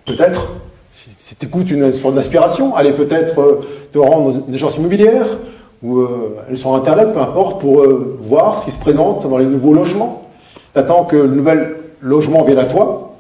peut-être, 0.07 0.53
si, 0.93 1.37
tu 1.39 1.47
écoutes 1.47 1.71
une 1.71 1.93
sorte 1.93 2.15
d'aspiration, 2.15 2.75
aller 2.75 2.93
peut-être 2.93 3.63
te 3.93 3.99
rendre 3.99 4.33
dans 4.33 4.47
des 4.47 4.55
agences 4.55 4.77
immobilières 4.77 5.39
ou 5.83 6.01
aller 6.47 6.57
sur 6.57 6.75
Internet, 6.75 7.13
peu 7.13 7.21
importe, 7.21 7.61
pour 7.61 7.87
voir 8.21 8.59
ce 8.59 8.65
qui 8.65 8.73
se 8.73 8.79
présente 8.79 9.29
dans 9.29 9.39
les 9.39 9.47
nouveaux 9.47 9.73
logements. 9.73 10.29
Tu 10.73 10.79
attends 10.81 11.05
que 11.05 11.17
le 11.17 11.29
nouvel 11.29 11.77
logement 12.01 12.43
vienne 12.45 12.59
à 12.59 12.65
toi. 12.65 13.15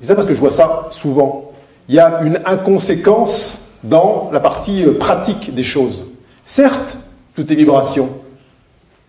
C'est 0.00 0.06
ça 0.06 0.14
parce 0.14 0.26
que 0.26 0.34
je 0.34 0.40
vois 0.40 0.50
ça 0.50 0.88
souvent. 0.90 1.52
Il 1.88 1.94
y 1.94 1.98
a 1.98 2.20
une 2.22 2.40
inconséquence 2.44 3.58
dans 3.82 4.30
la 4.32 4.40
partie 4.40 4.84
euh, 4.84 4.98
pratique 4.98 5.54
des 5.54 5.62
choses. 5.62 6.04
Certes, 6.44 6.98
tout 7.34 7.50
est 7.52 7.56
vibration, 7.56 8.10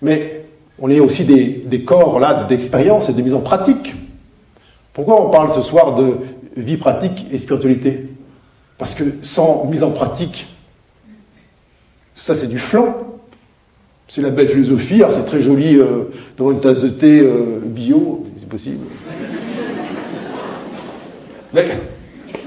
mais 0.02 0.39
on 0.82 0.90
est 0.90 1.00
aussi 1.00 1.26
des, 1.26 1.84
corps 1.84 2.20
là 2.20 2.46
d'expérience 2.48 3.10
et 3.10 3.14
de 3.14 3.22
mise 3.22 3.34
en 3.34 3.42
pratique. 3.42 3.96
Pourquoi 4.94 5.26
on 5.26 5.30
parle 5.30 5.52
ce 5.54 5.62
soir 5.62 5.96
de 5.96 6.18
vie 6.56 6.78
pratique 6.78 7.28
et 7.32 7.38
spiritualité? 7.38 8.08
Parce 8.78 8.96
que 8.96 9.04
sans 9.22 9.66
mise 9.66 9.84
en 9.84 9.92
pratique, 9.92 10.48
tout 12.16 12.24
ça 12.24 12.36
c'est 12.36 12.48
du 12.48 12.60
flanc. 12.60 12.96
C'est 14.08 14.22
la 14.22 14.32
belle 14.32 14.50
philosophie, 14.50 15.04
alors 15.04 15.14
c'est 15.14 15.26
très 15.26 15.40
joli 15.40 15.78
euh, 15.78 16.06
dans 16.36 16.50
une 16.50 16.60
tasse 16.60 16.82
de 16.82 16.90
thé 16.90 17.20
euh, 17.20 17.60
bio, 17.64 18.26
c'est 18.40 18.50
possible. 18.50 18.86
Mais 21.54 21.68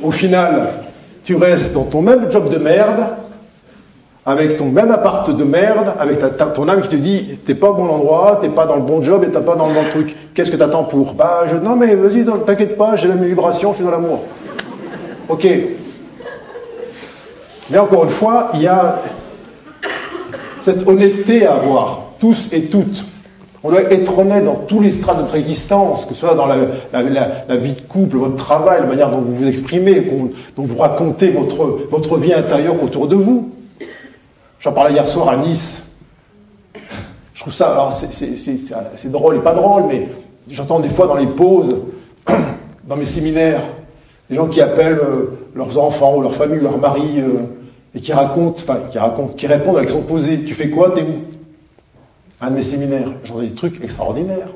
au 0.02 0.10
final, 0.10 0.82
tu 1.22 1.36
restes 1.36 1.72
dans 1.72 1.84
ton 1.84 2.02
même 2.02 2.32
job 2.32 2.52
de 2.52 2.58
merde, 2.58 3.04
avec 4.24 4.56
ton 4.56 4.66
même 4.66 4.90
appart 4.90 5.28
de 5.34 5.44
merde, 5.44 5.94
avec 5.98 6.20
ta, 6.20 6.28
ton 6.28 6.68
âme 6.68 6.80
qui 6.82 6.88
te 6.88 6.96
dit 6.96 7.38
t'es 7.44 7.54
pas 7.54 7.70
au 7.70 7.74
bon 7.74 7.88
endroit, 7.88 8.38
t'es 8.40 8.48
pas 8.48 8.66
dans 8.66 8.76
le 8.76 8.82
bon 8.82 9.02
job 9.02 9.24
et 9.24 9.30
t'es 9.30 9.40
pas 9.40 9.56
dans 9.56 9.66
le 9.66 9.74
bon 9.74 9.84
truc. 9.90 10.16
Qu'est-ce 10.34 10.50
que 10.50 10.56
t'attends 10.56 10.84
pour? 10.84 11.14
Bah 11.14 11.42
je, 11.48 11.56
non 11.56 11.74
mais 11.74 11.94
vas-y, 11.96 12.24
t'inquiète 12.46 12.76
pas, 12.76 12.94
j'ai 12.96 13.08
la 13.08 13.16
même 13.16 13.28
vibration, 13.28 13.70
je 13.70 13.76
suis 13.76 13.84
dans 13.84 13.90
l'amour. 13.90 14.20
Ok. 15.28 15.48
Mais 17.70 17.78
encore 17.78 18.04
une 18.04 18.10
fois, 18.10 18.50
il 18.54 18.62
y 18.62 18.66
a 18.66 19.00
cette 20.60 20.86
honnêteté 20.86 21.46
à 21.46 21.54
avoir, 21.54 22.02
tous 22.20 22.48
et 22.52 22.66
toutes. 22.66 23.04
On 23.64 23.70
doit 23.70 23.82
être 23.92 24.18
honnête 24.18 24.44
dans 24.44 24.56
tous 24.56 24.80
les 24.80 24.90
strates 24.90 25.16
de 25.16 25.22
notre 25.22 25.36
existence, 25.36 26.04
que 26.04 26.14
ce 26.14 26.20
soit 26.20 26.34
dans 26.34 26.46
la, 26.46 26.56
la, 26.92 27.56
vie 27.56 27.74
de 27.74 27.80
couple, 27.80 28.16
votre 28.16 28.36
travail, 28.36 28.80
la 28.80 28.86
manière 28.86 29.10
dont 29.10 29.20
vous 29.20 29.34
vous 29.36 29.46
exprimez, 29.46 30.00
dont 30.56 30.64
vous 30.64 30.76
racontez 30.76 31.30
votre, 31.30 31.78
votre 31.88 32.18
vie 32.18 32.34
intérieure 32.34 32.82
autour 32.82 33.06
de 33.06 33.14
vous. 33.14 33.50
J'en 34.62 34.70
parlais 34.70 34.92
hier 34.92 35.08
soir 35.08 35.28
à 35.28 35.36
Nice. 35.36 35.82
Je 37.34 37.40
trouve 37.40 37.52
ça, 37.52 37.72
alors 37.72 37.92
c'est 37.92 39.10
drôle 39.10 39.36
et 39.36 39.40
pas 39.40 39.54
drôle, 39.54 39.86
mais 39.88 40.06
j'entends 40.48 40.78
des 40.78 40.88
fois 40.88 41.08
dans 41.08 41.16
les 41.16 41.26
pauses, 41.26 41.84
dans 42.84 42.94
mes 42.94 43.04
séminaires, 43.04 43.62
des 44.30 44.36
gens 44.36 44.46
qui 44.46 44.60
appellent 44.60 45.00
euh, 45.00 45.36
leurs 45.56 45.78
enfants 45.78 46.16
ou 46.16 46.22
leur 46.22 46.36
famille, 46.36 46.60
leur 46.60 46.78
mari, 46.78 47.18
euh, 47.18 47.40
et 47.92 48.00
qui 48.00 48.12
racontent, 48.12 48.62
enfin, 48.62 48.82
qui 48.88 49.00
racontent, 49.00 49.32
qui 49.34 49.48
répondent 49.48 49.78
à 49.78 49.80
la 49.80 49.86
question 49.86 50.02
posée. 50.02 50.44
Tu 50.44 50.54
fais 50.54 50.70
quoi 50.70 50.90
T'es 50.90 51.02
où? 51.02 51.22
Un 52.40 52.50
de 52.50 52.54
mes 52.54 52.62
séminaires, 52.62 53.12
j'en 53.24 53.40
ai 53.42 53.48
des 53.48 53.54
trucs 53.56 53.82
extraordinaires. 53.82 54.52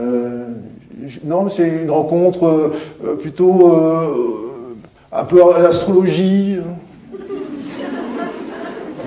Euh, 0.00 0.48
non, 1.22 1.48
c'est 1.48 1.68
une 1.68 1.90
rencontre 1.90 2.72
plutôt 3.20 3.72
un 5.12 5.24
peu 5.24 5.54
à 5.54 5.60
l'astrologie. 5.60 6.58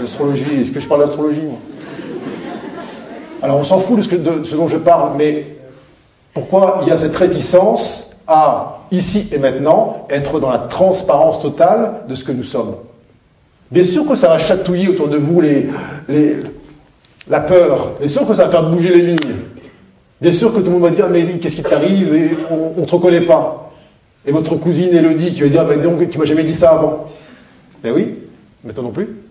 Est-ce 0.05 0.71
que 0.71 0.79
je 0.79 0.87
parle 0.87 1.01
d'astrologie 1.01 1.41
Alors 3.41 3.57
on 3.57 3.63
s'en 3.63 3.79
fout 3.79 3.97
de 3.97 4.43
ce, 4.43 4.55
dont 4.55 4.67
je 4.67 4.77
parle, 4.77 5.17
mais 5.17 5.57
pourquoi 6.33 6.81
il 6.83 6.89
y 6.89 6.91
a 6.91 6.97
cette 6.97 7.15
réticence 7.15 8.07
à, 8.27 8.81
ici 8.91 9.27
et 9.31 9.39
maintenant, 9.39 10.05
être 10.11 10.39
dans 10.39 10.51
la 10.51 10.59
transparence 10.59 11.41
totale 11.41 12.03
de 12.07 12.13
ce 12.13 12.23
que 12.23 12.31
nous 12.31 12.43
sommes? 12.43 12.75
Bien 13.71 13.83
sûr 13.83 14.05
que 14.07 14.15
ça 14.15 14.27
va 14.27 14.37
chatouiller 14.37 14.89
autour 14.89 15.07
de 15.07 15.17
vous 15.17 15.41
les, 15.41 15.69
la 17.27 17.39
peur, 17.39 17.93
bien 17.99 18.07
sûr 18.07 18.27
que 18.27 18.35
ça 18.35 18.45
va 18.45 18.51
faire 18.51 18.69
bouger 18.69 18.89
les 18.89 19.01
lignes, 19.01 19.37
bien 20.21 20.31
sûr 20.31 20.53
que 20.53 20.59
tout 20.59 20.65
le 20.65 20.73
monde 20.73 20.83
va 20.83 20.91
dire 20.91 21.09
mais 21.09 21.39
qu'est-ce 21.39 21.55
qui 21.55 21.63
t'arrive? 21.63 22.37
On 22.51 22.79
ne 22.79 22.85
te 22.85 22.91
reconnaît 22.91 23.21
pas. 23.21 23.71
Et 24.27 24.31
votre 24.31 24.55
cousine 24.55 24.93
Elodie 24.93 25.33
qui 25.33 25.41
va 25.41 25.47
dire 25.47 25.65
mais 25.65 25.77
donc 25.77 26.07
tu 26.07 26.19
m'as 26.19 26.25
jamais 26.25 26.43
dit 26.43 26.53
ça 26.53 26.73
avant. 26.73 27.05
Ben 27.83 27.91
oui, 27.95 28.15
maintenant 28.63 28.83
non 28.83 28.91
plus. 28.91 29.24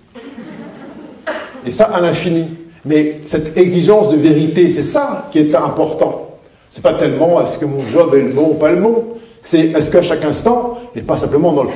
Et 1.66 1.70
ça 1.70 1.84
à 1.84 2.00
l'infini. 2.00 2.46
Mais 2.84 3.20
cette 3.24 3.56
exigence 3.56 4.10
de 4.10 4.16
vérité, 4.16 4.70
c'est 4.70 4.82
ça 4.82 5.28
qui 5.30 5.38
est 5.38 5.54
important. 5.54 6.38
C'est 6.70 6.82
pas 6.82 6.94
tellement 6.94 7.40
est-ce 7.40 7.58
que 7.58 7.64
mon 7.64 7.86
job 7.88 8.14
est 8.14 8.20
le 8.22 8.32
bon 8.32 8.50
ou 8.50 8.54
pas 8.54 8.70
le 8.70 8.80
bon. 8.80 9.04
C'est 9.42 9.66
est-ce 9.66 9.90
qu'à 9.90 10.02
chaque 10.02 10.24
instant, 10.24 10.78
et 10.94 11.02
pas 11.02 11.16
simplement 11.16 11.52
dans 11.52 11.64
le. 11.64 11.70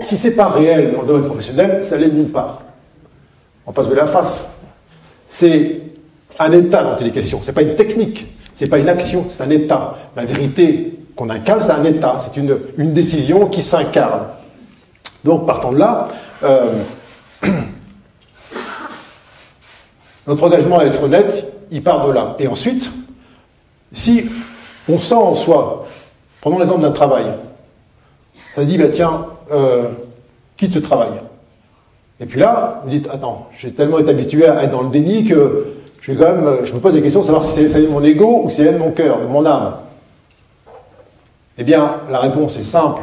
Si 0.00 0.16
c'est 0.16 0.30
pas 0.32 0.48
réel 0.48 0.92
dans 0.94 1.02
le 1.02 1.08
domaine 1.08 1.26
professionnel, 1.26 1.84
ça 1.84 1.96
l'est 1.96 2.08
nulle 2.08 2.30
part. 2.30 2.62
On 3.66 3.72
passe 3.72 3.88
de 3.88 3.94
la 3.94 4.06
face. 4.06 4.46
C'est 5.28 5.80
un 6.38 6.52
état 6.52 6.82
dont 6.82 6.96
il 7.00 7.08
est 7.08 7.12
question. 7.12 7.40
C'est 7.42 7.52
pas 7.52 7.62
une 7.62 7.74
technique. 7.74 8.26
C'est 8.54 8.68
pas 8.68 8.78
une 8.78 8.88
action. 8.88 9.26
C'est 9.28 9.42
un 9.42 9.50
état. 9.50 9.96
La 10.16 10.24
vérité 10.24 10.98
qu'on 11.14 11.28
incarne, 11.30 11.60
c'est 11.60 11.72
un 11.72 11.84
état. 11.84 12.18
C'est 12.20 12.40
une, 12.40 12.58
une 12.78 12.92
décision 12.92 13.46
qui 13.46 13.62
s'incarne. 13.62 14.28
Donc, 15.24 15.46
partant 15.46 15.72
de 15.72 15.78
là, 15.78 16.08
euh, 16.44 16.72
Notre 20.28 20.44
engagement 20.44 20.78
à 20.78 20.84
être 20.84 21.02
honnête, 21.02 21.50
il 21.70 21.82
part 21.82 22.06
de 22.06 22.12
là. 22.12 22.36
Et 22.38 22.46
ensuite, 22.48 22.90
si 23.92 24.26
on 24.86 24.98
sent 24.98 25.14
en 25.14 25.34
soi, 25.34 25.86
prenons 26.42 26.58
l'exemple 26.58 26.82
d'un 26.82 26.90
travail, 26.90 27.24
ça 28.54 28.64
dit, 28.64 28.76
bah, 28.76 28.88
tiens, 28.92 29.24
euh, 29.50 29.88
quitte 30.58 30.74
ce 30.74 30.80
travail. 30.80 31.12
Et 32.20 32.26
puis 32.26 32.38
là, 32.38 32.82
vous 32.84 32.90
dites, 32.90 33.08
attends, 33.10 33.48
j'ai 33.56 33.72
tellement 33.72 33.98
été 33.98 34.10
habitué 34.10 34.46
à 34.46 34.64
être 34.64 34.72
dans 34.72 34.82
le 34.82 34.90
déni 34.90 35.24
que 35.24 35.68
je, 36.02 36.12
quand 36.12 36.34
même, 36.34 36.58
je 36.64 36.74
me 36.74 36.80
pose 36.80 36.94
la 36.94 37.00
question 37.00 37.20
de 37.20 37.26
savoir 37.26 37.44
si 37.46 37.66
c'est 37.68 37.86
mon 37.86 38.04
ego 38.04 38.42
ou 38.44 38.50
si 38.50 38.56
c'est 38.56 38.72
mon 38.72 38.90
cœur, 38.90 39.20
mon 39.30 39.46
âme. 39.46 39.76
Eh 41.56 41.64
bien, 41.64 42.00
la 42.10 42.18
réponse 42.18 42.56
est 42.58 42.64
simple 42.64 43.02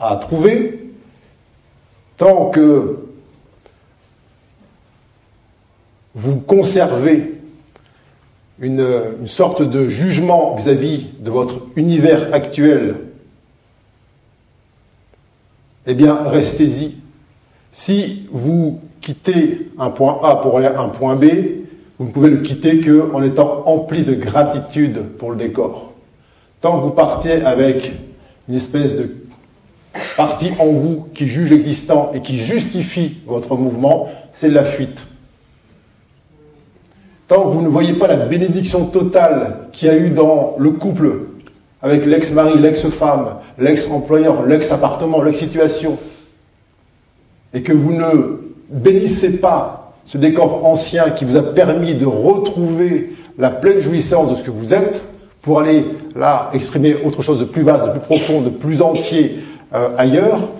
à 0.00 0.16
trouver. 0.16 0.90
Tant 2.16 2.46
que 2.46 2.96
vous 6.14 6.36
conservez 6.36 7.40
une, 8.60 9.26
sorte 9.26 9.62
de 9.62 9.88
jugement 9.88 10.54
vis-à-vis 10.54 11.06
de 11.20 11.30
votre 11.30 11.66
univers 11.76 12.32
actuel, 12.32 12.96
eh 15.86 15.94
bien, 15.94 16.14
restez-y. 16.14 16.98
Si 17.72 18.28
vous 18.30 18.78
quittez 19.00 19.70
un 19.78 19.90
point 19.90 20.20
A 20.22 20.36
pour 20.36 20.58
aller 20.58 20.68
à 20.68 20.80
un 20.80 20.88
point 20.88 21.16
B, 21.16 21.24
vous 21.98 22.06
ne 22.06 22.10
pouvez 22.12 22.30
le 22.30 22.38
quitter 22.38 22.80
qu'en 22.80 23.22
étant 23.22 23.66
empli 23.66 24.04
de 24.04 24.14
gratitude 24.14 25.02
pour 25.18 25.30
le 25.30 25.36
décor. 25.36 25.92
Tant 26.60 26.78
que 26.78 26.84
vous 26.84 26.90
partez 26.90 27.42
avec 27.42 27.94
une 28.48 28.54
espèce 28.54 28.94
de 28.94 29.16
partie 30.16 30.52
en 30.58 30.66
vous 30.66 31.08
qui 31.14 31.26
juge 31.26 31.50
l'existant 31.50 32.12
et 32.14 32.22
qui 32.22 32.38
justifie 32.38 33.18
votre 33.26 33.56
mouvement, 33.56 34.06
c'est 34.32 34.50
la 34.50 34.64
fuite. 34.64 35.06
Tant 37.32 37.48
vous 37.48 37.62
ne 37.62 37.68
voyez 37.68 37.94
pas 37.94 38.08
la 38.08 38.16
bénédiction 38.16 38.84
totale 38.84 39.68
qu'il 39.72 39.88
y 39.88 39.90
a 39.90 39.96
eu 39.96 40.10
dans 40.10 40.54
le 40.58 40.70
couple, 40.72 41.20
avec 41.80 42.04
l'ex-mari, 42.04 42.58
l'ex-femme, 42.58 43.36
l'ex-employeur, 43.58 44.44
l'ex-appartement, 44.44 45.22
l'ex-situation, 45.22 45.96
et 47.54 47.62
que 47.62 47.72
vous 47.72 47.94
ne 47.94 48.38
bénissez 48.68 49.30
pas 49.30 49.94
ce 50.04 50.18
décor 50.18 50.66
ancien 50.66 51.08
qui 51.08 51.24
vous 51.24 51.38
a 51.38 51.42
permis 51.42 51.94
de 51.94 52.04
retrouver 52.04 53.14
la 53.38 53.48
pleine 53.48 53.80
jouissance 53.80 54.30
de 54.30 54.34
ce 54.34 54.44
que 54.44 54.50
vous 54.50 54.74
êtes, 54.74 55.02
pour 55.40 55.58
aller 55.58 55.86
là 56.14 56.50
exprimer 56.52 56.96
autre 57.02 57.22
chose 57.22 57.40
de 57.40 57.46
plus 57.46 57.62
vaste, 57.62 57.86
de 57.86 57.90
plus 57.92 58.00
profond, 58.00 58.42
de 58.42 58.50
plus 58.50 58.82
entier 58.82 59.38
euh, 59.72 59.88
ailleurs, 59.96 60.50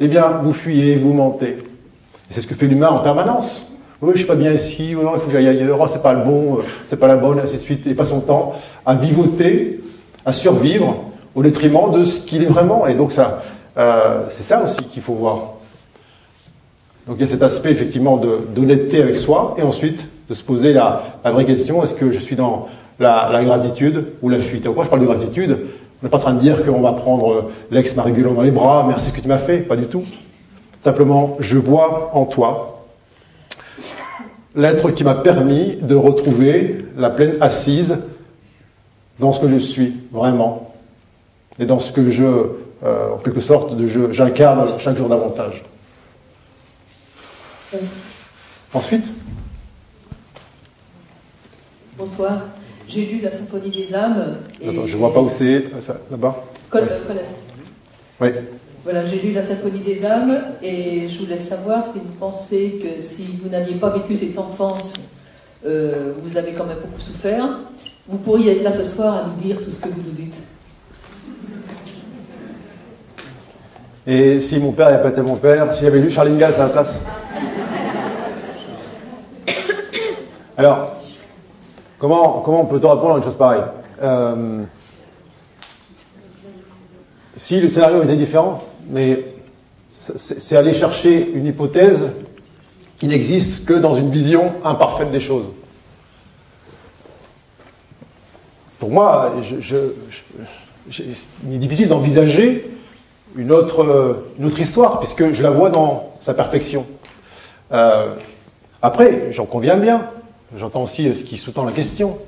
eh 0.00 0.08
bien, 0.08 0.40
vous 0.42 0.54
fuyez, 0.54 0.96
vous 0.96 1.12
mentez. 1.12 1.58
Et 1.58 2.30
c'est 2.30 2.40
ce 2.40 2.46
que 2.46 2.54
fait 2.54 2.68
l'humain 2.68 2.88
en 2.88 3.00
permanence. 3.00 3.71
Oui, 4.02 4.10
je 4.14 4.18
suis 4.18 4.26
pas 4.26 4.34
bien 4.34 4.52
ici, 4.52 4.96
non, 4.96 5.12
il 5.14 5.20
faut 5.20 5.26
que 5.26 5.30
j'aille 5.30 5.46
ailleurs, 5.46 5.78
oh, 5.80 5.86
c'est 5.86 6.02
pas 6.02 6.12
le 6.12 6.24
bon, 6.24 6.58
euh, 6.58 6.62
c'est 6.86 6.96
pas 6.96 7.06
la 7.06 7.16
bonne, 7.16 7.38
ainsi 7.38 7.54
de 7.54 7.60
suite, 7.60 7.86
et 7.86 7.94
pas 7.94 8.04
son 8.04 8.18
temps 8.18 8.54
à 8.84 8.96
vivoter, 8.96 9.80
à 10.26 10.32
survivre 10.32 11.04
au 11.36 11.42
détriment 11.44 11.88
de 11.92 12.02
ce 12.02 12.18
qu'il 12.18 12.42
est 12.42 12.46
vraiment. 12.46 12.84
Et 12.88 12.96
donc 12.96 13.12
ça, 13.12 13.44
euh, 13.78 14.24
c'est 14.28 14.42
ça 14.42 14.64
aussi 14.64 14.82
qu'il 14.90 15.02
faut 15.02 15.14
voir. 15.14 15.52
Donc 17.06 17.18
il 17.18 17.20
y 17.20 17.24
a 17.24 17.28
cet 17.28 17.44
aspect 17.44 17.70
effectivement 17.70 18.16
d'honnêteté 18.16 19.00
avec 19.00 19.16
soi, 19.16 19.54
et 19.56 19.62
ensuite 19.62 20.08
de 20.28 20.34
se 20.34 20.42
poser 20.42 20.72
la, 20.72 21.20
vraie 21.24 21.44
question 21.44 21.84
est-ce 21.84 21.94
que 21.94 22.10
je 22.10 22.18
suis 22.18 22.34
dans 22.34 22.66
la, 22.98 23.44
gratitude 23.44 24.06
ou 24.20 24.28
la 24.28 24.40
fuite? 24.40 24.64
Et 24.64 24.68
pourquoi 24.68 24.82
je 24.82 24.88
parle 24.88 25.02
de 25.02 25.06
gratitude? 25.06 25.60
On 26.00 26.06
n'est 26.06 26.10
pas 26.10 26.16
en 26.16 26.20
train 26.20 26.34
de 26.34 26.40
dire 26.40 26.64
qu'on 26.64 26.80
va 26.80 26.94
prendre 26.94 27.32
euh, 27.32 27.52
l'ex-Marie 27.70 28.20
dans 28.20 28.42
les 28.42 28.50
bras, 28.50 28.84
merci 28.84 29.10
ce 29.10 29.12
que 29.12 29.20
tu 29.20 29.28
m'as 29.28 29.38
fait, 29.38 29.58
pas 29.58 29.76
du 29.76 29.86
tout. 29.86 30.02
Simplement, 30.80 31.36
je 31.38 31.56
vois 31.56 32.10
en 32.14 32.24
toi 32.24 32.71
l'être 34.54 34.90
qui 34.90 35.04
m'a 35.04 35.14
permis 35.14 35.76
de 35.76 35.94
retrouver 35.94 36.84
la 36.96 37.10
pleine 37.10 37.36
assise 37.40 37.98
dans 39.18 39.32
ce 39.32 39.40
que 39.40 39.48
je 39.48 39.58
suis 39.58 39.94
vraiment 40.12 40.74
et 41.58 41.66
dans 41.66 41.80
ce 41.80 41.92
que 41.92 42.10
je, 42.10 42.24
euh, 42.24 43.10
en 43.14 43.18
quelque 43.18 43.40
sorte, 43.40 43.76
de 43.76 44.12
j'incarne 44.12 44.78
chaque 44.78 44.96
jour 44.96 45.08
davantage. 45.08 45.62
Merci. 47.72 48.02
Ensuite? 48.74 49.06
Bonsoir. 51.96 52.42
J'ai 52.88 53.06
lu 53.06 53.20
la 53.20 53.30
Symphonie 53.30 53.70
des 53.70 53.94
âmes. 53.94 54.38
Attends, 54.60 54.86
je 54.86 54.94
ne 54.94 54.98
vois 54.98 55.14
pas 55.14 55.20
où 55.20 55.30
c'est, 55.30 55.64
là-bas. 56.10 56.42
Colette. 56.68 57.02
Oui. 58.20 58.28
Voilà, 58.84 59.04
j'ai 59.04 59.20
lu 59.20 59.32
La 59.32 59.42
Symphonie 59.42 59.78
des 59.78 60.04
âmes 60.04 60.42
et 60.62 61.06
je 61.06 61.18
voulais 61.20 61.38
savoir 61.38 61.84
si 61.84 62.00
vous 62.00 62.14
pensez 62.18 62.80
que 62.82 63.00
si 63.00 63.38
vous 63.42 63.48
n'aviez 63.48 63.76
pas 63.76 63.90
vécu 63.90 64.16
cette 64.16 64.36
enfance 64.38 64.94
euh, 65.64 66.12
vous 66.20 66.36
avez 66.36 66.52
quand 66.52 66.64
même 66.64 66.78
beaucoup 66.82 67.00
souffert. 67.00 67.58
Vous 68.08 68.18
pourriez 68.18 68.56
être 68.56 68.64
là 68.64 68.72
ce 68.72 68.84
soir 68.84 69.14
à 69.14 69.24
nous 69.28 69.40
dire 69.40 69.62
tout 69.62 69.70
ce 69.70 69.80
que 69.80 69.88
vous 69.88 70.02
nous 70.02 70.12
dites. 70.12 70.34
Et 74.04 74.40
si 74.40 74.58
mon 74.58 74.72
père 74.72 74.90
n'avait 74.90 75.02
pas 75.02 75.10
été 75.10 75.22
mon 75.22 75.36
père, 75.36 75.72
s'il 75.72 75.86
avait 75.86 76.00
lu 76.00 76.10
Charlie 76.10 76.32
Ingalls 76.32 76.54
à 76.54 76.58
la 76.58 76.68
place 76.70 76.96
Alors, 80.56 80.96
comment, 82.00 82.40
comment 82.40 82.64
peut-on 82.64 82.90
répondre 82.90 83.14
à 83.14 83.16
une 83.18 83.22
chose 83.22 83.36
pareille? 83.36 83.62
Euh, 84.02 84.64
Si 87.36 87.60
le 87.60 87.68
scénario 87.68 88.02
était 88.02 88.16
différent, 88.16 88.62
mais 88.88 89.24
c'est 89.96 90.56
aller 90.56 90.74
chercher 90.74 91.30
une 91.32 91.46
hypothèse 91.46 92.10
qui 92.98 93.06
n'existe 93.06 93.64
que 93.64 93.74
dans 93.74 93.94
une 93.94 94.10
vision 94.10 94.54
imparfaite 94.64 95.10
des 95.10 95.20
choses. 95.20 95.50
Pour 98.78 98.90
moi, 98.90 99.34
il 100.88 101.54
est 101.54 101.58
difficile 101.58 101.88
d'envisager 101.88 102.68
une 103.36 103.52
autre, 103.52 104.24
une 104.38 104.44
autre 104.44 104.58
histoire, 104.58 104.98
puisque 104.98 105.32
je 105.32 105.42
la 105.42 105.50
vois 105.50 105.70
dans 105.70 106.16
sa 106.20 106.34
perfection. 106.34 106.86
Euh, 107.72 108.14
après, 108.82 109.32
j'en 109.32 109.46
conviens 109.46 109.76
bien, 109.76 110.10
j'entends 110.56 110.82
aussi 110.82 111.14
ce 111.14 111.22
qui 111.24 111.36
sous-tend 111.36 111.64
la 111.64 111.72
question. 111.72 112.18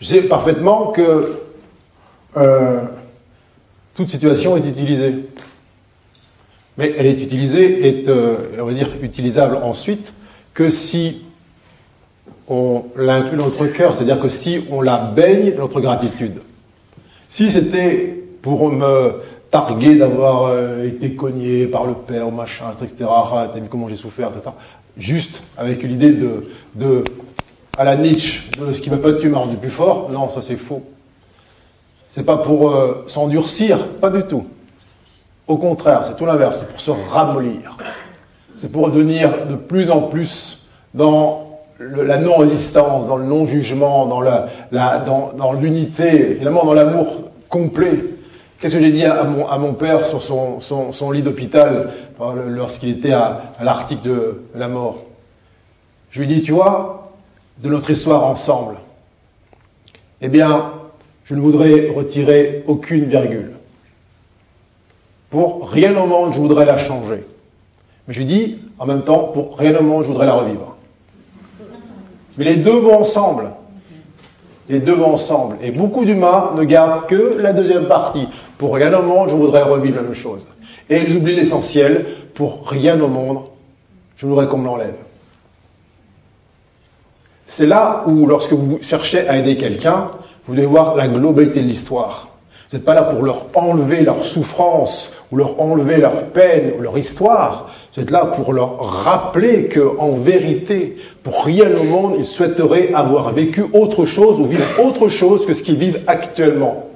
Je 0.00 0.06
sais 0.06 0.22
parfaitement 0.22 0.92
que 0.92 1.40
euh, 2.36 2.80
toute 4.00 4.08
situation 4.08 4.56
est 4.56 4.66
utilisée. 4.66 5.14
Mais 6.78 6.94
elle 6.96 7.04
est 7.04 7.22
utilisée, 7.22 7.86
est, 7.86 8.08
euh, 8.08 8.36
on 8.58 8.64
va 8.64 8.72
dire, 8.72 8.88
utilisable 9.02 9.56
ensuite 9.56 10.14
que 10.54 10.70
si 10.70 11.20
on 12.48 12.84
l'inclut 12.96 13.36
dans 13.36 13.44
notre 13.44 13.66
cœur, 13.66 13.94
c'est-à-dire 13.94 14.18
que 14.18 14.30
si 14.30 14.62
on 14.70 14.80
la 14.80 14.96
baigne 14.96 15.54
notre 15.54 15.82
gratitude. 15.82 16.40
Si 17.28 17.50
c'était 17.50 18.24
pour 18.40 18.72
me 18.72 19.20
targuer 19.50 19.96
d'avoir 19.96 20.44
euh, 20.44 20.86
été 20.86 21.14
cogné 21.14 21.66
par 21.66 21.84
le 21.84 21.92
père, 21.92 22.30
machin, 22.30 22.70
etc., 22.72 23.04
ah, 23.06 23.50
t'as 23.52 23.60
vu 23.60 23.68
comment 23.68 23.90
j'ai 23.90 23.96
souffert, 23.96 24.30
etc., 24.30 24.56
juste 24.96 25.42
avec 25.58 25.82
l'idée 25.82 26.14
de, 26.14 26.48
de, 26.74 27.04
à 27.76 27.84
la 27.84 27.96
Nietzsche, 27.96 28.44
de 28.58 28.72
ce 28.72 28.80
qui 28.80 28.88
m'a 28.88 28.96
pas 28.96 29.12
tué 29.12 29.28
m'a 29.28 29.38
rendu 29.40 29.56
plus 29.56 29.68
fort, 29.68 30.10
non, 30.10 30.30
ça 30.30 30.40
c'est 30.40 30.56
faux. 30.56 30.82
C'est 32.10 32.24
pas 32.24 32.38
pour 32.38 32.72
euh, 32.72 33.04
s'endurcir, 33.06 33.86
pas 33.86 34.10
du 34.10 34.24
tout. 34.24 34.44
Au 35.46 35.56
contraire, 35.56 36.02
c'est 36.04 36.16
tout 36.16 36.26
l'inverse, 36.26 36.58
c'est 36.58 36.68
pour 36.68 36.80
se 36.80 36.90
ramollir. 36.90 37.78
C'est 38.56 38.68
pour 38.68 38.90
devenir 38.90 39.46
de 39.46 39.54
plus 39.54 39.90
en 39.90 40.02
plus 40.02 40.66
dans 40.92 41.60
la 41.78 42.18
non-résistance, 42.18 43.06
dans 43.06 43.16
le 43.16 43.24
non-jugement, 43.24 44.06
dans 44.06 45.52
l'unité, 45.52 46.34
finalement 46.34 46.64
dans 46.64 46.74
l'amour 46.74 47.30
complet. 47.48 48.04
Qu'est-ce 48.58 48.74
que 48.74 48.80
j'ai 48.80 48.92
dit 48.92 49.04
à 49.04 49.24
mon, 49.24 49.72
père 49.74 50.04
sur 50.04 50.20
son, 50.20 51.10
lit 51.12 51.22
d'hôpital 51.22 51.92
lorsqu'il 52.48 52.90
était 52.90 53.12
à, 53.12 53.52
à 53.58 53.64
l'article 53.64 54.08
de 54.08 54.42
la 54.56 54.68
mort? 54.68 54.98
Je 56.10 56.20
lui 56.20 56.30
ai 56.30 56.34
dit, 56.34 56.42
tu 56.42 56.52
vois, 56.52 57.12
de 57.62 57.68
notre 57.68 57.88
histoire 57.88 58.24
ensemble, 58.24 58.74
eh 60.20 60.28
bien, 60.28 60.72
je 61.30 61.36
ne 61.36 61.40
voudrais 61.40 61.88
retirer 61.94 62.64
aucune 62.66 63.04
virgule. 63.04 63.52
Pour 65.30 65.70
rien 65.70 65.96
au 65.96 66.04
monde, 66.04 66.32
je 66.32 66.40
voudrais 66.40 66.64
la 66.64 66.76
changer. 66.76 67.24
Mais 68.08 68.14
je 68.14 68.18
lui 68.18 68.26
dis, 68.26 68.58
en 68.80 68.86
même 68.86 69.04
temps, 69.04 69.30
pour 69.32 69.56
rien 69.56 69.76
au 69.76 69.82
monde, 69.84 70.02
je 70.02 70.08
voudrais 70.08 70.26
la 70.26 70.34
revivre. 70.34 70.76
Mais 72.36 72.44
les 72.44 72.56
deux 72.56 72.80
vont 72.80 72.98
ensemble. 72.98 73.52
Les 74.68 74.80
deux 74.80 74.94
vont 74.94 75.14
ensemble. 75.14 75.56
Et 75.62 75.70
beaucoup 75.70 76.04
d'humains 76.04 76.50
ne 76.56 76.64
gardent 76.64 77.06
que 77.06 77.36
la 77.38 77.52
deuxième 77.52 77.86
partie. 77.86 78.26
Pour 78.58 78.74
rien 78.74 78.92
au 78.92 79.04
monde, 79.04 79.28
je 79.28 79.36
voudrais 79.36 79.62
revivre 79.62 79.98
la 79.98 80.02
même 80.02 80.14
chose. 80.14 80.44
Et 80.88 81.00
ils 81.00 81.16
oublient 81.16 81.36
l'essentiel. 81.36 82.06
Pour 82.34 82.68
rien 82.68 83.00
au 83.00 83.08
monde, 83.08 83.44
je 84.16 84.26
voudrais 84.26 84.48
qu'on 84.48 84.58
me 84.58 84.66
l'enlève. 84.66 84.96
C'est 87.46 87.66
là 87.66 88.02
où, 88.08 88.26
lorsque 88.26 88.52
vous 88.52 88.80
cherchez 88.82 89.28
à 89.28 89.36
aider 89.36 89.56
quelqu'un, 89.56 90.06
vous 90.50 90.56
devez 90.56 90.66
voir 90.66 90.96
la 90.96 91.06
globalité 91.06 91.60
de 91.60 91.68
l'histoire. 91.68 92.26
Vous 92.68 92.76
n'êtes 92.76 92.84
pas 92.84 92.94
là 92.94 93.04
pour 93.04 93.22
leur 93.22 93.46
enlever 93.54 94.00
leur 94.00 94.24
souffrance 94.24 95.12
ou 95.30 95.36
leur 95.36 95.60
enlever 95.60 95.98
leur 95.98 96.24
peine 96.24 96.72
ou 96.76 96.82
leur 96.82 96.98
histoire. 96.98 97.70
Vous 97.94 98.02
êtes 98.02 98.10
là 98.10 98.26
pour 98.26 98.52
leur 98.52 98.80
rappeler 98.80 99.66
que, 99.66 99.96
en 99.98 100.14
vérité, 100.14 100.96
pour 101.22 101.44
rien 101.44 101.68
au 101.76 101.84
monde, 101.84 102.14
ils 102.18 102.24
souhaiteraient 102.24 102.92
avoir 102.94 103.32
vécu 103.32 103.64
autre 103.72 104.06
chose 104.06 104.40
ou 104.40 104.46
vivre 104.46 104.64
autre 104.84 105.06
chose 105.06 105.46
que 105.46 105.54
ce 105.54 105.62
qu'ils 105.62 105.76
vivent 105.76 106.00
actuellement. 106.08 106.86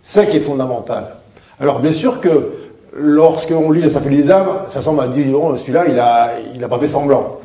C'est 0.00 0.20
ça 0.20 0.26
qui 0.26 0.36
est 0.36 0.40
fondamental. 0.40 1.16
Alors, 1.58 1.80
bien 1.80 1.92
sûr 1.92 2.20
que 2.20 2.52
lorsqu'on 2.96 3.72
lit 3.72 3.82
la 3.82 3.90
symphonie 3.90 4.18
des 4.18 4.30
âmes, 4.30 4.60
ça 4.68 4.80
semble 4.80 5.00
à 5.00 5.08
dire, 5.08 5.26
oh, 5.34 5.56
celui-là, 5.56 5.86
il 5.88 5.98
a, 5.98 6.34
il 6.54 6.62
a 6.62 6.68
pas 6.68 6.78
fait 6.78 6.86
semblant 6.86 7.40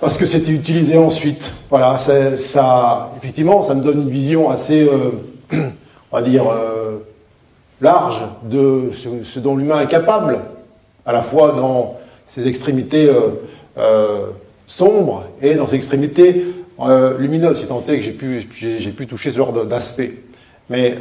parce 0.00 0.18
que 0.18 0.26
c'était 0.26 0.52
utilisé 0.52 0.98
ensuite. 0.98 1.52
Voilà, 1.70 1.98
ça, 1.98 3.12
effectivement, 3.16 3.62
ça 3.62 3.74
me 3.74 3.82
donne 3.82 4.02
une 4.02 4.10
vision 4.10 4.50
assez, 4.50 4.86
euh, 4.86 5.12
on 6.12 6.16
va 6.16 6.22
dire, 6.22 6.44
euh, 6.48 6.98
large 7.80 8.22
de 8.44 8.90
ce, 8.92 9.38
dont 9.38 9.56
l'humain 9.56 9.80
est 9.80 9.88
capable, 9.88 10.40
à 11.04 11.12
la 11.12 11.22
fois 11.22 11.52
dans 11.52 11.98
ses 12.28 12.46
extrémités 12.46 13.10
euh, 13.78 14.26
sombres 14.66 15.24
et 15.42 15.54
dans 15.54 15.68
ses 15.68 15.76
extrémités 15.76 16.46
lumineuses, 17.18 17.60
si 17.60 17.66
tant 17.66 17.82
est 17.88 17.98
que 17.98 18.04
j'ai 18.04 18.12
pu, 18.12 18.48
j'ai, 18.52 18.90
pu 18.90 19.06
toucher 19.06 19.30
ce 19.30 19.36
genre 19.36 19.52
d'aspect. 19.64 20.14
Mais 20.68 20.98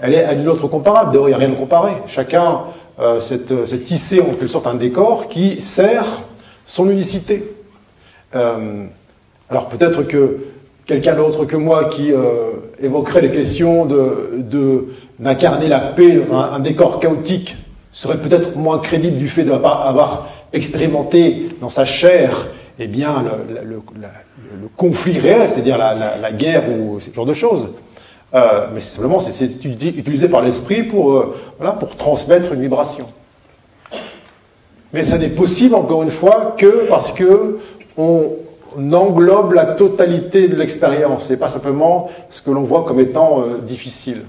elle 0.00 0.14
est 0.14 0.24
à 0.24 0.34
une 0.34 0.48
autre 0.48 0.68
comparable. 0.68 1.10
D'ailleurs, 1.10 1.28
il 1.28 1.30
n'y 1.30 1.34
a 1.34 1.38
rien 1.38 1.48
de 1.48 1.54
comparé. 1.54 1.92
Chacun 2.06 2.60
s'est 3.20 3.78
tissé 3.78 4.20
en 4.20 4.26
quelque 4.26 4.46
sorte 4.46 4.66
un 4.68 4.74
décor 4.74 5.28
qui 5.28 5.60
sert 5.60 6.27
son 6.68 6.88
unicité. 6.88 7.50
Euh, 8.36 8.84
alors 9.50 9.68
peut-être 9.68 10.04
que 10.04 10.46
quelqu'un 10.86 11.16
d'autre 11.16 11.44
que 11.46 11.56
moi 11.56 11.86
qui 11.86 12.12
euh, 12.12 12.52
évoquerait 12.80 13.22
les 13.22 13.32
questions 13.32 13.86
de, 13.86 14.88
d'incarner 15.18 15.66
la 15.66 15.80
paix 15.80 16.20
dans 16.28 16.38
un, 16.38 16.60
décor 16.60 17.00
chaotique 17.00 17.56
serait 17.90 18.20
peut-être 18.20 18.54
moins 18.54 18.78
crédible 18.78 19.16
du 19.16 19.28
fait 19.28 19.44
d'avoir 19.44 20.28
expérimenté 20.52 21.56
dans 21.60 21.70
sa 21.70 21.84
chair 21.84 22.48
eh 22.78 22.86
bien, 22.86 23.24
le, 23.64 23.80
conflit 24.76 25.18
réel, 25.18 25.50
c'est-à-dire 25.50 25.78
la, 25.78 26.32
guerre 26.32 26.70
ou 26.70 27.00
ce 27.00 27.12
genre 27.12 27.26
de 27.26 27.34
choses. 27.34 27.70
Euh, 28.34 28.68
mais 28.72 28.82
simplement, 28.82 29.20
c'est 29.20 29.42
utilisé 29.64 30.28
par 30.28 30.42
l'esprit 30.42 30.84
pour, 30.84 31.34
voilà, 31.58 31.72
pour 31.72 31.96
transmettre 31.96 32.52
une 32.52 32.60
vibration. 32.60 33.06
Mais 34.92 35.04
ça 35.04 35.18
n'est 35.18 35.28
possible, 35.28 35.74
encore 35.74 36.02
une 36.02 36.10
fois, 36.10 36.54
que 36.56 36.86
parce 36.88 37.12
que 37.12 37.58
on 37.96 38.36
englobe 38.92 39.52
la 39.52 39.64
totalité 39.64 40.48
de 40.48 40.56
l'expérience 40.56 41.30
et 41.30 41.36
pas 41.36 41.48
simplement 41.48 42.10
ce 42.30 42.42
que 42.42 42.50
l'on 42.50 42.62
voit 42.62 42.84
comme 42.84 43.00
étant 43.00 43.42
euh, 43.42 43.58
difficile. 43.58 44.22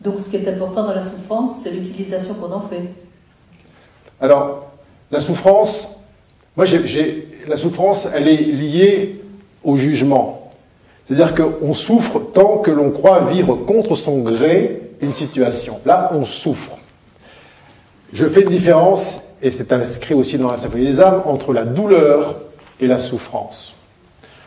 Donc 0.00 0.20
ce 0.20 0.28
qui 0.28 0.36
est 0.36 0.48
important 0.48 0.84
dans 0.84 0.94
la 0.94 1.02
souffrance, 1.02 1.60
c'est 1.62 1.70
l'utilisation 1.70 2.34
qu'on 2.34 2.52
en 2.52 2.60
fait. 2.60 2.90
Alors, 4.20 4.70
la 5.10 5.20
souffrance, 5.20 5.88
moi, 6.56 6.66
la 7.46 7.56
souffrance, 7.56 8.06
elle 8.12 8.28
est 8.28 8.36
liée 8.36 9.20
au 9.64 9.76
jugement. 9.76 10.50
C'est-à-dire 11.04 11.34
qu'on 11.34 11.74
souffre 11.74 12.20
tant 12.32 12.58
que 12.58 12.70
l'on 12.70 12.90
croit 12.90 13.24
vivre 13.24 13.56
contre 13.56 13.96
son 13.96 14.18
gré 14.18 14.80
une 15.00 15.12
situation. 15.12 15.80
Là, 15.84 16.10
on 16.12 16.24
souffre. 16.24 16.76
Je 18.12 18.26
fais 18.26 18.42
une 18.42 18.50
différence, 18.50 19.22
et 19.40 19.50
c'est 19.50 19.72
inscrit 19.72 20.12
aussi 20.12 20.36
dans 20.36 20.50
la 20.50 20.58
symphonie 20.58 20.84
des 20.84 21.00
âmes, 21.00 21.22
entre 21.24 21.54
la 21.54 21.64
douleur 21.64 22.40
et 22.78 22.86
la 22.86 22.98
souffrance. 22.98 23.74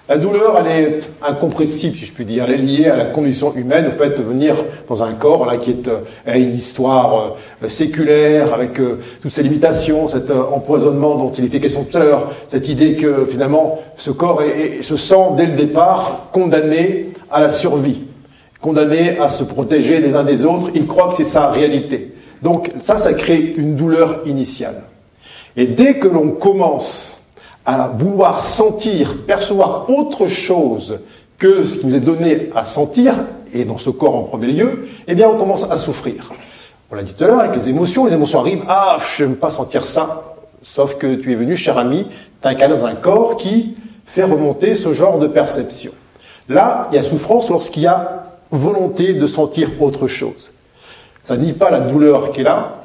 La 0.07 0.19
douleur, 0.19 0.55
elle 0.59 0.67
est 0.67 1.09
incompressible, 1.23 1.95
si 1.95 2.05
je 2.05 2.13
puis 2.13 2.25
dire. 2.25 2.43
Elle 2.47 2.53
est 2.53 2.57
liée 2.57 2.85
à 2.85 2.95
la 2.95 3.05
condition 3.05 3.55
humaine, 3.55 3.87
au 3.87 3.91
fait 3.91 4.15
de 4.15 4.21
venir 4.21 4.55
dans 4.87 5.01
un 5.01 5.13
corps 5.13 5.47
là 5.47 5.57
qui 5.57 5.71
est 5.71 5.87
euh, 5.87 6.01
une 6.27 6.53
histoire 6.53 7.37
euh, 7.63 7.69
séculaire, 7.69 8.53
avec 8.53 8.79
euh, 8.79 8.99
toutes 9.23 9.31
ses 9.31 9.41
limitations, 9.41 10.07
cet 10.09 10.29
empoisonnement 10.29 11.15
dont 11.15 11.31
il 11.31 11.49
fait 11.49 11.59
question 11.59 11.85
tout 11.85 11.97
à 11.97 12.01
l'heure, 12.01 12.31
cette 12.49 12.67
idée 12.67 12.95
que 12.95 13.25
finalement 13.25 13.79
ce 13.97 14.11
corps 14.11 14.43
se 14.83 14.95
sent 14.95 15.25
dès 15.37 15.47
le 15.47 15.55
départ 15.55 16.29
condamné 16.31 17.13
à 17.31 17.41
la 17.41 17.49
survie, 17.49 18.03
condamné 18.61 19.17
à 19.17 19.31
se 19.31 19.43
protéger 19.43 20.01
des 20.01 20.13
uns 20.13 20.23
des 20.23 20.45
autres. 20.45 20.69
Il 20.75 20.85
croit 20.85 21.09
que 21.09 21.15
c'est 21.15 21.23
sa 21.23 21.49
réalité. 21.49 22.14
Donc 22.41 22.71
ça, 22.79 22.97
ça 22.97 23.13
crée 23.13 23.53
une 23.57 23.75
douleur 23.75 24.21
initiale. 24.25 24.83
Et 25.55 25.67
dès 25.67 25.99
que 25.99 26.07
l'on 26.07 26.31
commence 26.31 27.19
à 27.65 27.87
vouloir 27.87 28.43
sentir, 28.43 29.23
percevoir 29.25 29.89
autre 29.89 30.27
chose 30.27 30.99
que 31.37 31.65
ce 31.65 31.79
qui 31.79 31.87
nous 31.87 31.95
est 31.95 32.01
donné 32.01 32.49
à 32.53 32.65
sentir, 32.65 33.13
et 33.53 33.65
dans 33.65 33.77
ce 33.77 33.89
corps 33.89 34.15
en 34.15 34.23
premier 34.23 34.47
lieu, 34.47 34.87
eh 35.07 35.15
bien 35.15 35.29
on 35.29 35.37
commence 35.37 35.63
à 35.63 35.77
souffrir. 35.77 36.31
On 36.91 36.95
l'a 36.95 37.03
dit 37.03 37.13
tout 37.13 37.23
à 37.23 37.27
l'heure, 37.27 37.39
avec 37.39 37.55
les 37.55 37.69
émotions, 37.69 38.05
les 38.05 38.13
émotions 38.13 38.39
arrivent, 38.39 38.63
ah, 38.67 38.97
je 39.17 39.23
n'aime 39.23 39.35
pas 39.35 39.49
sentir 39.49 39.85
ça, 39.87 40.35
Sauf 40.65 40.95
que 40.95 41.13
tu 41.13 41.31
es 41.31 41.35
venu, 41.35 41.55
cher 41.55 41.77
ami, 41.77 42.07
t'incarner 42.41 42.75
dans 42.75 42.85
un 42.85 42.95
corps 42.95 43.37
qui 43.37 43.75
fait 44.07 44.23
remonter 44.23 44.73
ce 44.73 44.93
genre 44.93 45.19
de 45.19 45.27
perception. 45.27 45.91
Là, 46.49 46.87
il 46.91 46.95
y 46.95 46.97
a 46.97 47.03
souffrance 47.03 47.51
lorsqu'il 47.51 47.83
y 47.83 47.87
a 47.87 48.25
volonté 48.49 49.13
de 49.13 49.27
sentir 49.27 49.69
autre 49.79 50.07
chose. 50.07 50.51
Ça 51.25 51.35
ne 51.35 51.43
nie 51.43 51.53
pas 51.53 51.71
la 51.71 51.81
douleur 51.81 52.31
qui 52.31 52.41
est 52.41 52.43
là, 52.43 52.83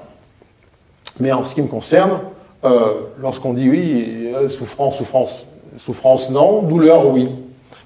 mais 1.21 1.31
en 1.31 1.45
ce 1.45 1.55
qui 1.55 1.63
me 1.63 1.69
concerne, 1.69 2.21
euh, 2.65 2.95
lorsqu'on 3.21 3.53
dit 3.53 3.69
oui, 3.69 4.29
euh, 4.35 4.49
souffrance, 4.49 4.97
souffrance, 4.97 5.47
souffrance 5.79 6.31
non, 6.31 6.63
douleur 6.63 7.07
oui. 7.09 7.29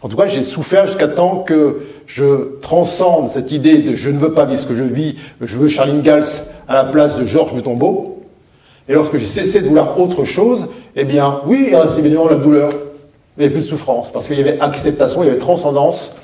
En 0.02 0.08
tout 0.08 0.16
cas, 0.16 0.26
j'ai 0.26 0.44
souffert 0.44 0.86
jusqu'à 0.86 1.08
temps 1.08 1.38
que 1.38 1.86
je 2.06 2.58
transcende 2.60 3.30
cette 3.30 3.50
idée 3.52 3.78
de 3.78 3.96
je 3.96 4.10
ne 4.10 4.18
veux 4.18 4.32
pas 4.32 4.44
vivre 4.44 4.60
ce 4.60 4.66
que 4.66 4.74
je 4.74 4.84
vis, 4.84 5.16
je 5.40 5.58
veux 5.58 5.68
Charline 5.68 6.02
Gals 6.02 6.44
à 6.68 6.74
la 6.74 6.84
place 6.84 7.16
de 7.16 7.24
Georges 7.24 7.52
Mutombo. 7.52 8.22
Et 8.88 8.92
lorsque 8.92 9.16
j'ai 9.16 9.26
cessé 9.26 9.60
de 9.60 9.66
vouloir 9.66 9.98
autre 9.98 10.24
chose, 10.24 10.68
eh 10.94 11.04
bien, 11.04 11.40
oui, 11.46 11.68
il 11.70 11.76
reste 11.76 11.98
évidemment 11.98 12.28
la 12.28 12.36
douleur, 12.36 12.70
il 12.70 13.40
n'y 13.40 13.44
avait 13.46 13.54
plus 13.54 13.62
de 13.62 13.68
souffrance, 13.68 14.12
parce 14.12 14.26
qu'il 14.26 14.36
y 14.36 14.40
avait 14.40 14.60
acceptation, 14.60 15.22
il 15.22 15.26
y 15.26 15.30
avait 15.30 15.38
transcendance 15.38 16.14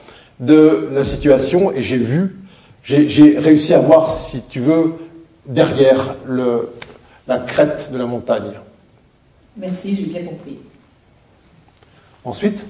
de 0.41 0.89
la 0.93 1.05
situation, 1.05 1.73
et 1.73 1.83
j'ai 1.83 1.97
vu, 1.97 2.40
j'ai 2.83 3.39
réussi 3.39 3.75
à 3.75 3.81
voir, 3.81 4.11
si 4.11 4.43
tu 4.49 4.61
veux, 4.61 4.95
derrière 5.47 6.17
le, 6.27 6.71
la 7.27 7.39
crête 7.39 7.91
de 7.93 7.99
la 7.99 8.07
montagne. 8.07 8.53
Merci, 9.57 9.97
j'ai 9.97 10.07
bien 10.07 10.25
compris. 10.25 10.59
Ensuite? 12.25 12.65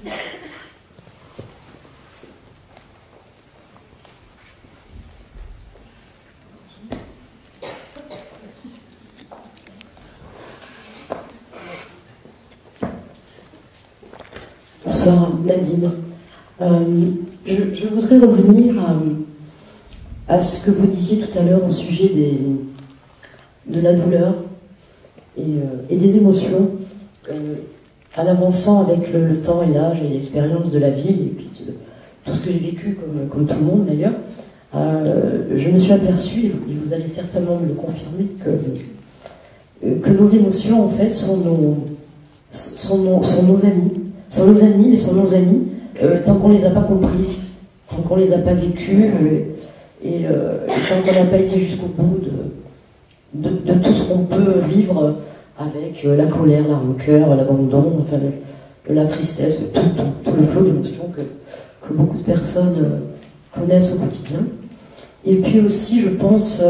Bonsoir 14.85 15.31
Nadine. 15.45 15.91
Euh, 16.61 17.11
je, 17.47 17.87
voudrais 17.89 18.19
revenir 18.19 18.79
à, 18.81 18.95
ce 20.39 20.65
que 20.65 20.71
vous 20.71 20.87
disiez 20.87 21.19
tout 21.19 21.39
à 21.39 21.43
l'heure 21.43 21.65
au 21.67 21.73
sujet 21.73 22.11
de 23.67 23.81
la 23.81 23.95
douleur 23.95 24.35
et, 25.37 25.43
euh, 25.43 25.97
des 25.97 26.17
émotions. 26.17 26.71
Euh, 27.31 27.55
en 28.19 28.27
avançant 28.27 28.83
avec 28.83 29.13
le, 29.13 29.37
temps 29.41 29.63
et 29.63 29.73
l'âge 29.73 30.03
et 30.03 30.09
l'expérience 30.09 30.73
de 30.73 30.81
la 30.81 30.91
vie, 30.91 31.11
et 31.11 31.33
puis 31.37 31.49
tout 32.25 32.35
ce 32.35 32.41
que 32.41 32.51
j'ai 32.51 32.59
vécu 32.59 32.99
comme, 33.31 33.47
tout 33.47 33.55
le 33.55 33.65
monde 33.65 33.87
d'ailleurs, 33.87 34.15
je 34.75 35.71
me 35.71 35.79
suis 35.79 35.93
aperçue, 35.93 36.47
et 36.47 36.53
vous, 36.75 36.93
allez 36.93 37.09
certainement 37.09 37.57
me 37.57 37.69
le 37.69 37.75
confirmer, 37.75 38.27
que, 38.45 39.97
que 40.01 40.11
nos 40.11 40.27
émotions 40.27 40.85
en 40.85 40.89
fait 40.89 41.09
sont 41.09 41.37
nos, 41.37 41.77
sont 42.51 42.99
nos 42.99 43.65
amis 43.65 44.01
sont 44.31 44.47
nos 44.47 44.63
amis, 44.63 44.89
mais 44.91 44.97
sont 44.97 45.15
nos 45.15 45.35
amis 45.35 45.67
euh, 46.03 46.21
tant 46.25 46.37
qu'on 46.37 46.51
les 46.51 46.65
a 46.65 46.71
pas 46.71 46.83
comprises, 46.83 47.33
tant 47.91 47.97
qu'on 47.97 48.17
les 48.17 48.33
a 48.33 48.39
pas 48.39 48.55
vécues, 48.55 49.07
euh, 49.07 49.41
et, 50.03 50.27
euh, 50.27 50.67
et, 50.67 50.89
tant 50.89 51.03
qu'on 51.03 51.13
n'a 51.13 51.27
pas 51.27 51.39
été 51.39 51.59
jusqu'au 51.59 51.87
bout 51.87 52.21
de, 53.35 53.51
tout 53.75 53.95
ce 53.95 54.05
qu'on 54.05 54.25
peut 54.25 54.61
vivre 54.69 55.17
avec 55.59 56.03
la 56.05 56.27
colère, 56.27 56.67
la 56.69 56.77
rancœur, 56.77 57.37
l'abandon, 57.37 58.05
la 58.89 59.07
tristesse, 59.07 59.61
tout, 59.73 60.33
le 60.37 60.43
flot 60.43 60.63
d'émotions 60.63 61.11
que, 61.15 61.23
beaucoup 61.93 62.19
de 62.19 62.23
personnes 62.23 63.03
connaissent 63.53 63.93
au 63.93 63.99
quotidien. 63.99 64.39
Et 65.27 65.37
puis 65.37 65.61
aussi, 65.61 66.01
je 66.01 66.09
pense 66.09 66.63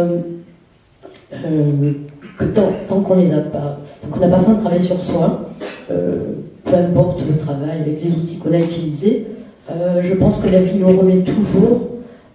que 1.30 2.44
tant, 2.44 3.00
qu'on 3.00 3.16
n'a 3.16 3.40
pas 3.40 3.78
fait 4.10 4.50
un 4.50 4.54
travail 4.54 4.82
sur 4.82 5.00
soi, 5.00 5.50
peu 5.88 6.74
importe 6.74 7.22
le 7.28 7.36
travail 7.36 7.80
avec 7.82 8.02
les 8.02 8.10
outils 8.10 8.36
qu'on 8.36 8.52
a 8.52 8.58
utilisés, 8.58 9.26
euh, 9.70 10.00
je 10.02 10.14
pense 10.14 10.40
que 10.40 10.48
la 10.48 10.60
vie 10.60 10.78
nous 10.78 10.88
remet 10.88 11.20
toujours 11.20 11.88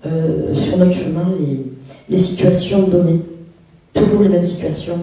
euh, 0.05 0.53
sur 0.53 0.77
notre 0.77 0.93
chemin 0.93 1.33
les, 2.09 2.19
situations 2.19 2.83
données, 2.83 3.21
toujours 3.93 4.21
les 4.21 4.29
mêmes 4.29 4.43
situations, 4.43 4.99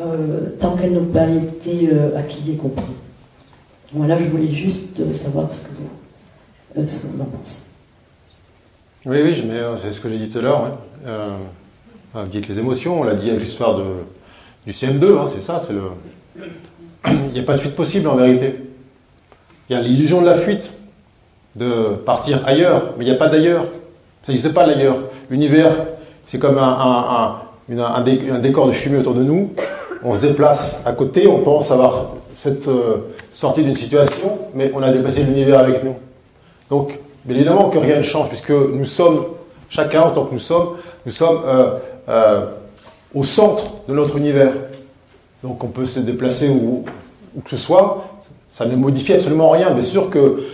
euh, 0.00 0.50
tant 0.58 0.76
qu'elles 0.76 0.92
n'ont 0.92 1.06
pas 1.06 1.28
été 1.28 1.88
acquises 2.16 2.50
et 2.50 2.56
comprises. 2.56 2.86
Voilà, 3.92 4.18
je 4.18 4.24
voulais 4.24 4.48
juste 4.48 5.12
savoir 5.14 5.50
ce 5.50 5.60
que 5.60 5.68
vous, 6.76 7.22
en 7.22 7.24
pensez. 7.24 7.62
Oui, 9.06 9.18
oui, 9.22 9.44
c'est 9.80 9.92
ce 9.92 10.00
que 10.00 10.08
j'ai 10.08 10.18
dit 10.18 10.28
tout 10.28 10.38
à 10.38 10.42
l'heure. 10.42 10.78
Hein. 11.06 12.26
que 12.32 12.48
les 12.48 12.58
émotions, 12.58 13.00
on 13.00 13.04
l'a 13.04 13.14
dit 13.14 13.30
avec 13.30 13.42
l'histoire 13.42 13.80
du 14.66 14.72
CM2, 14.72 15.18
hein, 15.18 15.28
c'est 15.32 15.42
ça, 15.42 15.62
c'est 15.64 15.72
le, 15.72 15.82
il 17.06 17.32
n'y 17.32 17.40
a 17.40 17.42
pas 17.42 17.54
de 17.54 17.60
fuite 17.60 17.74
possible 17.74 18.08
en 18.08 18.16
vérité. 18.16 18.56
Il 19.68 19.76
y 19.76 19.78
a 19.78 19.82
l'illusion 19.82 20.20
de 20.20 20.26
la 20.26 20.36
fuite, 20.36 20.72
de 21.56 21.94
partir 22.04 22.46
ailleurs, 22.46 22.94
mais 22.98 23.04
il 23.04 23.08
n'y 23.08 23.14
a 23.14 23.18
pas 23.18 23.28
d'ailleurs. 23.28 23.66
Ça 24.24 24.32
n'existe 24.32 24.54
pas 24.54 24.66
l'ailleurs. 24.66 24.96
L'univers, 25.28 25.70
c'est 26.26 26.38
comme 26.38 26.58
un, 26.58 27.42
décor 28.40 28.66
de 28.66 28.72
fumée 28.72 28.98
autour 28.98 29.12
de 29.12 29.22
nous. 29.22 29.52
On 30.02 30.16
se 30.16 30.22
déplace 30.22 30.78
à 30.86 30.92
côté, 30.92 31.26
on 31.26 31.40
pense 31.40 31.70
avoir 31.70 32.06
cette 32.34 32.66
euh, 32.68 32.96
sortie 33.34 33.62
d'une 33.62 33.74
situation, 33.74 34.38
mais 34.54 34.72
on 34.74 34.82
a 34.82 34.90
dépassé 34.90 35.22
l'univers 35.22 35.58
avec 35.58 35.84
nous. 35.84 35.96
Donc, 36.70 36.98
évidemment 37.28 37.68
que 37.68 37.78
rien 37.78 37.98
ne 37.98 38.02
change, 38.02 38.28
puisque 38.28 38.50
nous 38.50 38.86
sommes, 38.86 39.26
chacun 39.68 40.02
en 40.02 40.10
tant 40.10 40.24
que 40.24 40.32
nous 40.32 40.40
sommes, 40.40 40.68
nous 41.04 41.12
sommes 41.12 41.40
euh, 41.46 41.78
euh, 42.08 42.46
au 43.14 43.24
centre 43.24 43.72
de 43.88 43.94
notre 43.94 44.16
univers. 44.16 44.52
Donc 45.42 45.62
on 45.62 45.68
peut 45.68 45.84
se 45.84 46.00
déplacer 46.00 46.48
où, 46.48 46.84
que 47.44 47.50
ce 47.50 47.58
soit, 47.58 48.06
ça 48.48 48.64
ne 48.64 48.74
modifie 48.74 49.12
absolument 49.12 49.50
rien. 49.50 49.70
Bien 49.70 49.84
sûr 49.84 50.08
que 50.08 50.44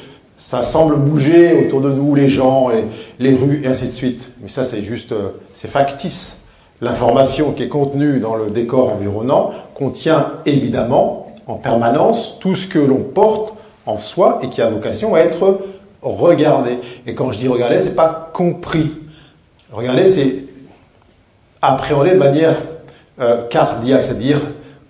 ça 0.41 0.63
semble 0.63 0.97
bouger 0.97 1.67
autour 1.67 1.83
de 1.83 1.93
nous, 1.93 2.15
les 2.15 2.29
gens, 2.29 2.71
les, 2.71 2.85
les 3.19 3.37
rues, 3.37 3.61
et 3.63 3.69
ainsi 3.69 3.87
de 3.87 3.93
suite. 3.93 4.33
Mais 4.41 4.49
ça, 4.49 4.65
c'est 4.65 4.81
juste, 4.81 5.13
euh, 5.13 5.33
c'est 5.53 5.69
factice. 5.69 6.35
L'information 6.81 7.53
qui 7.53 7.63
est 7.63 7.69
contenue 7.69 8.21
dans 8.21 8.35
le 8.35 8.49
décor 8.51 8.91
environnant 8.91 9.53
contient 9.75 10.33
évidemment 10.47 11.35
en 11.47 11.57
permanence 11.57 12.39
tout 12.41 12.55
ce 12.55 12.67
que 12.67 12.79
l'on 12.79 13.03
porte 13.03 13.53
en 13.85 13.99
soi 13.99 14.41
et 14.43 14.49
qui 14.49 14.63
a 14.63 14.71
vocation 14.71 15.15
à 15.15 15.21
être 15.21 15.61
regardé. 16.01 16.79
Et 17.07 17.15
quand 17.15 17.33
je 17.33 17.39
dis 17.39 17.47
regarder, 17.49 17.79
c'est 17.79 17.95
pas 17.95 18.31
compris. 18.33 18.93
Regarder, 19.71 20.07
c'est 20.07 20.45
appréhender 21.61 22.13
de 22.13 22.19
manière 22.19 22.57
euh, 23.21 23.47
cardiaque, 23.49 24.05
c'est-à-dire 24.05 24.41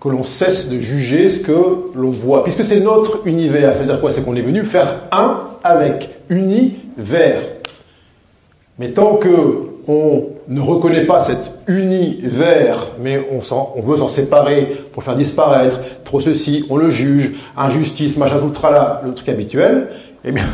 que 0.01 0.09
l'on 0.09 0.23
cesse 0.23 0.67
de 0.67 0.79
juger 0.79 1.29
ce 1.29 1.39
que 1.39 1.91
l'on 1.95 2.09
voit. 2.09 2.43
Puisque 2.43 2.65
c'est 2.65 2.79
notre 2.79 3.21
univers. 3.27 3.73
Ça 3.73 3.81
veut 3.81 3.85
dire 3.85 4.01
quoi? 4.01 4.11
C'est 4.11 4.23
qu'on 4.23 4.35
est 4.35 4.41
venu 4.41 4.65
faire 4.65 5.01
un 5.11 5.41
avec, 5.63 6.09
univers. 6.29 7.41
Mais 8.79 8.89
tant 8.91 9.15
que 9.15 9.67
on 9.87 10.25
ne 10.47 10.61
reconnaît 10.61 11.05
pas 11.05 11.21
cet 11.21 11.51
univers, 11.67 12.87
mais 12.99 13.19
on, 13.31 13.81
veut 13.81 13.97
s'en 13.97 14.07
séparer 14.07 14.83
pour 14.93 15.03
faire 15.03 15.15
disparaître, 15.15 15.79
trop 16.03 16.19
ceci, 16.19 16.65
on 16.69 16.77
le 16.77 16.89
juge, 16.91 17.31
injustice, 17.57 18.15
machin, 18.15 18.37
tout 18.37 18.45
le, 18.45 18.51
trala, 18.51 19.01
le 19.03 19.13
truc 19.13 19.27
habituel, 19.29 19.87
eh 20.23 20.31
bien, 20.31 20.45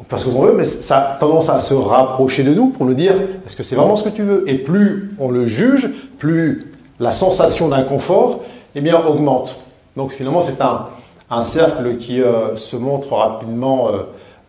on 0.00 0.04
peut 0.04 0.16
ce 0.16 0.24
qu'on 0.24 0.40
veut, 0.40 0.54
mais 0.56 0.64
ça 0.64 0.98
a 0.98 1.18
tendance 1.18 1.50
à 1.50 1.60
se 1.60 1.74
rapprocher 1.74 2.42
de 2.42 2.54
nous 2.54 2.68
pour 2.68 2.86
nous 2.86 2.94
dire, 2.94 3.12
est-ce 3.46 3.54
que 3.54 3.62
c'est 3.62 3.76
vraiment 3.76 3.96
ce 3.96 4.04
que 4.04 4.08
tu 4.08 4.22
veux? 4.22 4.48
Et 4.48 4.54
plus 4.54 5.10
on 5.18 5.30
le 5.30 5.44
juge, 5.44 5.90
plus 6.18 6.72
la 6.98 7.12
sensation 7.12 7.68
d'inconfort 7.68 8.44
eh 8.74 8.80
bien, 8.80 9.04
augmente. 9.04 9.56
Donc 9.96 10.12
finalement, 10.12 10.42
c'est 10.42 10.60
un, 10.60 10.88
un, 11.30 11.42
cercle 11.42 11.96
qui 11.96 12.22
euh, 12.22 12.56
se 12.56 12.76
montre 12.76 13.12
rapidement 13.14 13.88
euh, 13.88 14.02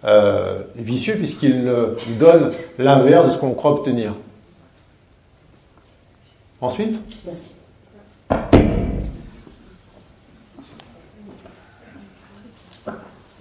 euh, 0.06 0.62
vicieux 0.76 1.16
puisqu'il 1.16 1.64
nous 1.64 2.16
donne 2.20 2.52
l'inverse 2.78 3.28
de 3.28 3.32
ce 3.32 3.38
qu'on 3.38 3.54
croit 3.54 3.72
obtenir. 3.72 4.14
Ensuite? 6.62 7.00
Merci. 7.26 7.56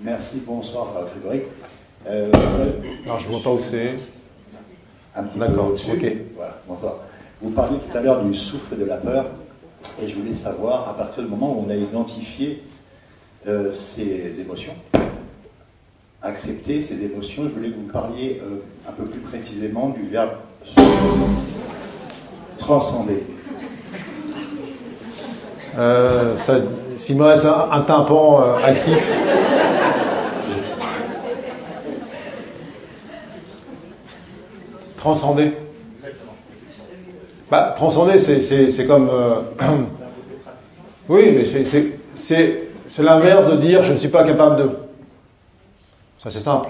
Merci, 0.00 0.42
bonsoir 0.46 0.86
Grégory. 1.12 1.42
Alors, 2.06 3.18
je 3.18 3.26
ne 3.26 3.32
vois 3.32 3.42
pas 3.42 3.50
où 3.50 3.58
c'est. 3.58 3.96
Un 5.14 5.24
petit 5.24 5.38
peu 5.38 5.60
au-dessus. 5.60 6.24
Voilà, 6.36 6.58
bonsoir. 6.66 6.96
Vous 7.42 7.50
parliez 7.50 7.78
tout 7.78 7.98
à 7.98 8.00
l'heure 8.00 8.22
du 8.22 8.34
souffle 8.34 8.78
de 8.78 8.84
la 8.84 8.96
peur. 8.96 9.26
Et 10.02 10.08
je 10.08 10.14
voulais 10.16 10.34
savoir, 10.34 10.88
à 10.88 10.94
partir 10.96 11.22
du 11.22 11.28
moment 11.28 11.52
où 11.52 11.64
on 11.66 11.70
a 11.70 11.74
identifié 11.76 12.62
euh, 13.46 13.72
ces 13.72 14.40
émotions, 14.40 14.74
accepter 16.22 16.80
ces 16.80 17.02
émotions, 17.04 17.44
je 17.44 17.48
voulais 17.50 17.70
que 17.70 17.76
vous 17.76 17.92
parliez 17.92 18.40
euh, 18.44 18.58
un 18.88 18.92
peu 18.92 19.04
plus 19.04 19.20
précisément 19.20 19.88
du 19.88 20.02
verbe 20.08 20.30
transcender. 22.58 23.22
Euh, 25.78 26.36
S'il 26.96 27.16
me 27.16 27.24
reste 27.24 27.44
un, 27.44 27.68
un 27.70 27.80
tympan 27.82 28.42
euh, 28.42 28.56
actif. 28.64 28.98
Transcender. 34.96 35.52
Bah, 37.50 37.72
transcender, 37.74 38.18
c'est 38.18 38.86
comme. 38.86 39.08
Euh, 39.10 39.40
Oui, 41.08 41.32
mais 41.34 41.46
c'est 41.46 43.02
l'inverse 43.02 43.50
de 43.50 43.56
dire 43.56 43.82
je 43.82 43.94
ne 43.94 43.98
suis 43.98 44.08
pas 44.08 44.24
capable 44.24 44.56
de. 44.56 44.70
Ça, 46.22 46.30
c'est 46.30 46.40
simple. 46.40 46.68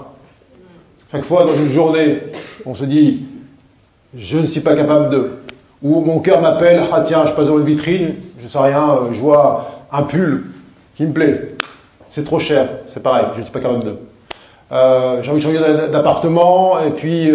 Chaque 1.11 1.25
fois 1.25 1.43
dans 1.43 1.55
une 1.55 1.69
journée, 1.69 2.21
on 2.65 2.73
se 2.73 2.85
dit 2.85 3.25
je 4.15 4.37
ne 4.37 4.45
suis 4.45 4.61
pas 4.61 4.77
capable 4.77 5.09
de. 5.09 5.31
Ou 5.83 5.99
mon 5.99 6.19
cœur 6.19 6.39
m'appelle, 6.39 6.81
ah 6.93 7.01
tiens, 7.01 7.25
je 7.25 7.33
passe 7.33 7.47
dans 7.47 7.57
une 7.57 7.65
vitrine, 7.65 8.15
je 8.37 8.45
ne 8.45 8.49
sais 8.49 8.59
rien, 8.59 8.89
euh, 8.89 9.09
je 9.11 9.19
vois 9.19 9.71
un 9.91 10.03
pull 10.03 10.45
qui 10.95 11.05
me 11.05 11.11
plaît. 11.11 11.55
C'est 12.07 12.23
trop 12.23 12.39
cher, 12.39 12.69
c'est 12.87 13.03
pareil, 13.03 13.25
je 13.33 13.39
ne 13.39 13.43
suis 13.43 13.51
pas 13.51 13.59
capable 13.59 13.83
de. 13.83 13.95
Euh, 14.71 15.21
j'ai 15.21 15.31
envie 15.31 15.39
de 15.39 15.43
changer 15.43 15.89
d'appartement 15.91 16.79
et 16.79 16.91
puis 16.91 17.31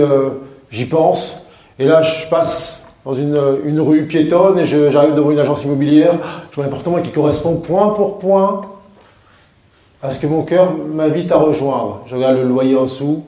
j'y 0.70 0.86
pense. 0.86 1.46
Et 1.78 1.84
là, 1.84 2.00
je 2.00 2.26
passe 2.28 2.83
dans 3.04 3.14
une, 3.14 3.38
une 3.64 3.80
rue 3.80 4.06
piétonne 4.06 4.58
et 4.58 4.66
j'arrive 4.66 5.14
devant 5.14 5.30
une 5.30 5.38
agence 5.38 5.64
immobilière. 5.64 6.18
Je 6.50 6.56
vois 6.56 6.64
un 6.64 6.68
appartement 6.68 7.00
qui 7.00 7.10
correspond 7.10 7.56
point 7.56 7.90
pour 7.90 8.18
point 8.18 8.62
à 10.02 10.10
ce 10.10 10.18
que 10.18 10.26
mon 10.26 10.42
cœur 10.42 10.72
m'invite 10.72 11.32
à 11.32 11.36
rejoindre. 11.36 12.02
Je 12.06 12.14
regarde 12.14 12.36
le 12.36 12.44
loyer 12.44 12.76
en 12.76 12.84
dessous. 12.84 13.24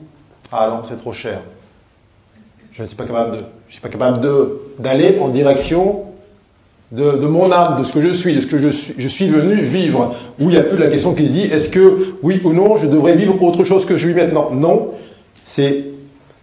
Ah 0.51 0.67
non, 0.69 0.81
c'est 0.83 0.97
trop 0.97 1.13
cher. 1.13 1.41
Je 2.71 2.83
ne 2.83 2.87
suis 2.87 2.95
pas 2.95 3.05
capable 3.05 3.37
de. 3.37 3.43
Je 3.67 3.73
suis 3.73 3.81
pas 3.81 3.89
capable 3.89 4.25
d'aller 4.79 5.17
en 5.19 5.27
direction 5.27 6.03
de, 6.91 7.17
de, 7.17 7.27
mon 7.27 7.51
âme, 7.51 7.81
de 7.81 7.83
ce 7.83 7.91
que 7.91 7.99
je 7.99 8.13
suis, 8.13 8.33
de 8.33 8.41
ce 8.41 8.47
que 8.47 8.59
je 8.59 8.69
suis, 8.69 8.93
je 8.97 9.07
suis 9.09 9.27
venu 9.27 9.55
vivre. 9.55 10.15
Où 10.39 10.43
il 10.43 10.49
n'y 10.49 10.57
a 10.57 10.63
plus 10.63 10.77
la 10.77 10.87
question 10.87 11.13
qui 11.13 11.27
se 11.27 11.33
dit 11.33 11.41
est-ce 11.41 11.69
que 11.69 12.13
oui 12.23 12.39
ou 12.45 12.53
non 12.53 12.77
je 12.77 12.85
devrais 12.85 13.15
vivre 13.15 13.41
autre 13.43 13.63
chose 13.65 13.85
que 13.85 13.97
je 13.97 14.07
vis 14.07 14.13
maintenant? 14.13 14.51
Non, 14.51 14.91
c'est 15.43 15.85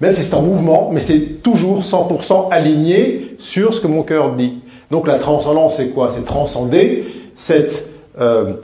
même 0.01 0.13
si 0.13 0.23
c'est 0.23 0.35
un 0.35 0.43
mouvement, 0.43 0.91
mais 0.93 1.01
c'est 1.01 1.43
toujours 1.43 1.81
100% 1.81 2.51
aligné 2.51 3.37
sur 3.39 3.75
ce 3.75 3.81
que 3.81 3.87
mon 3.87 4.03
cœur 4.03 4.33
dit. 4.33 4.59
Donc 4.91 5.07
la 5.07 5.19
transcendance, 5.19 5.77
c'est 5.77 5.89
quoi? 5.89 6.11
C'est 6.11 6.25
transcender 6.25 7.05
cette 7.37 7.87
euh, 8.21 8.55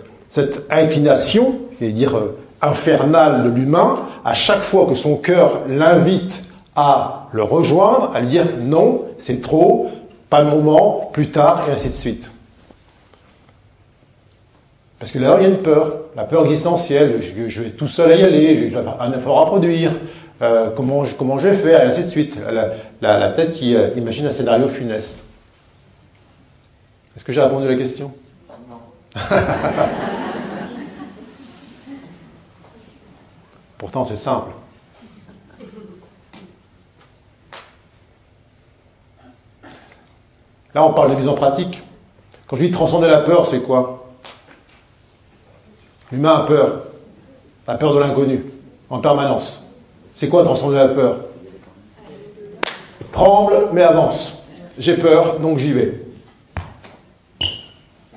inclination, 0.71 1.57
qui 1.79 1.85
veut 1.87 1.93
dire 1.93 2.17
euh, 2.17 2.39
infernale 2.63 3.45
de 3.45 3.49
l'humain, 3.49 3.97
à 4.25 4.35
chaque 4.35 4.63
fois 4.63 4.87
que 4.87 4.95
son 4.95 5.17
cœur 5.17 5.61
l'invite 5.69 6.45
à 6.77 7.29
le 7.33 7.43
rejoindre, 7.43 8.11
à 8.15 8.21
lui 8.21 8.29
dire 8.29 8.47
non, 8.61 9.05
c'est 9.19 9.41
trop, 9.41 9.89
pas 10.29 10.43
le 10.43 10.51
moment, 10.51 11.11
plus 11.13 11.31
tard, 11.31 11.65
et 11.69 11.73
ainsi 11.73 11.89
de 11.89 11.95
suite. 11.95 12.31
Parce 15.01 15.11
que 15.13 15.19
là, 15.19 15.37
il 15.41 15.45
y 15.45 15.47
a 15.47 15.49
une 15.49 15.63
peur, 15.63 15.95
la 16.15 16.25
peur 16.25 16.45
existentielle, 16.45 17.23
je, 17.23 17.63
vais 17.63 17.71
tout 17.71 17.87
seul 17.87 18.13
à 18.13 18.17
y 18.17 18.23
aller, 18.23 18.69
j'ai 18.69 18.77
un 18.77 19.13
effort 19.13 19.41
à 19.41 19.47
produire, 19.47 19.93
euh, 20.43 20.69
comment, 20.77 21.07
je, 21.07 21.15
comment 21.15 21.39
je 21.39 21.49
vais 21.49 21.57
faire, 21.57 21.83
et 21.83 21.87
ainsi 21.87 22.05
de 22.05 22.09
suite. 22.09 22.37
La, 23.01 23.31
tête 23.31 23.53
qui 23.53 23.75
euh, 23.75 23.95
imagine 23.97 24.27
un 24.27 24.31
scénario 24.31 24.69
funeste. 24.69 25.25
Est-ce 27.17 27.25
que 27.25 27.33
j'ai 27.33 27.41
répondu 27.41 27.67
à 27.67 27.71
la 27.71 27.77
question? 27.77 28.13
Non. 28.69 28.77
Pourtant, 33.79 34.05
c'est 34.05 34.19
simple. 34.19 34.51
Là, 40.75 40.85
on 40.85 40.93
parle 40.93 41.13
de 41.13 41.17
vision 41.17 41.35
pratique. 41.35 41.83
Quand 42.47 42.57
je 42.57 42.67
dis 42.67 42.71
transcender 42.71 43.09
la 43.09 43.21
peur, 43.21 43.47
c'est 43.47 43.61
quoi? 43.61 44.00
L'humain 46.13 46.37
a 46.37 46.47
peur. 46.47 46.83
La 47.69 47.77
peur 47.77 47.95
de 47.95 48.01
l'inconnu, 48.01 48.45
en 48.89 48.99
permanence. 48.99 49.65
C'est 50.17 50.29
quoi 50.29 50.43
transcender 50.43 50.77
la 50.77 50.89
peur? 50.89 51.19
Tremble, 53.13 53.69
mais 53.73 53.83
avance. 53.83 54.39
J'ai 54.79 54.95
peur, 54.95 55.39
donc 55.39 55.59
j'y 55.59 55.73
vais. 55.73 56.03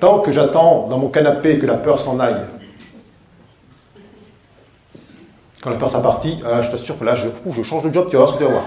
Tant 0.00 0.18
que 0.20 0.32
j'attends 0.32 0.88
dans 0.88 0.98
mon 0.98 1.08
canapé 1.08 1.58
que 1.58 1.66
la 1.66 1.74
peur 1.74 2.00
s'en 2.00 2.18
aille, 2.18 2.42
quand 5.62 5.70
la 5.70 5.76
peur 5.76 5.90
s'est 5.90 6.02
partie, 6.02 6.38
ah, 6.44 6.60
je 6.62 6.70
t'assure 6.70 6.98
que 6.98 7.04
là, 7.04 7.14
je, 7.14 7.28
je 7.48 7.62
change 7.62 7.84
de 7.84 7.94
job, 7.94 8.08
tu 8.10 8.16
vas 8.16 8.24
voir 8.24 8.34
ce 8.34 8.38
que 8.38 8.44
tu 8.44 8.50
vas 8.50 8.58
voir. 8.58 8.64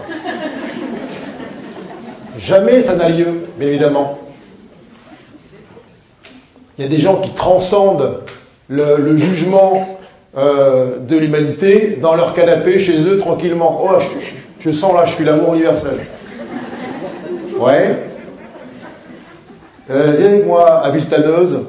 Jamais 2.40 2.82
ça 2.82 2.95
n'a 2.95 3.10
lieu, 3.10 3.44
bien 3.58 3.68
évidemment. 3.68 4.20
Il 6.78 6.84
y 6.84 6.88
a 6.88 6.90
des 6.90 6.99
gens 6.99 7.20
qui 7.20 7.34
transcendent 7.34 8.22
le, 8.68 9.18
jugement 9.18 9.99
euh, 10.38 10.99
de 10.99 11.18
l'humanité 11.18 11.98
dans 12.02 12.15
leur 12.15 12.34
canapé 12.34 12.80
chez 12.80 13.02
eux 13.02 13.18
tranquillement. 13.18 13.81
Oh, 13.84 13.98
je, 14.60 14.72
sens 14.72 14.94
là, 14.94 15.06
je 15.06 15.14
suis 15.14 15.23
l'amour 15.23 15.53
universel. 15.56 15.99
Ouais. 17.57 17.98
Euh, 19.89 20.15
viens 20.18 20.27
avec 20.27 20.45
moi 20.45 20.80
à 20.80 20.91
Viltaneuse, 20.91 21.61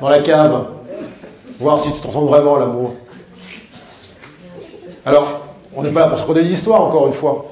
dans 0.00 0.08
la 0.08 0.20
cave, 0.20 0.66
voir 1.58 1.80
si 1.80 1.92
tu 1.92 2.00
transcendes 2.00 2.28
vraiment 2.28 2.56
l'amour. 2.56 2.94
Alors, 5.04 5.40
on 5.74 5.82
n'est 5.82 5.90
pas 5.90 6.00
là 6.00 6.06
pour 6.06 6.16
se 6.16 6.22
raconter 6.22 6.42
des 6.42 6.52
histoires, 6.52 6.82
encore 6.82 7.08
une 7.08 7.12
fois. 7.12 7.46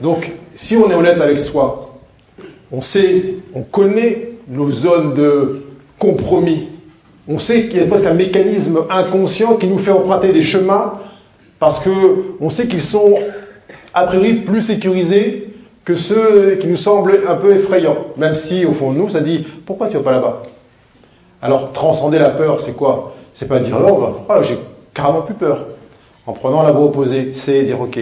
Donc, 0.00 0.32
si 0.54 0.76
on 0.76 0.90
est 0.90 0.94
honnête 0.94 1.20
avec 1.20 1.38
soi, 1.38 1.94
on 2.70 2.82
sait, 2.82 3.36
on 3.54 3.62
connaît 3.62 4.32
nos 4.46 4.70
zones 4.70 5.14
de 5.14 5.62
compromis. 5.98 6.68
On 7.28 7.38
sait 7.38 7.68
qu'il 7.68 7.78
y 7.78 7.82
a 7.82 7.86
presque 7.86 8.06
un 8.06 8.14
mécanisme 8.14 8.86
inconscient 8.88 9.56
qui 9.56 9.66
nous 9.66 9.78
fait 9.78 9.90
emprunter 9.90 10.32
des 10.32 10.42
chemins 10.42 10.94
parce 11.58 11.78
que 11.78 11.90
on 12.40 12.48
sait 12.48 12.66
qu'ils 12.66 12.82
sont 12.82 13.18
a 13.92 14.04
priori 14.04 14.34
plus 14.34 14.62
sécurisés 14.62 15.52
que 15.84 15.94
ceux 15.94 16.56
qui 16.60 16.66
nous 16.66 16.76
semblent 16.76 17.20
un 17.28 17.34
peu 17.34 17.54
effrayants. 17.54 17.96
Même 18.16 18.34
si 18.34 18.64
au 18.64 18.72
fond 18.72 18.92
de 18.92 18.98
nous, 18.98 19.08
ça 19.08 19.20
dit 19.20 19.46
pourquoi 19.66 19.88
tu 19.88 19.96
vas 19.96 20.02
pas 20.02 20.12
là-bas? 20.12 20.42
Alors 21.42 21.72
transcender 21.72 22.18
la 22.18 22.30
peur, 22.30 22.60
c'est 22.60 22.72
quoi? 22.72 23.14
C'est 23.34 23.46
pas 23.46 23.60
dire 23.60 23.78
non, 23.78 24.14
oh, 24.28 24.34
j'ai 24.42 24.58
carrément 24.94 25.22
plus 25.22 25.34
peur. 25.34 25.66
En 26.26 26.32
prenant 26.32 26.62
la 26.62 26.72
voie 26.72 26.84
opposée, 26.84 27.32
c'est 27.32 27.62
dire 27.62 27.80
ok, 27.80 27.98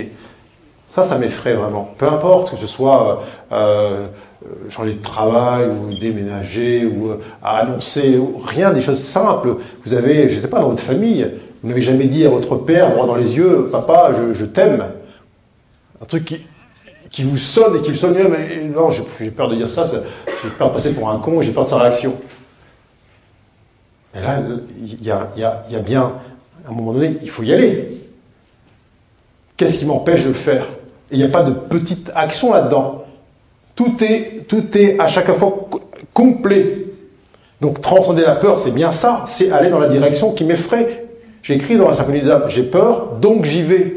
ça, 0.85 1.03
ça 1.03 1.19
m'effraie 1.19 1.55
vraiment. 1.55 1.91
Peu 1.99 2.07
importe 2.07 2.53
que 2.53 2.57
ce 2.57 2.67
soit 2.67 3.25
euh, 3.53 3.57
euh, 3.57 4.07
changer 4.71 4.95
de 4.95 5.03
travail 5.03 5.69
ou 5.69 5.95
déménager 5.99 6.85
ou 6.87 7.11
euh, 7.11 7.19
annoncer, 7.43 8.21
rien, 8.45 8.73
des 8.73 8.81
choses 8.81 9.03
simples. 9.03 9.57
Vous 9.85 9.95
avez, 9.95 10.29
je 10.29 10.37
ne 10.37 10.41
sais 10.41 10.49
pas, 10.49 10.61
dans 10.61 10.69
votre 10.69 10.83
famille, 10.83 11.31
vous 11.63 11.69
n'avez 11.69 11.83
jamais 11.83 12.07
dit 12.07 12.25
à 12.25 12.29
votre 12.29 12.57
père, 12.57 12.91
droit 12.91 13.07
dans 13.07 13.17
les 13.17 13.37
yeux, 13.37 13.69
papa, 13.71 14.13
je, 14.33 14.45
t'aime. 14.45 14.87
Un 16.01 16.05
truc 16.05 16.25
qui, 16.25 16.47
qui 17.11 17.25
vous 17.25 17.39
sonne 17.39 17.77
et 17.77 17.83
qui 17.83 17.91
le 17.91 17.97
sonne 17.97 18.15
mais 18.15 18.69
non, 18.69 18.91
j'ai 18.91 19.31
peur 19.31 19.49
de 19.49 19.57
dire 19.57 19.69
ça, 19.69 19.85
j'ai 19.85 20.51
peur 20.51 20.69
de 20.69 20.75
passer 20.75 20.93
pour 20.93 21.11
un 21.11 21.19
con, 21.19 21.41
j'ai 21.43 21.53
peur 21.53 21.65
de 21.65 21.69
sa 21.69 21.79
réaction. 21.79 22.15
Et 24.15 24.23
là, 24.23 24.41
il 24.81 25.03
y 25.03 25.11
a, 25.11 25.29
y, 25.37 25.45
a, 25.45 25.81
bien, 25.81 26.13
à 26.67 26.71
un 26.71 26.75
moment 26.75 26.93
donné, 26.93 27.17
il 27.23 27.31
faut 27.31 27.43
y 27.43 27.53
aller. 27.53 27.89
Qu'est-ce 29.57 29.79
qui 29.79 29.87
m'empêche 29.87 30.23
de 30.23 30.29
le 30.29 30.35
faire? 30.35 30.67
Il 31.11 31.19
n'y 31.19 31.25
a 31.25 31.29
pas 31.29 31.43
de 31.43 31.53
petite 31.53 32.11
action 32.15 32.53
là-dedans. 32.53 33.06
Tout 33.77 34.03
est, 34.03 34.99
à 34.99 35.07
chaque 35.07 35.33
fois 35.37 35.69
complet. 36.13 36.87
Donc 37.61 37.81
transcender 37.81 38.23
la 38.23 38.35
peur, 38.35 38.59
c'est 38.59 38.71
bien 38.71 38.91
ça, 38.91 39.25
c'est 39.27 39.51
aller 39.51 39.71
dans 39.71 39.79
la 39.79 39.89
direction 39.89 40.33
qui 40.33 40.45
m'effraie. 40.45 41.07
J'ai 41.43 41.55
écrit 41.55 41.77
dans 41.77 41.89
la 41.89 41.95
synchronisation, 41.95 42.49
j'ai 42.49 42.65
peur, 42.65 43.17
donc 43.21 43.45
j'y 43.45 43.63
vais. 43.63 43.95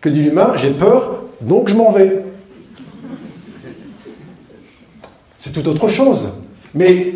Que 0.00 0.08
dit 0.08 0.22
l'humain 0.22 0.52
J'ai 0.56 0.70
peur, 0.70 1.22
donc 1.40 1.68
je 1.68 1.74
m'en 1.74 1.90
vais. 1.92 2.22
C'est 5.36 5.52
tout 5.52 5.66
autre 5.68 5.88
chose. 5.88 6.28
Mais 6.74 7.14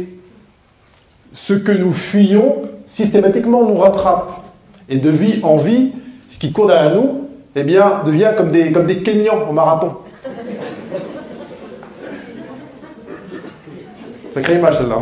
ce 1.34 1.52
que 1.52 1.72
nous 1.72 1.92
fuyons, 1.92 2.62
systématiquement, 2.86 3.64
nous 3.64 3.76
rattrape. 3.76 4.30
Et 4.88 4.98
de 4.98 5.10
vie 5.10 5.40
en 5.42 5.56
vie, 5.56 5.92
ce 6.28 6.38
qui 6.38 6.52
court 6.52 6.66
derrière 6.66 6.94
nous, 6.94 7.28
eh 7.54 7.62
bien, 7.62 8.02
devient 8.04 8.32
comme 8.36 8.50
des, 8.50 8.72
comme 8.72 8.86
des 8.86 9.02
Kenyans 9.02 9.48
au 9.48 9.52
marathon. 9.52 9.96
Sacrée 14.36 14.56
image 14.56 14.76
celle-là. 14.76 14.98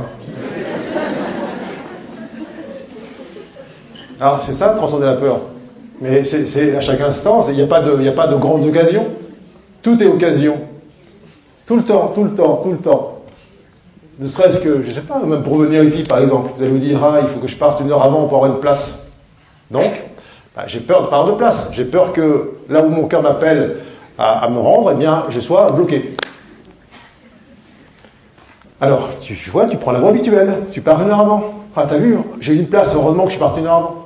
Alors 4.20 4.40
c'est 4.44 4.52
ça, 4.52 4.68
transcender 4.68 5.06
la 5.06 5.16
peur. 5.16 5.40
Mais 6.00 6.22
c'est 6.22 6.76
à 6.76 6.80
chaque 6.80 7.00
instant, 7.00 7.44
il 7.48 7.56
n'y 7.56 7.62
a, 7.62 7.66
pas 7.66 7.80
de, 7.80 8.10
pas 8.10 8.28
grandes 8.28 8.62
occasions. 8.62 9.08
Tout 9.82 10.00
est 10.00 10.06
occasion. 10.06 10.58
Tout 11.66 11.74
le 11.74 11.82
temps, 11.82 12.12
tout 12.14 12.22
le 12.22 12.30
temps, 12.30 12.60
tout 12.62 12.70
le 12.70 12.78
temps. 12.78 13.22
Ne 14.20 14.28
serait-ce 14.28 14.60
que, 14.60 14.82
je 14.82 14.88
ne 14.90 14.94
sais 14.94 15.00
pas, 15.00 15.20
même 15.24 15.42
pour 15.42 15.56
venir 15.56 15.82
ici 15.82 16.04
par 16.04 16.20
exemple, 16.20 16.52
vous 16.56 16.62
allez 16.62 16.70
vous 16.70 16.78
dire, 16.78 17.02
ah, 17.02 17.18
il 17.20 17.26
faut 17.26 17.40
que 17.40 17.48
je 17.48 17.56
parte 17.56 17.80
une 17.80 17.90
heure 17.90 18.04
avant 18.04 18.28
pour 18.28 18.36
avoir 18.36 18.52
une 18.52 18.60
place. 18.60 19.00
Donc, 19.68 19.90
bah, 20.54 20.62
j'ai 20.68 20.78
peur 20.78 21.02
de 21.02 21.06
perdre 21.08 21.32
de 21.32 21.36
place. 21.36 21.68
J'ai 21.72 21.84
peur 21.84 22.12
que 22.12 22.52
là 22.68 22.82
où 22.82 22.88
mon 22.88 23.08
cœur 23.08 23.20
m'appelle 23.20 23.78
à, 24.16 24.48
me 24.48 24.60
rendre, 24.60 24.92
eh 24.92 24.94
bien, 24.94 25.24
je 25.28 25.40
sois 25.40 25.72
bloqué. 25.72 26.12
Alors, 28.84 29.08
tu, 29.18 29.34
vois, 29.50 29.64
tu 29.64 29.78
prends 29.78 29.92
la 29.92 29.98
voie 29.98 30.10
habituelle. 30.10 30.56
Tu 30.70 30.82
pars 30.82 31.00
une 31.00 31.08
heure 31.08 31.20
avant. 31.20 31.54
Ah, 31.74 31.86
t'as 31.88 31.96
vu, 31.96 32.18
j'ai 32.38 32.52
eu 32.52 32.58
une 32.58 32.68
place, 32.68 32.94
heureusement 32.94 33.22
que 33.22 33.30
je 33.30 33.36
suis 33.36 33.40
parti 33.40 33.60
une 33.60 33.66
heure 33.66 33.76
avant. 33.76 34.04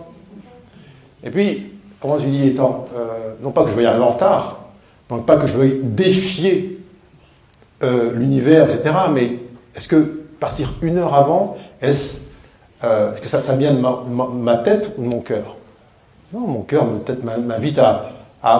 Et 1.25 1.31
puis, 1.31 1.73
comment 2.01 2.17
tu 2.17 2.27
dis, 2.27 2.47
étant, 2.47 2.87
euh, 2.97 3.35
non 3.43 3.51
pas 3.51 3.65
que 3.65 3.71
je 3.71 3.75
veuille 3.75 3.87
arriver 3.87 4.05
en 4.05 4.11
retard, 4.11 4.61
non 5.11 5.19
pas 5.19 5.35
que 5.37 5.49
je 5.49 5.59
veuille 5.59 5.81
défier 5.83 6.79
euh, 7.83 8.13
l'univers, 8.15 8.71
etc., 8.73 8.95
mais 9.13 9.41
est-ce 9.75 9.89
que 9.89 10.23
partir 10.39 10.73
une 10.81 10.99
heure 10.99 11.13
avant, 11.13 11.57
est-ce 11.83 12.21
euh, 12.85 13.11
que 13.15 13.27
ça, 13.27 13.57
vient 13.57 13.75
de 13.75 13.81
ma, 13.81 14.57
tête 14.59 14.93
ou 14.97 15.03
de 15.03 15.09
mon 15.13 15.23
cœur? 15.23 15.57
Non, 16.33 16.47
mon 16.47 16.61
cœur 16.61 16.87
peut-être 17.05 17.25
m'invite 17.25 17.81
à, 17.81 18.13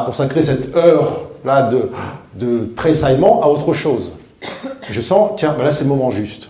consacrer 0.05 0.43
cette 0.43 0.75
heure-là 0.75 1.71
de 2.35 2.73
tressaillement 2.75 3.41
à 3.41 3.47
autre 3.47 3.73
chose. 3.73 4.13
Je 4.91 5.01
sens, 5.01 5.33
tiens, 5.37 5.55
ben 5.57 5.65
là 5.65 5.73
c'est 5.73 5.85
le 5.85 5.91
moment 5.91 6.11
juste. 6.11 6.49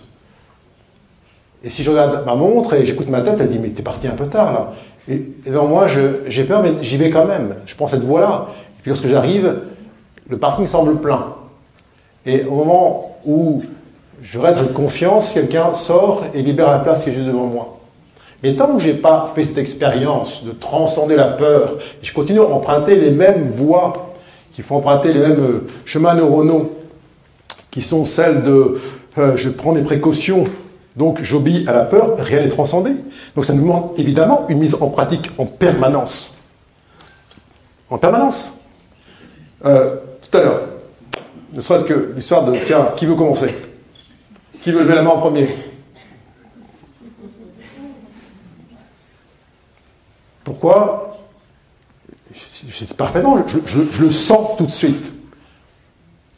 Et 1.63 1.69
si 1.69 1.83
je 1.83 1.89
regarde 1.91 2.25
ma 2.25 2.35
montre 2.35 2.73
et 2.73 2.85
j'écoute 2.85 3.09
ma 3.09 3.21
tête, 3.21 3.37
elle 3.39 3.47
dit, 3.47 3.59
mais 3.59 3.69
t'es 3.69 3.83
parti 3.83 4.07
un 4.07 4.11
peu 4.15 4.27
tard 4.27 4.53
là. 4.53 4.73
Et, 5.09 5.21
et 5.45 5.49
dans 5.51 5.65
moi, 5.65 5.87
je- 5.87 6.21
j'ai 6.27 6.43
peur, 6.43 6.61
mais 6.61 6.71
j'y 6.81 6.97
vais 6.97 7.09
quand 7.09 7.25
même. 7.25 7.55
Je 7.65 7.75
prends 7.75 7.87
cette 7.87 8.03
voie-là. 8.03 8.47
Et 8.77 8.81
puis 8.81 8.89
lorsque 8.91 9.07
j'arrive, 9.07 9.59
le 10.29 10.37
parking 10.37 10.67
semble 10.67 10.95
plein. 10.97 11.33
Et 12.25 12.43
au 12.45 12.51
moment 12.55 13.17
où 13.25 13.63
je 14.21 14.39
reste 14.39 14.59
avec 14.59 14.73
confiance, 14.73 15.33
quelqu'un 15.33 15.73
sort 15.73 16.23
et 16.33 16.41
libère 16.41 16.69
la 16.69 16.79
place 16.79 17.03
qui 17.03 17.09
est 17.09 17.13
juste 17.13 17.25
devant 17.27 17.45
moi. 17.47 17.79
Mais 18.43 18.53
tant 18.55 18.67
que 18.73 18.79
j'ai 18.79 18.93
pas 18.93 19.31
fait 19.35 19.43
cette 19.43 19.57
expérience 19.57 20.45
de 20.45 20.51
transcender 20.51 21.15
la 21.15 21.27
peur, 21.27 21.77
je 22.01 22.13
continue 22.13 22.39
à 22.39 22.45
emprunter 22.45 22.95
les 22.95 23.11
mêmes 23.11 23.49
voies 23.49 24.13
qui 24.53 24.61
font 24.61 24.77
emprunter 24.77 25.11
les 25.11 25.19
mêmes 25.19 25.39
euh, 25.39 25.67
chemins 25.85 26.13
neuronaux, 26.13 26.71
qui 27.71 27.81
sont 27.81 28.05
celles 28.05 28.43
de 28.43 28.79
euh, 29.17 29.35
je 29.35 29.49
prends 29.49 29.73
mes 29.73 29.81
précautions, 29.81 30.45
donc 30.95 31.21
j'obéis 31.21 31.67
à 31.67 31.73
la 31.73 31.83
peur, 31.83 32.17
rien 32.17 32.41
n'est 32.41 32.49
transcendé. 32.49 32.91
Donc 33.35 33.45
ça 33.45 33.53
nous 33.53 33.61
demande 33.61 33.91
évidemment 33.97 34.45
une 34.49 34.59
mise 34.59 34.75
en 34.75 34.87
pratique 34.87 35.29
en 35.37 35.45
permanence. 35.45 36.31
En 37.89 37.97
permanence. 37.97 38.51
Euh, 39.65 39.97
tout 40.21 40.37
à 40.37 40.41
l'heure, 40.41 40.61
ne 41.53 41.61
serait-ce 41.61 41.83
que 41.83 42.13
l'histoire 42.15 42.45
de 42.45 42.57
tiens, 42.65 42.91
qui 42.95 43.05
veut 43.05 43.15
commencer? 43.15 43.53
Qui 44.61 44.71
veut 44.71 44.81
lever 44.81 44.95
la 44.95 45.01
main 45.01 45.11
en 45.11 45.19
premier? 45.19 45.49
Pourquoi? 50.43 51.17
Je 52.33 52.67
je 53.91 54.01
le 54.03 54.11
sens 54.11 54.57
tout 54.57 54.65
de 54.65 54.71
suite. 54.71 55.13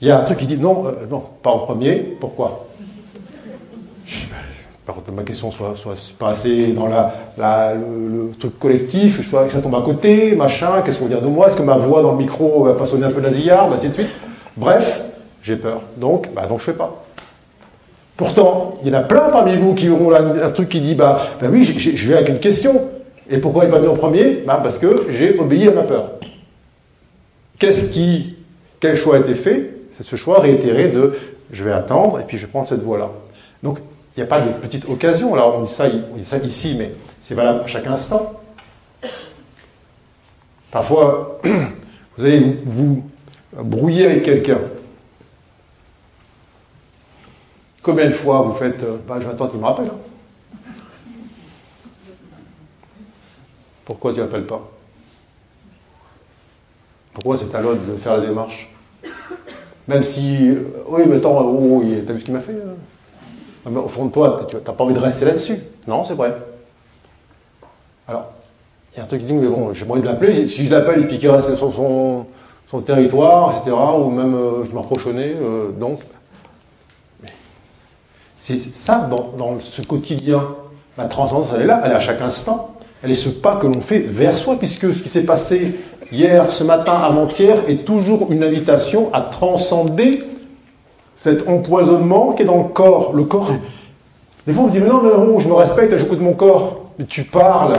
Il 0.01 0.07
y 0.07 0.11
a 0.11 0.19
un 0.19 0.23
truc 0.23 0.39
qui 0.39 0.47
dit 0.47 0.57
non, 0.57 0.87
euh, 0.87 1.05
non, 1.09 1.23
pas 1.43 1.51
en 1.51 1.59
premier. 1.59 1.95
Pourquoi? 1.95 2.67
Par 4.85 4.95
contre, 4.95 5.11
ma 5.11 5.21
question 5.21 5.51
soit, 5.51 5.75
soit 5.75 5.95
pas 6.17 6.29
assez 6.29 6.73
dans 6.73 6.87
la, 6.87 7.73
le, 7.75 8.31
truc 8.39 8.57
collectif, 8.57 9.17
que 9.17 9.51
ça 9.51 9.61
tombe 9.61 9.75
à 9.75 9.81
côté, 9.81 10.35
machin, 10.35 10.81
qu'est-ce 10.83 10.97
qu'on 10.97 11.05
va 11.05 11.17
de 11.17 11.27
moi? 11.27 11.47
Est-ce 11.47 11.55
que 11.55 11.61
ma 11.61 11.77
voix 11.77 12.01
dans 12.01 12.13
le 12.13 12.17
micro 12.17 12.63
va 12.63 12.73
pas 12.73 12.87
sonner 12.87 13.05
un 13.05 13.11
peu 13.11 13.21
nasillarde, 13.21 13.73
ainsi 13.73 13.89
de 13.89 13.93
suite? 13.93 14.09
Bref, 14.57 15.01
j'ai 15.43 15.55
peur. 15.55 15.81
Donc, 15.97 16.33
bah, 16.33 16.47
donc 16.47 16.59
je 16.59 16.65
fais 16.65 16.73
pas. 16.73 17.03
Pourtant, 18.17 18.79
il 18.81 18.89
y 18.89 18.91
en 18.95 18.99
a 18.99 19.01
plein 19.01 19.29
parmi 19.29 19.55
vous 19.55 19.75
qui 19.75 19.87
auront 19.87 20.13
un 20.13 20.49
truc 20.49 20.69
qui 20.69 20.81
dit 20.81 20.95
bah, 20.95 21.27
bah 21.39 21.47
oui, 21.51 21.63
je 21.63 22.07
vais 22.09 22.15
avec 22.15 22.29
une 22.29 22.39
question. 22.39 22.89
Et 23.29 23.37
pourquoi 23.37 23.65
il 23.65 23.71
pas 23.71 23.77
venu 23.77 23.89
en 23.89 23.95
premier? 23.95 24.43
Bah, 24.45 24.59
Parce 24.61 24.79
que 24.79 25.05
j'ai 25.09 25.39
obéi 25.39 25.67
à 25.67 25.71
ma 25.71 25.83
peur. 25.83 26.11
Qu'est-ce 27.59 27.85
qui, 27.85 28.35
quel 28.79 28.97
choix 28.97 29.17
a 29.17 29.19
été 29.19 29.35
fait? 29.35 29.80
C'est 30.01 30.09
ce 30.09 30.15
choix 30.15 30.39
réitéré 30.39 30.89
de 30.89 31.13
je 31.51 31.63
vais 31.63 31.71
attendre 31.71 32.19
et 32.19 32.23
puis 32.23 32.39
je 32.39 32.47
vais 32.47 32.51
prendre 32.51 32.67
cette 32.67 32.81
voie-là. 32.81 33.11
Donc, 33.61 33.77
il 34.15 34.19
n'y 34.19 34.23
a 34.23 34.25
pas 34.25 34.41
de 34.41 34.51
petite 34.51 34.85
occasion. 34.89 35.35
Alors, 35.35 35.55
on 35.59 35.61
dit 35.61 35.71
ça, 35.71 35.85
on 36.11 36.17
dit 36.17 36.25
ça 36.25 36.37
ici, 36.37 36.75
mais 36.75 36.91
c'est 37.19 37.35
valable 37.35 37.61
à 37.61 37.67
chaque 37.67 37.85
instant. 37.85 38.33
Parfois, 40.71 41.39
vous 42.17 42.25
allez 42.25 42.57
vous, 42.65 43.03
vous 43.51 43.63
brouiller 43.63 44.05
avec 44.05 44.23
quelqu'un. 44.23 44.59
Combien 47.83 48.07
de 48.07 48.13
fois 48.13 48.41
vous 48.41 48.53
faites 48.53 48.81
euh, 48.81 48.97
bah, 49.07 49.17
Je 49.19 49.25
vais 49.27 49.33
attendre 49.33 49.51
qu'il 49.51 49.59
me 49.59 49.65
rappelle. 49.65 49.89
hein. 49.89 50.69
Pourquoi 53.85 54.13
tu 54.13 54.19
n'appelles 54.19 54.47
pas? 54.47 54.67
Pourquoi 57.13 57.37
c'est 57.37 57.53
à 57.53 57.61
l'autre 57.61 57.83
de 57.85 57.97
faire 57.97 58.17
la 58.17 58.25
démarche? 58.25 58.67
Même 59.87 60.03
si, 60.03 60.49
oui, 60.87 61.01
mais 61.07 61.17
attends, 61.17 61.41
oh, 61.41 61.81
il- 61.83 62.05
t'as 62.05 62.13
vu 62.13 62.19
ce 62.19 62.25
qu'il 62.25 62.33
m'a 62.33 62.41
fait 62.41 62.53
euh 62.53 62.73
Ah, 63.65 63.69
Au 63.79 63.87
fond 63.87 64.05
de 64.05 64.11
toi, 64.11 64.45
tu 64.49 64.55
n'as 64.55 64.61
pas 64.61 64.83
envie 64.83 64.93
de 64.93 64.99
rester 64.99 65.25
là-dessus. 65.25 65.59
Non, 65.87 66.03
c'est 66.03 66.13
vrai. 66.13 66.35
Alors, 68.07 68.31
il 68.93 68.97
y 68.97 68.99
a 69.01 69.03
un 69.03 69.07
truc 69.07 69.21
qui 69.21 69.27
dit, 69.27 69.33
mais 69.33 69.47
bon, 69.47 69.73
j'ai 69.73 69.85
pas 69.85 69.93
envie 69.93 70.01
de 70.01 70.07
l'appeler. 70.07 70.47
Si 70.47 70.65
je 70.65 70.71
l'appelle 70.71 71.07
qu'il 71.07 71.29
reste 71.29 71.55
sur 71.55 71.73
son, 71.73 72.25
son 72.69 72.81
territoire, 72.81 73.57
etc., 73.57 73.75
ou 73.99 74.09
même 74.09 74.35
euh, 74.35 74.63
qu'il 74.65 74.75
m'a 74.75 74.81
euh, 75.17 75.71
donc. 75.71 76.01
C'est 78.39 78.59
ça, 78.73 79.07
dans 79.37 79.59
ce 79.59 79.81
quotidien. 79.83 80.47
La 80.97 81.05
transcendance, 81.05 81.47
elle 81.55 81.61
est 81.61 81.65
là, 81.67 81.81
elle 81.85 81.91
est 81.91 81.95
à 81.95 81.99
chaque 81.99 82.21
instant. 82.21 82.75
Elle 83.03 83.11
est 83.11 83.15
ce 83.15 83.29
pas 83.29 83.55
que 83.55 83.65
l'on 83.67 83.81
fait 83.81 83.99
vers 83.99 84.37
soi, 84.37 84.57
puisque 84.57 84.93
ce 84.93 85.01
qui 85.01 85.09
s'est 85.09 85.23
passé 85.23 85.75
hier, 86.11 86.51
ce 86.51 86.63
matin, 86.63 86.93
avant-hier, 86.93 87.57
est 87.67 87.85
toujours 87.85 88.31
une 88.31 88.43
invitation 88.43 89.09
à 89.13 89.21
transcender 89.21 90.23
cet 91.17 91.47
empoisonnement 91.47 92.33
qui 92.33 92.43
est 92.43 92.45
dans 92.45 92.57
le 92.57 92.69
corps. 92.69 93.13
Le 93.13 93.23
corps, 93.23 93.51
des 94.47 94.53
fois 94.53 94.63
on 94.63 94.67
me 94.67 94.71
dit, 94.71 94.79
mais 94.79 94.89
non, 94.89 95.01
non, 95.01 95.39
je 95.39 95.47
me 95.47 95.53
respecte, 95.53 95.95
j'écoute 95.97 96.19
mon 96.19 96.33
corps. 96.33 96.85
Mais 96.97 97.05
tu 97.05 97.23
parles. 97.23 97.77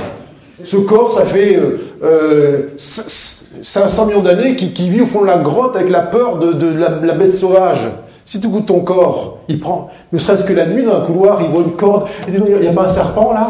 Ce 0.64 0.76
corps, 0.76 1.12
ça 1.12 1.24
fait 1.24 1.56
euh, 1.56 1.78
euh, 2.04 2.68
500 2.76 4.06
millions 4.06 4.22
d'années 4.22 4.54
qui, 4.54 4.72
qui 4.72 4.88
vit 4.88 5.00
au 5.00 5.06
fond 5.06 5.22
de 5.22 5.26
la 5.26 5.38
grotte 5.38 5.76
avec 5.76 5.90
la 5.90 6.02
peur 6.02 6.38
de, 6.38 6.68
la 6.68 7.14
bête 7.14 7.34
sauvage. 7.34 7.88
Si 8.24 8.40
tu 8.40 8.48
goûtes 8.48 8.66
ton 8.66 8.80
corps, 8.80 9.38
il 9.48 9.59
prend, 9.59 9.90
ne 10.12 10.18
serait-ce 10.18 10.44
que 10.44 10.52
la 10.52 10.66
nuit 10.66 10.84
dans 10.84 10.96
un 10.96 11.00
couloir, 11.00 11.42
il 11.42 11.48
voit 11.48 11.62
une 11.62 11.72
corde, 11.72 12.06
il 12.28 12.34
dit, 12.34 12.40
il 12.46 12.60
n'y 12.60 12.68
a 12.68 12.72
pas 12.72 12.88
un 12.88 12.94
serpent 12.94 13.32
là? 13.32 13.48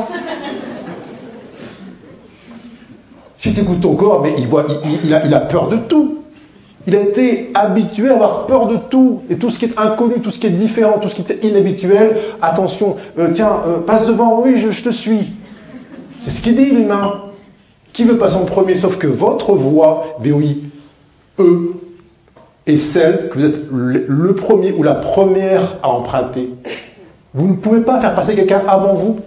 Si 3.43 3.53
tu 3.53 3.61
écoutes 3.61 3.81
ton 3.81 3.97
corps, 3.97 4.23
mais 4.23 4.35
il, 4.39 4.47
voit, 4.47 4.67
il, 5.03 5.13
a, 5.13 5.41
peur 5.41 5.69
de 5.69 5.77
tout. 5.77 6.19
Il 6.87 6.95
a 6.95 7.01
été 7.01 7.51
habitué 7.55 8.09
à 8.09 8.15
avoir 8.15 8.47
peur 8.47 8.69
de 8.69 8.77
tout. 8.77 9.23
Et 9.29 9.37
tout 9.37 9.51
ce 9.51 9.59
qui 9.59 9.65
est 9.65 9.77
inconnu, 9.77 10.21
tout 10.21 10.31
ce 10.31 10.39
qui 10.39 10.47
est 10.47 10.51
différent, 10.51 11.01
tout 11.01 11.09
ce 11.09 11.17
qui 11.17 11.23
est 11.23 11.43
inhabituel, 11.43 12.17
attention, 12.41 12.97
euh, 13.19 13.31
tiens, 13.35 13.59
euh, 13.67 13.79
passe 13.81 14.07
devant, 14.07 14.41
oui, 14.41 14.59
je, 14.59 14.81
te 14.81 14.91
suis. 14.91 15.33
C'est 16.21 16.31
ce 16.31 16.41
qu'il 16.41 16.55
dit 16.55 16.71
l'humain. 16.71 17.21
Qui 17.93 18.05
veut 18.05 18.17
passer 18.17 18.37
en 18.37 18.45
premier 18.45 18.77
Sauf 18.77 18.97
que 18.97 19.09
votre 19.09 19.55
voix, 19.55 20.17
VOI, 20.21 20.45
eux, 21.41 21.75
est 22.69 22.77
celle 22.77 23.29
que 23.29 23.41
vous 23.41 23.45
êtes 23.45 23.61
le 23.73 24.35
premier 24.37 24.73
ou 24.73 24.85
la 24.85 24.95
première 24.95 25.79
à 25.83 25.89
emprunter. 25.89 26.55
Vous 27.35 27.49
ne 27.49 27.55
pouvez 27.55 27.81
pas 27.81 27.99
faire 27.99 28.15
passer 28.15 28.37
quelqu'un 28.37 28.63
avant 28.69 28.95
vous. 28.95 29.19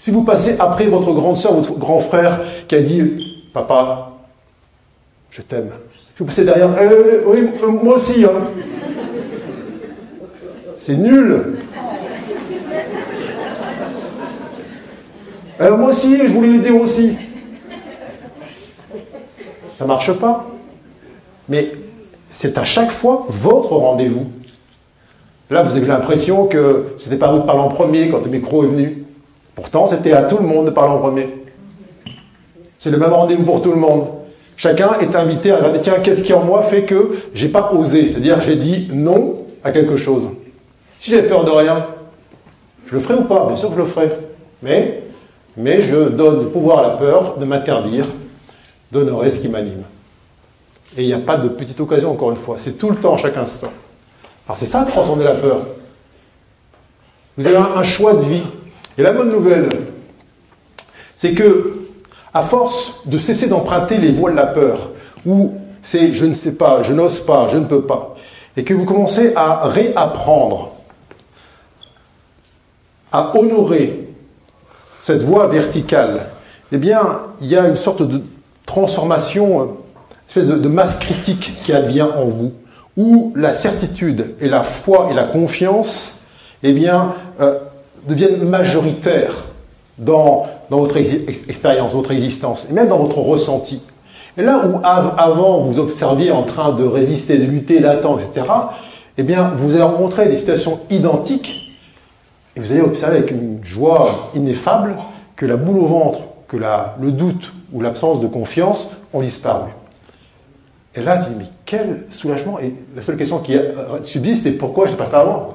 Si 0.00 0.10
vous 0.10 0.22
passez 0.22 0.56
après 0.58 0.86
votre 0.86 1.12
grande 1.12 1.36
soeur, 1.36 1.52
votre 1.52 1.74
grand 1.74 2.00
frère 2.00 2.40
qui 2.66 2.74
a 2.74 2.80
dit 2.80 3.42
Papa, 3.52 4.12
je 5.30 5.42
t'aime. 5.42 5.72
Si 6.16 6.20
vous 6.20 6.24
passez 6.24 6.42
derrière, 6.42 6.70
Euh, 6.80 7.20
oui, 7.26 7.46
euh, 7.62 7.66
moi 7.66 7.96
aussi. 7.96 8.24
hein. 8.24 8.30
C'est 10.74 10.96
nul. 10.96 11.58
Euh, 15.60 15.76
moi 15.76 15.90
aussi, 15.90 16.16
je 16.16 16.32
voulais 16.32 16.48
le 16.48 16.60
dire 16.60 16.80
aussi. 16.80 17.18
Ça 19.76 19.84
marche 19.84 20.14
pas. 20.14 20.46
Mais 21.46 21.72
c'est 22.30 22.56
à 22.56 22.64
chaque 22.64 22.90
fois 22.90 23.26
votre 23.28 23.72
rendez-vous. 23.76 24.30
Là, 25.50 25.62
vous 25.62 25.76
avez 25.76 25.86
l'impression 25.86 26.46
que 26.46 26.86
c'était 26.96 27.18
pas 27.18 27.30
vous 27.30 27.40
de 27.40 27.44
parler 27.44 27.60
en 27.60 27.68
premier 27.68 28.08
quand 28.08 28.24
le 28.24 28.30
micro 28.30 28.64
est 28.64 28.68
venu. 28.68 28.99
Pourtant, 29.54 29.88
c'était 29.88 30.12
à 30.12 30.22
tout 30.22 30.38
le 30.38 30.46
monde 30.46 30.66
de 30.66 30.70
parler 30.70 30.92
en 30.92 30.98
premier. 30.98 31.28
C'est 32.78 32.90
le 32.90 32.98
même 32.98 33.12
rendez-vous 33.12 33.44
pour 33.44 33.60
tout 33.60 33.70
le 33.70 33.78
monde. 33.78 34.08
Chacun 34.56 34.98
est 35.00 35.14
invité 35.14 35.52
à 35.52 35.56
regarder, 35.56 35.80
tiens, 35.80 36.00
qu'est-ce 36.02 36.22
qui 36.22 36.32
en 36.32 36.44
moi 36.44 36.62
fait 36.62 36.84
que 36.84 37.12
j'ai 37.34 37.48
pas 37.48 37.72
osé 37.72 38.08
C'est-à-dire, 38.08 38.40
j'ai 38.40 38.56
dit 38.56 38.88
non 38.92 39.36
à 39.64 39.70
quelque 39.70 39.96
chose. 39.96 40.28
Si 40.98 41.10
j'ai 41.10 41.22
peur 41.22 41.44
de 41.44 41.50
rien, 41.50 41.86
je 42.86 42.94
le 42.94 43.00
ferai 43.00 43.14
ou 43.14 43.24
pas? 43.24 43.46
Bien 43.46 43.56
sûr 43.56 43.68
que 43.68 43.74
je 43.76 43.80
le 43.80 43.86
ferai. 43.86 44.10
Mais, 44.62 45.02
mais 45.56 45.80
je 45.80 46.08
donne 46.08 46.40
le 46.40 46.48
pouvoir 46.48 46.80
à 46.80 46.82
la 46.82 46.90
peur 46.90 47.38
de 47.38 47.44
m'interdire 47.44 48.06
d'honorer 48.92 49.30
ce 49.30 49.40
qui 49.40 49.48
m'anime. 49.48 49.82
Et 50.96 51.02
il 51.02 51.06
n'y 51.06 51.14
a 51.14 51.18
pas 51.18 51.36
de 51.36 51.48
petite 51.48 51.80
occasion, 51.80 52.10
encore 52.10 52.30
une 52.30 52.36
fois. 52.36 52.56
C'est 52.58 52.76
tout 52.76 52.90
le 52.90 52.96
temps, 52.96 53.14
à 53.14 53.18
chaque 53.18 53.36
instant. 53.36 53.70
Alors 54.46 54.58
c'est 54.58 54.66
ça, 54.66 54.84
transcender 54.84 55.24
la 55.24 55.34
peur. 55.34 55.62
Vous 57.38 57.46
avez 57.46 57.56
un, 57.56 57.68
un 57.76 57.82
choix 57.82 58.14
de 58.14 58.22
vie. 58.22 58.42
Et 59.00 59.02
la 59.02 59.12
bonne 59.12 59.30
nouvelle, 59.30 59.70
c'est 61.16 61.32
que, 61.32 61.86
à 62.34 62.42
force 62.42 62.92
de 63.06 63.16
cesser 63.16 63.46
d'emprunter 63.46 63.96
les 63.96 64.12
voies 64.12 64.30
de 64.30 64.36
la 64.36 64.44
peur, 64.44 64.90
où 65.24 65.54
c'est 65.82 66.12
je 66.12 66.26
ne 66.26 66.34
sais 66.34 66.52
pas, 66.52 66.82
je 66.82 66.92
n'ose 66.92 67.20
pas, 67.20 67.48
je 67.48 67.56
ne 67.56 67.64
peux 67.64 67.80
pas, 67.80 68.14
et 68.58 68.62
que 68.62 68.74
vous 68.74 68.84
commencez 68.84 69.32
à 69.34 69.68
réapprendre 69.68 70.72
à 73.10 73.34
honorer 73.38 74.06
cette 75.00 75.22
voie 75.22 75.46
verticale, 75.46 76.26
eh 76.70 76.76
bien, 76.76 77.22
il 77.40 77.46
y 77.46 77.56
a 77.56 77.66
une 77.68 77.76
sorte 77.76 78.02
de 78.02 78.20
transformation, 78.66 79.62
une 79.62 79.70
espèce 80.28 80.46
de, 80.46 80.58
de 80.58 80.68
masse 80.68 80.96
critique 80.96 81.54
qui 81.64 81.72
advient 81.72 82.02
en 82.02 82.26
vous, 82.26 82.52
où 82.98 83.32
la 83.34 83.52
certitude 83.52 84.34
et 84.42 84.48
la 84.50 84.62
foi 84.62 85.08
et 85.10 85.14
la 85.14 85.24
confiance 85.24 86.20
eh 86.62 86.72
bien, 86.72 87.14
euh, 87.40 87.58
deviennent 88.06 88.42
majoritaires 88.42 89.46
dans, 89.98 90.46
dans 90.70 90.78
votre 90.78 90.96
expérience, 90.96 91.92
votre 91.92 92.10
existence, 92.10 92.66
et 92.70 92.72
même 92.72 92.88
dans 92.88 92.98
votre 92.98 93.18
ressenti. 93.18 93.82
Et 94.36 94.42
là 94.42 94.64
où 94.66 94.80
avant 94.82 95.60
vous 95.60 95.78
observiez 95.78 96.30
en 96.30 96.44
train 96.44 96.72
de 96.72 96.84
résister, 96.84 97.38
de 97.38 97.44
lutter, 97.44 97.80
d'attendre, 97.80 98.20
etc., 98.20 98.46
eh 99.18 99.22
bien, 99.22 99.52
vous 99.56 99.72
allez 99.72 99.82
rencontrer 99.82 100.28
des 100.28 100.36
situations 100.36 100.80
identiques, 100.88 101.76
et 102.56 102.60
vous 102.60 102.72
allez 102.72 102.80
observer 102.80 103.18
avec 103.18 103.30
une 103.30 103.62
joie 103.62 104.30
ineffable 104.34 104.96
que 105.36 105.46
la 105.46 105.56
boule 105.56 105.78
au 105.78 105.86
ventre, 105.86 106.20
que 106.48 106.56
le 106.56 107.12
doute 107.12 107.52
ou 107.72 107.80
l'absence 107.80 108.20
de 108.20 108.26
confiance 108.26 108.88
ont 109.12 109.20
disparu. 109.20 109.70
Et 110.94 111.02
là, 111.02 111.18
tu 111.18 111.30
dis, 111.30 111.36
mais 111.38 111.44
quel 111.64 112.04
soulagement 112.10 112.58
Et 112.58 112.74
la 112.96 113.02
seule 113.02 113.16
question 113.16 113.38
qui 113.38 113.56
subsiste, 114.02 114.44
c'est 114.44 114.52
pourquoi 114.52 114.86
je 114.86 114.92
ne 114.92 114.96
l'ai 114.96 115.04
pas 115.04 115.10
fait 115.10 115.16
avant? 115.16 115.50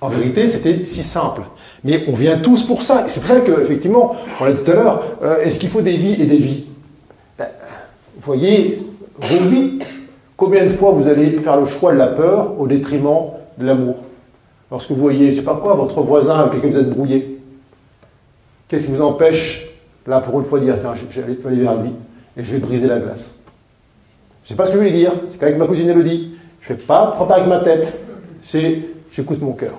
En 0.00 0.08
vérité, 0.08 0.48
c'était 0.48 0.84
si 0.84 1.02
simple. 1.02 1.42
Mais 1.84 2.04
on 2.08 2.12
vient 2.12 2.38
tous 2.38 2.62
pour 2.62 2.82
ça. 2.82 3.04
C'est 3.08 3.20
pour 3.20 3.28
ça 3.28 3.40
qu'effectivement, 3.40 4.16
on 4.40 4.44
l'a 4.44 4.52
dit 4.52 4.62
tout 4.62 4.70
à 4.70 4.74
l'heure, 4.74 5.02
euh, 5.22 5.42
est-ce 5.42 5.58
qu'il 5.58 5.68
faut 5.68 5.82
des 5.82 5.96
vies 5.96 6.20
et 6.20 6.26
des 6.26 6.38
vies? 6.38 6.64
Ben, 7.38 7.48
Vous 8.16 8.22
voyez, 8.22 8.78
vos 9.18 9.48
vies, 9.48 9.78
combien 10.36 10.64
de 10.64 10.70
fois 10.70 10.92
vous 10.92 11.06
allez 11.06 11.32
faire 11.38 11.58
le 11.58 11.66
choix 11.66 11.92
de 11.92 11.98
la 11.98 12.06
peur 12.06 12.58
au 12.58 12.66
détriment 12.66 13.32
de 13.58 13.66
l'amour? 13.66 13.96
Lorsque 14.70 14.90
vous 14.90 15.00
voyez, 15.00 15.32
je 15.32 15.36
sais 15.36 15.42
pas 15.42 15.56
quoi, 15.56 15.74
votre 15.74 16.00
voisin 16.00 16.38
avec 16.38 16.54
lequel 16.54 16.70
vous 16.70 16.78
êtes 16.78 16.90
brouillé, 16.90 17.40
qu'est-ce 18.68 18.86
qui 18.86 18.92
vous 18.92 19.02
empêche, 19.02 19.68
là, 20.06 20.20
pour 20.20 20.38
une 20.38 20.46
fois, 20.46 20.60
de 20.60 20.64
dire, 20.64 20.78
tiens, 20.80 20.94
je 20.94 21.20
vais 21.20 21.46
aller 21.46 21.60
vers 21.60 21.74
lui 21.74 21.90
et 22.36 22.44
je 22.44 22.52
vais 22.52 22.58
briser 22.58 22.86
la 22.86 23.00
glace? 23.00 23.34
Je 24.44 24.46
ne 24.46 24.48
sais 24.48 24.54
pas 24.54 24.64
ce 24.64 24.70
que 24.70 24.74
je 24.74 24.78
voulais 24.78 24.96
dire, 24.96 25.12
c'est 25.26 25.38
qu'avec 25.38 25.58
ma 25.58 25.66
cousine 25.66 25.88
Elodie, 25.90 26.34
je 26.60 26.72
ne 26.72 26.78
fais 26.78 26.84
pas 26.84 27.08
préparer 27.08 27.40
avec 27.40 27.48
ma 27.52 27.58
tête, 27.58 27.98
c'est 28.42 28.78
j'écoute 29.12 29.42
mon 29.42 29.52
cœur. 29.52 29.78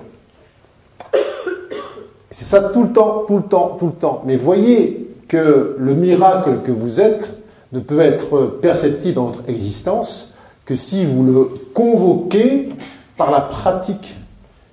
C'est 2.32 2.44
ça 2.44 2.60
tout 2.60 2.82
le 2.82 2.92
temps, 2.92 3.24
tout 3.26 3.36
le 3.36 3.42
temps, 3.42 3.76
tout 3.78 3.86
le 3.86 3.92
temps. 3.92 4.22
Mais 4.24 4.36
voyez 4.36 5.08
que 5.28 5.76
le 5.78 5.94
miracle 5.94 6.60
que 6.64 6.72
vous 6.72 7.00
êtes 7.00 7.32
ne 7.72 7.80
peut 7.80 8.00
être 8.00 8.58
perceptible 8.60 9.14
dans 9.14 9.26
votre 9.26 9.48
existence 9.48 10.34
que 10.64 10.76
si 10.76 11.04
vous 11.04 11.24
le 11.24 11.50
convoquez 11.74 12.70
par 13.16 13.30
la 13.30 13.40
pratique. 13.40 14.16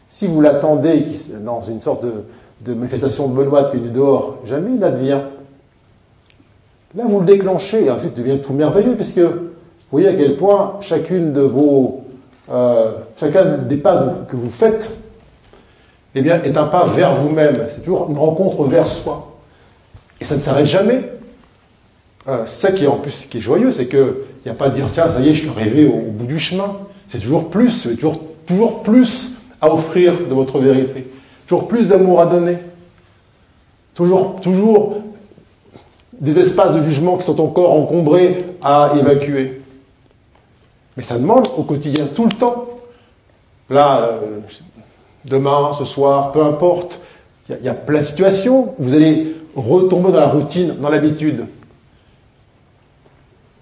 Si 0.08 0.26
vous 0.26 0.42
l'attendez 0.42 1.06
dans 1.46 1.62
une 1.62 1.82
sorte 1.82 2.04
de, 2.04 2.74
manifestation 2.74 3.28
benoîte 3.28 3.76
du 3.76 3.90
dehors, 3.90 4.38
jamais 4.46 4.72
il 4.72 4.80
n'advient. 4.80 5.22
Là, 6.96 7.04
vous 7.08 7.20
le 7.20 7.26
déclenchez 7.26 7.86
et 7.86 7.92
ensuite, 7.92 8.14
il 8.18 8.24
devient 8.24 8.42
tout 8.42 8.54
merveilleux 8.54 8.96
puisque 8.96 9.20
vous 9.20 9.52
voyez 9.92 10.08
à 10.08 10.14
quel 10.14 10.36
point 10.36 10.78
chacune 10.82 11.32
de 11.32 11.42
vos, 11.42 12.02
euh, 12.52 12.94
chacun 13.18 13.58
des 13.58 13.78
pas 13.78 14.20
que 14.28 14.36
vous 14.36 14.50
faites 14.50 14.92
eh 16.16 16.22
bien, 16.22 16.42
est 16.42 16.58
un 16.58 16.66
pas 16.66 16.88
vers 16.88 17.16
vous-même. 17.16 17.68
C'est 17.70 17.82
toujours 17.82 18.10
une 18.10 18.18
rencontre 18.18 18.64
vers 18.64 18.88
soi. 18.88 19.38
Et 20.20 20.26
ça 20.26 20.36
ne 20.36 20.40
s'arrête 20.40 20.66
jamais. 20.66 21.10
Euh, 22.28 22.46
ça 22.46 22.72
qui 22.72 22.84
est 22.84 22.88
en 22.88 22.98
plus 22.98 23.26
qui 23.26 23.38
est 23.38 23.42
joyeux, 23.42 23.72
c'est 23.72 23.88
qu'il 23.88 24.14
n'y 24.46 24.52
a 24.52 24.56
pas 24.56 24.66
à 24.66 24.70
dire 24.70 24.88
tiens, 24.92 25.08
ça 25.08 25.20
y 25.20 25.30
est, 25.30 25.34
je 25.34 25.42
suis 25.42 25.50
arrivé 25.50 25.88
au, 25.88 26.12
bout 26.12 26.26
du 26.26 26.40
chemin. 26.40 26.78
C'est 27.08 27.20
toujours 27.20 27.50
plus, 27.50 27.84
toujours, 27.84 28.20
toujours 28.46 28.84
plus 28.84 29.34
à 29.62 29.74
offrir 29.74 30.14
de 30.28 30.34
votre 30.34 30.60
vérité. 30.60 31.08
Toujours 31.48 31.68
plus 31.68 31.88
d'amour 31.88 32.22
à 32.22 32.26
donner. 32.26 32.58
Toujours, 33.94 34.40
toujours 34.42 34.98
des 36.20 36.38
espaces 36.38 36.74
de 36.74 36.82
jugement 36.82 37.18
qui 37.18 37.24
sont 37.24 37.40
encore 37.40 37.74
encombrés 37.74 38.38
à 38.62 38.94
évacuer. 39.00 39.62
Mais 40.98 41.04
ça 41.04 41.18
demande 41.18 41.48
au 41.58 41.64
quotidien, 41.64 42.08
tout 42.08 42.26
le 42.26 42.32
temps. 42.32 42.70
Là, 43.70 44.02
euh, 44.04 44.40
demain, 45.26 45.72
ce 45.78 45.86
soir, 45.86 46.32
peu 46.32 46.44
importe. 46.44 47.00
Il 47.50 47.66
y, 47.66 47.70
a 47.70 47.74
plein 47.74 48.00
de 48.00 48.06
situations 48.06 48.76
où 48.78 48.84
vous 48.84 48.94
allez 48.94 49.36
retomber 49.56 50.12
dans 50.12 50.20
la 50.20 50.28
routine, 50.28 50.76
dans 50.80 50.90
l'habitude. 50.90 51.46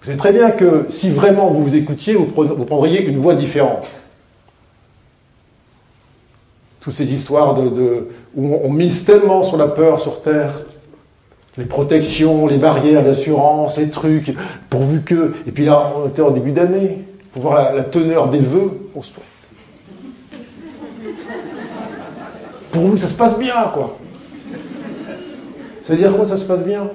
Vous 0.00 0.06
savez 0.06 0.18
très 0.18 0.32
bien 0.32 0.50
que 0.50 0.86
si 0.90 1.08
vraiment 1.10 1.48
vous 1.48 1.62
vous 1.62 1.74
écoutiez, 1.74 2.14
vous, 2.14 2.26
prendriez 2.26 3.02
une 3.02 3.16
voie 3.16 3.34
différente. 3.34 3.86
Toutes 6.80 6.92
ces 6.92 7.12
histoires 7.12 7.54
de, 7.54 8.08
où 8.36 8.54
on, 8.62 8.70
mise 8.70 9.04
tellement 9.04 9.42
sur 9.42 9.56
la 9.56 9.66
peur 9.66 10.00
sur 10.00 10.20
Terre, 10.20 10.52
les 11.56 11.64
protections, 11.64 12.46
les 12.46 12.58
barrières 12.58 13.02
d'assurance, 13.02 13.78
les 13.78 13.88
trucs, 13.88 14.34
pourvu 14.68 15.00
que. 15.00 15.34
Et 15.46 15.50
puis 15.50 15.64
là, 15.64 15.92
on 15.96 16.08
était 16.08 16.22
en 16.22 16.30
début 16.30 16.52
d'année, 16.52 16.98
pour 17.32 17.42
voir 17.42 17.54
la, 17.54 17.72
la 17.72 17.84
teneur 17.84 18.28
des 18.28 18.38
vœux 18.38 18.70
qu'on 18.92 19.02
souhaite. 19.02 19.24
Pour 22.70 22.82
vous, 22.82 22.98
ça 22.98 23.08
se 23.08 23.14
passe 23.14 23.38
bien, 23.38 23.70
quoi. 23.72 23.96
Ça 25.82 25.94
veut 25.94 25.98
dire 25.98 26.14
quoi, 26.14 26.26
ça 26.26 26.36
se 26.36 26.44
passe 26.44 26.62
bien? 26.62 26.90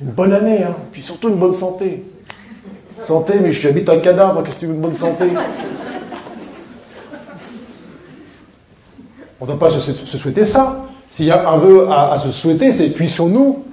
Une 0.00 0.10
bonne 0.10 0.32
année, 0.32 0.62
hein, 0.62 0.74
puis 0.92 1.02
surtout 1.02 1.28
une 1.28 1.36
bonne 1.36 1.52
santé. 1.52 2.04
Santé, 3.02 3.34
mais 3.40 3.52
j'habite 3.52 3.88
un 3.88 3.98
cadavre, 3.98 4.42
qu'est-ce 4.42 4.54
que 4.54 4.60
tu 4.60 4.66
veux, 4.66 4.74
une 4.74 4.80
bonne 4.80 4.94
santé? 4.94 5.24
On 9.40 9.44
ne 9.44 9.50
doit 9.50 9.58
pas 9.58 9.70
se, 9.70 10.16
souhaiter 10.18 10.44
ça. 10.44 10.84
S'il 11.10 11.26
y 11.26 11.30
a 11.30 11.48
un 11.48 11.58
vœu 11.58 11.88
à, 11.90 12.16
se 12.18 12.30
souhaiter, 12.30 12.72
c'est 12.72 12.90
puissions-nous 12.90 13.64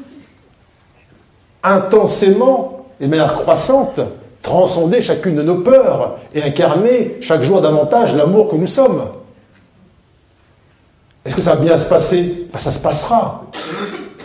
intensément 1.64 2.88
et 2.99 3.06
de 3.06 3.10
manière 3.10 3.34
croissante 3.34 3.99
transcender 4.41 5.02
chacune 5.02 5.35
de 5.35 5.43
nos 5.43 5.60
peurs 5.60 6.18
et 6.34 6.41
incarner 6.43 7.18
chaque 7.22 7.43
jour 7.43 7.61
davantage 7.61 8.15
l'amour 8.15 8.48
que 8.48 8.56
nous 8.56 8.68
sommes. 8.68 9.03
Est-ce 11.26 11.35
que 11.35 11.41
ça 11.41 11.56
va 11.56 11.61
bien 11.61 11.77
se 11.77 11.85
passer? 11.85 12.48
Ben, 12.52 12.60
Ça 12.60 12.72
se 12.72 12.80
passera. 12.80 13.45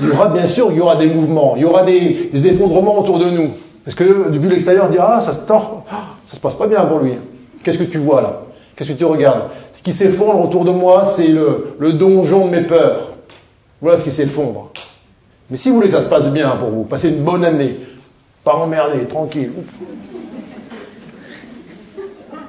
Il 0.01 0.09
y 0.09 0.11
aura 0.11 0.29
bien 0.29 0.47
sûr, 0.47 0.69
il 0.71 0.77
y 0.77 0.81
aura 0.81 0.97
des 0.97 1.07
mouvements, 1.07 1.55
il 1.57 1.63
y 1.63 1.65
aura 1.65 1.83
des, 1.83 2.47
effondrements 2.47 2.99
autour 2.99 3.19
de 3.19 3.31
nous. 3.31 3.51
Est-ce 3.87 3.97
que 3.97 4.05
vu 4.05 4.49
l'extérieur, 4.49 4.87
on 4.89 4.91
dira 4.91 5.17
ah 5.17 5.21
ça 5.23 5.33
se 5.33 5.39
tord, 5.39 5.85
ça 6.27 6.37
se 6.37 6.41
passe 6.41 6.55
pas 6.55 6.67
bien 6.67 6.85
pour 6.85 6.99
lui. 6.99 7.13
Qu'est-ce 7.63 7.79
que 7.79 7.85
tu 7.85 7.99
vois 7.99 8.21
là? 8.21 8.43
Qu'est-ce 8.75 8.93
que 8.93 8.99
tu 8.99 9.05
regardes? 9.05 9.49
Ce 9.73 9.83
qui 9.83 9.93
s'effondre 9.93 10.41
autour 10.45 10.65
de 10.65 10.71
moi, 10.71 11.07
c'est 11.17 11.29
le, 11.29 11.93
donjon 11.95 12.47
de 12.47 12.51
mes 12.51 12.63
peurs. 12.63 13.17
Voilà 13.81 13.97
ce 13.97 14.05
qui 14.05 14.13
s'effondre. 14.13 14.71
Mais 15.51 15.57
si 15.57 15.71
vous 15.71 15.77
voulez 15.77 15.89
que 15.89 15.95
ça 15.95 16.01
se 16.01 16.07
passe 16.07 16.29
bien 16.31 16.51
pour 16.57 16.69
vous, 16.69 16.83
passez 16.85 17.09
une 17.09 17.23
bonne 17.23 17.45
année, 17.45 17.77
pas 18.45 18.55
emmerdé, 18.55 19.07
tranquille. 19.07 19.53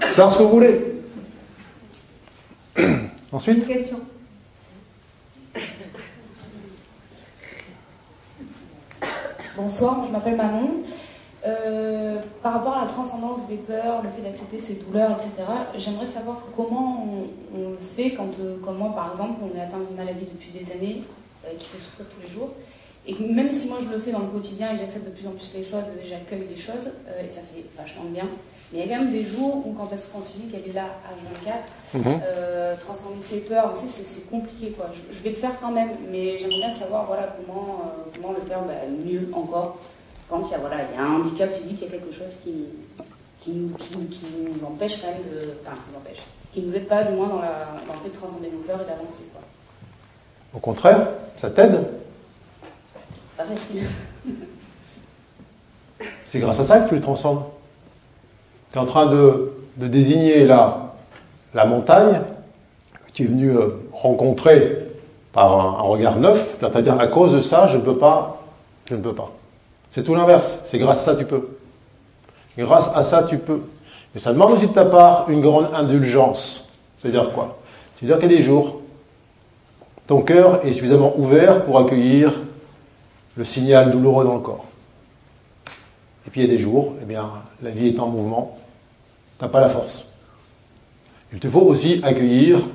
C'est 0.01 0.29
ce 0.29 0.37
que 0.37 0.43
vous 0.43 0.49
voulez. 0.49 0.95
Ensuite? 3.31 3.65
Bonsoir, 9.55 10.05
je 10.05 10.11
m'appelle 10.11 10.35
Manon. 10.35 10.83
Euh, 11.45 12.17
par 12.43 12.53
rapport 12.53 12.77
à 12.77 12.81
la 12.81 12.87
transcendance 12.87 13.47
des 13.47 13.55
peurs, 13.55 14.01
le 14.03 14.09
fait 14.09 14.21
d'accepter 14.21 14.57
ses 14.57 14.75
douleurs, 14.75 15.11
etc., 15.11 15.31
j'aimerais 15.77 16.05
savoir 16.05 16.41
comment 16.55 17.07
on, 17.55 17.69
le 17.71 17.77
fait 17.77 18.11
quand, 18.11 18.39
euh, 18.39 18.57
comme 18.63 18.77
moi 18.77 18.93
par 18.93 19.11
exemple, 19.11 19.39
on 19.41 19.57
est 19.57 19.61
atteint 19.61 19.79
d'une 19.79 19.95
maladie 19.95 20.25
depuis 20.25 20.51
des 20.51 20.71
années 20.71 21.03
euh, 21.45 21.49
qui 21.57 21.67
fait 21.67 21.77
souffrir 21.77 22.07
tous 22.09 22.21
les 22.21 22.27
jours. 22.27 22.49
Et 23.05 23.15
même 23.15 23.51
si 23.51 23.69
moi 23.69 23.77
je 23.81 23.89
le 23.89 23.99
fais 23.99 24.11
dans 24.11 24.19
le 24.19 24.27
quotidien 24.27 24.73
et 24.73 24.77
j'accepte 24.77 25.05
de 25.05 25.11
plus 25.11 25.27
en 25.27 25.31
plus 25.31 25.53
les 25.55 25.63
choses 25.63 25.85
et 26.03 26.07
j'accueille 26.07 26.45
des 26.45 26.57
choses, 26.57 26.91
et 27.23 27.29
ça 27.29 27.41
fait 27.41 27.63
vachement 27.77 28.03
bien, 28.05 28.27
mais 28.71 28.79
il 28.79 28.87
y 28.87 28.93
a 28.93 28.97
quand 28.97 29.03
même 29.03 29.13
des 29.13 29.25
jours 29.25 29.65
où 29.65 29.73
quand 29.73 29.89
la 29.89 29.97
souffrance 29.97 30.27
physique 30.27 30.53
elle 30.53 30.69
est 30.69 30.73
là 30.73 30.87
à 31.05 31.13
24, 31.45 31.67
mhm. 31.93 32.79
transcender 32.79 33.21
ses 33.21 33.39
peurs, 33.39 33.71
c'est 33.75 34.29
compliqué 34.29 34.71
quoi. 34.71 34.89
Je, 35.11 35.23
vais 35.23 35.29
le 35.29 35.35
faire 35.35 35.53
quand 35.61 35.71
même, 35.71 35.91
mais 36.11 36.37
j'aimerais 36.37 36.57
bien 36.57 36.71
savoir 36.71 37.05
voilà, 37.05 37.35
comment, 37.37 37.93
comment 38.13 38.33
le 38.33 38.41
faire 38.41 38.61
bah, 38.63 38.73
mieux 39.05 39.29
encore 39.33 39.77
quand 40.29 40.41
il 40.45 40.51
y 40.51 40.55
a, 40.55 40.57
voilà, 40.57 40.77
il 40.91 40.95
y 40.95 40.99
a 40.99 41.05
un 41.05 41.15
handicap 41.15 41.53
physique, 41.53 41.77
il 41.81 41.85
y 41.85 41.87
a 41.87 41.91
quelque 41.91 42.13
chose 42.13 42.35
qui, 42.43 42.65
qui, 43.39 43.51
nous, 43.51 43.69
qui, 43.77 44.25
nous 44.35 44.65
empêche 44.65 45.01
quand 45.01 45.07
même 45.07 45.21
de. 45.23 45.53
Enfin, 45.61 45.77
qui 45.83 45.91
nous 45.91 45.97
empêche. 45.97 46.23
Qui 46.51 46.61
nous 46.61 46.75
aide 46.75 46.87
pas, 46.87 47.03
du 47.03 47.13
moins, 47.13 47.27
dans, 47.27 47.41
la, 47.41 47.77
dans 47.87 47.93
le 47.93 47.99
fait 48.03 48.09
de 48.09 48.15
transcender 48.15 48.49
nos 48.49 48.59
peurs 48.59 48.81
et 48.81 48.85
d'avancer. 48.85 49.23
Au 50.53 50.59
contraire, 50.59 51.07
ça 51.37 51.49
t'aide? 51.49 51.79
C'est 53.29 53.37
pas 53.37 53.45
facile. 53.45 53.83
C'est 56.25 56.39
grâce 56.39 56.59
à 56.59 56.65
ça 56.65 56.79
que 56.81 56.89
tu 56.89 56.95
les 56.95 57.01
transcendes? 57.01 57.43
Es 58.77 58.79
en 58.79 58.85
train 58.85 59.07
de, 59.07 59.53
désigner 59.77 60.45
la, 60.45 60.93
montagne 61.65 62.21
que 63.07 63.11
tu 63.11 63.23
es 63.23 63.25
venu 63.25 63.49
euh, 63.49 63.69
rencontrer 63.91 64.89
par 65.33 65.79
un, 65.79 65.81
regard 65.81 66.17
neuf. 66.17 66.57
Tu 66.59 66.65
à 66.65 66.81
dire 66.83 66.99
à 66.99 67.07
cause 67.07 67.33
de 67.33 67.41
ça, 67.41 67.65
je 67.69 67.77
ne 67.77 67.81
peux 67.81 67.97
pas, 67.97 68.39
je 68.87 68.93
ne 68.93 69.01
peux 69.01 69.15
pas. 69.15 69.31
C'est 69.89 70.03
tout 70.03 70.13
l'inverse. 70.13 70.59
C'est 70.63 70.77
grâce 70.77 70.99
à 70.99 71.05
ça 71.05 71.15
tu 71.15 71.25
peux. 71.25 71.57
Grâce 72.55 72.87
à 72.93 73.01
ça 73.01 73.23
tu 73.23 73.39
peux. 73.39 73.63
Mais 74.13 74.21
ça 74.21 74.31
demande 74.31 74.51
aussi 74.51 74.67
de 74.67 74.73
ta 74.73 74.85
part 74.85 75.27
une 75.27 75.41
grande 75.41 75.73
indulgence. 75.73 76.63
C'est-à-dire 76.99 77.33
quoi? 77.33 77.57
C'est-à-dire 77.95 78.19
qu'il 78.19 78.31
y 78.31 78.35
a 78.35 78.37
des 78.37 78.43
jours, 78.43 78.81
ton 80.05 80.21
cœur 80.21 80.63
est 80.63 80.73
suffisamment 80.73 81.17
ouvert 81.17 81.65
pour 81.65 81.79
accueillir 81.79 82.31
le 83.37 83.43
signal 83.43 83.89
douloureux 83.89 84.23
dans 84.23 84.35
le 84.35 84.41
corps. 84.41 84.65
Et 86.27 86.29
puis 86.29 86.41
il 86.41 86.43
y 86.43 86.47
a 86.47 86.51
des 86.51 86.59
jours, 86.59 86.93
eh 87.01 87.05
bien, 87.05 87.31
la 87.63 87.71
vie 87.71 87.87
est 87.87 87.99
en 87.99 88.07
mouvement, 88.07 88.55
tu 89.37 89.45
n'as 89.45 89.49
pas 89.49 89.59
la 89.59 89.69
force. 89.69 90.05
Il 91.33 91.39
te 91.39 91.49
faut 91.49 91.61
aussi 91.61 91.99
accueillir 92.03 92.67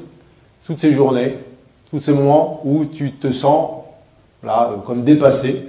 toutes 0.66 0.78
ces 0.78 0.92
journées, 0.92 1.38
tous 1.90 2.00
ces 2.00 2.12
moments 2.12 2.60
où 2.64 2.84
tu 2.84 3.12
te 3.12 3.32
sens 3.32 3.82
là 4.42 4.70
comme 4.86 5.02
dépassé 5.02 5.66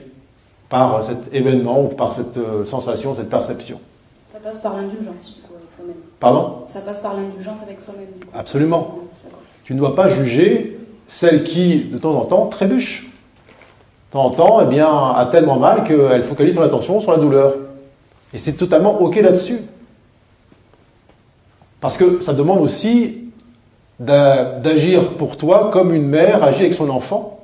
par 0.70 1.04
cet 1.04 1.34
événement 1.34 1.84
ou 1.84 1.88
par 1.90 2.14
cette 2.14 2.38
euh, 2.38 2.66
sensation, 2.66 3.14
cette 3.14 3.30
perception. 3.30 3.80
Ça 4.28 4.40
passe 4.40 4.58
par 4.58 4.76
l'indulgence, 4.76 5.36
du 5.36 5.42
coup, 5.42 5.54
avec 5.56 5.72
soi-même. 5.72 5.96
Pardon? 6.20 6.64
Ça 6.66 6.82
passe 6.82 7.00
par 7.00 7.16
l'indulgence 7.16 7.62
avec 7.62 7.80
soi-même. 7.80 8.08
Absolument. 8.34 8.98
Tu 9.64 9.76
ne 9.76 9.80
dois 9.80 9.96
pas 9.96 10.10
juger 10.10 10.80
celle 11.08 11.44
qui, 11.44 11.82
de 11.82 11.98
temps 12.00 12.16
en 12.16 12.26
temps, 12.26 12.48
trébuche. 12.48 13.04
De 13.04 14.14
temps 14.14 14.26
en 14.26 14.30
temps, 14.32 14.62
eh 14.62 14.66
bien, 14.66 14.88
a 14.88 15.28
tellement 15.32 15.58
mal 15.58 15.84
qu'elle 15.84 16.24
focalise 16.24 16.56
son 16.56 16.62
attention 16.62 17.00
sur 17.00 17.12
la 17.12 17.20
douleur. 17.20 17.56
Et 18.34 18.40
c'est 18.40 18.54
totalement 18.54 19.00
OK 19.00 19.16
là-dessus. 19.18 19.60
Parce 21.84 21.98
que 21.98 22.22
ça 22.22 22.34
demande 22.34 22.62
aussi 22.62 23.18
d'a- 24.00 24.58
d'agir 24.58 25.18
pour 25.18 25.36
toi 25.36 25.70
comme 25.70 25.94
une 25.94 26.08
mère 26.08 26.42
agit 26.42 26.62
avec 26.62 26.74
son 26.74 26.90
enfant. 26.90 27.44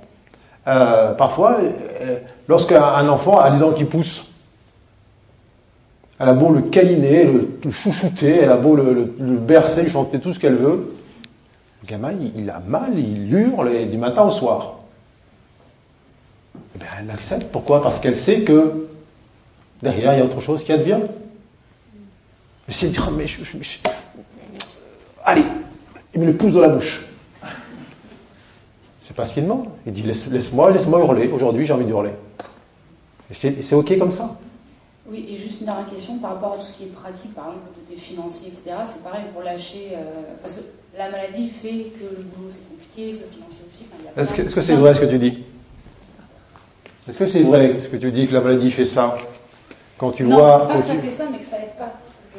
Euh, 0.65 1.11
parfois, 1.13 1.57
euh, 1.59 2.19
lorsqu'un 2.47 2.81
un 2.81 3.09
enfant 3.09 3.37
a 3.37 3.49
les 3.49 3.59
dents 3.59 3.73
qui 3.73 3.83
poussent, 3.83 4.23
elle 6.21 6.29
a 6.29 6.33
beau 6.33 6.51
le 6.53 6.61
câliner, 6.61 7.25
le, 7.25 7.69
chouchouter, 7.69 8.37
elle 8.41 8.49
a 8.51 8.55
beau 8.55 8.77
le, 8.77 8.93
le- 8.93 9.13
le 9.19 9.37
bercer, 9.37 9.81
lui 9.81 9.89
chanter 9.89 10.21
tout 10.21 10.31
ce 10.33 10.39
qu'elle 10.39 10.55
veut. 10.55 10.93
Le 11.83 11.87
gamin, 11.89 12.13
il, 12.33 12.49
a 12.49 12.61
mal, 12.65 12.97
il 12.97 13.33
hurle 13.33 13.67
et 13.73 13.87
du 13.87 13.97
matin 13.97 14.23
au 14.23 14.31
soir. 14.31 14.75
Eh 16.75 16.79
bien, 16.79 16.87
elle 16.97 17.07
l'accepte. 17.07 17.47
Pourquoi? 17.51 17.81
Parce 17.81 17.99
qu'elle 17.99 18.15
sait 18.17 18.43
que 18.43 18.87
derrière, 19.83 20.13
il 20.13 20.19
y 20.19 20.21
a 20.21 20.23
autre 20.23 20.39
chose 20.39 20.63
qui 20.63 20.71
advient. 20.71 20.99
Mais 22.69 22.73
si 22.73 22.85
elle 22.85 22.91
dit, 22.91 22.99
Ah, 23.05 23.09
mais 23.13 23.27
je- 23.27 23.43
je- 23.43 23.77
allez, 25.23 25.43
il 26.13 26.21
me 26.21 26.25
le 26.27 26.33
pousse 26.33 26.53
dans 26.53 26.61
la 26.61 26.69
bouche. 26.69 27.05
C'est 29.01 29.15
pas 29.15 29.25
ce 29.25 29.33
qu'il 29.33 29.43
demande. 29.43 29.65
Il 29.85 29.91
dit, 29.91 30.03
Laisse- 30.03 30.27
laisse-moi, 30.29 30.71
laisse-moi 30.71 30.99
hurler. 30.99 31.29
Aujourd'hui, 31.29 31.65
j'ai 31.65 31.73
envie 31.73 31.85
de 31.85 31.89
hurler. 31.89 32.11
Et 33.31 33.33
c'est 33.33 33.47
et 33.49 33.61
c'est 33.61 33.75
OK 33.75 33.97
comme 33.97 34.11
ça. 34.11 34.35
Oui, 35.09 35.25
et 35.27 35.35
juste 35.37 35.61
une 35.61 35.65
dernière 35.65 35.89
question 35.89 36.19
par 36.19 36.31
rapport 36.35 36.53
à 36.53 36.57
tout 36.57 36.65
ce 36.65 36.73
qui 36.73 36.83
est 36.83 36.87
pratique, 36.93 37.33
par 37.33 37.45
exemple 37.45 37.65
le 37.75 37.81
côté 37.81 37.99
financier, 37.99 38.49
etc. 38.49 38.71
C'est 38.85 39.03
pareil 39.03 39.23
pour 39.33 39.41
lâcher. 39.41 39.93
euh, 39.93 40.35
parce 40.41 40.53
que 40.55 40.61
la 40.97 41.09
maladie 41.09 41.49
fait 41.49 41.85
que 41.97 42.03
le 42.03 42.23
boulot 42.23 42.49
c'est 42.49 42.67
compliqué, 42.69 43.13
que 43.17 43.25
le 43.25 43.31
financier 43.31 43.61
aussi. 43.67 43.85
enfin, 43.87 43.97
il 43.99 44.05
y 44.05 44.07
a 44.19 44.21
Est-ce 44.21 44.31
que 44.31 44.35
plein- 44.35 44.45
est-ce 44.45 44.55
que 44.55 44.61
c'est 44.61 44.75
vrai 44.75 44.93
ce 44.93 44.99
que 44.99 45.05
tu 45.05 45.17
dis? 45.17 45.43
Est-ce 47.07 47.17
que 47.17 47.25
c'est 47.25 47.41
vrai 47.41 47.75
ce 47.83 47.87
que 47.87 47.97
tu 47.97 48.11
dis 48.11 48.27
que 48.27 48.33
la 48.33 48.41
maladie 48.41 48.69
fait 48.69 48.85
ça? 48.85 49.15
Quand 49.97 50.11
tu 50.11 50.23
non, 50.23 50.35
vois. 50.37 50.67
pas 50.67 50.73
quand 50.75 50.79
que 50.81 50.85
ça 50.87 50.93
fait 50.95 51.11
ça, 51.11 51.25
mais 51.31 51.39
que 51.39 51.45
ça 51.45 51.57
aide 51.57 51.75
pas. 51.77 51.91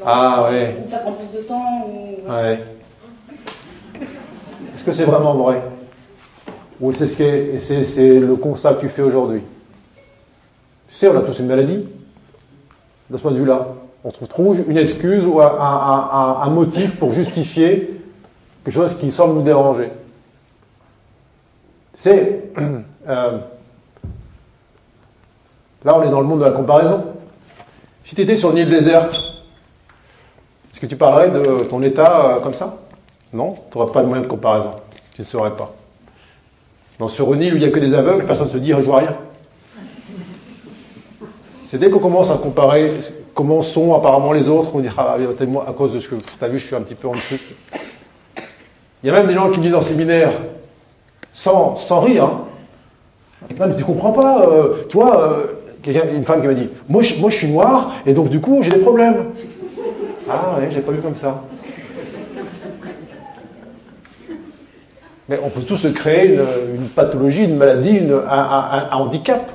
Ah, 0.04 0.48
ouais. 0.50 0.76
ou 0.84 0.88
Ça 0.88 0.98
prend 0.98 1.12
plus 1.12 1.30
de 1.30 1.42
temps. 1.42 1.86
Ou... 1.88 2.30
Ouais. 2.30 2.64
Est-ce 4.74 4.84
que 4.84 4.92
c'est 4.92 5.04
vraiment 5.04 5.34
vrai 5.34 5.62
Ou 6.80 6.92
c'est 6.92 7.06
ce 7.06 7.16
qui 7.16 7.22
est- 7.22 7.58
c'est, 7.58 7.84
c'est 7.84 8.18
le 8.18 8.36
constat 8.36 8.74
que 8.74 8.80
tu 8.80 8.88
fais 8.88 9.02
aujourd'hui 9.02 9.42
Tu 10.88 10.94
sais, 10.94 11.08
on 11.08 11.16
a 11.16 11.20
tous 11.22 11.38
une 11.38 11.46
maladie. 11.46 11.86
De 13.10 13.16
ce 13.16 13.22
point 13.22 13.32
de 13.32 13.38
vue-là, 13.38 13.66
on 14.04 14.10
trouve 14.10 14.28
trop 14.28 14.54
une 14.54 14.78
excuse 14.78 15.26
ou 15.26 15.40
un, 15.40 15.46
un- 15.58 16.08
un- 16.12 16.36
un 16.42 16.50
motif 16.50 16.96
pour 16.96 17.10
justifier 17.10 18.00
quelque 18.64 18.72
chose 18.74 18.96
qui 18.96 19.10
semble 19.10 19.34
nous 19.34 19.42
déranger. 19.42 19.90
Tu 21.94 22.00
sais, 22.00 22.44
euh, 23.08 23.38
là 25.84 25.96
on 25.98 26.02
est 26.02 26.10
dans 26.10 26.20
le 26.20 26.26
monde 26.26 26.40
de 26.40 26.44
la 26.44 26.52
comparaison. 26.52 27.04
Si 28.04 28.14
tu 28.14 28.22
étais 28.22 28.36
sur 28.36 28.50
une 28.52 28.58
île 28.58 28.70
déserte, 28.70 29.18
est-ce 30.72 30.80
que 30.80 30.86
tu 30.86 30.96
parlerais 30.96 31.30
de 31.30 31.64
ton 31.64 31.82
état 31.82 32.36
euh, 32.36 32.40
comme 32.40 32.54
ça? 32.54 32.78
Non, 33.32 33.54
tu 33.70 33.78
n'aurais 33.78 33.92
pas 33.92 34.02
de 34.02 34.06
moyen 34.06 34.22
de 34.22 34.28
comparaison. 34.28 34.70
Tu 35.14 35.22
ne 35.22 35.26
saurais 35.26 35.54
pas. 35.54 35.72
Dans 36.98 37.08
sur 37.08 37.32
une 37.34 37.42
île 37.42 37.54
où 37.54 37.56
il 37.56 37.60
n'y 37.60 37.66
a 37.66 37.70
que 37.70 37.80
des 37.80 37.94
aveugles, 37.94 38.26
personne 38.26 38.46
ne 38.46 38.52
se 38.52 38.58
dit 38.58 38.70
je 38.70 38.80
vois 38.80 38.98
rien. 38.98 39.16
C'est 41.66 41.78
dès 41.78 41.88
qu'on 41.88 42.00
commence 42.00 42.30
à 42.30 42.36
comparer 42.36 42.98
comment 43.34 43.62
sont 43.62 43.94
apparemment 43.94 44.32
les 44.32 44.48
autres 44.48 44.70
qu'on 44.70 44.80
dira 44.80 45.16
ah, 45.16 45.46
moi, 45.46 45.68
à 45.68 45.72
cause 45.72 45.92
de 45.92 46.00
ce 46.00 46.08
que 46.08 46.16
tu 46.16 46.44
as 46.44 46.48
vu, 46.48 46.58
je 46.58 46.66
suis 46.66 46.76
un 46.76 46.82
petit 46.82 46.94
peu 46.94 47.08
en 47.08 47.12
dessous. 47.12 47.38
Il 49.02 49.06
y 49.06 49.10
a 49.10 49.12
même 49.12 49.26
des 49.26 49.34
gens 49.34 49.50
qui 49.50 49.58
me 49.58 49.64
disent 49.64 49.74
en 49.74 49.80
séminaire, 49.80 50.32
sans, 51.32 51.76
sans 51.76 52.00
rire, 52.00 52.24
hein, 52.24 52.44
non 53.58 53.68
mais 53.68 53.76
tu 53.76 53.84
comprends 53.84 54.12
pas, 54.12 54.46
euh, 54.46 54.84
tu 54.88 54.96
vois, 54.96 55.22
euh, 55.22 55.46
une 56.14 56.24
femme 56.24 56.42
qui 56.42 56.48
m'a 56.48 56.54
dit, 56.54 56.68
moi 56.88 57.02
je, 57.02 57.14
moi 57.14 57.30
je 57.30 57.36
suis 57.36 57.48
noire 57.48 57.92
et 58.04 58.12
donc 58.12 58.28
du 58.28 58.40
coup 58.40 58.62
j'ai 58.62 58.70
des 58.70 58.80
problèmes. 58.80 59.26
Ah 60.32 60.56
ouais, 60.58 60.70
je 60.70 60.76
l'ai 60.76 60.82
pas 60.82 60.92
vu 60.92 61.00
comme 61.00 61.14
ça. 61.14 61.42
Mais 65.28 65.38
on 65.44 65.48
peut 65.50 65.62
tous 65.62 65.76
se 65.76 65.88
créer 65.88 66.34
une, 66.74 66.88
pathologie, 66.88 67.44
une 67.44 67.56
maladie, 67.56 67.90
une- 67.90 68.20
un, 68.28 68.88
handicap. 68.92 69.50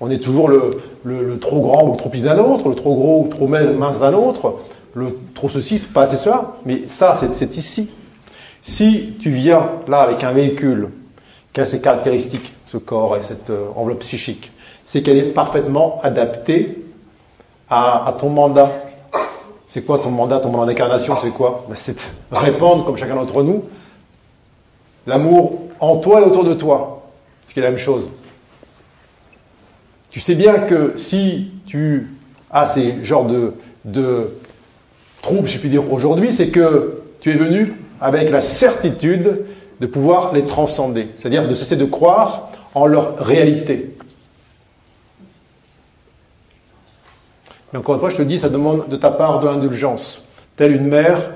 On 0.00 0.10
est 0.10 0.18
toujours 0.18 0.48
le, 0.48 1.38
trop 1.40 1.60
grand 1.60 1.88
ou 1.88 1.96
trop 1.96 2.08
petit 2.08 2.22
d'un 2.22 2.38
autre, 2.38 2.68
le 2.68 2.74
trop 2.74 2.94
gros 2.94 3.24
ou 3.24 3.28
trop 3.28 3.46
mince 3.46 4.00
d'un 4.00 4.12
autre, 4.14 4.54
le 4.94 5.16
trop 5.34 5.48
ceci, 5.48 5.78
pas 5.78 6.02
assez 6.02 6.16
cela. 6.16 6.54
Mais 6.66 6.82
ça, 6.86 7.16
c'est- 7.18 7.56
ici. 7.56 7.90
Si 8.62 9.14
tu 9.20 9.30
viens 9.30 9.68
là 9.88 10.00
avec 10.00 10.24
un 10.24 10.32
véhicule 10.32 10.88
qui 11.52 11.60
a 11.60 11.64
ces 11.64 11.80
caractéristiques, 11.80 12.54
ce 12.66 12.78
corps 12.78 13.16
et 13.16 13.22
cette 13.22 13.50
euh, 13.50 13.66
enveloppe 13.76 14.00
psychique, 14.00 14.50
c'est 14.86 15.02
qu'elle 15.02 15.18
est 15.18 15.32
parfaitement 15.34 16.00
adaptée 16.02 16.78
à 17.68 18.14
ton 18.18 18.30
mandat. 18.30 18.70
C'est 19.68 19.82
quoi 19.82 19.98
ton 19.98 20.10
mandat, 20.10 20.40
ton 20.40 20.50
mandat 20.50 20.72
d'incarnation, 20.72 21.16
c'est 21.22 21.30
quoi 21.30 21.66
Ben, 21.68 21.74
C'est 21.76 21.96
répandre, 22.32 22.84
comme 22.84 22.96
chacun 22.96 23.16
d'entre 23.16 23.42
nous, 23.42 23.64
l'amour 25.06 25.60
en 25.80 25.96
toi 25.96 26.20
et 26.20 26.24
autour 26.24 26.44
de 26.44 26.54
toi. 26.54 27.02
Ce 27.46 27.52
qui 27.52 27.60
est 27.60 27.62
la 27.62 27.70
même 27.70 27.78
chose. 27.78 28.08
Tu 30.10 30.20
sais 30.20 30.34
bien 30.34 30.60
que 30.60 30.92
si 30.96 31.50
tu 31.66 32.14
as 32.50 32.66
ces 32.66 33.04
genres 33.04 33.24
de, 33.24 33.54
de 33.84 34.30
troubles, 35.22 35.48
je 35.48 35.58
puis 35.58 35.68
dire, 35.68 35.92
aujourd'hui, 35.92 36.32
c'est 36.32 36.48
que 36.48 37.02
tu 37.20 37.30
es 37.30 37.34
venu 37.34 37.74
avec 38.00 38.30
la 38.30 38.40
certitude 38.40 39.44
de 39.80 39.86
pouvoir 39.86 40.32
les 40.32 40.44
transcender, 40.44 41.08
c'est-à-dire 41.18 41.48
de 41.48 41.54
cesser 41.54 41.76
de 41.76 41.84
croire 41.84 42.50
en 42.74 42.86
leur 42.86 43.18
réalité. 43.18 43.93
Mais 47.74 47.80
encore 47.80 47.96
une 47.96 48.00
fois, 48.00 48.10
je 48.10 48.16
te 48.16 48.22
dis, 48.22 48.38
ça 48.38 48.48
demande 48.48 48.88
de 48.88 48.94
ta 48.94 49.10
part 49.10 49.40
de 49.40 49.48
l'indulgence, 49.48 50.22
telle 50.54 50.76
une 50.76 50.86
mère 50.86 51.32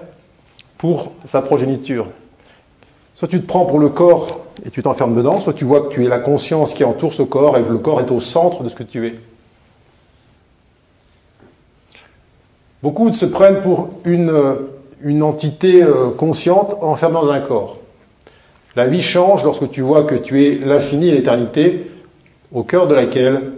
pour 0.79 1.11
sa 1.25 1.43
progéniture. 1.43 2.07
Soit 3.17 3.27
tu 3.27 3.41
te 3.41 3.47
prends 3.47 3.67
pour 3.67 3.81
le 3.81 3.89
corps 3.89 4.45
et 4.65 4.71
tu 4.71 4.81
t'enfermes 4.81 5.17
dedans, 5.17 5.41
soit 5.41 5.53
tu 5.53 5.65
vois 5.65 5.81
que 5.81 5.93
tu 5.93 6.05
es 6.05 6.09
la 6.09 6.21
conscience 6.21 6.75
qui 6.75 6.85
entoure 6.85 7.13
ce 7.13 7.25
corps 7.25 7.59
et 7.59 7.63
que 7.63 7.73
le 7.73 7.79
corps 7.79 8.01
est 8.01 8.13
au 8.13 8.21
centre 8.21 8.63
de 8.63 8.69
ce 8.69 8.77
que 8.77 8.85
tu 8.85 9.05
es. 9.09 9.17
Beaucoup 12.85 13.13
se 13.13 13.27
prennent 13.27 13.61
pour 13.61 13.91
une, 14.05 14.31
entité 15.25 15.83
euh, 15.83 16.11
consciente 16.11 16.77
enfermée 16.81 17.17
dans 17.17 17.33
un 17.33 17.41
corps. 17.41 17.79
La 18.77 18.87
vie 18.87 19.03
change 19.03 19.43
lorsque 19.43 19.69
tu 19.71 19.81
vois 19.81 20.05
que 20.05 20.15
tu 20.15 20.45
es 20.45 20.55
l'infini 20.65 21.09
et 21.09 21.13
l'éternité 21.17 21.91
au 22.53 22.63
cœur 22.63 22.87
de 22.87 22.95
laquelle 22.95 23.55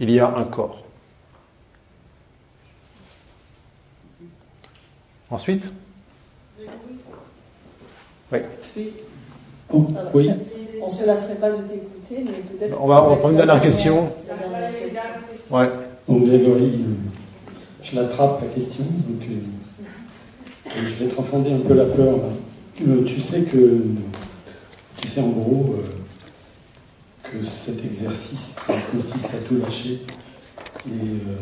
il 0.00 0.10
y 0.10 0.18
a 0.18 0.34
un 0.36 0.42
corps. 0.42 0.83
Ensuite 5.34 5.72
Oui. 8.32 8.38
oui. 10.14 10.30
On 10.80 10.86
ne 10.86 10.90
se 10.92 11.04
lasserait 11.04 11.34
pas 11.34 11.50
de 11.50 11.62
t'écouter, 11.62 12.24
mais 12.24 12.56
peut-être. 12.56 12.80
On 12.80 12.86
va, 12.86 13.04
on 13.04 13.10
va 13.10 13.16
prendre 13.16 13.30
une 13.30 13.36
dernière 13.38 13.60
question. 13.60 14.12
La 14.28 14.36
dernière 14.36 14.80
question. 14.80 15.00
Ouais. 15.50 15.68
Donc 16.08 16.26
Grégory, 16.26 16.66
euh, 16.66 16.94
je 17.82 17.96
l'attrape 17.96 18.42
la 18.42 18.46
question, 18.48 18.84
donc 18.84 19.28
euh, 19.28 20.70
je 20.76 21.04
vais 21.04 21.10
transcender 21.10 21.52
un 21.52 21.58
peu 21.66 21.74
la 21.74 21.86
peur. 21.86 22.14
Euh, 22.86 23.04
tu 23.04 23.18
sais 23.18 23.40
que, 23.40 23.80
tu 24.98 25.08
sais 25.08 25.20
en 25.20 25.30
gros 25.30 25.74
euh, 25.78 27.28
que 27.28 27.44
cet 27.44 27.84
exercice 27.84 28.54
consiste 28.92 29.34
à 29.34 29.38
tout 29.48 29.56
lâcher 29.56 30.02
et 30.86 30.90
euh, 30.90 31.36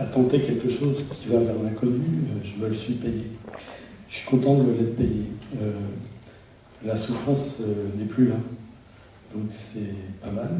à 0.00 0.06
tenter 0.06 0.40
quelque 0.40 0.70
chose 0.70 1.04
qui 1.12 1.28
va 1.28 1.40
vers 1.40 1.62
l'inconnu, 1.62 2.00
euh, 2.00 2.40
je 2.42 2.62
me 2.62 2.68
le 2.68 2.74
suis 2.74 2.94
payé. 2.94 3.26
Je 4.08 4.16
suis 4.16 4.26
content 4.26 4.56
de 4.56 4.62
me 4.62 4.78
l'être 4.78 4.96
payé. 4.96 5.24
Euh, 5.60 5.72
la 6.84 6.96
souffrance 6.96 7.56
euh, 7.60 7.88
n'est 7.98 8.06
plus 8.06 8.28
là, 8.28 8.36
donc 9.34 9.50
c'est 9.54 9.94
pas 10.22 10.30
mal. 10.30 10.50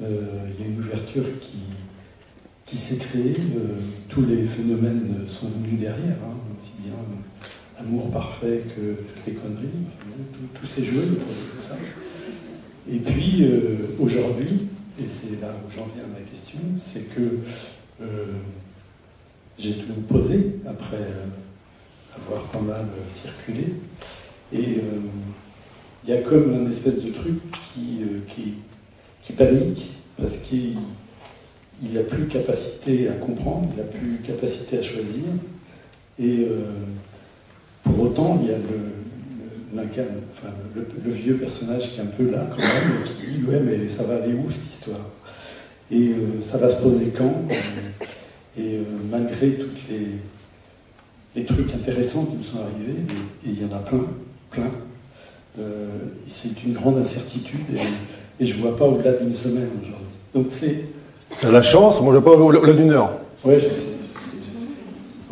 Il 0.00 0.60
y 0.60 0.64
a 0.64 0.66
une 0.66 0.78
ouverture 0.80 1.24
qui, 1.40 1.58
qui 2.66 2.76
s'est 2.76 2.96
créée. 2.96 3.34
tous 4.08 4.26
les 4.26 4.44
phénomènes 4.44 5.26
sont 5.28 5.46
venus 5.46 5.80
derrière, 5.80 6.16
hein, 6.24 6.36
aussi 6.60 6.72
bien 6.82 6.92
euh, 6.92 7.80
amour 7.80 8.10
parfait 8.10 8.64
que 8.76 8.94
toutes 8.94 9.26
les 9.26 9.34
conneries. 9.34 9.86
tout, 10.60 10.66
s'est 10.66 10.84
joué 10.84 11.04
ça. 11.68 11.76
Et 12.92 12.98
puis 12.98 13.46
aujourd'hui, 13.98 14.66
et 15.00 15.04
c'est 15.06 15.40
là 15.40 15.54
où 15.64 15.70
j'en 15.70 15.86
viens 15.94 16.04
à 16.04 16.18
ma 16.18 16.28
question, 16.28 16.58
c'est 16.76 17.14
que 17.14 17.38
euh, 18.02 18.26
j'ai 19.58 19.74
tout 19.74 19.92
posé 20.08 20.56
après, 20.66 20.96
euh, 20.96 22.16
avoir 22.16 22.44
pas 22.44 22.60
mal 22.60 22.86
circulé. 23.22 23.74
Et 24.52 24.78
il 26.04 26.10
y 26.10 26.12
a 26.12 26.20
comme 26.22 26.52
une 26.52 26.70
espèce 26.70 26.96
de 26.96 27.10
truc 27.10 27.40
qui, 27.72 28.02
qui, 29.22 29.32
panique 29.32 29.90
parce 30.16 30.36
qu'il 30.44 30.76
n'a 31.82 32.02
plus 32.02 32.26
capacité 32.26 33.08
à 33.08 33.14
comprendre, 33.14 33.68
il 33.72 33.78
n'a 33.78 33.84
plus 33.84 34.18
capacité 34.18 34.78
à 34.78 34.82
choisir. 34.82 35.24
Et 36.20 36.46
pour 37.82 38.00
autant, 38.00 38.38
il 38.42 38.50
y 38.50 38.54
a 38.54 38.58
le, 38.58 38.94
le, 39.74 41.10
vieux 41.10 41.36
personnage 41.36 41.90
qui 41.90 41.98
est 41.98 42.02
un 42.02 42.06
peu 42.06 42.30
là 42.30 42.46
quand 42.50 42.58
même, 42.58 43.04
qui 43.04 43.38
dit 43.38 43.44
ouais 43.44 43.60
mais 43.60 43.88
ça 43.88 44.04
va 44.04 44.16
aller 44.16 44.34
où 44.34 44.50
cette 44.50 44.72
histoire? 44.72 45.00
Et 45.90 46.12
ça 46.50 46.58
va 46.58 46.70
se 46.70 46.76
poser 46.76 47.12
quand? 47.16 47.44
Et 48.56 48.76
euh, 48.76 48.82
malgré 49.10 49.50
tous 49.54 49.70
les, 49.90 50.06
les, 51.34 51.44
trucs 51.44 51.74
intéressants 51.74 52.24
qui 52.24 52.36
nous 52.36 52.44
sont 52.44 52.58
arrivés, 52.58 53.00
et, 53.44 53.50
il 53.50 53.60
y 53.60 53.64
en 53.64 53.76
a 53.76 53.80
plein, 53.80 54.06
plein, 54.50 54.70
euh, 55.58 55.88
c'est 56.28 56.62
une 56.62 56.72
grande 56.72 56.98
incertitude 56.98 57.66
et, 57.74 58.42
et 58.42 58.46
je 58.46 58.54
ne 58.56 58.62
vois 58.62 58.76
pas 58.76 58.84
au-delà 58.84 59.14
d'une 59.14 59.34
semaine 59.34 59.70
aujourd'hui. 59.82 60.06
Donc 60.34 60.46
c'est. 60.50 60.84
La 61.42 61.62
chance, 61.62 62.00
moi 62.00 62.12
je 62.12 62.18
ne 62.18 62.22
vois 62.24 62.36
pas 62.36 62.40
au-delà 62.40 62.72
d'une 62.74 62.92
heure. 62.92 63.10
Oui, 63.44 63.54
je 63.56 63.60
sais. 63.60 63.94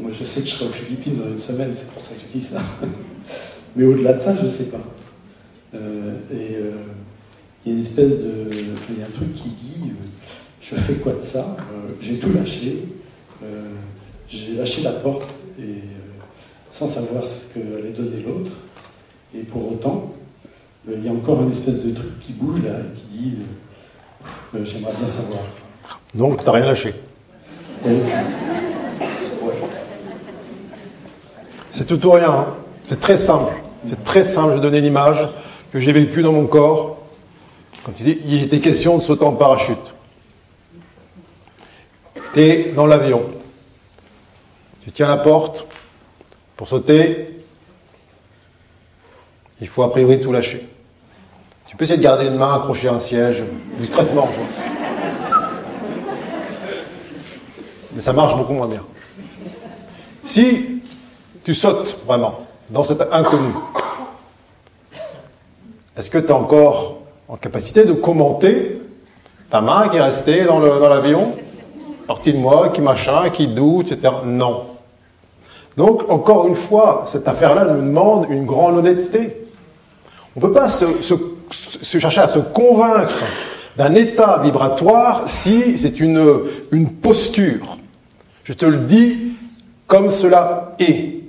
Moi, 0.01 0.11
je 0.19 0.25
sais 0.25 0.41
que 0.41 0.49
je 0.49 0.55
serai 0.55 0.65
aux 0.65 0.73
Philippines 0.73 1.17
dans 1.17 1.29
une 1.29 1.39
semaine, 1.39 1.75
c'est 1.77 1.87
pour 1.87 2.03
ça 2.03 2.09
que 2.15 2.21
je 2.21 2.39
dis 2.39 2.45
ça. 2.45 2.61
Mais 3.77 3.85
au-delà 3.85 4.15
de 4.15 4.21
ça, 4.21 4.35
je 4.35 4.47
ne 4.47 4.51
sais 4.51 4.65
pas. 4.65 4.83
Euh, 5.75 6.15
et 6.33 6.57
il 7.65 7.73
y 7.73 7.75
a 7.75 7.79
une 7.79 7.85
espèce 7.85 8.11
de. 8.11 8.49
il 8.91 8.99
y 8.99 9.03
a 9.03 9.07
un 9.07 9.11
truc 9.15 9.33
qui 9.37 9.51
dit 9.51 9.93
je 10.63 10.77
fais 10.77 10.95
quoi 10.95 11.13
de 11.13 11.25
ça 11.25 11.57
J'ai 12.01 12.19
tout 12.19 12.33
lâché, 12.33 12.85
euh, 13.43 13.69
j'ai 14.29 14.55
lâché 14.55 14.83
la 14.83 14.93
porte 14.93 15.29
et, 15.59 15.63
euh, 15.63 15.75
sans 16.71 16.87
savoir 16.87 17.25
ce 17.25 17.53
qu'allait 17.53 17.91
donner 17.91 18.23
l'autre. 18.23 18.53
Et 19.35 19.43
pour 19.43 19.73
autant, 19.73 20.13
euh, 20.89 20.95
il 20.97 21.05
y 21.05 21.09
a 21.09 21.13
encore 21.13 21.43
une 21.43 21.53
espèce 21.53 21.83
de 21.83 21.93
truc 21.93 22.21
qui 22.21 22.33
bouge 22.33 22.63
là 22.63 22.79
et 22.79 22.99
qui 22.99 23.19
dit 23.19 23.37
j'aimerais 24.65 24.93
bien 24.99 25.09
savoir. 25.09 25.41
Donc 26.15 26.41
tu 26.41 26.45
n'as 26.47 26.53
rien 26.53 26.67
lâché. 26.67 26.95
C'est 31.73 31.87
tout 31.87 32.07
ou 32.07 32.11
rien. 32.13 32.31
Hein. 32.31 32.47
C'est 32.85 33.01
très 33.01 33.19
simple. 33.19 33.53
C'est 33.89 34.05
très 34.05 34.25
simple. 34.25 34.55
Je 34.57 34.61
donner 34.61 34.81
l'image 34.81 35.29
que 35.73 35.81
j'ai 35.81 35.93
vécue 35.93 36.23
dans 36.23 36.33
mon 36.33 36.47
corps 36.47 36.99
quand 37.85 37.99
il 37.99 38.43
était 38.43 38.61
question 38.61 38.99
de 38.99 39.03
sauter 39.03 39.25
en 39.25 39.33
parachute. 39.33 39.93
Tu 42.33 42.41
es 42.41 42.73
dans 42.75 42.87
l'avion. 42.87 43.25
Tu 44.83 44.93
tiens 44.93 45.09
la 45.09 45.19
porte. 45.19 45.67
Pour 46.57 46.69
sauter, 46.69 47.45
il 49.61 49.69
faut 49.69 49.83
a 49.83 49.91
priori 49.91 50.21
tout 50.21 50.33
lâcher. 50.33 50.69
Tu 51.67 51.77
peux 51.77 51.85
essayer 51.85 51.99
de 51.99 52.03
garder 52.03 52.27
une 52.27 52.37
main 52.37 52.55
accrochée 52.55 52.89
à 52.89 52.95
un 52.95 53.01
siège, 53.01 53.43
discrètement. 53.79 54.29
Mais 57.95 58.01
ça 58.01 58.13
marche 58.13 58.37
beaucoup 58.37 58.53
moins 58.53 58.69
bien. 58.69 58.85
Si 60.25 60.83
tu 61.45 61.55
sautes 61.55 61.99
vraiment 62.07 62.47
dans 62.71 62.85
cet 62.85 63.03
inconnu, 63.13 63.53
est-ce 65.97 66.11
que 66.11 66.19
tu 66.19 66.27
es 66.27 66.33
encore 66.33 67.01
en 67.29 67.37
capacité 67.37 67.85
de 67.85 67.93
commenter 67.93 68.81
ta 69.51 69.61
main 69.61 69.89
qui 69.89 69.97
est 69.97 70.03
restée 70.03 70.45
dans 70.45 70.59
l'avion 70.61 71.35
partie 72.13 72.35
de 72.35 72.39
moi, 72.39 72.69
qui 72.69 72.83
machin, 72.83 73.31
qui 73.31 73.49
doute, 73.49 73.91
etc. 73.91 74.13
Non. 74.27 74.67
Donc, 75.79 76.11
encore 76.11 76.47
une 76.47 76.57
fois, 76.57 77.05
cette 77.07 77.27
affaire-là 77.27 77.65
nous 77.65 77.81
demande 77.81 78.27
une 78.29 78.45
grande 78.45 78.77
honnêteté. 78.77 79.47
On 80.37 80.41
ne 80.41 80.47
peut 80.47 80.53
pas 80.53 80.69
se, 80.69 80.85
chercher 81.99 82.21
à 82.21 82.29
se 82.29 82.39
convaincre 82.39 83.25
d'un 83.79 83.95
état 83.95 84.43
vibratoire 84.45 85.23
si 85.27 85.79
c'est 85.79 86.01
une, 86.01 86.23
une 86.71 86.91
posture. 86.91 87.79
Je 88.45 88.53
te 88.53 88.67
le 88.67 88.81
dis 88.81 89.33
comme 89.87 90.11
cela 90.11 90.75
est. 90.79 91.23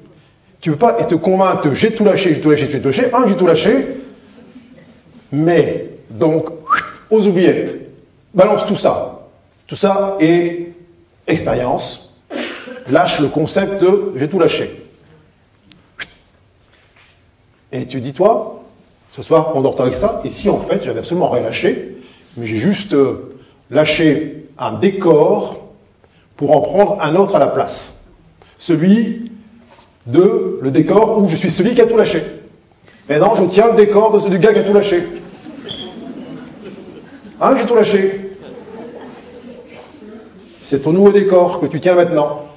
Tu 0.59 0.69
ne 0.69 0.75
peux 0.75 0.79
pas 0.79 0.93
te 1.05 1.15
convaincre 1.15 1.73
j'ai 1.73 1.91
tout 1.95 2.03
lâché, 2.03 2.33
j'ai 2.33 2.41
tout 2.41 2.49
lâché, 2.51 2.67
j'ai 2.69 2.81
tout 2.81 2.89
lâché. 2.89 3.05
Un, 3.13 3.25
j'ai 3.29 3.37
tout 3.37 3.47
lâché. 3.47 3.87
Mais, 5.31 5.91
donc, 6.09 6.47
aux 7.09 7.25
oubliettes. 7.25 7.79
Balance 8.33 8.65
tout 8.65 8.75
ça. 8.75 9.22
Tout 9.73 9.79
ça 9.79 10.17
est 10.19 10.67
expérience. 11.25 12.13
Lâche 12.87 13.19
le 13.19 13.27
concept 13.27 13.81
de 13.81 14.13
j'ai 14.17 14.29
tout 14.29 14.37
lâché. 14.37 14.85
Et 17.71 17.87
tu 17.87 17.99
dis, 17.99 18.13
toi, 18.13 18.65
ce 19.09 19.23
soir, 19.23 19.53
on 19.55 19.61
dort 19.61 19.81
avec 19.81 19.95
ça. 19.95 20.21
Et 20.25 20.29
si 20.29 20.47
en 20.47 20.59
fait, 20.59 20.83
j'avais 20.83 20.99
absolument 20.99 21.27
rien 21.27 21.41
lâché, 21.41 21.97
mais 22.37 22.45
j'ai 22.45 22.57
juste 22.57 22.93
euh, 22.93 23.35
lâché 23.71 24.45
un 24.59 24.73
décor 24.73 25.73
pour 26.37 26.55
en 26.55 26.61
prendre 26.61 27.01
un 27.01 27.15
autre 27.15 27.35
à 27.35 27.39
la 27.39 27.47
place. 27.47 27.95
Celui 28.59 29.31
de 30.05 30.59
le 30.61 30.69
décor 30.69 31.17
où 31.17 31.27
je 31.27 31.35
suis 31.35 31.49
celui 31.49 31.73
qui 31.73 31.81
a 31.81 31.87
tout 31.87 31.97
lâché. 31.97 32.21
Maintenant, 33.09 33.33
je 33.33 33.45
tiens 33.45 33.69
le 33.69 33.75
décor 33.75 34.21
de, 34.21 34.29
du 34.29 34.37
gars 34.37 34.53
qui 34.53 34.59
a 34.59 34.63
tout 34.63 34.73
lâché. 34.73 35.03
Hein, 37.41 37.55
j'ai 37.57 37.65
tout 37.65 37.75
lâché. 37.75 38.22
C'est 40.73 40.79
ton 40.79 40.91
nouveau 40.91 41.11
décor 41.11 41.59
que 41.59 41.67
tu 41.67 41.79
tiens 41.79 41.93
maintenant. 41.93 42.47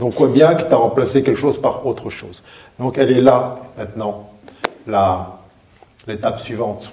Donc, 0.00 0.16
quoi 0.16 0.26
bien 0.26 0.56
que 0.56 0.64
tu 0.64 0.72
as 0.72 0.76
remplacé 0.76 1.22
quelque 1.22 1.38
chose 1.38 1.62
par 1.62 1.86
autre 1.86 2.10
chose. 2.10 2.42
Donc, 2.80 2.98
elle 2.98 3.12
est 3.12 3.20
là, 3.20 3.60
maintenant, 3.78 4.32
l'étape 6.08 6.40
suivante, 6.40 6.92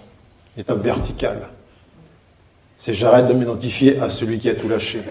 l'étape 0.56 0.78
verticale. 0.78 1.50
C'est 2.78 2.94
j'arrête 2.94 3.26
de 3.26 3.34
m'identifier 3.34 3.98
à 4.00 4.12
celui 4.12 4.38
qui 4.38 4.48
a 4.48 4.54
tout 4.54 4.70
lâché. 4.70 5.02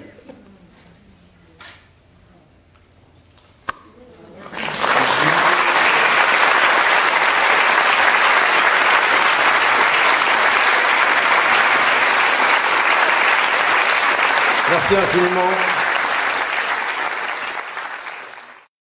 Merci 14.88 15.02
infiniment. 15.02 15.75